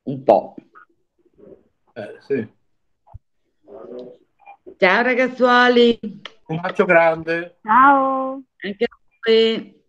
Un 0.05 0.24
po'. 0.24 0.55
Eh, 1.93 2.16
sì. 2.20 2.53
Ciao 4.79 5.03
ragazzuoli. 5.03 5.99
Un 6.47 6.61
bacio 6.61 6.85
grande. 6.85 7.59
Ciao. 7.62 8.43
Anche 8.59 8.85
a 8.85 8.99
voi. 9.20 9.81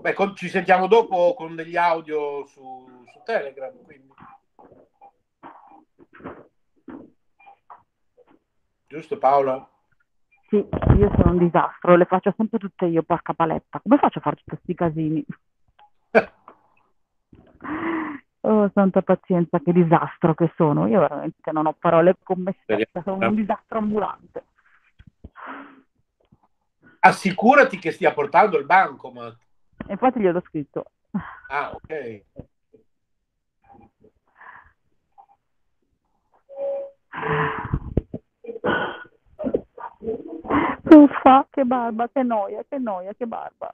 Beh, 0.00 0.14
con, 0.14 0.34
ci 0.34 0.48
sentiamo 0.48 0.86
dopo 0.86 1.34
con 1.34 1.54
degli 1.54 1.76
audio 1.76 2.46
su, 2.46 2.88
su 3.12 3.20
Telegram. 3.24 3.74
Quindi. 3.84 4.08
Giusto 8.86 9.18
Paola? 9.18 9.68
Sì, 10.48 10.56
io 10.56 11.12
sono 11.14 11.32
un 11.32 11.38
disastro, 11.38 11.94
le 11.94 12.06
faccio 12.06 12.32
sempre 12.34 12.58
tutte 12.58 12.86
io, 12.86 13.02
porca 13.02 13.34
paletta. 13.34 13.80
Come 13.80 13.98
faccio 13.98 14.18
a 14.18 14.22
fare 14.22 14.36
tutti 14.36 14.48
questi 14.48 14.74
casini? 14.74 15.22
oh, 18.48 18.70
santa 18.72 19.02
pazienza, 19.02 19.60
che 19.60 19.72
disastro 19.72 20.34
che 20.34 20.52
sono. 20.56 20.86
Io 20.86 21.00
veramente 21.00 21.52
non 21.52 21.66
ho 21.66 21.74
parole 21.78 22.16
con 22.22 22.42
me 22.42 22.56
stessa, 22.62 23.02
sono 23.02 23.28
un 23.28 23.34
disastro 23.34 23.78
ambulante. 23.78 24.44
Assicurati 27.00 27.78
che 27.78 27.92
stia 27.92 28.12
portando 28.12 28.58
il 28.58 28.64
bancomat. 28.64 29.36
Infatti 29.88 30.20
gliel'ho 30.20 30.42
scritto. 30.46 30.84
Ah, 31.48 31.70
ok. 31.72 32.22
Uffa, 40.90 41.46
che 41.50 41.64
barba, 41.64 42.08
che 42.08 42.22
noia, 42.22 42.64
che 42.68 42.78
noia, 42.78 43.12
che 43.14 43.26
barba. 43.26 43.72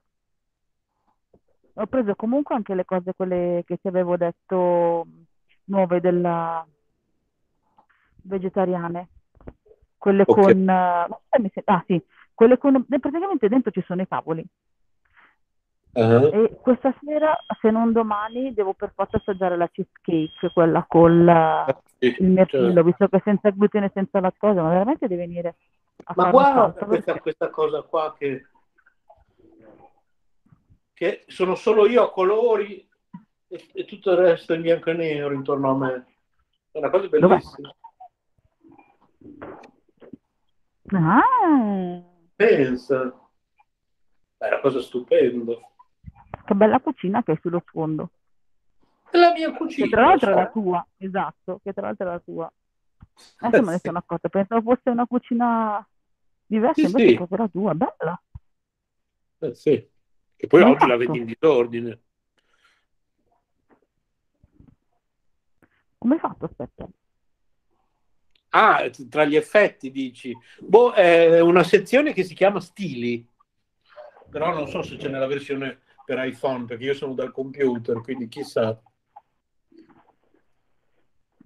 Ho 1.76 1.86
preso 1.86 2.14
comunque 2.14 2.54
anche 2.54 2.74
le 2.74 2.84
cose, 2.84 3.14
quelle 3.14 3.62
che 3.66 3.78
ti 3.78 3.88
avevo 3.88 4.16
detto, 4.16 5.06
nuove 5.64 6.00
della 6.00 6.64
vegetariane. 8.22 9.08
Quelle 9.98 10.22
Ok. 10.26 10.40
con... 10.40 10.68
eh, 10.68 11.62
ah 11.64 11.84
sì, 11.86 12.02
quelle 12.32 12.58
con... 12.58 12.84
Praticamente 12.86 13.48
dentro 13.48 13.70
ci 13.70 13.82
sono 13.86 14.02
i 14.02 14.08
cavoli. 14.08 14.46
Uh-huh. 15.94 16.30
E 16.32 16.58
questa 16.60 16.92
sera, 17.04 17.36
se 17.60 17.70
non 17.70 17.92
domani, 17.92 18.52
devo 18.52 18.72
per 18.74 18.92
forza 18.94 19.16
assaggiare 19.16 19.56
la 19.56 19.68
cheesecake, 19.68 20.50
quella 20.52 20.84
con 20.88 21.64
Sì, 21.98 22.16
il 22.18 22.30
mirtillo, 22.30 22.72
certo. 22.72 22.82
visto 22.82 23.08
che 23.08 23.20
senza 23.24 23.50
glutine 23.50 23.86
e 23.86 23.90
senza 23.94 24.20
lattosio, 24.20 24.62
ma 24.62 24.70
veramente 24.70 25.06
devi 25.06 25.20
venire 25.20 25.54
a 26.04 26.14
Ma 26.16 26.24
fare 26.24 26.30
guarda 26.30 26.72
questa, 26.72 27.12
perché- 27.12 27.20
questa 27.20 27.50
cosa 27.50 27.82
qua 27.82 28.12
che, 28.18 28.48
che 31.04 31.24
sono 31.26 31.54
solo 31.54 31.86
io 31.86 32.02
a 32.02 32.10
colori 32.10 32.88
e, 33.48 33.68
e 33.74 33.84
tutto 33.84 34.12
il 34.12 34.16
resto 34.16 34.54
è 34.54 34.56
in 34.56 34.62
bianco 34.62 34.88
e 34.88 34.94
nero 34.94 35.34
intorno 35.34 35.70
a 35.70 35.76
me. 35.76 36.06
È 36.70 36.78
una 36.78 36.88
cosa 36.88 37.08
bellissima. 37.08 37.74
Ah, 40.92 42.02
Pensa. 42.36 43.14
È 44.38 44.46
una 44.46 44.60
cosa 44.60 44.80
stupenda. 44.80 45.52
che 46.44 46.54
bella 46.54 46.80
cucina 46.80 47.22
che 47.22 47.32
hai 47.32 47.38
sullo 47.42 47.62
sfondo. 47.66 48.10
È 49.10 49.16
la 49.18 49.32
mia 49.32 49.50
Che 49.50 49.56
cucina. 49.58 49.86
tra 49.88 50.00
l'altro 50.06 50.30
è 50.30 50.34
la 50.34 50.48
tua, 50.50 50.86
esatto, 50.96 51.60
che 51.62 51.72
tra 51.74 51.82
l'altro 51.86 52.06
è 52.08 52.10
la 52.12 52.18
tua. 52.20 52.52
Adesso 53.40 53.62
me 53.62 53.72
ne 53.72 53.78
sono 53.78 53.98
accorta, 53.98 54.28
pensavo 54.30 54.62
fosse 54.74 54.88
una 54.90 55.06
cucina 55.06 55.86
diversa, 56.46 56.80
Sì, 56.80 56.86
invece 56.86 57.06
sì. 57.08 57.12
è 57.12 57.16
proprio 57.16 57.38
la 57.38 57.48
tua, 57.48 57.74
bella. 57.74 58.22
Eh, 59.40 59.54
sì. 59.54 59.92
E 60.44 60.46
poi 60.46 60.60
oggi 60.60 60.86
la 60.86 60.96
vedi 60.96 61.16
in 61.16 61.24
disordine. 61.24 62.00
Come 65.96 66.14
hai 66.14 66.20
fatto, 66.20 66.44
aspetta? 66.44 66.86
Ah, 68.50 68.90
tra 69.08 69.24
gli 69.24 69.36
effetti 69.36 69.90
dici. 69.90 70.36
Boh, 70.60 70.92
è 70.92 71.40
una 71.40 71.62
sezione 71.62 72.12
che 72.12 72.24
si 72.24 72.34
chiama 72.34 72.60
stili, 72.60 73.26
però 74.28 74.52
non 74.52 74.68
so 74.68 74.82
se 74.82 74.96
c'è 74.96 75.08
nella 75.08 75.26
versione 75.26 75.80
per 76.04 76.22
iPhone, 76.22 76.66
perché 76.66 76.84
io 76.84 76.94
sono 76.94 77.14
dal 77.14 77.32
computer, 77.32 78.02
quindi 78.02 78.28
chissà. 78.28 78.78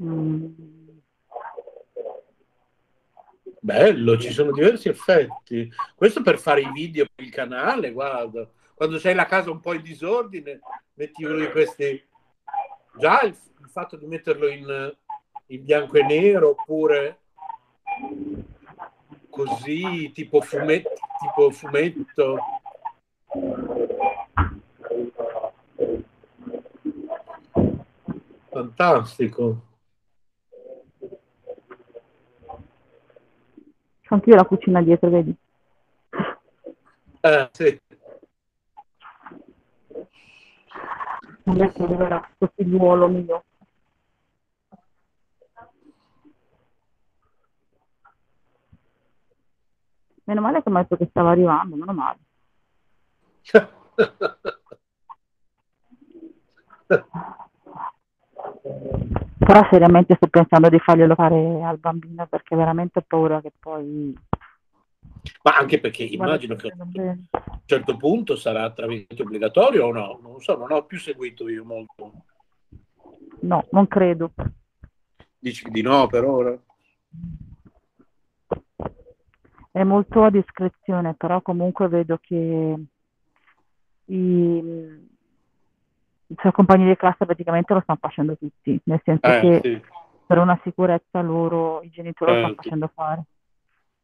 Mm, 0.03 0.47
Bello, 3.61 4.19
ci 4.19 4.33
sono 4.33 4.51
diversi 4.51 4.89
effetti. 4.89 5.73
Questo 5.95 6.21
per 6.21 6.39
fare 6.39 6.63
i 6.63 6.73
video 6.73 7.07
per 7.15 7.25
il 7.25 7.31
canale, 7.31 7.93
guarda. 7.93 8.51
Quando 8.79 9.01
c'hai 9.01 9.15
la 9.17 9.27
casa 9.27 9.51
un 9.51 9.59
po' 9.59 9.75
in 9.75 9.83
disordine, 9.83 10.61
metti 10.95 11.25
uno 11.25 11.35
di 11.35 11.51
questi. 11.51 12.01
Già 12.97 13.23
il, 13.23 13.37
il 13.59 13.69
fatto 13.69 13.97
di 13.97 14.07
metterlo 14.07 14.47
in, 14.47 14.97
in 15.47 15.65
bianco 15.65 15.97
e 15.97 16.05
nero, 16.05 16.51
oppure 16.51 17.19
così, 19.29 20.13
tipo 20.13 20.41
fumetto, 20.41 20.93
tipo 21.21 21.51
fumetto. 21.51 22.39
Fantastico. 28.49 29.63
Anch'io 34.11 34.37
la 34.37 34.45
cucina 34.45 34.81
dietro, 34.83 35.11
vedi? 35.11 35.35
Eh, 37.21 37.49
sì. 37.51 37.81
Adesso 41.49 41.83
arriverà 41.83 42.21
questo 42.21 42.53
figliuolo 42.55 43.09
mio. 43.09 43.45
Meno 50.25 50.41
male 50.43 50.63
che 50.63 50.69
mi 50.71 50.77
ha 50.77 50.81
detto 50.81 50.97
che 50.97 51.07
stava 51.09 51.31
arrivando, 51.31 51.77
meno 51.77 51.93
male. 51.93 52.19
Però 59.39 59.67
seriamente 59.71 60.15
sto 60.17 60.27
pensando 60.27 60.69
di 60.69 60.79
farglielo 60.79 61.15
fare 61.15 61.63
al 61.63 61.79
bambino 61.79 62.27
perché 62.27 62.55
veramente 62.55 62.99
ho 62.99 63.05
paura 63.07 63.41
che 63.41 63.53
poi... 63.59 64.15
Ma 65.43 65.57
anche 65.57 65.81
perché 65.81 66.05
immagino 66.05 66.55
che 66.55 66.69
a 66.69 66.83
un 66.83 67.27
certo 67.65 67.97
punto 67.97 68.37
sarà 68.37 68.71
tra 68.71 68.87
virgolette 68.87 69.23
obbligatorio 69.23 69.87
o 69.87 69.93
no? 69.93 70.19
Non 70.23 70.41
so, 70.41 70.57
non 70.57 70.73
ho 70.73 70.85
più 70.85 70.99
seguito 70.99 71.49
io 71.49 71.65
molto. 71.65 72.13
No, 73.41 73.67
non 73.71 73.87
credo. 73.89 74.33
Dici 75.39 75.69
di 75.71 75.83
no 75.83 76.07
per 76.09 76.25
ora? 76.25 76.59
È 79.71 79.83
molto 79.85 80.25
a 80.25 80.31
discrezione, 80.31 81.15
però 81.15 81.41
comunque 81.41 81.87
vedo 81.89 82.19
che 82.21 82.35
i, 84.07 84.59
i 86.27 86.35
suoi 86.37 86.53
compagni 86.53 86.87
di 86.87 86.97
classe 86.97 87.25
praticamente 87.25 87.75
lo 87.75 87.81
stanno 87.81 87.99
facendo 88.01 88.37
tutti, 88.37 88.81
nel 88.85 89.01
senso 89.05 89.27
Eh, 89.27 89.41
che 89.41 89.61
sì. 89.63 89.81
per 90.27 90.39
una 90.39 90.59
sicurezza 90.65 91.21
loro, 91.21 91.83
i 91.83 91.91
genitori 91.91 92.33
lo 92.33 92.39
stanno 92.39 92.55
Certo. 92.55 92.63
facendo 92.63 92.91
fare. 92.93 93.23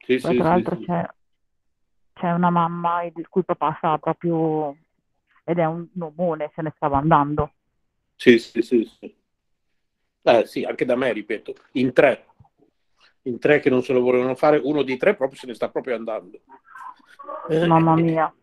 Sì, 0.05 0.19
Poi 0.19 0.31
sì, 0.33 0.37
tra 0.37 0.49
l'altro 0.49 0.77
sì. 0.77 0.85
c'è, 0.85 1.07
c'è 2.13 2.31
una 2.33 2.51
mamma 2.51 3.03
il 3.05 3.29
cui 3.29 3.43
papà 3.43 3.75
sta 3.79 3.99
proprio, 3.99 4.77
ed 5.45 5.59
è 5.59 5.65
un 5.65 5.87
omone, 5.99 6.51
se 6.55 6.63
ne 6.63 6.73
stava 6.77 6.99
andando. 6.99 7.53
Sì, 8.17 8.39
sì, 8.39 8.63
sì, 8.63 8.85
sì. 8.99 9.15
Eh, 10.23 10.47
sì, 10.47 10.65
anche 10.65 10.85
da 10.85 10.97
me, 10.97 11.13
ripeto, 11.13 11.55
in 11.73 11.93
tre. 11.93 12.27
In 13.23 13.39
tre 13.39 13.61
che 13.61 13.71
non 13.71 13.83
se 13.83 13.95
lo 13.95 14.01
volevano 14.03 14.35
fare, 14.35 14.61
uno 14.63 14.83
di 14.83 14.97
tre 14.99 15.15
proprio 15.17 15.39
se 15.39 15.47
ne 15.47 15.55
sta 15.55 15.71
proprio 15.71 15.97
andando. 15.97 16.39
Eh, 17.49 17.67
Mamma 17.67 17.97
e- 17.97 18.03
mia. 18.03 18.35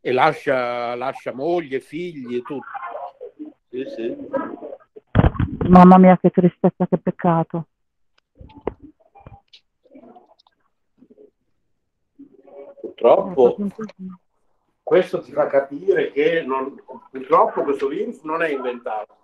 E 0.00 0.12
lascia, 0.12 0.94
lascia 0.94 1.32
moglie, 1.34 1.80
figli 1.80 2.36
e 2.36 2.42
tutto. 2.42 2.66
Sì, 3.70 3.84
sì. 3.88 4.16
Mamma 5.68 5.98
mia, 5.98 6.18
che 6.18 6.30
tristezza, 6.30 6.86
che 6.86 6.98
peccato. 6.98 7.66
Purtroppo 12.96 13.54
casino. 13.54 14.20
questo 14.82 15.20
ti 15.20 15.30
fa 15.30 15.46
capire 15.46 16.10
che 16.12 16.42
non- 16.42 16.82
purtroppo 17.10 17.62
questo 17.62 17.88
virus 17.88 18.22
non 18.22 18.42
è 18.42 18.48
inventato. 18.48 19.16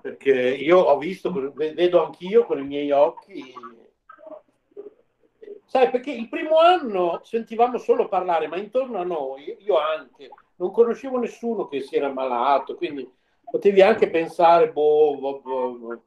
Perché 0.00 0.32
io 0.32 0.78
ho 0.78 0.96
visto, 0.96 1.52
vedo 1.54 2.04
anch'io 2.04 2.44
con 2.44 2.58
i 2.58 2.64
miei 2.64 2.90
occhi 2.90 3.52
Sai, 5.68 5.90
perché 5.90 6.10
il 6.10 6.30
primo 6.30 6.56
anno 6.56 7.20
sentivamo 7.22 7.76
solo 7.76 8.08
parlare, 8.08 8.48
ma 8.48 8.56
intorno 8.56 9.00
a 9.00 9.04
noi, 9.04 9.54
io 9.60 9.78
anche, 9.78 10.30
non 10.56 10.70
conoscevo 10.72 11.18
nessuno 11.18 11.68
che 11.68 11.82
si 11.82 11.94
era 11.94 12.10
malato, 12.10 12.74
quindi 12.74 13.06
potevi 13.50 13.82
anche 13.82 14.08
pensare, 14.08 14.72
boh, 14.72 15.18
boh, 15.18 15.40
boh, 15.42 15.72
boh. 15.72 16.02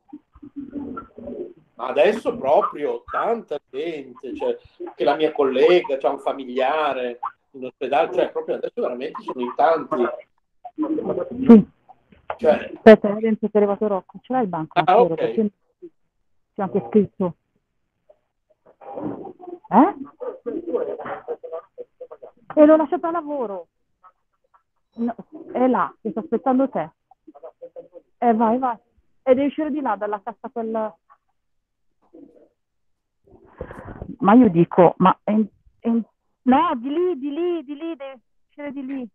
Ma 1.82 1.88
adesso 1.88 2.38
proprio 2.38 3.02
tanta 3.10 3.60
gente, 3.72 4.36
cioè, 4.36 4.56
che 4.96 5.04
la 5.04 5.16
mia 5.16 5.32
collega, 5.32 5.98
c'è 5.98 6.08
un 6.10 6.20
familiare 6.20 7.20
in 7.54 7.66
ospedale, 7.66 8.14
cioè 8.14 8.30
proprio 8.30 8.58
adesso 8.58 8.82
veramente 8.82 9.24
sono 9.24 9.42
in 9.42 9.54
tanti. 9.56 10.08
Sì. 11.48 11.70
Cioè... 12.38 12.72
Aspetta, 12.76 13.18
è 13.18 13.20
dentro 13.20 13.48
è 13.52 13.58
arrivato 13.58 13.88
Rocco, 13.88 14.20
ce 14.22 14.32
l'hai 14.32 14.44
il 14.44 14.48
banco? 14.48 14.80
Ah, 14.80 15.02
ok. 15.02 15.16
C'è 15.16 16.62
anche 16.62 16.86
scritto. 16.88 17.36
Eh? 19.70 19.96
E 22.54 22.66
l'ho 22.66 22.76
lasciato 22.76 23.08
a 23.08 23.12
lavoro. 23.12 23.68
No, 24.98 25.16
è 25.52 25.66
là, 25.66 25.92
che 26.00 26.12
sto 26.12 26.20
aspettando 26.20 26.70
te. 26.70 26.92
Eh, 28.20 28.34
vai, 28.36 28.60
vai. 28.60 28.78
E 29.24 29.34
devi 29.34 29.48
uscire 29.48 29.72
di 29.72 29.82
là, 29.82 29.96
dalla 29.96 30.22
cassa 30.24 30.48
quella... 30.52 30.96
Ma 34.20 34.34
io 34.34 34.50
dico, 34.50 34.94
ma... 34.98 35.18
È, 35.24 35.34
è, 35.80 35.90
no, 35.90 36.76
di 36.76 36.90
lì, 36.90 37.18
di 37.18 37.30
lì, 37.32 37.64
di 37.64 37.76
lì, 37.76 37.96
devi 37.96 38.22
uscire 38.48 38.72
di 38.72 38.86
lì. 38.86 39.10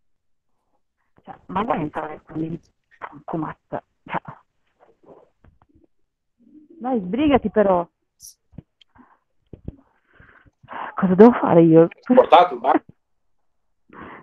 Cioè, 1.22 1.38
ma 1.46 1.62
vuoi 1.62 1.80
entrare 1.80 2.20
qui? 2.22 2.60
Come 3.24 3.58
cioè. 3.68 3.82
Dai, 6.78 7.00
sbrigati 7.00 7.50
però. 7.50 7.88
Cosa 10.94 11.14
devo 11.14 11.32
fare 11.32 11.62
io? 11.62 11.88
Portato 12.14 12.54
il 12.54 12.60
bar? 12.60 12.84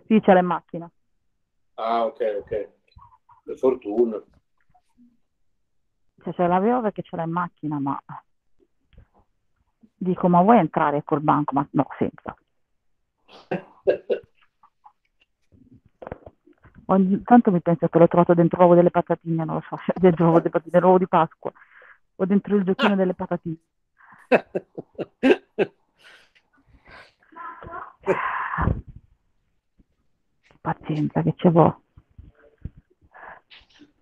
Sì, 0.06 0.20
c'è 0.20 0.38
in 0.38 0.46
macchina. 0.46 0.90
Ah, 1.76 2.06
ok, 2.06 2.38
ok. 2.42 2.70
Per 3.44 3.58
fortuna. 3.58 4.22
Cioè, 6.24 6.34
ce 6.34 6.48
l'avevo 6.48 6.82
perché 6.82 7.02
ce 7.02 7.16
l'ha 7.16 7.24
in 7.24 7.32
macchina, 7.32 7.80
ma... 7.80 8.02
Dico, 10.04 10.28
ma 10.28 10.42
vuoi 10.42 10.58
entrare 10.58 11.02
col 11.06 11.22
banco? 11.22 11.54
Ma 11.54 11.66
no, 11.72 11.88
senza. 11.98 12.36
Ogni 16.88 17.24
tanto 17.24 17.52
mi 17.52 17.62
penso 17.62 17.88
che 17.88 17.98
l'ho 17.98 18.10
trovato 18.10 18.34
dentro 18.34 18.60
l'uovo 18.60 18.76
delle 18.76 18.90
patatine, 18.90 19.46
non 19.46 19.56
lo 19.56 19.64
so, 19.70 19.80
dentro 19.96 20.26
l'uovo, 20.26 20.40
delle 20.40 20.50
patatine, 20.50 20.82
l'uovo 20.82 20.98
di 20.98 21.08
Pasqua, 21.08 21.54
o 22.16 22.26
dentro 22.26 22.58
il 22.58 22.66
giochino 22.66 22.98
delle 22.98 23.14
patatine. 23.14 23.56
Pazienza 30.60 31.22
che 31.22 31.34
ce 31.38 31.50
l'ho. 31.50 31.82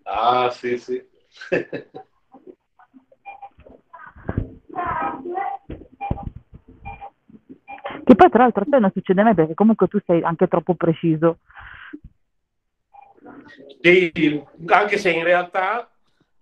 Ah, 0.04 0.50
sì, 0.50 0.80
sì. 0.80 1.08
Che 8.04 8.16
poi 8.16 8.30
tra 8.30 8.44
l'altro 8.44 8.64
a 8.64 8.68
te 8.70 8.80
non 8.80 8.92
succede 8.92 9.24
mai 9.24 9.36
perché 9.36 9.54
comunque 9.54 9.88
tu 9.88 10.00
sei 10.06 10.22
anche 10.24 10.48
troppo 10.48 10.76
preciso. 10.76 11.40
Sì, 13.82 14.44
anche 14.68 14.98
se 14.98 15.12
in 15.12 15.24
realtà 15.24 15.90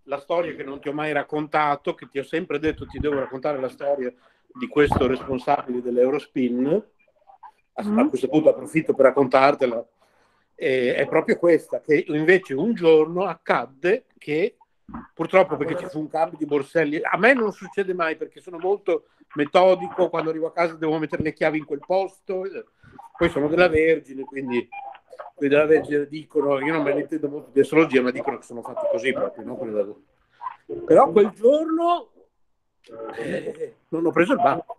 la 0.03 0.19
storia 0.19 0.55
che 0.55 0.63
non 0.63 0.79
ti 0.79 0.89
ho 0.89 0.93
mai 0.93 1.11
raccontato, 1.11 1.93
che 1.93 2.09
ti 2.09 2.19
ho 2.19 2.23
sempre 2.23 2.59
detto 2.59 2.85
ti 2.85 2.99
devo 2.99 3.19
raccontare 3.19 3.59
la 3.59 3.69
storia 3.69 4.11
di 4.51 4.67
questo 4.67 5.07
responsabile 5.07 5.81
dell'Eurospin, 5.81 6.83
a, 7.73 7.83
mm. 7.83 7.99
a 7.99 8.09
questo 8.09 8.27
punto 8.27 8.49
approfitto 8.49 8.93
per 8.93 9.05
raccontartela, 9.05 9.85
eh, 10.55 10.95
è 10.95 11.07
proprio 11.07 11.37
questa, 11.37 11.79
che 11.79 12.05
invece 12.07 12.53
un 12.53 12.73
giorno 12.73 13.25
accadde 13.25 14.05
che 14.17 14.57
purtroppo 15.13 15.55
perché 15.55 15.77
ci 15.77 15.85
fu 15.85 15.99
un 15.99 16.09
cambio 16.09 16.37
di 16.37 16.45
borselli, 16.45 16.99
a 17.01 17.17
me 17.17 17.33
non 17.33 17.51
succede 17.51 17.93
mai 17.93 18.15
perché 18.15 18.41
sono 18.41 18.57
molto 18.57 19.09
metodico, 19.35 20.09
quando 20.09 20.29
arrivo 20.29 20.47
a 20.47 20.53
casa 20.53 20.75
devo 20.75 20.97
mettere 20.97 21.23
le 21.23 21.33
chiavi 21.33 21.57
in 21.57 21.65
quel 21.65 21.81
posto, 21.85 22.43
poi 23.17 23.29
sono 23.29 23.47
della 23.47 23.67
Vergine, 23.67 24.23
quindi 24.23 24.67
quelli 25.35 25.53
della 25.53 25.65
Vergine 25.65 26.07
dicono, 26.07 26.59
io 26.59 26.73
non 26.73 26.83
me 26.83 26.93
ne 26.93 27.01
intendo 27.01 27.29
molto 27.29 27.49
di 27.51 27.59
astrologia, 27.59 28.01
ma 28.01 28.11
dicono 28.11 28.37
che 28.37 28.45
sono 28.45 28.61
fatti 28.61 28.87
così 28.91 29.13
proprio, 29.13 29.43
no? 29.43 30.01
però 30.85 31.11
quel 31.11 31.31
giorno 31.31 32.11
eh, 33.17 33.75
non 33.89 34.05
ho 34.05 34.11
preso 34.11 34.33
il 34.33 34.41
banco. 34.41 34.77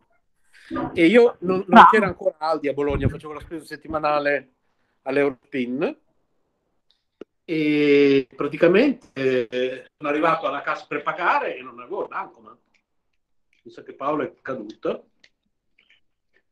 E 0.94 1.06
io 1.06 1.36
non, 1.40 1.64
non 1.66 1.84
c'era 1.90 2.06
ancora 2.06 2.36
Aldi 2.38 2.68
a 2.68 2.72
Bologna, 2.72 3.08
facevo 3.08 3.32
la 3.32 3.40
spesa 3.40 3.64
settimanale 3.64 4.52
all'Europin 5.02 5.98
e 7.44 8.28
praticamente 8.36 9.08
eh, 9.12 9.90
sono 9.96 10.08
arrivato 10.08 10.46
alla 10.46 10.60
cassa 10.60 10.84
per 10.86 11.02
pagare 11.02 11.56
e 11.56 11.62
non 11.62 11.80
avevo 11.80 12.02
il 12.02 12.08
banco, 12.08 12.40
ma 12.40 12.56
mi 13.62 13.70
sa 13.70 13.82
che 13.82 13.94
Paolo 13.94 14.22
è 14.22 14.34
caduto 14.40 15.10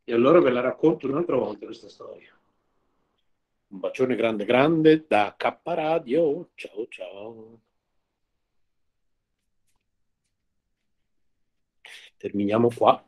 e 0.04 0.12
allora 0.12 0.40
ve 0.40 0.50
la 0.50 0.60
racconto 0.60 1.06
un'altra 1.06 1.36
volta 1.36 1.66
questa 1.66 1.88
storia. 1.88 2.32
Un 3.68 3.80
bacione 3.80 4.16
grande 4.16 4.44
grande 4.44 5.04
da 5.06 5.34
K 5.36 5.58
Radio. 5.64 6.50
Ciao 6.54 6.86
ciao. 6.88 7.60
Terminiamo 12.16 12.68
qua. 12.74 13.07